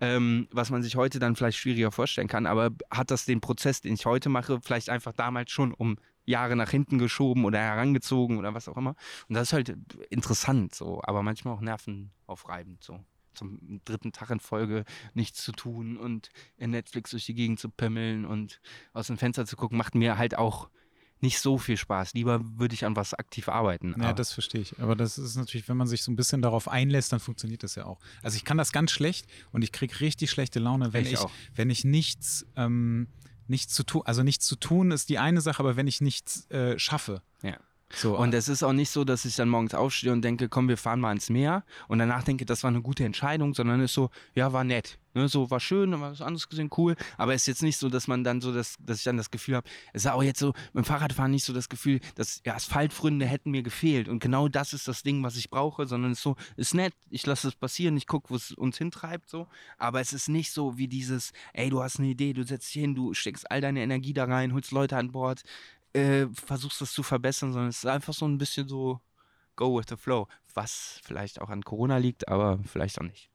ähm, 0.00 0.48
was 0.50 0.70
man 0.70 0.82
sich 0.82 0.96
heute 0.96 1.18
dann 1.18 1.36
vielleicht 1.36 1.58
schwieriger 1.58 1.92
vorstellen 1.92 2.28
kann, 2.28 2.46
aber 2.46 2.70
hat 2.90 3.10
das 3.10 3.24
den 3.24 3.40
Prozess, 3.40 3.80
den 3.80 3.94
ich 3.94 4.06
heute 4.06 4.28
mache, 4.28 4.60
vielleicht 4.62 4.88
einfach 4.88 5.12
damals 5.12 5.50
schon 5.50 5.74
um 5.74 5.96
Jahre 6.24 6.56
nach 6.56 6.70
hinten 6.70 6.98
geschoben 6.98 7.44
oder 7.44 7.58
herangezogen 7.58 8.38
oder 8.38 8.52
was 8.52 8.68
auch 8.68 8.76
immer. 8.76 8.96
Und 9.28 9.34
das 9.34 9.48
ist 9.48 9.52
halt 9.52 9.76
interessant 10.10 10.74
so, 10.74 11.00
aber 11.04 11.22
manchmal 11.22 11.54
auch 11.54 11.60
nervenaufreibend 11.60 12.82
so 12.82 13.00
zum 13.36 13.80
dritten 13.84 14.12
Tag 14.12 14.30
in 14.30 14.40
Folge 14.40 14.84
nichts 15.14 15.42
zu 15.42 15.52
tun 15.52 15.96
und 15.96 16.30
in 16.56 16.70
Netflix 16.70 17.10
durch 17.10 17.26
die 17.26 17.34
Gegend 17.34 17.60
zu 17.60 17.70
pimmeln 17.70 18.24
und 18.24 18.60
aus 18.92 19.06
dem 19.06 19.18
Fenster 19.18 19.46
zu 19.46 19.56
gucken, 19.56 19.78
macht 19.78 19.94
mir 19.94 20.18
halt 20.18 20.36
auch 20.36 20.68
nicht 21.20 21.40
so 21.40 21.58
viel 21.58 21.76
Spaß. 21.76 22.14
Lieber 22.14 22.40
würde 22.58 22.74
ich 22.74 22.84
an 22.84 22.94
was 22.94 23.14
aktiv 23.14 23.48
arbeiten. 23.48 23.94
Ja, 24.00 24.12
das 24.12 24.32
verstehe 24.32 24.60
ich. 24.60 24.78
Aber 24.80 24.94
das 24.94 25.16
ist 25.18 25.36
natürlich, 25.36 25.68
wenn 25.68 25.76
man 25.76 25.86
sich 25.86 26.02
so 26.02 26.12
ein 26.12 26.16
bisschen 26.16 26.42
darauf 26.42 26.68
einlässt, 26.68 27.12
dann 27.12 27.20
funktioniert 27.20 27.62
das 27.62 27.74
ja 27.74 27.86
auch. 27.86 27.98
Also 28.22 28.36
ich 28.36 28.44
kann 28.44 28.58
das 28.58 28.72
ganz 28.72 28.90
schlecht 28.90 29.26
und 29.52 29.62
ich 29.62 29.72
kriege 29.72 30.00
richtig 30.00 30.30
schlechte 30.30 30.58
Laune, 30.58 30.92
wenn 30.92 31.06
Ich 31.06 31.14
ich, 31.14 31.20
wenn 31.54 31.70
ich 31.70 31.84
nichts, 31.84 32.46
ähm, 32.56 33.08
nichts 33.48 33.72
zu 33.72 33.84
tun, 33.84 34.02
also 34.04 34.22
nichts 34.22 34.46
zu 34.46 34.56
tun 34.56 34.90
ist 34.90 35.08
die 35.08 35.18
eine 35.18 35.40
Sache, 35.40 35.60
aber 35.60 35.76
wenn 35.76 35.86
ich 35.86 36.00
nichts 36.00 36.50
äh, 36.50 36.78
schaffe. 36.78 37.22
Ja. 37.42 37.58
So, 37.92 38.18
Und 38.18 38.34
es 38.34 38.48
ist 38.48 38.62
auch 38.62 38.72
nicht 38.72 38.90
so, 38.90 39.04
dass 39.04 39.24
ich 39.24 39.36
dann 39.36 39.48
morgens 39.48 39.74
aufstehe 39.74 40.12
und 40.12 40.22
denke, 40.22 40.48
komm, 40.48 40.68
wir 40.68 40.76
fahren 40.76 41.00
mal 41.00 41.12
ins 41.12 41.30
Meer 41.30 41.64
und 41.88 41.98
danach 41.98 42.24
denke, 42.24 42.44
das 42.44 42.62
war 42.62 42.68
eine 42.68 42.82
gute 42.82 43.04
Entscheidung, 43.04 43.54
sondern 43.54 43.80
ist 43.80 43.94
so, 43.94 44.10
ja, 44.34 44.52
war 44.52 44.64
nett. 44.64 44.98
Ne, 45.16 45.28
so 45.28 45.50
war 45.50 45.60
schön, 45.60 45.92
war 45.92 46.12
was 46.12 46.20
anderes 46.20 46.46
gesehen, 46.46 46.68
cool. 46.76 46.94
Aber 47.16 47.32
es 47.32 47.42
ist 47.42 47.46
jetzt 47.46 47.62
nicht 47.62 47.78
so, 47.78 47.88
dass 47.88 48.06
man 48.06 48.22
dann 48.22 48.42
so, 48.42 48.52
das, 48.52 48.76
dass 48.80 48.98
ich 48.98 49.04
dann 49.04 49.16
das 49.16 49.30
Gefühl 49.30 49.56
habe, 49.56 49.68
es 49.94 50.04
ist 50.04 50.10
auch 50.10 50.22
jetzt 50.22 50.38
so, 50.38 50.52
dem 50.74 50.84
Fahrradfahren 50.84 51.30
nicht 51.30 51.44
so 51.44 51.54
das 51.54 51.70
Gefühl, 51.70 52.00
dass 52.16 52.42
ja, 52.44 52.54
Asphaltfründe 52.54 53.24
hätten 53.24 53.50
mir 53.50 53.62
gefehlt. 53.62 54.08
Und 54.08 54.18
genau 54.18 54.48
das 54.48 54.74
ist 54.74 54.88
das 54.88 55.02
Ding, 55.02 55.22
was 55.22 55.36
ich 55.36 55.48
brauche, 55.48 55.86
sondern 55.86 56.12
es 56.12 56.18
ist 56.18 56.24
so, 56.24 56.36
ist 56.56 56.74
nett, 56.74 56.92
ich 57.08 57.24
lasse 57.24 57.48
es 57.48 57.54
passieren, 57.54 57.96
ich 57.96 58.06
gucke, 58.06 58.28
wo 58.28 58.36
es 58.36 58.52
uns 58.52 58.76
hintreibt, 58.76 59.30
so. 59.30 59.46
Aber 59.78 60.02
es 60.02 60.12
ist 60.12 60.28
nicht 60.28 60.52
so 60.52 60.76
wie 60.76 60.86
dieses, 60.86 61.32
ey, 61.54 61.70
du 61.70 61.82
hast 61.82 61.98
eine 61.98 62.08
Idee, 62.08 62.34
du 62.34 62.44
setzt 62.44 62.74
dich 62.74 62.82
hin, 62.82 62.94
du 62.94 63.14
steckst 63.14 63.50
all 63.50 63.62
deine 63.62 63.80
Energie 63.80 64.12
da 64.12 64.24
rein, 64.24 64.52
holst 64.52 64.70
Leute 64.70 64.98
an 64.98 65.12
Bord, 65.12 65.44
äh, 65.96 66.28
versuchst 66.34 66.80
das 66.80 66.92
zu 66.92 67.02
verbessern, 67.02 67.52
sondern 67.52 67.70
es 67.70 67.78
ist 67.78 67.86
einfach 67.86 68.12
so 68.14 68.26
ein 68.26 68.38
bisschen 68.38 68.68
so 68.68 69.00
go 69.56 69.78
with 69.78 69.86
the 69.88 69.96
flow, 69.96 70.28
was 70.54 71.00
vielleicht 71.02 71.40
auch 71.40 71.48
an 71.48 71.62
Corona 71.62 71.96
liegt, 71.96 72.28
aber 72.28 72.58
vielleicht 72.64 73.00
auch 73.00 73.04
nicht. 73.04 73.30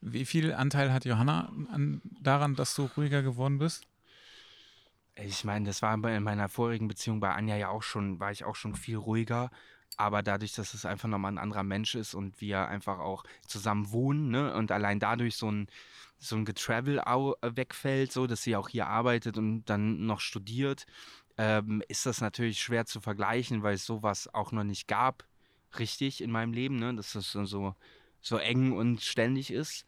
wie 0.00 0.24
viel 0.24 0.54
Anteil 0.54 0.92
hat 0.92 1.04
Johanna 1.04 1.52
an, 1.70 2.00
daran, 2.20 2.54
dass 2.54 2.74
du 2.74 2.88
ruhiger 2.96 3.22
geworden 3.22 3.58
bist? 3.58 3.86
Ich 5.16 5.44
meine, 5.44 5.66
das 5.66 5.82
war 5.82 5.94
in 5.94 6.22
meiner 6.22 6.48
vorigen 6.48 6.86
Beziehung 6.86 7.18
bei 7.20 7.32
Anja 7.32 7.56
ja 7.56 7.68
auch 7.68 7.82
schon, 7.82 8.20
war 8.20 8.30
ich 8.30 8.44
auch 8.44 8.54
schon 8.54 8.74
viel 8.76 8.96
ruhiger. 8.96 9.50
Aber 9.96 10.22
dadurch, 10.22 10.52
dass 10.54 10.74
es 10.74 10.84
einfach 10.84 11.08
nochmal 11.08 11.32
ein 11.32 11.38
anderer 11.38 11.64
Mensch 11.64 11.96
ist 11.96 12.14
und 12.14 12.40
wir 12.40 12.68
einfach 12.68 13.00
auch 13.00 13.24
zusammen 13.46 13.90
wohnen, 13.90 14.30
ne, 14.30 14.54
und 14.54 14.70
allein 14.70 15.00
dadurch 15.00 15.36
so 15.36 15.50
ein, 15.50 15.66
so 16.18 16.36
ein 16.36 16.44
Getravel 16.44 17.00
au- 17.00 17.36
wegfällt, 17.42 18.12
so, 18.12 18.26
dass 18.26 18.42
sie 18.42 18.56
auch 18.56 18.68
hier 18.68 18.86
arbeitet 18.88 19.38
und 19.38 19.64
dann 19.66 20.04
noch 20.06 20.20
studiert, 20.20 20.84
ähm, 21.36 21.82
ist 21.88 22.06
das 22.06 22.20
natürlich 22.20 22.60
schwer 22.60 22.86
zu 22.86 23.00
vergleichen, 23.00 23.62
weil 23.62 23.74
es 23.74 23.86
sowas 23.86 24.28
auch 24.34 24.50
noch 24.52 24.64
nicht 24.64 24.88
gab, 24.88 25.24
richtig 25.78 26.20
in 26.22 26.30
meinem 26.32 26.52
Leben, 26.52 26.76
ne, 26.76 26.94
dass 26.94 27.12
das 27.12 27.30
so- 27.30 27.74
so, 28.20 28.36
eng 28.38 28.72
und 28.72 29.00
ständig 29.00 29.52
ist. 29.52 29.86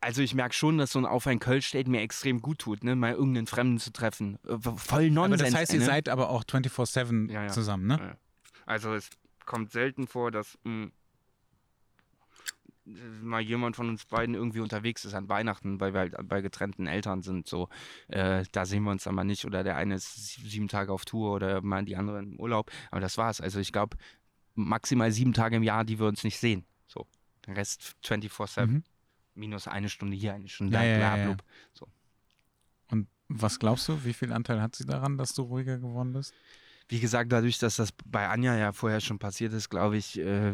Also 0.00 0.20
ich 0.20 0.34
merke 0.34 0.54
schon, 0.54 0.76
dass 0.78 0.92
so 0.92 0.98
ein 0.98 1.06
Auf 1.06 1.26
ein 1.26 1.38
Kölsch-Date 1.38 1.88
mir 1.88 2.00
extrem 2.02 2.42
gut 2.42 2.58
tut, 2.58 2.84
ne? 2.84 2.94
mal 2.94 3.12
irgendeinen 3.12 3.46
Fremden 3.46 3.78
zu 3.78 3.90
treffen. 3.92 4.38
Äh, 4.46 4.58
Voll 4.76 5.10
Nonsens. 5.10 5.40
aber 5.40 5.50
das 5.50 5.54
heißt, 5.54 5.72
ihr 5.72 5.78
ne? 5.78 5.84
seid 5.86 6.08
aber 6.10 6.28
auch 6.28 6.44
24-7 6.44 7.30
Ja, 7.30 7.42
ja. 7.44 7.48
zusammen, 7.48 7.86
ne? 7.86 7.98
Ja. 8.00 8.16
Also 8.66 8.92
es 8.94 9.08
kommt 9.46 9.72
selten 9.72 10.06
vor, 10.06 10.30
dass 10.30 10.58
mh, 10.64 10.88
mal 12.86 13.40
jemand 13.40 13.76
von 13.76 13.88
uns 13.88 14.04
beiden 14.04 14.34
irgendwie 14.34 14.60
unterwegs 14.60 15.04
ist 15.04 15.14
an 15.14 15.28
Weihnachten, 15.28 15.80
weil 15.80 15.94
wir 15.94 16.00
halt 16.00 16.28
bei 16.28 16.40
getrennten 16.42 16.86
Eltern 16.86 17.22
sind. 17.22 17.48
So, 17.48 17.68
äh, 18.08 18.44
da 18.52 18.66
sehen 18.66 18.82
wir 18.84 18.90
uns 18.90 19.04
dann 19.04 19.14
mal 19.14 19.24
nicht. 19.24 19.44
Oder 19.46 19.64
der 19.64 19.76
eine 19.76 19.94
ist 19.94 20.14
sie- 20.14 20.46
sieben 20.48 20.68
Tage 20.68 20.92
auf 20.92 21.04
Tour 21.04 21.32
oder 21.34 21.62
mal 21.62 21.84
die 21.84 21.96
andere 21.96 22.18
im 22.18 22.38
Urlaub. 22.38 22.70
Aber 22.90 23.00
das 23.00 23.16
war's. 23.16 23.40
Also 23.40 23.58
ich 23.60 23.72
glaube, 23.72 23.96
maximal 24.54 25.10
sieben 25.12 25.32
Tage 25.32 25.56
im 25.56 25.62
Jahr, 25.62 25.84
die 25.84 25.98
wir 25.98 26.06
uns 26.06 26.24
nicht 26.24 26.38
sehen. 26.38 26.64
So. 26.86 27.06
Der 27.46 27.56
Rest 27.56 27.96
24-7. 28.02 28.66
Mhm. 28.66 28.84
Minus 29.34 29.66
eine 29.66 29.88
Stunde 29.88 30.16
hier, 30.16 30.34
eine 30.34 30.48
Stunde 30.48 30.74
Ja, 30.74 30.80
da, 30.82 31.16
ja, 31.16 31.16
ja. 31.30 31.36
So. 31.72 31.88
Und 32.90 33.08
was 33.28 33.58
glaubst 33.58 33.88
du, 33.88 34.04
wie 34.04 34.12
viel 34.12 34.32
Anteil 34.32 34.60
hat 34.60 34.76
sie 34.76 34.84
daran, 34.86 35.18
dass 35.18 35.34
du 35.34 35.42
ruhiger 35.42 35.78
geworden 35.78 36.12
bist? 36.12 36.32
Wie 36.88 37.00
gesagt, 37.00 37.32
dadurch, 37.32 37.58
dass 37.58 37.76
das 37.76 37.90
bei 38.04 38.28
Anja 38.28 38.56
ja 38.56 38.72
vorher 38.72 39.00
schon 39.00 39.18
passiert 39.18 39.52
ist, 39.52 39.70
glaube 39.70 39.96
ich, 39.96 40.18
äh, 40.18 40.52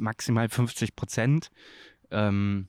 maximal 0.00 0.48
50 0.48 0.96
Prozent. 0.96 1.50
Ähm, 2.10 2.68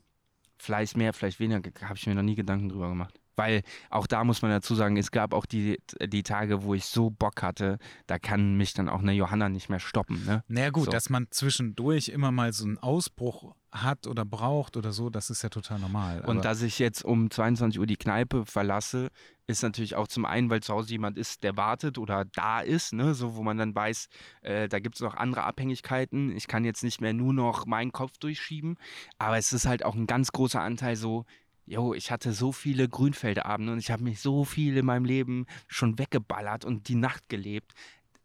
vielleicht 0.58 0.98
mehr, 0.98 1.14
vielleicht 1.14 1.40
weniger, 1.40 1.72
habe 1.82 1.96
ich 1.96 2.08
mir 2.08 2.16
noch 2.16 2.24
nie 2.24 2.36
Gedanken 2.36 2.70
drüber 2.70 2.90
gemacht. 2.90 3.20
Weil 3.36 3.62
auch 3.90 4.06
da 4.06 4.26
muss 4.26 4.42
man 4.42 4.52
dazu 4.52 4.76
sagen, 4.76 4.98
es 4.98 5.12
gab 5.12 5.34
auch 5.34 5.46
die, 5.46 5.80
die 6.04 6.24
Tage, 6.24 6.64
wo 6.64 6.74
ich 6.74 6.84
so 6.84 7.10
Bock 7.10 7.42
hatte, 7.42 7.78
da 8.06 8.20
kann 8.20 8.56
mich 8.56 8.74
dann 8.74 8.90
auch 8.90 9.00
eine 9.00 9.14
Johanna 9.14 9.48
nicht 9.48 9.70
mehr 9.70 9.80
stoppen. 9.80 10.26
Ne? 10.26 10.44
Naja 10.50 10.72
gut, 10.72 10.86
So. 10.86 10.92
dass 10.92 11.10
man 11.10 11.28
zwischendurch 11.30 12.10
immer 12.10 12.34
mal 12.34 12.52
so 12.52 12.66
einen 12.66 12.78
Ausbruch 12.80 13.56
hat 13.72 14.08
oder 14.08 14.26
braucht 14.26 14.78
oder 14.78 14.92
so, 14.92 15.10
das 15.10 15.30
ist 15.30 15.44
ja 15.44 15.50
total 15.50 15.80
normal. 15.80 16.22
Und 16.26 16.46
dass 16.46 16.62
ich 16.62 16.80
jetzt 16.80 17.04
um 17.04 17.30
22 17.30 17.80
Uhr 17.80 17.86
die 17.86 17.98
Kneipe 17.98 18.46
verlasse, 18.46 19.10
ist 19.48 19.64
natürlich 19.64 19.96
auch 19.96 20.08
zum 20.08 20.26
einen, 20.26 20.50
weil 20.50 20.62
zu 20.62 20.74
Hause 20.74 20.92
jemand 20.92 21.18
ist, 21.18 21.44
der 21.44 21.58
wartet 21.58 21.98
oder 21.98 22.26
da 22.26 22.62
ist, 22.62 22.94
ne? 22.94 23.14
so 23.14 23.36
wo 23.36 23.44
man 23.44 23.58
dann 23.58 23.76
weiß, 23.76 24.08
äh, 24.42 24.68
da 24.68 24.80
gibt 24.80 24.96
es 24.96 25.02
noch 25.02 25.16
andere 25.16 25.44
Abhängigkeiten. 25.44 26.36
Ich 26.36 26.48
kann 26.48 26.66
jetzt 26.66 26.84
nicht 26.84 27.02
mehr 27.02 27.14
nur 27.14 27.34
noch 27.34 27.66
meinen 27.66 27.92
Kopf 27.92 28.18
durchschieben, 28.20 28.78
aber 29.18 29.38
es 29.38 29.54
ist 29.54 29.66
halt 29.66 29.86
auch 29.86 29.96
ein 29.96 30.08
ganz 30.08 30.32
großer 30.32 30.62
Anteil 30.62 30.96
so, 30.96 31.26
Jo, 31.70 31.94
ich 31.94 32.10
hatte 32.10 32.34
so 32.34 32.52
viele 32.52 32.90
Grünfeldeabende 32.90 33.72
und 33.74 33.78
ich 33.78 33.92
habe 33.92 34.04
mich 34.04 34.22
so 34.22 34.44
viel 34.44 34.76
in 34.76 34.88
meinem 34.88 35.06
Leben 35.06 35.46
schon 35.68 36.00
weggeballert 36.00 36.66
und 36.66 36.88
die 36.88 36.96
Nacht 36.96 37.30
gelebt. 37.30 37.74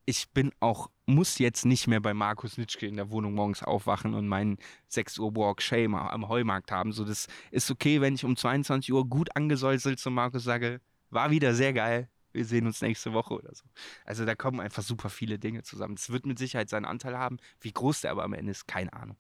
Ich 0.07 0.31
bin 0.31 0.51
auch, 0.61 0.89
muss 1.07 1.39
jetzt 1.39 1.65
nicht 1.65 1.87
mehr 1.87 2.01
bei 2.01 2.15
Markus 2.15 2.57
Nitschke 2.57 2.87
in 2.87 2.97
der 2.97 3.11
Wohnung 3.11 3.35
morgens 3.35 3.63
aufwachen 3.63 4.15
und 4.15 4.27
meinen 4.27 4.59
6 4.89 5.19
Uhr 5.19 5.37
Walk 5.37 5.61
Shame 5.61 5.95
am 5.95 6.29
Heumarkt 6.29 6.71
haben. 6.71 6.93
So, 6.93 7.05
das 7.05 7.27
ist 7.51 7.71
okay, 7.71 8.01
wenn 8.01 8.15
ich 8.15 8.25
um 8.25 8.37
22 8.37 8.93
Uhr 8.93 9.09
gut 9.09 9.35
angesäuselt 9.37 9.99
zu 9.99 10.11
Markus 10.11 10.45
sage, 10.45 10.81
war 11.11 11.31
wieder 11.31 11.55
sehr 11.55 11.73
geil. 11.73 12.09
Wir 12.33 12.45
sehen 12.45 12.67
uns 12.67 12.83
nächste 12.83 13.13
Woche 13.13 13.35
oder 13.35 13.55
so. 13.55 13.65
Also 14.05 14.25
da 14.25 14.35
kommen 14.35 14.61
einfach 14.61 14.83
super 14.83 15.09
viele 15.09 15.39
Dinge 15.39 15.63
zusammen. 15.63 15.95
Es 15.95 16.11
wird 16.11 16.27
mit 16.27 16.39
Sicherheit 16.39 16.69
seinen 16.69 16.85
Anteil 16.85 17.17
haben. 17.17 17.39
Wie 17.61 17.73
groß 17.73 18.01
der 18.01 18.11
aber 18.11 18.25
am 18.25 18.33
Ende 18.33 18.51
ist, 18.51 18.67
keine 18.67 18.93
Ahnung. 18.93 19.17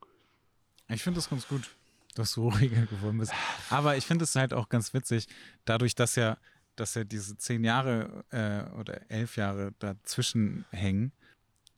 Ich 0.88 1.02
finde 1.02 1.18
das 1.18 1.30
ganz 1.30 1.46
gut, 1.46 1.76
dass 2.14 2.32
du 2.32 2.48
ruhiger 2.48 2.86
geworden 2.86 3.18
bist. 3.18 3.32
Aber 3.70 3.96
ich 3.96 4.04
finde 4.04 4.24
es 4.24 4.34
halt 4.34 4.52
auch 4.52 4.68
ganz 4.68 4.94
witzig, 4.94 5.28
dadurch, 5.64 5.94
dass 5.94 6.16
ja, 6.16 6.38
dass 6.74 6.94
ja 6.94 7.04
diese 7.04 7.36
zehn 7.36 7.62
Jahre 7.62 8.24
äh, 8.30 8.76
oder 8.78 9.08
elf 9.10 9.36
Jahre 9.36 9.72
dazwischen 9.78 10.64
hängen. 10.70 11.12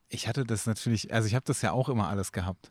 Ich 0.09 0.29
hatte 0.29 0.45
das 0.45 0.67
natürlich, 0.67 1.13
also 1.13 1.27
ich 1.27 1.35
habe 1.35 1.45
das 1.45 1.63
ja 1.63 1.73
auch 1.73 1.89
immer 1.89 2.09
alles 2.09 2.33
gehabt. 2.33 2.71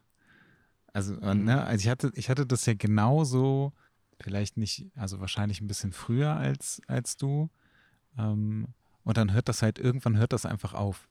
Also, 0.94 1.14
Mhm. 1.14 1.44
ne, 1.46 1.64
also 1.66 1.84
ich 1.84 1.90
hatte, 1.90 2.12
ich 2.16 2.30
hatte 2.30 2.46
das 2.46 2.66
ja 2.66 2.74
genauso, 2.74 3.74
vielleicht 4.22 4.56
nicht, 4.58 4.86
also 4.96 5.20
wahrscheinlich 5.20 5.60
ein 5.60 5.68
bisschen 5.68 5.92
früher 5.92 6.36
als, 6.36 6.82
als 6.88 7.18
du. 7.18 7.50
Ähm, 8.18 8.68
und 9.04 9.18
dann 9.18 9.34
hört 9.34 9.50
das 9.50 9.62
halt, 9.62 9.78
irgendwann 9.78 10.18
hört 10.18 10.32
das 10.34 10.46
einfach 10.46 10.74
auf. 10.74 11.10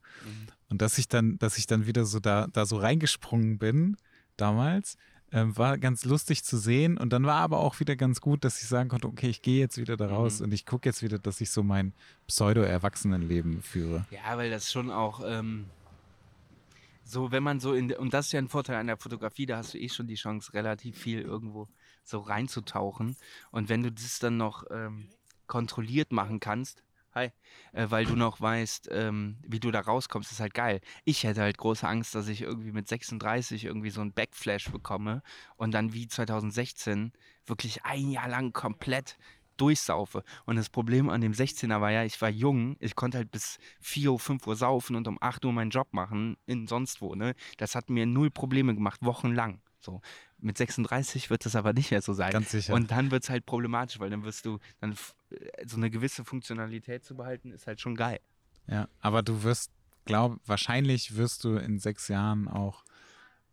Und 0.70 0.80
dass 0.82 0.96
ich 0.98 1.06
dann, 1.08 1.38
dass 1.38 1.58
ich 1.58 1.66
dann 1.66 1.86
wieder 1.86 2.06
so 2.06 2.18
da, 2.18 2.46
da 2.50 2.64
so 2.66 2.78
reingesprungen 2.78 3.58
bin, 3.58 3.96
damals, 4.36 4.96
ähm, 5.30 5.56
war 5.56 5.78
ganz 5.78 6.04
lustig 6.04 6.42
zu 6.44 6.56
sehen. 6.56 6.96
Und 6.96 7.12
dann 7.12 7.24
war 7.24 7.36
aber 7.36 7.58
auch 7.58 7.78
wieder 7.78 7.94
ganz 7.94 8.20
gut, 8.20 8.42
dass 8.44 8.60
ich 8.62 8.68
sagen 8.68 8.88
konnte, 8.88 9.06
okay, 9.06 9.28
ich 9.28 9.42
gehe 9.42 9.60
jetzt 9.60 9.76
wieder 9.76 9.96
da 9.98 10.06
raus 10.08 10.38
Mhm. 10.40 10.46
und 10.46 10.54
ich 10.54 10.64
gucke 10.64 10.88
jetzt 10.88 11.02
wieder, 11.02 11.18
dass 11.18 11.40
ich 11.40 11.50
so 11.50 11.62
mein 11.62 11.92
Pseudo-Erwachsenenleben 12.26 13.62
führe. 13.62 14.06
Ja, 14.10 14.36
weil 14.36 14.50
das 14.50 14.72
schon 14.72 14.90
auch 14.90 15.22
ähm, 15.24 15.66
so, 17.04 17.30
wenn 17.30 17.42
man 17.42 17.60
so 17.60 17.74
in, 17.74 17.92
und 17.92 18.14
das 18.14 18.26
ist 18.26 18.32
ja 18.32 18.38
ein 18.38 18.48
Vorteil 18.48 18.76
an 18.76 18.86
der 18.86 18.96
Fotografie, 18.96 19.46
da 19.46 19.58
hast 19.58 19.74
du 19.74 19.78
eh 19.78 19.88
schon 19.88 20.06
die 20.06 20.14
Chance, 20.14 20.52
relativ 20.54 20.98
viel 20.98 21.20
irgendwo 21.20 21.68
so 22.02 22.20
reinzutauchen. 22.20 23.16
Und 23.50 23.68
wenn 23.68 23.82
du 23.82 23.92
das 23.92 24.18
dann 24.18 24.36
noch 24.36 24.64
ähm, 24.70 25.10
kontrolliert 25.46 26.12
machen 26.12 26.40
kannst, 26.40 26.82
hi, 27.14 27.30
äh, 27.72 27.86
weil 27.90 28.04
du 28.06 28.16
noch 28.16 28.40
weißt, 28.40 28.88
ähm, 28.90 29.36
wie 29.46 29.60
du 29.60 29.70
da 29.70 29.80
rauskommst, 29.80 30.32
ist 30.32 30.40
halt 30.40 30.54
geil. 30.54 30.80
Ich 31.04 31.24
hätte 31.24 31.42
halt 31.42 31.58
große 31.58 31.86
Angst, 31.86 32.14
dass 32.14 32.28
ich 32.28 32.42
irgendwie 32.42 32.72
mit 32.72 32.88
36 32.88 33.64
irgendwie 33.64 33.90
so 33.90 34.00
einen 34.00 34.12
Backflash 34.12 34.70
bekomme 34.70 35.22
und 35.56 35.72
dann 35.72 35.92
wie 35.92 36.08
2016 36.08 37.12
wirklich 37.46 37.84
ein 37.84 38.10
Jahr 38.10 38.28
lang 38.28 38.52
komplett 38.52 39.16
durchsaufe. 39.56 40.22
Und 40.46 40.56
das 40.56 40.68
Problem 40.68 41.08
an 41.08 41.20
dem 41.20 41.32
16er 41.32 41.80
war 41.80 41.90
ja, 41.90 42.04
ich 42.04 42.20
war 42.20 42.28
jung, 42.28 42.76
ich 42.80 42.94
konnte 42.94 43.18
halt 43.18 43.30
bis 43.30 43.58
4 43.80 44.12
Uhr, 44.12 44.18
5 44.18 44.46
Uhr 44.46 44.56
saufen 44.56 44.96
und 44.96 45.08
um 45.08 45.18
8 45.20 45.44
Uhr 45.44 45.52
meinen 45.52 45.70
Job 45.70 45.88
machen, 45.92 46.36
in 46.46 46.66
sonst 46.66 47.00
wo, 47.00 47.14
ne? 47.14 47.34
Das 47.58 47.74
hat 47.74 47.90
mir 47.90 48.06
null 48.06 48.30
Probleme 48.30 48.74
gemacht, 48.74 49.00
wochenlang. 49.02 49.60
So. 49.80 50.00
Mit 50.38 50.58
36 50.58 51.30
wird 51.30 51.44
das 51.44 51.56
aber 51.56 51.72
nicht 51.72 51.90
mehr 51.90 52.02
so 52.02 52.12
sein. 52.12 52.32
Ganz 52.32 52.50
sicher. 52.50 52.74
Und 52.74 52.90
dann 52.90 53.10
wird 53.10 53.24
es 53.24 53.30
halt 53.30 53.46
problematisch, 53.46 54.00
weil 54.00 54.10
dann 54.10 54.24
wirst 54.24 54.46
du, 54.46 54.58
dann 54.80 54.92
äh, 55.30 55.66
so 55.66 55.76
eine 55.76 55.90
gewisse 55.90 56.24
Funktionalität 56.24 57.04
zu 57.04 57.14
behalten, 57.14 57.52
ist 57.52 57.66
halt 57.66 57.80
schon 57.80 57.94
geil. 57.94 58.20
Ja, 58.66 58.88
aber 59.00 59.22
du 59.22 59.42
wirst, 59.42 59.70
glaub, 60.06 60.38
wahrscheinlich 60.46 61.16
wirst 61.16 61.44
du 61.44 61.56
in 61.56 61.78
sechs 61.78 62.08
Jahren 62.08 62.48
auch 62.48 62.84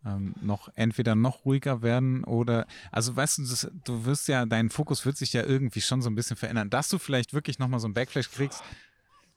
ähm, 0.04 0.34
noch 0.40 0.68
entweder 0.74 1.14
noch 1.14 1.44
ruhiger 1.44 1.82
werden 1.82 2.24
oder, 2.24 2.66
also 2.90 3.14
weißt 3.14 3.38
du, 3.38 3.42
das, 3.42 3.70
du 3.84 4.04
wirst 4.04 4.28
ja, 4.28 4.44
dein 4.46 4.70
Fokus 4.70 5.06
wird 5.06 5.16
sich 5.16 5.32
ja 5.32 5.42
irgendwie 5.44 5.80
schon 5.80 6.02
so 6.02 6.10
ein 6.10 6.14
bisschen 6.14 6.36
verändern, 6.36 6.70
dass 6.70 6.88
du 6.88 6.98
vielleicht 6.98 7.32
wirklich 7.34 7.58
nochmal 7.58 7.80
so 7.80 7.86
einen 7.86 7.94
Backflash 7.94 8.30
kriegst. 8.30 8.62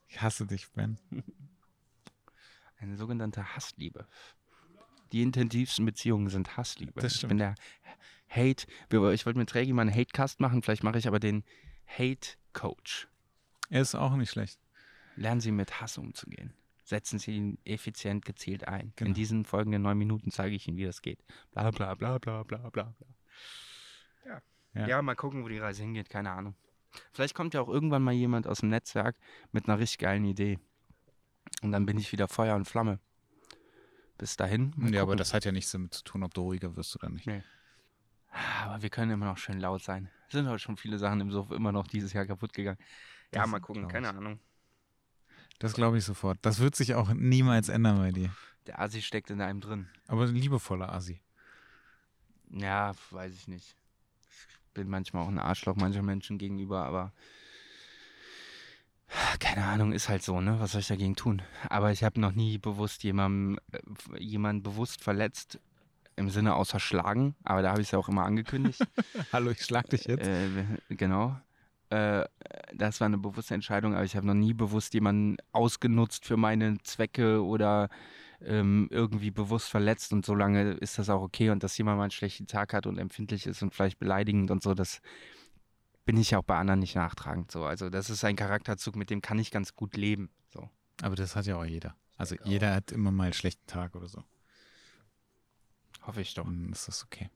Ich 0.08 0.22
hasse 0.22 0.46
dich, 0.46 0.70
Ben. 0.72 0.98
Eine 2.78 2.98
sogenannte 2.98 3.56
Hassliebe. 3.56 4.06
Die 5.12 5.22
intensivsten 5.22 5.86
Beziehungen 5.86 6.30
sind 6.30 6.58
Hassliebe. 6.58 7.00
Das 7.02 7.14
Ich 7.14 7.18
stimmt. 7.20 7.30
bin 7.30 7.38
der 7.38 7.56
Hate, 8.30 8.66
ich 9.14 9.26
wollte 9.26 9.40
mit 9.40 9.50
Trägi 9.50 9.72
mal 9.72 9.84
einen 9.84 9.94
Hatecast 9.94 10.40
machen, 10.40 10.62
vielleicht 10.62 10.84
mache 10.84 10.98
ich 10.98 11.08
aber 11.08 11.20
den 11.20 11.44
Hate 11.88 12.32
Coach. 12.54 13.08
Er 13.70 13.82
ist 13.82 13.96
auch 13.96 14.16
nicht 14.16 14.32
schlecht. 14.32 14.60
Lernen 15.16 15.42
Sie 15.42 15.52
mit 15.52 15.80
Hass 15.80 15.98
umzugehen. 15.98 16.54
Setzen 16.86 17.18
Sie 17.18 17.36
ihn 17.36 17.58
effizient 17.66 18.26
gezielt 18.26 18.68
ein. 18.68 18.94
Genau. 18.96 19.10
In 19.10 19.14
diesen 19.16 19.44
folgenden 19.44 19.82
neun 19.82 19.98
Minuten 19.98 20.30
zeige 20.30 20.56
ich 20.56 20.68
Ihnen, 20.68 20.78
wie 20.78 20.86
das 20.86 21.02
geht. 21.02 21.20
Bla 21.52 21.72
bla 21.72 21.96
bla 21.96 22.20
bla 22.20 22.44
bla 22.44 22.70
bla 22.70 22.94
bla. 22.94 22.96
Ja. 24.26 24.42
Ja. 24.76 24.88
ja. 24.88 25.02
mal 25.02 25.16
gucken, 25.16 25.44
wo 25.44 25.48
die 25.48 25.58
Reise 25.58 25.82
hingeht, 25.82 26.10
keine 26.10 26.32
Ahnung. 26.32 26.54
Vielleicht 27.12 27.34
kommt 27.34 27.56
ja 27.56 27.62
auch 27.62 27.68
irgendwann 27.68 28.04
mal 28.04 28.14
jemand 28.14 28.46
aus 28.46 28.60
dem 28.60 28.70
Netzwerk 28.70 29.18
mit 29.52 29.68
einer 29.68 29.80
richtig 29.80 29.98
geilen 29.98 30.26
Idee. 30.26 30.60
Und 31.64 31.72
dann 31.72 31.88
bin 31.88 31.98
ich 31.98 32.12
wieder 32.12 32.28
Feuer 32.28 32.56
und 32.56 32.66
Flamme. 32.66 33.00
Bis 34.20 34.38
dahin. 34.38 34.74
Ja, 34.94 35.02
aber 35.02 35.16
das 35.16 35.34
hat 35.34 35.44
ja 35.44 35.52
nichts 35.52 35.72
damit 35.72 35.94
zu 35.96 36.04
tun, 36.04 36.24
ob 36.24 36.36
du 36.36 36.42
ruhiger 36.42 36.76
wirst 36.76 36.96
oder 36.96 37.10
nicht. 37.10 37.26
Nee. 37.26 37.44
Aber 38.64 38.82
wir 38.84 38.90
können 38.90 39.12
immer 39.12 39.26
noch 39.26 39.38
schön 39.38 39.60
laut 39.60 39.82
sein. 39.82 40.10
Es 40.28 40.34
sind 40.34 40.48
heute 40.48 40.60
schon 40.60 40.78
viele 40.78 41.00
Sachen 41.00 41.20
im 41.20 41.32
Sof 41.32 41.52
immer 41.52 41.72
noch 41.72 41.88
dieses 41.88 42.14
Jahr 42.14 42.26
kaputt 42.26 42.54
gegangen. 42.54 42.78
Ja, 43.34 43.42
Das 43.42 43.50
mal 43.50 43.60
gucken, 43.60 43.88
keine. 43.88 44.10
Ahnung. 44.10 44.40
Das 45.60 45.74
glaube 45.74 45.98
ich 45.98 46.04
sofort. 46.04 46.38
Das 46.42 46.60
wird 46.60 46.76
sich 46.76 46.96
auch 46.96 47.14
niemals 47.14 47.70
ändern 47.70 47.98
bei 47.98 48.12
dir. 48.12 48.30
Der 48.68 48.80
Asi 48.80 49.02
steckt 49.02 49.30
in 49.30 49.42
einem 49.42 49.62
drin. 49.62 49.88
Aber 50.08 50.24
ein 50.24 50.36
liebevoller 50.36 50.92
Assi. 50.92 51.22
Ja, 52.50 52.94
weiß 53.12 53.34
ich 53.34 53.48
nicht. 53.48 53.76
Ich 54.68 54.74
bin 54.74 54.90
manchmal 54.90 55.24
auch 55.24 55.30
ein 55.30 55.40
Arschloch 55.40 55.76
mancher 55.76 56.02
Menschen 56.02 56.38
gegenüber, 56.38 56.86
aber 56.86 57.14
keine 59.40 59.66
Ahnung, 59.66 59.92
ist 59.92 60.10
halt 60.10 60.24
so, 60.24 60.42
ne? 60.42 60.60
Was 60.60 60.72
soll 60.72 60.82
ich 60.82 60.88
dagegen 60.88 61.16
tun? 61.16 61.42
Aber 61.70 61.92
ich 61.92 62.04
habe 62.04 62.20
noch 62.20 62.34
nie 62.34 62.58
bewusst 62.58 63.04
jemandem, 63.04 63.60
äh, 63.72 64.20
jemanden 64.20 64.64
bewusst 64.64 65.04
verletzt, 65.04 65.60
im 66.16 66.30
Sinne 66.30 66.56
außer 66.56 66.80
schlagen, 66.80 67.36
aber 67.44 67.62
da 67.62 67.72
habe 67.72 67.82
ich 67.82 67.88
es 67.88 67.92
ja 67.92 68.00
auch 68.00 68.10
immer 68.10 68.24
angekündigt. 68.24 68.80
Hallo, 69.34 69.52
ich 69.52 69.64
schlag 69.64 69.90
dich 69.90 70.06
jetzt. 70.06 70.28
äh, 70.28 70.50
genau. 70.90 71.40
Äh, 71.90 72.26
das 72.74 73.00
war 73.00 73.06
eine 73.06 73.18
bewusste 73.18 73.54
Entscheidung, 73.54 73.94
aber 73.94 74.04
ich 74.04 74.16
habe 74.16 74.28
noch 74.28 74.34
nie 74.34 74.54
bewusst 74.54 74.94
jemanden 74.94 75.38
ausgenutzt 75.52 76.26
für 76.26 76.38
meine 76.38 76.78
Zwecke 76.84 77.44
oder 77.44 77.90
ähm, 78.42 78.88
irgendwie 78.92 79.32
bewusst 79.32 79.70
verletzt 79.70 80.14
und 80.14 80.26
solange 80.26 80.74
ist 80.74 80.98
das 80.98 81.10
auch 81.10 81.22
okay 81.22 81.50
und 81.50 81.64
dass 81.64 81.78
jemand 81.78 81.98
mal 81.98 82.04
einen 82.04 82.12
schlechten 82.12 82.48
Tag 82.48 82.74
hat 82.74 82.86
und 82.88 82.98
empfindlich 82.98 83.46
ist 83.46 83.62
und 83.62 83.74
vielleicht 83.74 84.00
beleidigend 84.00 84.52
und 84.52 84.62
so, 84.64 84.74
das 84.74 85.02
bin 86.06 86.18
ich 86.18 86.36
auch 86.36 86.44
bei 86.44 86.58
anderen 86.58 86.80
nicht 86.80 86.96
nachtragend 86.96 87.52
so. 87.52 87.66
Also 87.66 87.90
das 87.90 88.10
ist 88.10 88.24
ein 88.24 88.36
Charakterzug, 88.36 88.96
mit 88.96 89.10
dem 89.10 89.22
kann 89.22 89.40
ich 89.40 89.52
ganz 89.52 89.76
gut 89.76 89.98
leben. 89.98 90.30
So. 90.54 90.70
Aber 91.02 91.16
das 91.16 91.36
hat 91.36 91.46
ja 91.46 91.58
auch 91.58 91.66
jeder. 91.66 91.96
Also 92.18 92.36
jeder 92.44 92.74
hat 92.74 92.92
immer 92.92 93.12
mal 93.12 93.26
einen 93.26 93.34
schlechten 93.34 93.66
Tag 93.68 93.96
oder 93.96 94.08
so. 94.08 94.24
Hoffe 96.04 96.22
ich 96.22 96.34
doch. 96.34 96.46
Dann 96.46 96.70
ist 96.72 96.88
das 96.88 97.04
okay. 97.04 97.30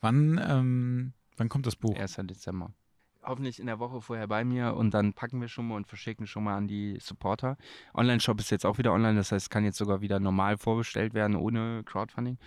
Wann, 0.00 0.40
ähm, 0.42 1.12
wann 1.36 1.48
kommt 1.48 1.66
das 1.66 1.76
Buch? 1.76 1.96
1. 1.96 2.16
Dezember. 2.22 2.72
Hoffentlich 3.22 3.60
in 3.60 3.66
der 3.66 3.78
Woche 3.78 4.00
vorher 4.00 4.26
bei 4.26 4.44
mir 4.44 4.74
und 4.74 4.92
dann 4.92 5.12
packen 5.12 5.40
wir 5.40 5.48
schon 5.48 5.68
mal 5.68 5.76
und 5.76 5.86
verschicken 5.86 6.26
schon 6.26 6.44
mal 6.44 6.56
an 6.56 6.68
die 6.68 6.98
Supporter. 7.00 7.58
Online-Shop 7.94 8.40
ist 8.40 8.50
jetzt 8.50 8.64
auch 8.64 8.78
wieder 8.78 8.92
online, 8.92 9.16
das 9.16 9.30
heißt, 9.30 9.50
kann 9.50 9.64
jetzt 9.64 9.76
sogar 9.76 10.00
wieder 10.00 10.20
normal 10.20 10.56
vorbestellt 10.56 11.12
werden 11.12 11.36
ohne 11.36 11.82
Crowdfunding. 11.84 12.38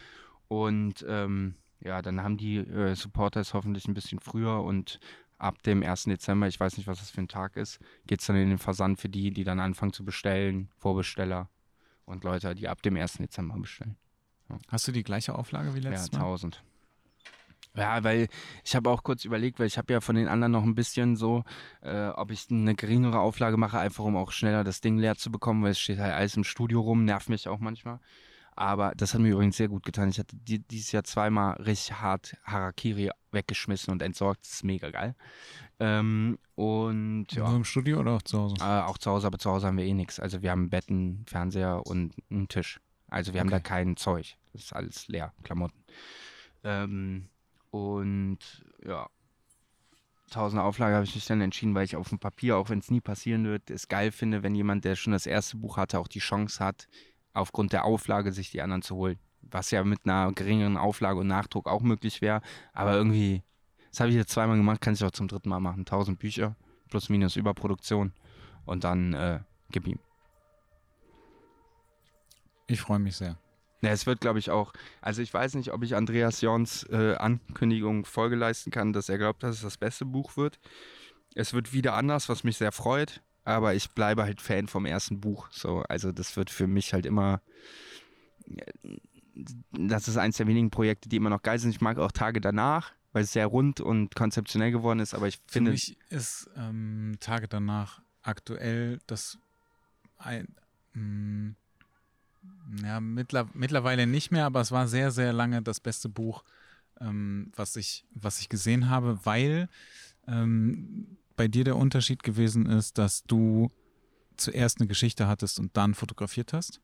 Und 0.47 1.05
ähm, 1.07 1.55
ja, 1.79 2.01
dann 2.01 2.23
haben 2.23 2.37
die 2.37 2.57
äh, 2.57 2.95
Supporter 2.95 3.41
es 3.41 3.53
hoffentlich 3.53 3.87
ein 3.87 3.93
bisschen 3.93 4.19
früher 4.19 4.63
und 4.63 4.99
ab 5.37 5.61
dem 5.63 5.83
1. 5.83 6.05
Dezember, 6.05 6.47
ich 6.47 6.59
weiß 6.59 6.77
nicht, 6.77 6.87
was 6.87 6.99
das 6.99 7.11
für 7.11 7.21
ein 7.21 7.27
Tag 7.27 7.57
ist, 7.57 7.79
geht 8.07 8.21
es 8.21 8.27
dann 8.27 8.35
in 8.37 8.49
den 8.49 8.57
Versand 8.57 8.99
für 8.99 9.09
die, 9.09 9.31
die 9.31 9.43
dann 9.43 9.59
anfangen 9.59 9.93
zu 9.93 10.05
bestellen, 10.05 10.69
Vorbesteller 10.77 11.49
und 12.05 12.23
Leute, 12.23 12.55
die 12.55 12.67
ab 12.67 12.81
dem 12.81 12.95
1. 12.95 13.17
Dezember 13.17 13.57
bestellen. 13.59 13.97
Hast 14.69 14.87
du 14.87 14.91
die 14.91 15.03
gleiche 15.03 15.35
Auflage 15.35 15.73
wie 15.75 15.79
letztes 15.79 16.11
ja, 16.11 16.19
Mal? 16.19 16.25
1000. 16.25 16.63
Ja, 17.75 18.03
weil 18.03 18.27
ich 18.63 18.75
habe 18.75 18.89
auch 18.89 19.01
kurz 19.03 19.25
überlegt, 19.25 19.59
weil 19.59 19.65
ich 19.65 19.77
habe 19.79 19.91
ja 19.93 19.99
von 19.99 20.15
den 20.15 20.27
anderen 20.27 20.51
noch 20.51 20.63
ein 20.63 20.75
bisschen 20.75 21.15
so, 21.15 21.43
äh, 21.81 22.09
ob 22.09 22.29
ich 22.29 22.45
eine 22.51 22.75
geringere 22.75 23.19
Auflage 23.19 23.57
mache, 23.57 23.79
einfach 23.79 24.03
um 24.03 24.15
auch 24.15 24.31
schneller 24.31 24.63
das 24.63 24.79
Ding 24.79 24.97
leer 24.97 25.15
zu 25.15 25.31
bekommen, 25.31 25.63
weil 25.63 25.71
es 25.71 25.79
steht 25.79 25.97
halt 25.99 26.13
alles 26.13 26.37
im 26.37 26.43
Studio 26.43 26.81
rum, 26.81 27.03
nervt 27.05 27.29
mich 27.29 27.47
auch 27.47 27.59
manchmal. 27.59 27.99
Aber 28.55 28.93
das 28.95 29.15
hat 29.15 29.21
mir 29.21 29.31
übrigens 29.31 29.57
sehr 29.57 29.67
gut 29.69 29.83
getan. 29.83 30.09
Ich 30.09 30.19
hatte 30.19 30.35
die, 30.35 30.59
dieses 30.59 30.91
Jahr 30.91 31.03
zweimal 31.03 31.59
richtig 31.63 31.99
hart 31.99 32.37
Harakiri 32.43 33.09
weggeschmissen 33.31 33.91
und 33.91 34.03
entsorgt. 34.03 34.41
Das 34.45 34.53
ist 34.53 34.63
mega 34.63 34.91
geil. 34.91 35.15
Ähm, 35.79 36.37
und 36.53 37.25
ja. 37.31 37.47
Nur 37.47 37.55
im 37.55 37.63
Studio 37.63 37.99
oder 38.01 38.11
auch 38.11 38.21
zu 38.21 38.37
Hause? 38.37 38.55
Äh, 38.59 38.81
auch 38.81 38.99
zu 38.99 39.09
Hause, 39.09 39.25
aber 39.25 39.39
zu 39.39 39.49
Hause 39.49 39.65
haben 39.65 39.77
wir 39.77 39.85
eh 39.85 39.95
nichts. 39.95 40.19
Also 40.19 40.43
wir 40.43 40.51
haben 40.51 40.69
Betten, 40.69 41.25
Fernseher 41.27 41.81
und 41.87 42.13
einen 42.29 42.47
Tisch. 42.47 42.79
Also 43.07 43.33
wir 43.33 43.39
haben 43.39 43.47
Okay. 43.47 43.55
da 43.55 43.59
kein 43.67 43.97
Zeug. 43.97 44.35
Das 44.51 44.65
ist 44.65 44.73
alles 44.73 45.07
leer, 45.07 45.33
Klamotten. 45.41 45.83
Ähm, 46.63 47.29
und 47.73 48.37
ja, 48.85 49.07
1000 50.27 50.61
Auflage 50.61 50.93
habe 50.93 51.05
ich 51.05 51.15
mich 51.15 51.25
dann 51.25 51.41
entschieden, 51.41 51.73
weil 51.73 51.85
ich 51.85 51.95
auf 51.95 52.09
dem 52.09 52.19
Papier, 52.19 52.55
auch 52.55 52.69
wenn 52.69 52.77
es 52.77 52.91
nie 52.91 53.01
passieren 53.01 53.45
wird, 53.45 53.71
es 53.71 53.87
geil 53.87 54.11
finde, 54.11 54.43
wenn 54.43 54.53
jemand, 54.53 54.85
der 54.85 54.95
schon 54.95 55.11
das 55.11 55.25
erste 55.25 55.57
Buch 55.57 55.77
hatte, 55.77 55.97
auch 55.97 56.07
die 56.07 56.19
Chance 56.19 56.63
hat, 56.63 56.87
aufgrund 57.33 57.73
der 57.73 57.85
Auflage 57.85 58.31
sich 58.31 58.51
die 58.51 58.61
anderen 58.61 58.83
zu 58.83 58.95
holen. 58.95 59.17
Was 59.41 59.71
ja 59.71 59.83
mit 59.83 60.01
einer 60.05 60.31
geringeren 60.33 60.77
Auflage 60.77 61.19
und 61.19 61.27
Nachdruck 61.27 61.67
auch 61.67 61.81
möglich 61.81 62.21
wäre. 62.21 62.41
Aber 62.73 62.93
irgendwie, 62.93 63.41
das 63.89 64.01
habe 64.01 64.11
ich 64.11 64.15
jetzt 64.17 64.31
zweimal 64.31 64.57
gemacht, 64.57 64.79
kann 64.79 64.93
ich 64.93 65.03
auch 65.03 65.09
zum 65.09 65.27
dritten 65.27 65.49
Mal 65.49 65.59
machen. 65.59 65.79
1000 65.79 66.19
Bücher 66.19 66.55
plus 66.89 67.09
minus 67.09 67.37
Überproduktion 67.37 68.13
und 68.65 68.83
dann 68.83 69.13
äh, 69.13 69.39
gib 69.71 69.87
ihm. 69.87 69.97
Ich 72.67 72.81
freue 72.81 72.99
mich 72.99 73.15
sehr. 73.15 73.42
Ja, 73.83 73.89
es 73.89 74.05
wird, 74.05 74.21
glaube 74.21 74.39
ich, 74.39 74.49
auch, 74.49 74.71
also 75.01 75.21
ich 75.21 75.33
weiß 75.33 75.55
nicht, 75.55 75.73
ob 75.73 75.83
ich 75.83 75.93
Andreas 75.95 76.39
Jons 76.39 76.83
äh, 76.89 77.15
Ankündigung 77.15 78.05
Folge 78.05 78.37
leisten 78.37 78.71
kann, 78.71 78.93
dass 78.93 79.09
er 79.09 79.17
glaubt, 79.17 79.43
dass 79.43 79.57
es 79.57 79.61
das 79.61 79.77
beste 79.77 80.05
Buch 80.05 80.37
wird. 80.37 80.57
Es 81.35 81.53
wird 81.53 81.73
wieder 81.73 81.93
anders, 81.95 82.29
was 82.29 82.45
mich 82.45 82.55
sehr 82.55 82.71
freut, 82.71 83.21
aber 83.43 83.73
ich 83.73 83.89
bleibe 83.91 84.23
halt 84.23 84.39
Fan 84.39 84.67
vom 84.67 84.85
ersten 84.85 85.19
Buch. 85.19 85.49
So, 85.51 85.81
also 85.89 86.13
das 86.13 86.37
wird 86.37 86.49
für 86.49 86.65
mich 86.65 86.93
halt 86.93 87.05
immer, 87.05 87.41
das 89.73 90.07
ist 90.07 90.15
eins 90.15 90.37
der 90.37 90.47
wenigen 90.47 90.69
Projekte, 90.69 91.09
die 91.09 91.17
immer 91.17 91.29
noch 91.29 91.43
geil 91.43 91.59
sind. 91.59 91.71
Ich 91.71 91.81
mag 91.81 91.97
auch 91.97 92.13
Tage 92.13 92.39
danach, 92.39 92.93
weil 93.11 93.25
es 93.25 93.33
sehr 93.33 93.47
rund 93.47 93.81
und 93.81 94.15
konzeptionell 94.15 94.71
geworden 94.71 95.01
ist, 95.01 95.13
aber 95.13 95.27
ich 95.27 95.41
Für 95.45 95.53
finde, 95.55 95.71
mich 95.71 95.97
ist 96.07 96.49
ähm, 96.55 97.17
Tage 97.19 97.49
danach 97.49 98.01
aktuell 98.21 98.99
das 99.07 99.39
ein, 100.17 100.55
mh, 100.93 101.55
ja, 102.83 102.99
mittler, 102.99 103.47
mittlerweile 103.53 104.07
nicht 104.07 104.31
mehr, 104.31 104.45
aber 104.45 104.61
es 104.61 104.71
war 104.71 104.87
sehr, 104.87 105.11
sehr 105.11 105.33
lange 105.33 105.61
das 105.61 105.79
beste 105.79 106.09
Buch, 106.09 106.43
ähm, 106.99 107.51
was, 107.55 107.75
ich, 107.75 108.05
was 108.13 108.39
ich 108.39 108.49
gesehen 108.49 108.89
habe, 108.89 109.19
weil 109.23 109.69
ähm, 110.27 111.17
bei 111.35 111.47
dir 111.47 111.63
der 111.63 111.75
Unterschied 111.75 112.23
gewesen 112.23 112.65
ist, 112.65 112.97
dass 112.97 113.23
du 113.23 113.71
zuerst 114.37 114.79
eine 114.79 114.87
Geschichte 114.87 115.27
hattest 115.27 115.59
und 115.59 115.75
dann 115.77 115.93
fotografiert 115.93 116.53
hast. 116.53 116.81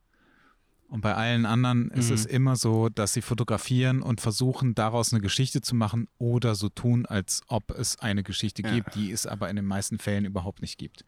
Und 0.89 1.01
bei 1.01 1.13
allen 1.13 1.45
anderen 1.45 1.91
ist 1.91 2.09
Mhm. 2.09 2.15
es 2.15 2.25
immer 2.25 2.55
so, 2.55 2.89
dass 2.89 3.13
sie 3.13 3.21
fotografieren 3.21 4.01
und 4.01 4.21
versuchen, 4.21 4.73
daraus 4.73 5.13
eine 5.13 5.21
Geschichte 5.21 5.61
zu 5.61 5.75
machen 5.75 6.07
oder 6.17 6.55
so 6.55 6.67
tun, 6.69 7.05
als 7.05 7.41
ob 7.47 7.69
es 7.71 7.99
eine 7.99 8.23
Geschichte 8.23 8.63
Ja. 8.63 8.69
gibt, 8.71 8.95
die 8.95 9.11
es 9.11 9.27
aber 9.27 9.49
in 9.51 9.55
den 9.55 9.65
meisten 9.65 9.99
Fällen 9.99 10.25
überhaupt 10.25 10.61
nicht 10.63 10.79
gibt. 10.79 11.05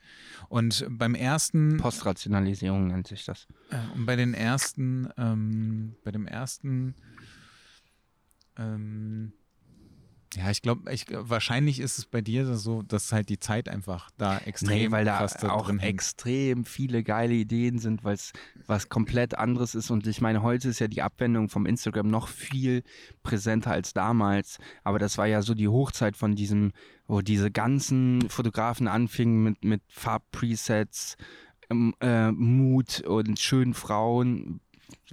Und 0.50 0.86
beim 0.90 1.16
ersten, 1.16 1.78
Postrationalisierung 1.78 2.88
nennt 2.88 3.08
sich 3.08 3.26
das. 3.26 3.48
äh, 3.72 3.78
und 3.96 4.06
bei 4.06 4.16
den 4.16 4.36
ersten, 4.36 5.10
ähm, 5.18 5.96
bei 6.04 6.12
dem 6.12 6.28
ersten, 6.28 6.94
ähm, 8.58 9.34
ja, 10.36 10.50
ich 10.50 10.62
glaube, 10.62 10.92
ich, 10.94 11.08
wahrscheinlich 11.10 11.82
ist 11.82 11.98
es 11.98 12.06
bei 12.06 12.22
dir 12.22 12.56
so, 12.56 12.84
dass 12.84 13.12
halt 13.12 13.28
die 13.28 13.40
Zeit 13.40 13.68
einfach 13.68 14.10
da 14.18 14.38
extrem 14.38 14.70
Nee, 14.70 14.92
weil 14.92 15.04
da 15.04 15.26
da 15.28 15.50
auch 15.50 15.70
extrem 15.70 16.64
viele 16.64 17.04
geile 17.04 17.34
Ideen 17.34 17.80
sind, 17.80 18.06
weil 18.06 18.16
es 18.16 18.32
was 18.66 18.88
komplett 18.88 19.38
anderes 19.38 19.76
ist. 19.76 19.92
Und 19.92 20.08
ich 20.08 20.22
meine, 20.22 20.42
heute 20.42 20.70
ist 20.70 20.80
ja 20.80 20.88
die 20.88 21.02
Abwendung 21.02 21.50
vom 21.50 21.66
Instagram 21.66 22.08
noch 22.08 22.30
viel 22.30 22.84
präsenter 23.24 23.72
als 23.72 23.94
damals. 23.94 24.58
Aber 24.86 25.00
das 25.00 25.18
war 25.18 25.28
ja 25.28 25.42
so 25.42 25.54
die 25.54 25.68
Hochzeit 25.68 26.16
von 26.16 26.34
diesem, 26.34 26.72
wo 27.08 27.20
diese 27.20 27.52
ganzen 27.52 28.30
Fotografen 28.30 28.88
anfingen 28.88 29.44
mit, 29.44 29.66
mit 29.66 29.82
Farbpresets, 29.90 31.18
ähm, 31.70 31.94
äh, 32.00 32.32
Mut 32.32 33.02
und 33.02 33.38
schönen 33.38 33.74
Frauen. 33.74 34.62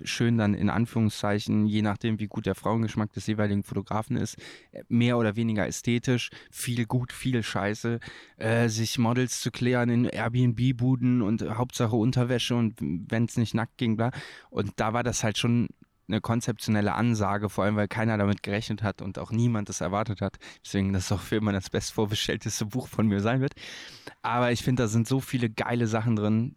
Schön 0.05 0.39
dann 0.39 0.55
in 0.55 0.71
Anführungszeichen, 0.71 1.67
je 1.67 1.83
nachdem, 1.83 2.19
wie 2.21 2.27
gut 2.27 2.47
der 2.47 2.55
Frauengeschmack 2.55 3.13
des 3.13 3.27
jeweiligen 3.27 3.63
Fotografen 3.63 4.17
ist, 4.17 4.37
äh, 4.73 4.83
mehr 4.89 5.19
oder 5.19 5.37
weniger 5.37 5.67
ästhetisch, 5.67 6.31
viel 6.51 6.87
gut, 6.87 7.13
viel 7.13 7.43
Scheiße 7.43 8.01
äh, 8.37 8.69
sich 8.69 8.99
Models 8.99 9.41
zu 9.41 9.51
klären 9.51 9.89
in 9.89 10.05
Airbnb-Buden 10.05 11.23
und 11.23 11.43
Hauptsache 11.43 11.97
Unterwäsche 11.97 12.55
und 12.55 12.75
wenn 12.81 13.25
es 13.25 13.37
nicht 13.37 13.55
nackt 13.55 13.79
ging, 13.79 13.97
bla. 13.97 14.11
Und 14.51 14.73
da 14.77 14.93
war 14.93 15.03
das 15.03 15.25
halt 15.25 15.39
schon 15.39 15.69
eine 16.09 16.21
konzeptionelle 16.21 16.95
Ansage, 16.95 17.51
vor 17.51 17.65
allem 17.65 17.77
weil 17.77 17.89
keiner 17.89 18.17
damit 18.17 18.43
gerechnet 18.43 18.83
hat 18.83 19.03
und 19.03 19.19
auch 19.19 19.31
niemand 19.31 19.69
das 19.69 19.81
erwartet 19.81 20.21
hat. 20.21 20.39
Deswegen 20.65 20.93
das 20.93 21.13
auch 21.13 21.21
für 21.21 21.37
immer 21.37 21.53
das 21.53 21.71
bestvorbestellteste 21.71 22.67
Buch 22.67 22.89
von 22.89 23.07
mir 23.07 23.21
sein 23.21 23.41
wird. 23.41 23.53
Aber 24.23 24.51
ich 24.51 24.63
finde, 24.63 24.85
da 24.85 24.89
sind 24.89 25.07
so 25.07 25.21
viele 25.21 25.51
geile 25.51 25.87
Sachen 25.87 26.17
drin. 26.17 26.57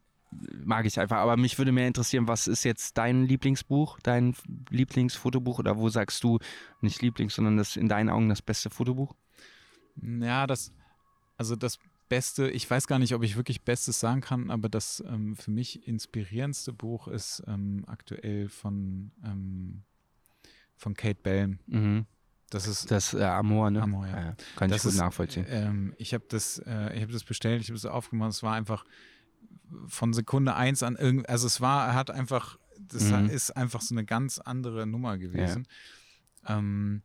Mag 0.64 0.86
ich 0.86 1.00
einfach. 1.00 1.18
Aber 1.18 1.38
mich 1.38 1.58
würde 1.58 1.72
mehr 1.72 1.88
interessieren, 1.88 2.28
was 2.28 2.48
ist 2.48 2.64
jetzt 2.64 2.98
dein 2.98 3.26
Lieblingsbuch, 3.26 4.00
dein 4.02 4.36
Lieblingsfotobuch 4.70 5.60
oder 5.60 5.78
wo 5.78 5.90
sagst 5.90 6.24
du 6.24 6.40
nicht 6.80 7.02
Lieblings, 7.02 7.36
sondern 7.36 7.58
das 7.58 7.76
in 7.76 7.90
deinen 7.90 8.10
Augen 8.10 8.30
das 8.30 8.42
beste 8.42 8.70
Fotobuch? 8.70 9.14
Ja, 10.02 10.48
das, 10.48 10.72
also 11.38 11.56
das 11.56 11.80
Beste, 12.08 12.50
ich 12.50 12.70
weiß 12.70 12.88
gar 12.88 13.00
nicht, 13.00 13.14
ob 13.14 13.24
ich 13.24 13.36
wirklich 13.36 13.64
Bestes 13.64 14.00
sagen 14.00 14.22
kann, 14.22 14.52
aber 14.52 14.70
das 14.70 15.04
ähm, 15.08 15.36
für 15.36 15.52
mich 15.52 15.88
inspirierendste 15.88 16.74
Buch 16.74 17.08
ist 17.08 17.44
ähm, 17.48 17.84
aktuell 17.88 18.50
von, 18.50 19.12
ähm, 19.24 19.84
von 20.76 20.94
Kate 20.94 21.20
Bell. 21.22 21.58
Mhm. 21.68 22.06
Das 22.50 22.68
ist 22.68 22.92
Das 22.92 23.14
äh, 23.14 23.24
Amor, 23.24 23.72
ne? 23.72 23.82
Amor, 23.82 24.08
ja. 24.08 24.36
Kann 24.58 24.70
Das 24.70 24.80
ich 24.80 24.84
gut 24.84 24.92
ist, 24.92 24.98
nachvollziehen. 24.98 25.46
Ähm, 25.48 25.94
ich 25.98 26.14
habe 26.14 26.26
das, 26.28 26.60
äh, 26.60 26.94
ich 26.96 27.02
habe 27.02 27.14
das 27.14 27.24
bestellt, 27.24 27.62
ich 27.62 27.70
habe 27.70 27.78
es 27.78 27.86
aufgemacht. 27.86 28.32
Es 28.32 28.44
war 28.44 28.56
einfach 28.56 28.84
von 29.88 30.14
Sekunde 30.14 30.56
eins 30.56 30.84
an 30.84 30.96
irgendwie, 30.96 31.28
also 31.28 31.48
es 31.48 31.62
war, 31.62 31.94
hat 31.94 32.12
einfach, 32.12 32.58
das 32.80 33.04
Mhm. 33.12 33.30
ist 33.30 33.52
einfach 33.52 33.82
so 33.82 33.94
eine 33.96 34.06
ganz 34.06 34.40
andere 34.40 34.86
Nummer 34.88 35.18
gewesen. 35.18 35.68
Ähm, 36.48 37.04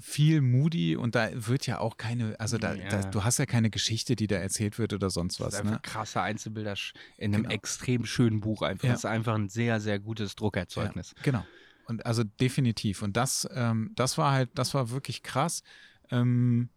viel 0.00 0.40
moody 0.40 0.96
und 0.96 1.14
da 1.14 1.28
wird 1.32 1.66
ja 1.66 1.78
auch 1.78 1.96
keine, 1.96 2.38
also 2.40 2.58
da, 2.58 2.74
Ja. 2.74 2.88
da 2.88 3.02
du 3.10 3.22
hast 3.22 3.38
ja 3.38 3.46
keine 3.46 3.70
Geschichte, 3.70 4.16
die 4.16 4.26
da 4.26 4.36
erzählt 4.36 4.78
wird 4.78 4.92
oder 4.92 5.08
sonst 5.08 5.38
Das 5.38 5.46
was. 5.46 5.54
ist 5.54 5.60
einfach 5.60 5.72
Ne? 5.74 5.80
krasse 5.82 6.20
Einzelbilder 6.20 6.74
in 7.16 7.32
einem 7.34 7.44
Genau. 7.44 7.54
extrem 7.54 8.04
schönen 8.04 8.40
Buch 8.40 8.62
einfach. 8.62 8.84
Ja. 8.84 8.92
Das 8.92 9.00
ist 9.00 9.04
einfach 9.06 9.34
ein 9.34 9.48
sehr, 9.48 9.80
sehr 9.80 10.00
gutes 10.00 10.34
Druckerzeugnis. 10.34 11.14
Genau. 11.22 11.46
Und 11.86 12.04
also 12.06 12.24
definitiv. 12.24 13.02
Und 13.02 13.16
das, 13.16 13.48
ähm, 13.54 13.92
das 13.94 14.18
war 14.18 14.32
halt, 14.32 14.50
das 14.56 14.74
war 14.74 14.90
wirklich 14.90 15.22
krass. 15.22 15.62
Ähm, 16.10 16.68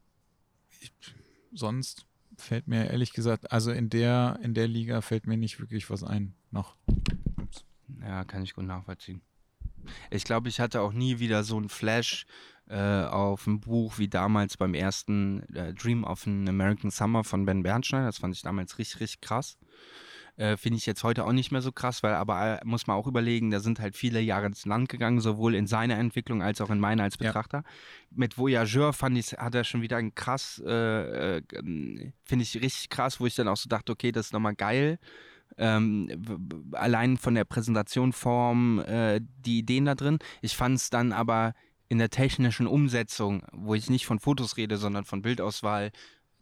ich, 0.80 0.92
sonst 1.54 2.06
fällt 2.38 2.68
mir 2.68 2.90
ehrlich 2.90 3.14
gesagt, 3.14 3.52
also 3.52 3.72
in 3.72 3.90
der, 3.90 4.40
in 4.42 4.54
der 4.54 4.68
Liga 4.68 5.02
fällt 5.02 5.28
mir 5.28 5.38
nicht 5.38 5.60
wirklich 5.60 5.90
was 5.90 6.04
ein. 6.04 6.34
Noch. 6.52 6.76
Ja, 8.02 8.24
kann 8.24 8.44
ich 8.44 8.54
gut 8.54 8.66
nachvollziehen. 8.66 9.22
Ich 10.10 10.24
glaube, 10.24 10.50
ich 10.50 10.60
hatte 10.60 10.82
auch 10.82 10.94
nie 10.94 11.20
wieder 11.20 11.44
so 11.44 11.58
einen 11.58 11.70
Flash 11.70 12.26
äh, 12.68 13.04
auf 13.04 13.46
ein 13.46 13.60
Buch 13.60 13.98
wie 13.98 14.08
damals 14.08 14.58
beim 14.58 14.74
ersten 14.74 15.44
äh, 15.54 15.74
Dream 15.74 16.04
of 16.04 16.26
an 16.26 16.48
American 16.50 16.90
Summer 16.90 17.24
von 17.24 17.46
Ben 17.46 17.64
Bernstein. 17.64 18.06
Das 18.06 18.18
fand 18.18 18.36
ich 18.36 18.42
damals 18.42 18.78
richtig, 18.80 19.02
richtig 19.02 19.22
krass. 19.22 19.58
Äh, 20.38 20.58
Finde 20.58 20.78
ich 20.78 20.86
jetzt 20.86 21.04
heute 21.04 21.26
auch 21.26 21.32
nicht 21.32 21.52
mehr 21.52 21.62
so 21.62 21.72
krass, 21.72 22.04
weil 22.04 22.14
aber 22.14 22.62
äh, 22.62 22.66
muss 22.66 22.88
man 22.88 22.98
auch 22.98 23.08
überlegen, 23.08 23.52
da 23.52 23.60
sind 23.62 23.80
halt 23.80 23.96
viele 23.96 24.20
Jahre 24.20 24.48
ins 24.48 24.66
Land 24.66 24.90
gegangen, 24.90 25.22
sowohl 25.22 25.56
in 25.56 25.66
seiner 25.66 25.98
Entwicklung 25.98 26.42
als 26.42 26.60
auch 26.60 26.70
in 26.70 26.80
meiner 26.80 27.04
als 27.04 27.16
Ja. 27.20 27.28
Betrachter. 27.28 27.64
Mit 28.12 28.38
Voyageur 28.38 28.92
fand 28.92 29.18
ich, 29.18 29.32
hat 29.34 29.56
er 29.56 29.64
schon 29.64 29.82
wieder 29.82 29.98
ein 29.98 30.14
krass, 30.14 30.62
äh, 30.66 31.38
äh, 31.38 31.42
finde 32.24 32.44
ich 32.44 32.56
richtig 32.56 32.90
krass, 32.90 33.20
wo 33.20 33.26
ich 33.26 33.36
dann 33.36 33.48
auch 33.48 33.58
so 33.58 33.70
dachte, 33.70 33.92
okay, 33.94 34.12
das 34.12 34.28
ist 34.28 34.34
nochmal 34.34 34.56
geil. 34.56 35.00
Ähm, 35.58 36.10
allein 36.74 37.18
von 37.18 37.36
der 37.36 37.46
Präsentationform, 37.46 38.80
äh, 38.80 39.22
die 39.22 39.60
Ideen 39.60 39.86
da 39.86 39.96
drin. 39.96 40.20
Ich 40.42 40.56
fand 40.56 40.76
es 40.76 40.90
dann 40.90 41.14
aber 41.14 41.54
in 41.88 41.98
der 41.98 42.10
technischen 42.10 42.68
Umsetzung, 42.68 43.44
wo 43.54 43.74
ich 43.76 43.90
nicht 43.90 44.06
von 44.06 44.20
Fotos 44.20 44.58
rede, 44.58 44.78
sondern 44.78 45.06
von 45.06 45.22
Bildauswahl, 45.22 45.92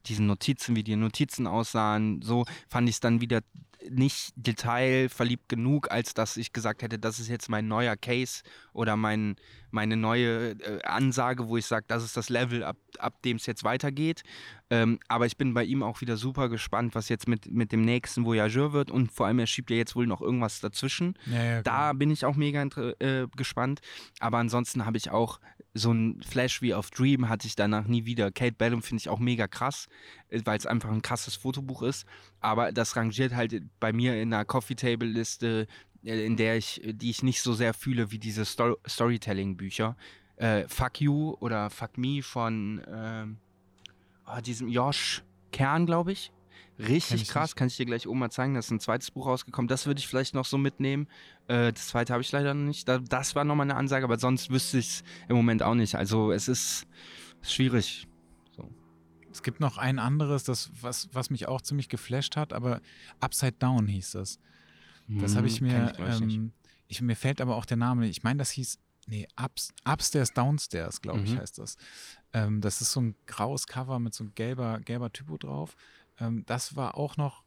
diesen 0.08 0.26
Notizen, 0.26 0.76
wie 0.76 0.84
die 0.84 0.96
Notizen 0.96 1.48
aussahen, 1.48 2.22
so 2.22 2.46
fand 2.70 2.90
ich 2.90 2.96
es 2.96 3.00
dann 3.00 3.22
wieder 3.22 3.42
nicht 3.90 4.34
detailverliebt 4.36 5.50
genug, 5.50 5.92
als 5.92 6.14
dass 6.14 6.38
ich 6.38 6.54
gesagt 6.54 6.82
hätte, 6.82 7.00
das 7.00 7.20
ist 7.20 7.28
jetzt 7.28 7.50
mein 7.50 7.68
neuer 7.68 7.96
Case 7.96 8.44
oder 8.74 8.96
mein, 8.96 9.36
meine 9.72 9.98
neue 9.98 10.52
äh, 10.52 10.82
Ansage, 10.84 11.48
wo 11.48 11.58
ich 11.58 11.66
sage, 11.66 11.86
das 11.88 12.04
ist 12.04 12.18
das 12.18 12.30
Level, 12.30 12.64
ab, 12.64 12.78
ab 13.00 13.22
dem 13.24 13.38
es 13.38 13.46
jetzt 13.46 13.64
weitergeht. 13.64 14.24
Ähm, 14.70 15.00
aber 15.08 15.26
ich 15.26 15.38
bin 15.38 15.54
bei 15.54 15.64
ihm 15.64 15.84
auch 15.84 16.02
wieder 16.02 16.18
super 16.18 16.50
gespannt, 16.50 16.96
was 16.96 17.10
jetzt 17.10 17.28
mit, 17.28 17.52
mit 17.52 17.72
dem 17.72 17.82
nächsten 17.82 18.26
Voyageur 18.26 18.74
wird 18.74 18.92
und 18.92 19.12
vor 19.12 19.28
allem, 19.28 19.40
er 19.40 19.48
schiebt 19.48 19.70
ja 19.70 19.78
jetzt 19.78 19.96
wohl 19.96 20.08
noch 20.08 20.22
irgendwas 20.22 20.60
dazwischen. 20.60 21.18
Ja, 21.26 21.44
ja, 21.44 21.62
Da 21.62 21.94
bin 21.94 22.12
ich 22.12 22.26
auch 22.26 22.36
mega 22.36 22.64
äh, 23.00 23.28
gespannt. 23.36 23.82
Aber 24.20 24.38
ansonsten 24.38 24.86
habe 24.86 24.98
ich 24.98 25.12
auch 25.12 25.40
so 25.74 25.92
ein 25.92 26.22
Flash 26.22 26.62
wie 26.62 26.74
auf 26.74 26.92
Dream 26.92 27.30
hatte 27.30 27.48
ich 27.48 27.56
danach 27.56 27.86
nie 27.86 28.06
wieder. 28.06 28.32
Kate 28.32 28.54
Bellum 28.54 28.84
finde 28.84 29.02
ich 29.02 29.10
auch 29.10 29.20
mega 29.20 29.48
krass, 29.48 29.88
weil 30.46 30.58
es 30.58 30.66
einfach 30.66 30.92
ein 30.92 31.02
krasses 31.02 31.36
Fotobuch 31.36 31.84
ist. 31.84 32.06
Aber 32.40 32.72
das 32.72 32.96
rangiert 32.96 33.34
halt 33.34 33.64
bei 33.80 33.94
mir 33.94 34.22
in 34.22 34.34
einer 34.34 34.46
Coffee 34.46 34.76
Table 34.76 35.08
Liste 35.08 35.68
äh, 36.04 36.26
in 36.26 36.38
der 36.38 36.58
ich, 36.58 36.82
die 36.84 37.10
ich 37.10 37.24
nicht 37.24 37.42
so 37.42 37.54
sehr 37.54 37.74
fühle 37.74 38.12
wie 38.12 38.20
diese 38.20 38.46
Sto 38.46 38.78
Storytelling-Bücher. 38.88 39.96
Äh, 40.36 40.68
Fuck 40.68 41.02
You 41.02 41.36
oder 41.40 41.70
Fuck 41.70 41.98
Me 41.98 42.22
von 42.22 42.82
oh, 44.26 44.42
diesem 44.42 44.68
Josh 44.68 45.24
Kern, 45.52 45.86
glaube 45.86 46.12
ich. 46.12 46.32
Richtig 46.80 47.22
ich 47.22 47.28
krass, 47.30 47.52
nicht. 47.52 47.56
kann 47.56 47.68
ich 47.68 47.78
dir 47.78 47.86
gleich 47.86 48.08
oben 48.08 48.20
mal 48.20 48.32
zeigen. 48.32 48.54
Da 48.54 48.60
ist 48.60 48.72
ein 48.72 48.80
zweites 48.80 49.12
Buch 49.12 49.28
rausgekommen. 49.28 49.68
Das 49.68 49.86
würde 49.86 50.00
ich 50.00 50.08
vielleicht 50.08 50.34
noch 50.34 50.46
so 50.46 50.58
mitnehmen. 50.58 51.08
Äh, 51.48 51.72
das 51.72 51.90
zweite 51.90 52.14
habe 52.14 52.24
ich 52.24 52.32
leider 52.32 52.54
noch 52.54 52.66
nicht. 52.66 52.88
Da, 52.88 52.98
das 52.98 53.36
war 53.36 53.44
nochmal 53.44 53.70
eine 53.70 53.76
Ansage, 53.76 54.04
aber 54.04 54.18
sonst 54.18 54.50
wüsste 54.50 54.80
ich 54.80 54.88
es 54.88 55.04
im 55.30 55.36
Moment 55.36 55.62
auch 55.62 55.76
nicht. 55.76 55.96
Also 55.96 56.32
es 56.32 56.48
ist 56.48 56.88
schwierig. 57.42 58.08
Es 59.34 59.42
gibt 59.42 59.60
noch 59.60 59.78
ein 59.78 60.00
anderes, 60.00 60.44
das, 60.44 60.72
was, 60.82 61.10
was 61.14 61.30
mich 61.30 61.48
auch 61.48 61.62
ziemlich 61.62 61.90
geflasht 61.90 62.38
hat, 62.38 62.54
aber 62.54 62.82
Upside 63.20 63.54
Down 63.54 63.88
hieß 63.88 64.12
das. 64.12 64.40
Das 65.18 65.36
habe 65.36 65.48
ich 65.48 65.60
Hm, 65.60 65.62
mir, 65.62 65.94
ich 65.98 66.22
ähm, 66.22 66.54
ich, 66.88 67.02
mir 67.02 67.16
fällt 67.16 67.42
aber 67.42 67.56
auch 67.56 67.66
der 67.66 67.78
Name 67.78 68.02
nicht. 68.02 68.18
Ich 68.18 68.24
meine, 68.24 68.40
das 68.40 68.52
hieß, 68.52 68.80
nee, 69.08 69.28
Ups, 69.42 69.74
Upstairs, 69.86 70.34
Downstairs, 70.34 71.02
glaube 71.02 71.24
ich, 71.24 71.32
Mhm. 71.32 71.38
heißt 71.38 71.58
das. 71.60 71.78
Ähm, 72.34 72.62
das 72.62 72.82
ist 72.82 72.92
so 72.92 73.02
ein 73.02 73.16
graues 73.26 73.68
Cover 73.68 74.00
mit 74.00 74.14
so 74.14 74.24
einem 74.24 74.36
gelber, 74.36 74.80
gelber 74.82 75.12
Typo 75.12 75.38
drauf. 75.38 75.76
Ähm, 76.20 76.46
das 76.46 76.76
war 76.76 76.96
auch 76.98 77.18
noch, 77.18 77.43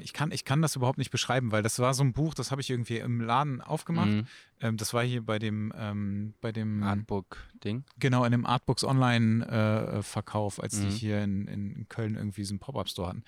ich, 0.00 0.12
kann, 0.12 0.32
ich 0.32 0.44
kann 0.44 0.62
das 0.62 0.74
überhaupt 0.76 0.98
nicht 0.98 1.10
beschreiben, 1.10 1.52
weil 1.52 1.62
das 1.62 1.78
war 1.78 1.94
so 1.94 2.02
ein 2.02 2.12
Buch, 2.12 2.34
das 2.34 2.50
habe 2.50 2.60
ich 2.60 2.70
irgendwie 2.70 2.98
im 2.98 3.20
Laden 3.20 3.60
aufgemacht. 3.60 4.08
Mhm. 4.10 4.26
Ähm, 4.60 4.76
das 4.76 4.92
war 4.94 5.04
hier 5.04 5.24
bei 5.24 5.38
dem, 5.38 5.72
ähm, 5.76 6.34
bei 6.40 6.50
dem 6.52 6.82
Artbook-Ding. 6.82 7.84
Genau, 7.98 8.24
in 8.24 8.32
dem 8.32 8.46
Artbooks 8.46 8.82
Online-Verkauf, 8.84 10.62
als 10.62 10.78
die 10.80 10.86
Mhm. 10.86 10.90
hier 10.90 11.22
in, 11.22 11.46
in 11.46 11.88
Köln 11.88 12.16
irgendwie 12.16 12.44
so 12.44 12.52
einen 12.52 12.58
Pop-Up-Store 12.60 13.08
hatten. 13.08 13.24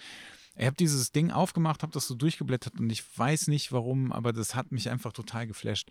Ich 0.57 0.67
habe 0.67 0.77
dieses 0.77 1.13
Ding 1.13 1.31
aufgemacht, 1.31 1.83
habe 1.83 1.93
das 1.93 2.07
so 2.07 2.15
durchgeblättert 2.15 2.79
und 2.79 2.91
ich 2.91 3.03
weiß 3.19 3.49
nicht 3.49 3.73
warum, 3.73 4.13
aber 4.13 4.33
das 4.33 4.55
hat 4.55 4.71
mich 4.71 4.91
einfach 4.91 5.13
total 5.13 5.47
geflasht. 5.47 5.91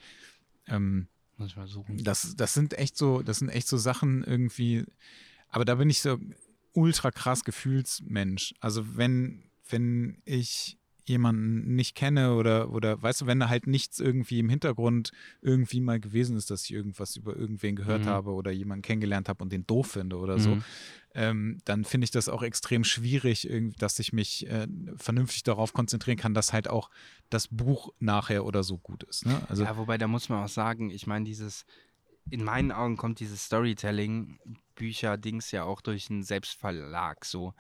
Ähm, 0.67 1.07
Muss 1.37 1.49
ich 1.49 1.55
mal 1.57 1.67
suchen. 1.67 2.03
das, 2.03 2.35
das 2.35 2.53
sind 2.53 2.73
echt 2.75 2.95
so, 2.95 3.23
das 3.23 3.39
sind 3.39 3.49
echt 3.49 3.67
so 3.67 3.77
Sachen 3.77 4.23
irgendwie, 4.23 4.85
aber 5.49 5.65
da 5.65 5.75
bin 5.75 5.89
ich 5.89 6.01
so 6.01 6.19
ultra 6.73 7.09
krass 7.11 7.43
Gefühlsmensch. 7.43 8.53
Also 8.59 8.95
wenn, 8.97 9.43
wenn 9.71 10.21
ich 10.25 10.77
jemanden 11.07 11.75
nicht 11.75 11.95
kenne 11.95 12.35
oder, 12.35 12.69
oder 12.71 13.01
weißt 13.01 13.21
du, 13.21 13.25
wenn 13.25 13.39
da 13.39 13.49
halt 13.49 13.65
nichts 13.65 13.99
irgendwie 13.99 14.37
im 14.39 14.49
Hintergrund 14.49 15.11
irgendwie 15.41 15.81
mal 15.81 15.99
gewesen 15.99 16.37
ist, 16.37 16.51
dass 16.51 16.65
ich 16.65 16.73
irgendwas 16.73 17.15
über 17.15 17.35
irgendwen 17.35 17.75
gehört 17.75 18.05
Mhm. 18.05 18.09
habe 18.11 18.31
oder 18.31 18.51
jemanden 18.51 18.83
kennengelernt 18.83 19.27
habe 19.27 19.43
und 19.43 19.51
den 19.51 19.65
doof 19.65 19.87
finde 19.87 20.17
oder 20.17 20.39
so, 20.39 20.55
Mhm. 20.55 20.63
ähm, 21.15 21.57
dann 21.65 21.85
finde 21.85 22.05
ich 22.05 22.11
das 22.11 22.29
auch 22.29 22.43
extrem 22.43 22.83
schwierig, 22.83 23.49
dass 23.79 23.97
ich 23.99 24.13
mich 24.13 24.47
äh, 24.47 24.67
vernünftig 24.95 25.41
darauf 25.43 25.73
konzentrieren 25.73 26.19
kann, 26.19 26.35
dass 26.35 26.53
halt 26.53 26.69
auch 26.69 26.91
das 27.31 27.47
Buch 27.47 27.89
nachher 27.99 28.45
oder 28.45 28.61
so 28.63 28.77
gut 28.77 29.03
ist. 29.03 29.25
Ne? 29.25 29.43
Also 29.49 29.63
ja, 29.65 29.75
wobei, 29.75 29.97
da 29.97 30.07
muss 30.07 30.29
man 30.29 30.43
auch 30.45 30.49
sagen, 30.49 30.91
ich 30.91 31.07
meine, 31.07 31.25
dieses, 31.25 31.65
in 32.29 32.43
meinen 32.43 32.71
Augen 32.71 32.95
kommt 32.95 33.19
dieses 33.19 33.45
Storytelling-Bücher-Dings 33.45 35.51
ja 35.51 35.63
auch 35.63 35.81
durch 35.81 36.09
einen 36.09 36.23
Selbstverlag. 36.23 37.25
So, 37.25 37.53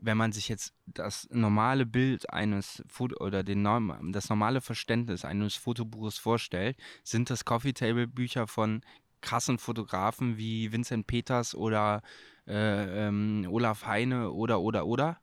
wenn 0.00 0.16
man 0.16 0.32
sich 0.32 0.48
jetzt 0.48 0.74
das 0.86 1.28
normale 1.30 1.86
Bild 1.86 2.30
eines 2.30 2.82
Foto 2.88 3.24
oder 3.24 3.42
den 3.42 3.62
Norm, 3.62 4.12
das 4.12 4.28
normale 4.28 4.60
Verständnis 4.60 5.24
eines 5.24 5.56
Fotobuches 5.56 6.18
vorstellt, 6.18 6.76
sind 7.02 7.30
das 7.30 7.44
Coffee 7.44 7.72
Table 7.72 8.06
Bücher 8.06 8.46
von 8.46 8.82
krassen 9.20 9.58
Fotografen 9.58 10.38
wie 10.38 10.72
Vincent 10.72 11.06
Peters 11.06 11.54
oder 11.54 12.02
äh, 12.46 13.06
ähm, 13.08 13.46
Olaf 13.50 13.86
Heine 13.86 14.30
oder 14.30 14.60
oder 14.60 14.86
oder. 14.86 15.18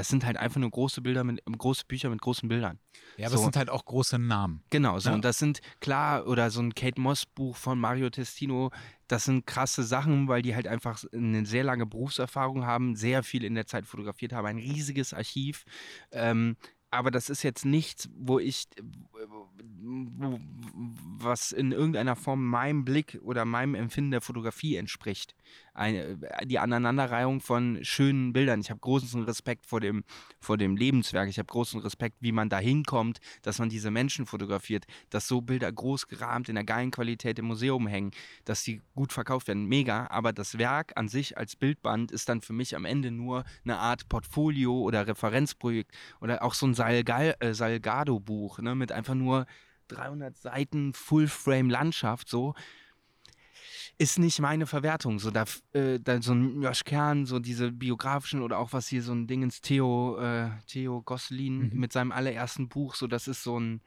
Das 0.00 0.08
sind 0.08 0.24
halt 0.24 0.38
einfach 0.38 0.58
nur 0.58 0.70
große 0.70 1.02
Bilder 1.02 1.24
mit 1.24 1.44
große 1.44 1.84
Bücher 1.86 2.08
mit 2.08 2.22
großen 2.22 2.48
Bildern. 2.48 2.78
ja, 3.18 3.26
aber 3.26 3.34
es 3.34 3.40
so. 3.42 3.44
sind 3.44 3.56
halt 3.56 3.68
auch 3.68 3.84
große 3.84 4.18
Namen. 4.18 4.62
Genau, 4.70 4.98
so. 4.98 5.10
Ja. 5.10 5.14
Und 5.14 5.26
das 5.26 5.38
sind 5.38 5.60
klar, 5.80 6.26
oder 6.26 6.50
so 6.50 6.62
ein 6.62 6.74
Kate 6.74 6.98
Moss 6.98 7.26
Buch 7.26 7.54
von 7.54 7.78
Mario 7.78 8.08
Testino, 8.08 8.70
das 9.08 9.24
sind 9.24 9.46
krasse 9.46 9.82
Sachen, 9.82 10.26
weil 10.26 10.40
die 10.40 10.54
halt 10.54 10.66
einfach 10.66 11.04
eine 11.12 11.44
sehr 11.44 11.64
lange 11.64 11.84
Berufserfahrung 11.84 12.64
haben, 12.64 12.96
sehr 12.96 13.22
viel 13.22 13.44
in 13.44 13.54
der 13.54 13.66
Zeit 13.66 13.84
fotografiert 13.84 14.32
haben, 14.32 14.46
ein 14.46 14.56
riesiges 14.56 15.12
Archiv. 15.12 15.66
Ähm, 16.12 16.56
aber 16.90 17.10
das 17.10 17.28
ist 17.28 17.42
jetzt 17.42 17.66
nichts, 17.66 18.08
wo 18.16 18.38
ich, 18.38 18.68
wo, 19.82 20.40
was 21.18 21.52
in 21.52 21.72
irgendeiner 21.72 22.16
Form 22.16 22.46
meinem 22.46 22.86
Blick 22.86 23.20
oder 23.22 23.44
meinem 23.44 23.74
Empfinden 23.74 24.12
der 24.12 24.22
Fotografie 24.22 24.76
entspricht. 24.76 25.36
Eine, 25.74 26.18
die 26.44 26.58
Aneinanderreihung 26.58 27.40
von 27.40 27.78
schönen 27.82 28.32
Bildern. 28.32 28.60
Ich 28.60 28.70
habe 28.70 28.80
großen 28.80 29.24
Respekt 29.24 29.66
vor 29.66 29.80
dem, 29.80 30.04
vor 30.40 30.56
dem 30.56 30.76
Lebenswerk. 30.76 31.28
Ich 31.28 31.38
habe 31.38 31.46
großen 31.46 31.80
Respekt, 31.80 32.16
wie 32.20 32.32
man 32.32 32.48
da 32.48 32.58
hinkommt, 32.58 33.18
dass 33.42 33.58
man 33.58 33.68
diese 33.68 33.90
Menschen 33.90 34.26
fotografiert, 34.26 34.84
dass 35.10 35.28
so 35.28 35.40
Bilder 35.40 35.70
groß 35.70 36.08
gerahmt 36.08 36.48
in 36.48 36.54
der 36.54 36.64
geilen 36.64 36.90
Qualität 36.90 37.38
im 37.38 37.46
Museum 37.46 37.86
hängen, 37.86 38.10
dass 38.44 38.62
sie 38.62 38.82
gut 38.94 39.12
verkauft 39.12 39.48
werden. 39.48 39.66
Mega. 39.66 40.06
Aber 40.10 40.32
das 40.32 40.58
Werk 40.58 40.92
an 40.96 41.08
sich 41.08 41.38
als 41.38 41.56
Bildband 41.56 42.10
ist 42.12 42.28
dann 42.28 42.40
für 42.40 42.52
mich 42.52 42.76
am 42.76 42.84
Ende 42.84 43.10
nur 43.10 43.44
eine 43.64 43.78
Art 43.78 44.08
Portfolio 44.08 44.78
oder 44.80 45.06
Referenzprojekt 45.06 45.92
oder 46.20 46.42
auch 46.42 46.54
so 46.54 46.66
ein 46.66 46.74
Salgal 46.74 47.36
äh, 47.40 47.54
Salgado-Buch 47.54 48.58
ne, 48.58 48.74
mit 48.74 48.92
einfach 48.92 49.14
nur 49.14 49.46
300 49.88 50.36
Seiten 50.36 50.92
Full-Frame-Landschaft 50.92 52.28
so 52.28 52.54
ist 54.00 54.18
nicht 54.18 54.40
meine 54.40 54.66
Verwertung. 54.66 55.18
So, 55.18 55.30
da, 55.30 55.44
äh, 55.72 56.00
da 56.00 56.22
so 56.22 56.32
ein 56.32 56.62
Josh 56.62 56.84
Kern, 56.84 57.26
so 57.26 57.38
diese 57.38 57.70
biografischen 57.70 58.40
oder 58.40 58.56
auch 58.58 58.72
was 58.72 58.88
hier 58.88 59.02
so 59.02 59.12
ein 59.12 59.26
Ding 59.26 59.42
ins 59.42 59.60
Theo, 59.60 60.16
äh, 60.18 60.48
Theo 60.66 61.02
Gosselin 61.02 61.68
Mhm. 61.68 61.78
mit 61.78 61.92
seinem 61.92 62.10
allerersten 62.10 62.68
Buch, 62.70 62.94
so 62.94 63.06
das 63.06 63.28
ist 63.28 63.42
so 63.42 63.60
ein, 63.60 63.82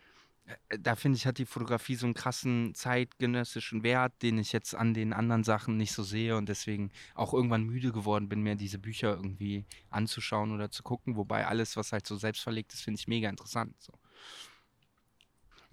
äh, 0.46 0.78
da 0.80 0.96
finde 0.96 1.18
ich, 1.18 1.26
hat 1.26 1.40
die 1.40 1.48
Fotografie 1.48 1.96
so 1.96 2.06
einen 2.06 2.14
krassen 2.14 2.76
zeitgenössischen 2.76 3.82
Wert, 3.82 4.14
den 4.22 4.38
ich 4.38 4.52
jetzt 4.52 4.76
an 4.76 4.94
den 4.94 5.14
anderen 5.14 5.44
Sachen 5.44 5.78
nicht 5.78 5.94
so 5.94 6.04
sehe 6.04 6.38
und 6.38 6.48
deswegen 6.48 6.92
auch 7.16 7.34
irgendwann 7.34 7.64
müde 7.64 7.92
geworden 7.92 8.30
bin, 8.30 8.44
mir 8.44 8.56
diese 8.56 8.78
Bücher 8.78 9.16
irgendwie 9.16 9.66
anzuschauen 9.90 10.52
oder 10.52 10.70
zu 10.70 10.84
gucken. 10.84 11.16
Wobei 11.16 11.48
alles, 11.48 11.76
was 11.76 11.92
halt 11.92 12.06
so 12.06 12.18
selbstverlegt 12.18 12.72
ist, 12.72 12.82
finde 12.84 13.00
ich 13.00 13.08
mega 13.08 13.30
interessant. 13.30 13.74
So. 13.80 13.94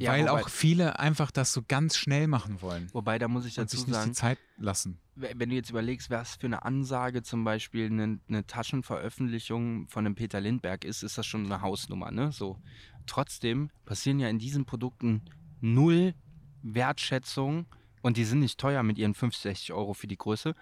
Ja, 0.01 0.13
weil 0.13 0.23
wobei, 0.29 0.43
auch 0.43 0.49
viele 0.49 0.99
einfach 0.99 1.31
das 1.31 1.53
so 1.53 1.63
ganz 1.67 1.97
schnell 1.97 2.27
machen 2.27 2.63
wollen 2.63 2.89
wobei, 2.93 3.19
da 3.19 3.29
muss 3.29 3.45
ich 3.47 3.59
und 3.59 3.65
dazu 3.65 3.77
sich 3.77 3.87
nicht 3.87 3.95
sagen, 3.97 4.11
die 4.11 4.15
Zeit 4.17 4.39
lassen. 4.57 4.99
we- 5.15 5.31
wenn 5.37 5.51
du 5.51 5.55
jetzt 5.55 5.71
überlegst, 5.71 6.11
was 6.11 6.37
für 6.37 6.47
eine 6.47 6.65
Ansage 6.65 7.23
zum 7.23 7.45
Beispiel 7.45 7.87
eine, 7.87 8.19
eine 8.29 8.47
Taschenveröffentlichung 8.47 9.89
von 9.89 10.07
einem 10.07 10.15
Peter 10.15 10.41
Lindbergh 10.41 10.87
ist, 10.87 11.03
ist 11.03 11.19
das 11.19 11.27
schon 11.27 11.45
eine 11.47 11.61
Hausnummer, 11.63 12.11
ne? 12.11 12.33
So. 12.33 12.59
Trotzdem 13.07 13.71
passieren 13.85 14.19
ja 14.21 14.29
in 14.29 14.39
diesen 14.39 14.65
Produkten 14.65 15.23
null 15.61 16.15
Wertschätzung 16.63 17.67
und 18.03 18.17
die 18.17 18.25
sind 18.25 18.41
nicht 18.41 18.59
teuer 18.59 18.83
mit 18.83 18.99
ihren 18.99 19.15
50, 19.15 19.43
60 19.43 19.73
Euro 19.73 19.95
für 19.95 20.07
die 20.07 20.17
Größe. 20.17 20.55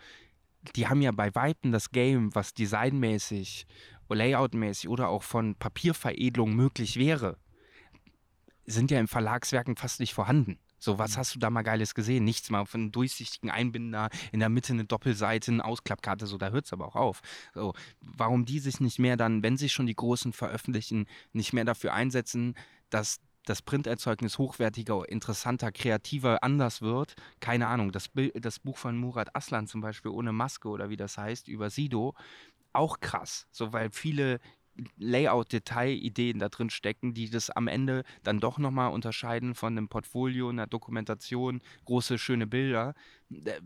Die 0.77 0.89
haben 0.89 1.01
ja 1.03 1.13
bei 1.13 1.35
Weitem 1.35 1.71
das 1.73 1.91
Game, 1.91 2.35
was 2.35 2.55
designmäßig, 2.55 3.67
layoutmäßig 4.09 4.89
oder 4.89 5.09
auch 5.09 5.23
von 5.23 5.55
Papierveredelung 5.55 6.55
möglich 6.55 6.97
wäre, 6.97 7.37
sind 8.69 8.91
ja 8.91 9.01
in 9.01 9.09
Verlagswerken 9.09 9.77
fast 9.77 10.01
nicht 10.01 10.15
vorhanden. 10.15 10.59
So, 10.79 10.99
was 10.99 11.17
hast 11.17 11.35
du 11.35 11.39
da 11.39 11.51
mal 11.51 11.63
Geiles 11.63 11.95
gesehen? 11.95 12.25
Nichts 12.25 12.51
mal 12.51 12.65
von 12.65 12.83
einem 12.83 12.93
durchsichtigen 12.93 13.51
Einbinder, 13.51 14.11
in 14.31 14.41
der 14.41 14.49
Mitte 14.49 14.73
eine 14.73 14.85
Doppelseite, 14.85 15.51
eine 15.51 15.65
Ausklappkarte, 15.65 16.27
so, 16.27 16.39
da 16.39 16.51
hört 16.51 16.67
es 16.67 16.73
aber 16.73 16.87
auch 16.87 16.97
auf. 16.97 17.21
So, 17.53 17.75
warum 18.01 18.45
die 18.45 18.61
sich 18.61 18.79
nicht 18.81 18.99
mehr 18.99 19.17
dann, 19.17 19.43
wenn 19.43 19.57
sich 19.57 19.73
schon 19.73 19.87
die 19.87 19.97
Großen 19.97 20.33
veröffentlichen, 20.33 21.07
nicht 21.33 21.53
mehr 21.53 21.65
dafür 21.65 21.95
einsetzen, 21.95 22.55
dass 22.91 23.21
das 23.45 23.63
Printerzeugnis 23.63 24.39
hochwertiger, 24.39 25.09
interessanter, 25.09 25.73
kreativer, 25.73 26.43
anders 26.45 26.83
wird. 26.83 27.15
Keine 27.41 27.67
Ahnung. 27.67 27.93
Das, 27.93 28.11
das 28.35 28.59
Buch 28.59 28.77
von 28.77 28.99
Murat 28.99 29.35
Aslan 29.35 29.67
zum 29.67 29.81
Beispiel, 29.81 30.11
ohne 30.11 30.33
Maske 30.33 30.69
oder 30.69 30.91
wie 30.91 30.97
das 30.97 31.17
heißt, 31.17 31.49
über 31.49 31.71
Sido, 31.71 32.15
auch 32.73 33.01
krass. 33.01 33.47
So, 33.51 33.73
weil 33.73 33.91
viele 33.91 34.39
Layout-Detailideen 34.97 36.39
da 36.39 36.49
drin 36.49 36.71
stecken, 36.71 37.15
die 37.15 37.31
das 37.31 37.51
am 37.51 37.69
Ende 37.69 38.05
dann 38.23 38.41
doch 38.41 38.59
nochmal 38.59 38.93
unterscheiden 38.93 39.55
von 39.55 39.77
einem 39.77 39.89
Portfolio, 39.89 40.49
einer 40.49 40.67
Dokumentation, 40.67 41.61
große, 41.85 42.19
schöne 42.19 42.47
Bilder. 42.47 42.95
Äh, 43.31 43.61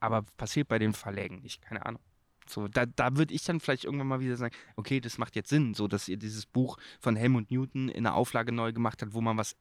Aber 0.00 0.22
passiert 0.36 0.68
bei 0.68 0.78
den 0.78 0.92
Verlägen 0.92 1.40
nicht, 1.42 1.62
keine 1.62 1.86
Ahnung. 1.86 2.02
So, 2.48 2.68
da, 2.68 2.86
da 2.86 3.16
würde 3.16 3.34
ich 3.34 3.44
dann 3.44 3.60
vielleicht 3.60 3.84
irgendwann 3.84 4.08
mal 4.08 4.20
wieder 4.20 4.36
sagen, 4.36 4.54
okay, 4.76 5.00
das 5.00 5.16
macht 5.16 5.36
jetzt 5.36 5.48
Sinn, 5.48 5.74
so 5.74 5.86
dass 5.86 6.08
ihr 6.08 6.16
dieses 6.16 6.44
Buch 6.44 6.76
von 7.00 7.16
Helmut 7.16 7.50
Newton 7.50 7.88
in 7.88 8.04
der 8.04 8.14
Auflage 8.14 8.52
neu 8.52 8.72
gemacht 8.72 9.00
habt, 9.00 9.14
wo 9.14 9.20
man 9.20 9.38
was 9.38 9.56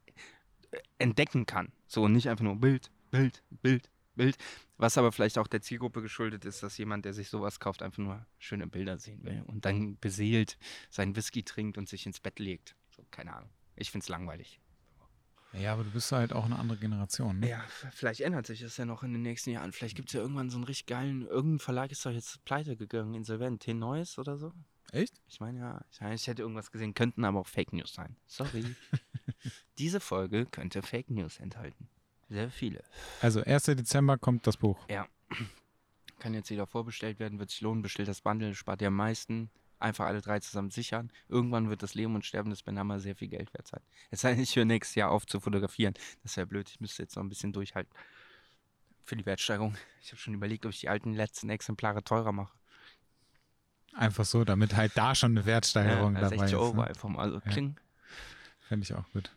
äh, 0.72 0.78
entdecken 0.98 1.46
kann. 1.46 1.72
So 1.88 2.04
und 2.04 2.14
nicht 2.14 2.28
einfach 2.28 2.44
nur 2.44 2.56
Bild, 2.56 2.92
Bild, 3.12 3.44
Bild, 3.62 3.90
Bild. 4.16 4.38
Was 4.78 4.98
aber 4.98 5.12
vielleicht 5.12 5.38
auch 5.38 5.48
der 5.48 5.62
Zielgruppe 5.62 6.02
geschuldet 6.02 6.46
ist, 6.46 6.64
dass 6.64 6.78
jemand, 6.78 7.06
der 7.06 7.14
sich 7.14 7.30
sowas 7.30 7.60
kauft, 7.60 7.82
einfach 7.82 8.00
nur 8.00 8.26
schöne 8.40 8.68
Bilder 8.68 8.98
sehen 8.98 9.24
will 9.24 9.44
und 9.48 9.66
dann 9.66 9.98
beseelt 10.00 10.58
seinen 10.90 11.16
Whisky 11.16 11.44
trinkt 11.44 11.78
und 11.78 11.88
sich 11.88 12.06
ins 12.06 12.20
Bett 12.20 12.40
legt. 12.40 12.76
So, 12.90 13.06
keine 13.12 13.36
Ahnung. 13.36 13.50
Ich 13.76 13.92
finde 13.92 14.04
es 14.04 14.10
langweilig. 14.10 14.60
Ja, 15.54 15.74
aber 15.74 15.84
du 15.84 15.92
bist 15.92 16.12
halt 16.12 16.32
auch 16.32 16.46
eine 16.46 16.58
andere 16.58 16.78
Generation. 16.78 17.40
Ne? 17.40 17.50
Ja, 17.50 17.64
vielleicht 17.92 18.22
ändert 18.22 18.48
sich 18.48 18.62
das 18.62 18.78
ja 18.78 18.86
noch 18.86 19.04
in 19.04 19.12
den 19.12 19.22
nächsten 19.22 19.50
Jahren. 19.50 19.74
Vielleicht 19.74 19.96
gibt 19.96 20.10
es 20.10 20.14
ja 20.14 20.22
irgendwann 20.22 20.50
so 20.50 20.58
einen 20.58 20.64
richtig 20.64 20.86
geilen, 20.86 21.28
irgendein 21.28 21.60
Verlag 21.60 21.92
ist 21.92 22.06
doch 22.06 22.12
jetzt 22.12 22.44
pleite 22.46 22.78
gegangen, 22.78 23.16
insolvent, 23.16 23.62
T 23.62 23.74
Neues 23.74 24.18
oder 24.18 24.38
so. 24.38 24.54
Echt? 24.92 25.22
Ich 25.28 25.40
meine 25.40 25.60
ja, 25.60 25.86
ich, 25.92 26.02
meine, 26.02 26.16
ich 26.16 26.28
hätte 26.28 26.42
irgendwas 26.42 26.72
gesehen, 26.72 26.94
könnten 26.94 27.26
aber 27.26 27.40
auch 27.40 27.48
Fake 27.48 27.74
News 27.74 27.94
sein. 27.94 28.16
Sorry. 28.28 28.64
Diese 29.78 30.00
Folge 30.00 30.46
könnte 30.46 30.82
Fake 30.82 31.10
News 31.10 31.40
enthalten. 31.40 31.90
Sehr 32.32 32.50
viele. 32.50 32.82
Also 33.22 33.44
1. 33.44 33.66
Dezember 33.66 34.18
kommt 34.18 34.48
das 34.48 34.56
Buch. 34.56 34.80
Kann 36.20 36.34
jetzt 36.34 36.50
jeder 36.50 36.66
vorbestellt 36.66 37.20
werden, 37.20 37.40
wird 37.40 37.50
sich 37.50 37.60
lohnen, 37.60 37.82
bestellt 37.82 38.08
das 38.08 38.22
Bundle, 38.22 38.56
spart 38.56 38.82
ihr 38.82 38.88
am 38.88 38.96
meisten. 38.96 39.50
Einfach 39.80 40.06
alle 40.06 40.22
drei 40.22 40.40
zusammen 40.40 40.70
sichern. 40.70 41.12
Irgendwann 41.28 41.70
wird 41.70 41.84
das 41.84 41.94
Leben 41.94 42.16
und 42.16 42.24
Sterben 42.24 42.52
des 42.52 42.62
Ben 42.64 42.78
Hammer 42.80 43.00
sehr 43.00 43.16
viel 43.16 43.28
Geld 43.28 43.54
wert 43.54 43.68
sein. 43.68 43.82
Es 44.12 44.22
sei 44.22 44.34
ich 44.34 44.56
höre 44.56 44.64
nächstes 44.64 44.96
Jahr 44.96 45.10
auf 45.12 45.26
zu 45.26 45.40
fotografieren. 45.42 45.94
Das 46.24 46.38
wäre 46.38 46.48
blöd. 46.48 46.70
Ich 46.70 46.80
müsste 46.80 47.02
jetzt 47.04 47.16
noch 47.16 47.24
ein 47.24 47.30
bisschen 47.30 47.52
durchhalten. 47.52 47.92
Für 49.04 49.18
die 49.18 49.26
Wertsteigerung. 49.26 49.76
Ich 50.02 50.12
habe 50.12 50.18
schon 50.22 50.34
überlegt, 50.36 50.66
ob 50.66 50.72
ich 50.72 50.80
die 50.80 50.90
alten 50.90 51.14
letzten 51.14 51.50
Exemplare 51.50 52.04
teurer 52.04 52.32
mache. 52.32 52.56
Einfach 53.94 54.24
so, 54.24 54.46
damit 54.46 54.76
halt 54.78 54.94
da 54.96 55.16
schon 55.16 55.32
eine 55.32 55.46
Wertsteigerung 55.46 56.14
ja, 56.14 56.22
dabei 56.22 56.38
60 56.38 56.54
ist. 56.54 56.60
Euro 56.60 56.76
Ne? 56.76 56.88
einfach 56.88 57.10
mal. 57.10 57.24
Also 57.24 57.42
Ja. 57.44 57.52
kling. 57.52 57.78
Fände 58.62 58.84
ich 58.86 58.94
auch 58.94 59.10
gut. 59.12 59.36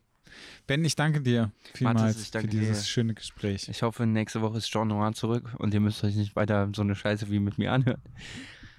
Ben, 0.66 0.84
ich 0.84 0.96
danke 0.96 1.20
dir 1.20 1.52
vielmals 1.74 2.20
ich 2.20 2.30
danke 2.30 2.48
für 2.50 2.56
dieses 2.56 2.80
dir. 2.80 2.86
schöne 2.86 3.14
Gespräch. 3.14 3.68
Ich 3.68 3.82
hoffe, 3.82 4.06
nächste 4.06 4.40
Woche 4.40 4.58
ist 4.58 4.70
Jean 4.70 4.88
Noir 4.88 5.12
zurück 5.12 5.54
und 5.58 5.74
ihr 5.74 5.80
müsst 5.80 6.02
euch 6.04 6.16
nicht 6.16 6.34
weiter 6.36 6.70
so 6.74 6.82
eine 6.82 6.94
Scheiße 6.94 7.30
wie 7.30 7.38
mit 7.40 7.58
mir 7.58 7.72
anhören. 7.72 8.00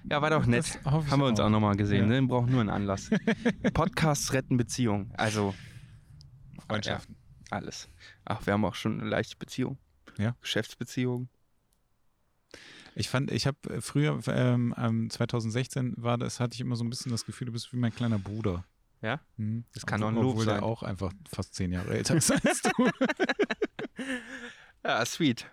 Ja, 0.10 0.22
war 0.22 0.30
doch 0.30 0.46
nett. 0.46 0.80
Haben 0.86 1.20
wir 1.20 1.26
uns 1.28 1.40
auch, 1.40 1.50
nochmal 1.50 1.76
gesehen, 1.76 2.02
Ja. 2.02 2.06
ne? 2.08 2.22
Wir 2.22 2.28
brauchen 2.28 2.52
nur 2.52 2.62
einen 2.62 2.70
Anlass. 2.70 3.10
Podcasts 3.74 4.34
retten 4.34 4.58
Beziehungen. 4.58 5.12
Also 5.18 5.56
Freundschaften. 6.68 7.16
alles. 7.52 7.90
Ach, 8.26 8.46
wir 8.46 8.54
haben 8.54 8.66
auch 8.66 8.76
schon 8.76 9.00
eine 9.02 9.10
leichte 9.10 9.36
Beziehung. 9.38 9.78
Ja. 10.18 10.36
Geschäftsbeziehung. 10.42 11.30
Ich 12.98 13.10
fand, 13.10 13.30
ich 13.32 13.46
habe 13.46 13.82
früher, 13.82 14.20
ähm, 14.28 15.10
2016 15.10 15.96
war 15.98 16.18
das, 16.18 16.40
hatte 16.40 16.54
ich 16.56 16.62
immer 16.62 16.76
so 16.78 16.84
ein 16.86 16.90
bisschen 16.90 17.12
das 17.12 17.26
Gefühl, 17.26 17.48
du 17.48 17.52
bist 17.52 17.74
wie 17.74 17.78
mein 17.78 17.94
kleiner 17.94 18.18
Bruder. 18.20 18.64
Ja? 19.06 19.20
Mhm. 19.38 19.64
Das 19.74 19.86
kann 19.86 20.02
doch 20.02 20.08
ein 20.10 20.16
Lob 20.16 20.32
Obwohl 20.32 20.46
sein. 20.46 20.62
auch 20.64 20.82
einfach 20.84 21.12
fast 21.32 21.54
zehn 21.54 21.72
Jahre 21.72 21.94
älter 21.96 22.16
ist 22.16 22.32
als 22.32 22.62
du. 22.64 22.90
Ja, 24.84 25.06
sweet. 25.06 25.46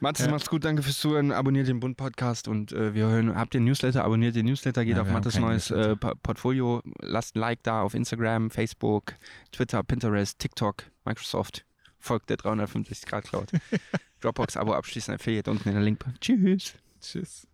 Mathis, 0.00 0.24
Ja. 0.26 0.32
macht's 0.32 0.48
gut, 0.48 0.64
danke 0.64 0.82
fürs 0.82 0.98
Zuhören. 0.98 1.30
Abonniert 1.30 1.68
den 1.68 1.78
Bund 1.78 1.96
Podcast 1.98 2.48
und 2.48 2.72
äh, 2.72 2.94
wir 2.94 3.06
hören. 3.06 3.34
Habt 3.36 3.54
ihr 3.54 3.60
Newsletter? 3.60 4.02
Abonniert 4.02 4.34
den 4.34 4.46
Newsletter, 4.46 4.84
geht 4.84 4.96
Ja, 4.96 5.02
auf 5.02 5.10
Mathis 5.10 5.38
neues 5.38 5.70
äh, 5.70 5.94
Portfolio. 5.96 6.82
Lasst 7.00 7.36
ein 7.36 7.40
Like 7.40 7.62
da 7.64 7.82
auf 7.82 7.92
Instagram, 7.94 8.50
Facebook, 8.50 9.12
Twitter, 9.52 9.82
Pinterest, 9.82 10.38
TikTok, 10.38 10.84
Microsoft. 11.04 11.66
Folgt 11.98 12.30
der 12.30 12.38
350 12.38 13.04
Grad 13.04 13.24
Cloud. 13.24 13.50
Dropbox-Abo 14.22 14.72
abschließen, 14.72 15.12
Affiliate 15.14 15.50
unten 15.50 15.68
in 15.68 15.74
der 15.74 15.84
Link. 15.84 16.02
Tschüss. 16.20 16.74
Tschüss. 17.00 17.46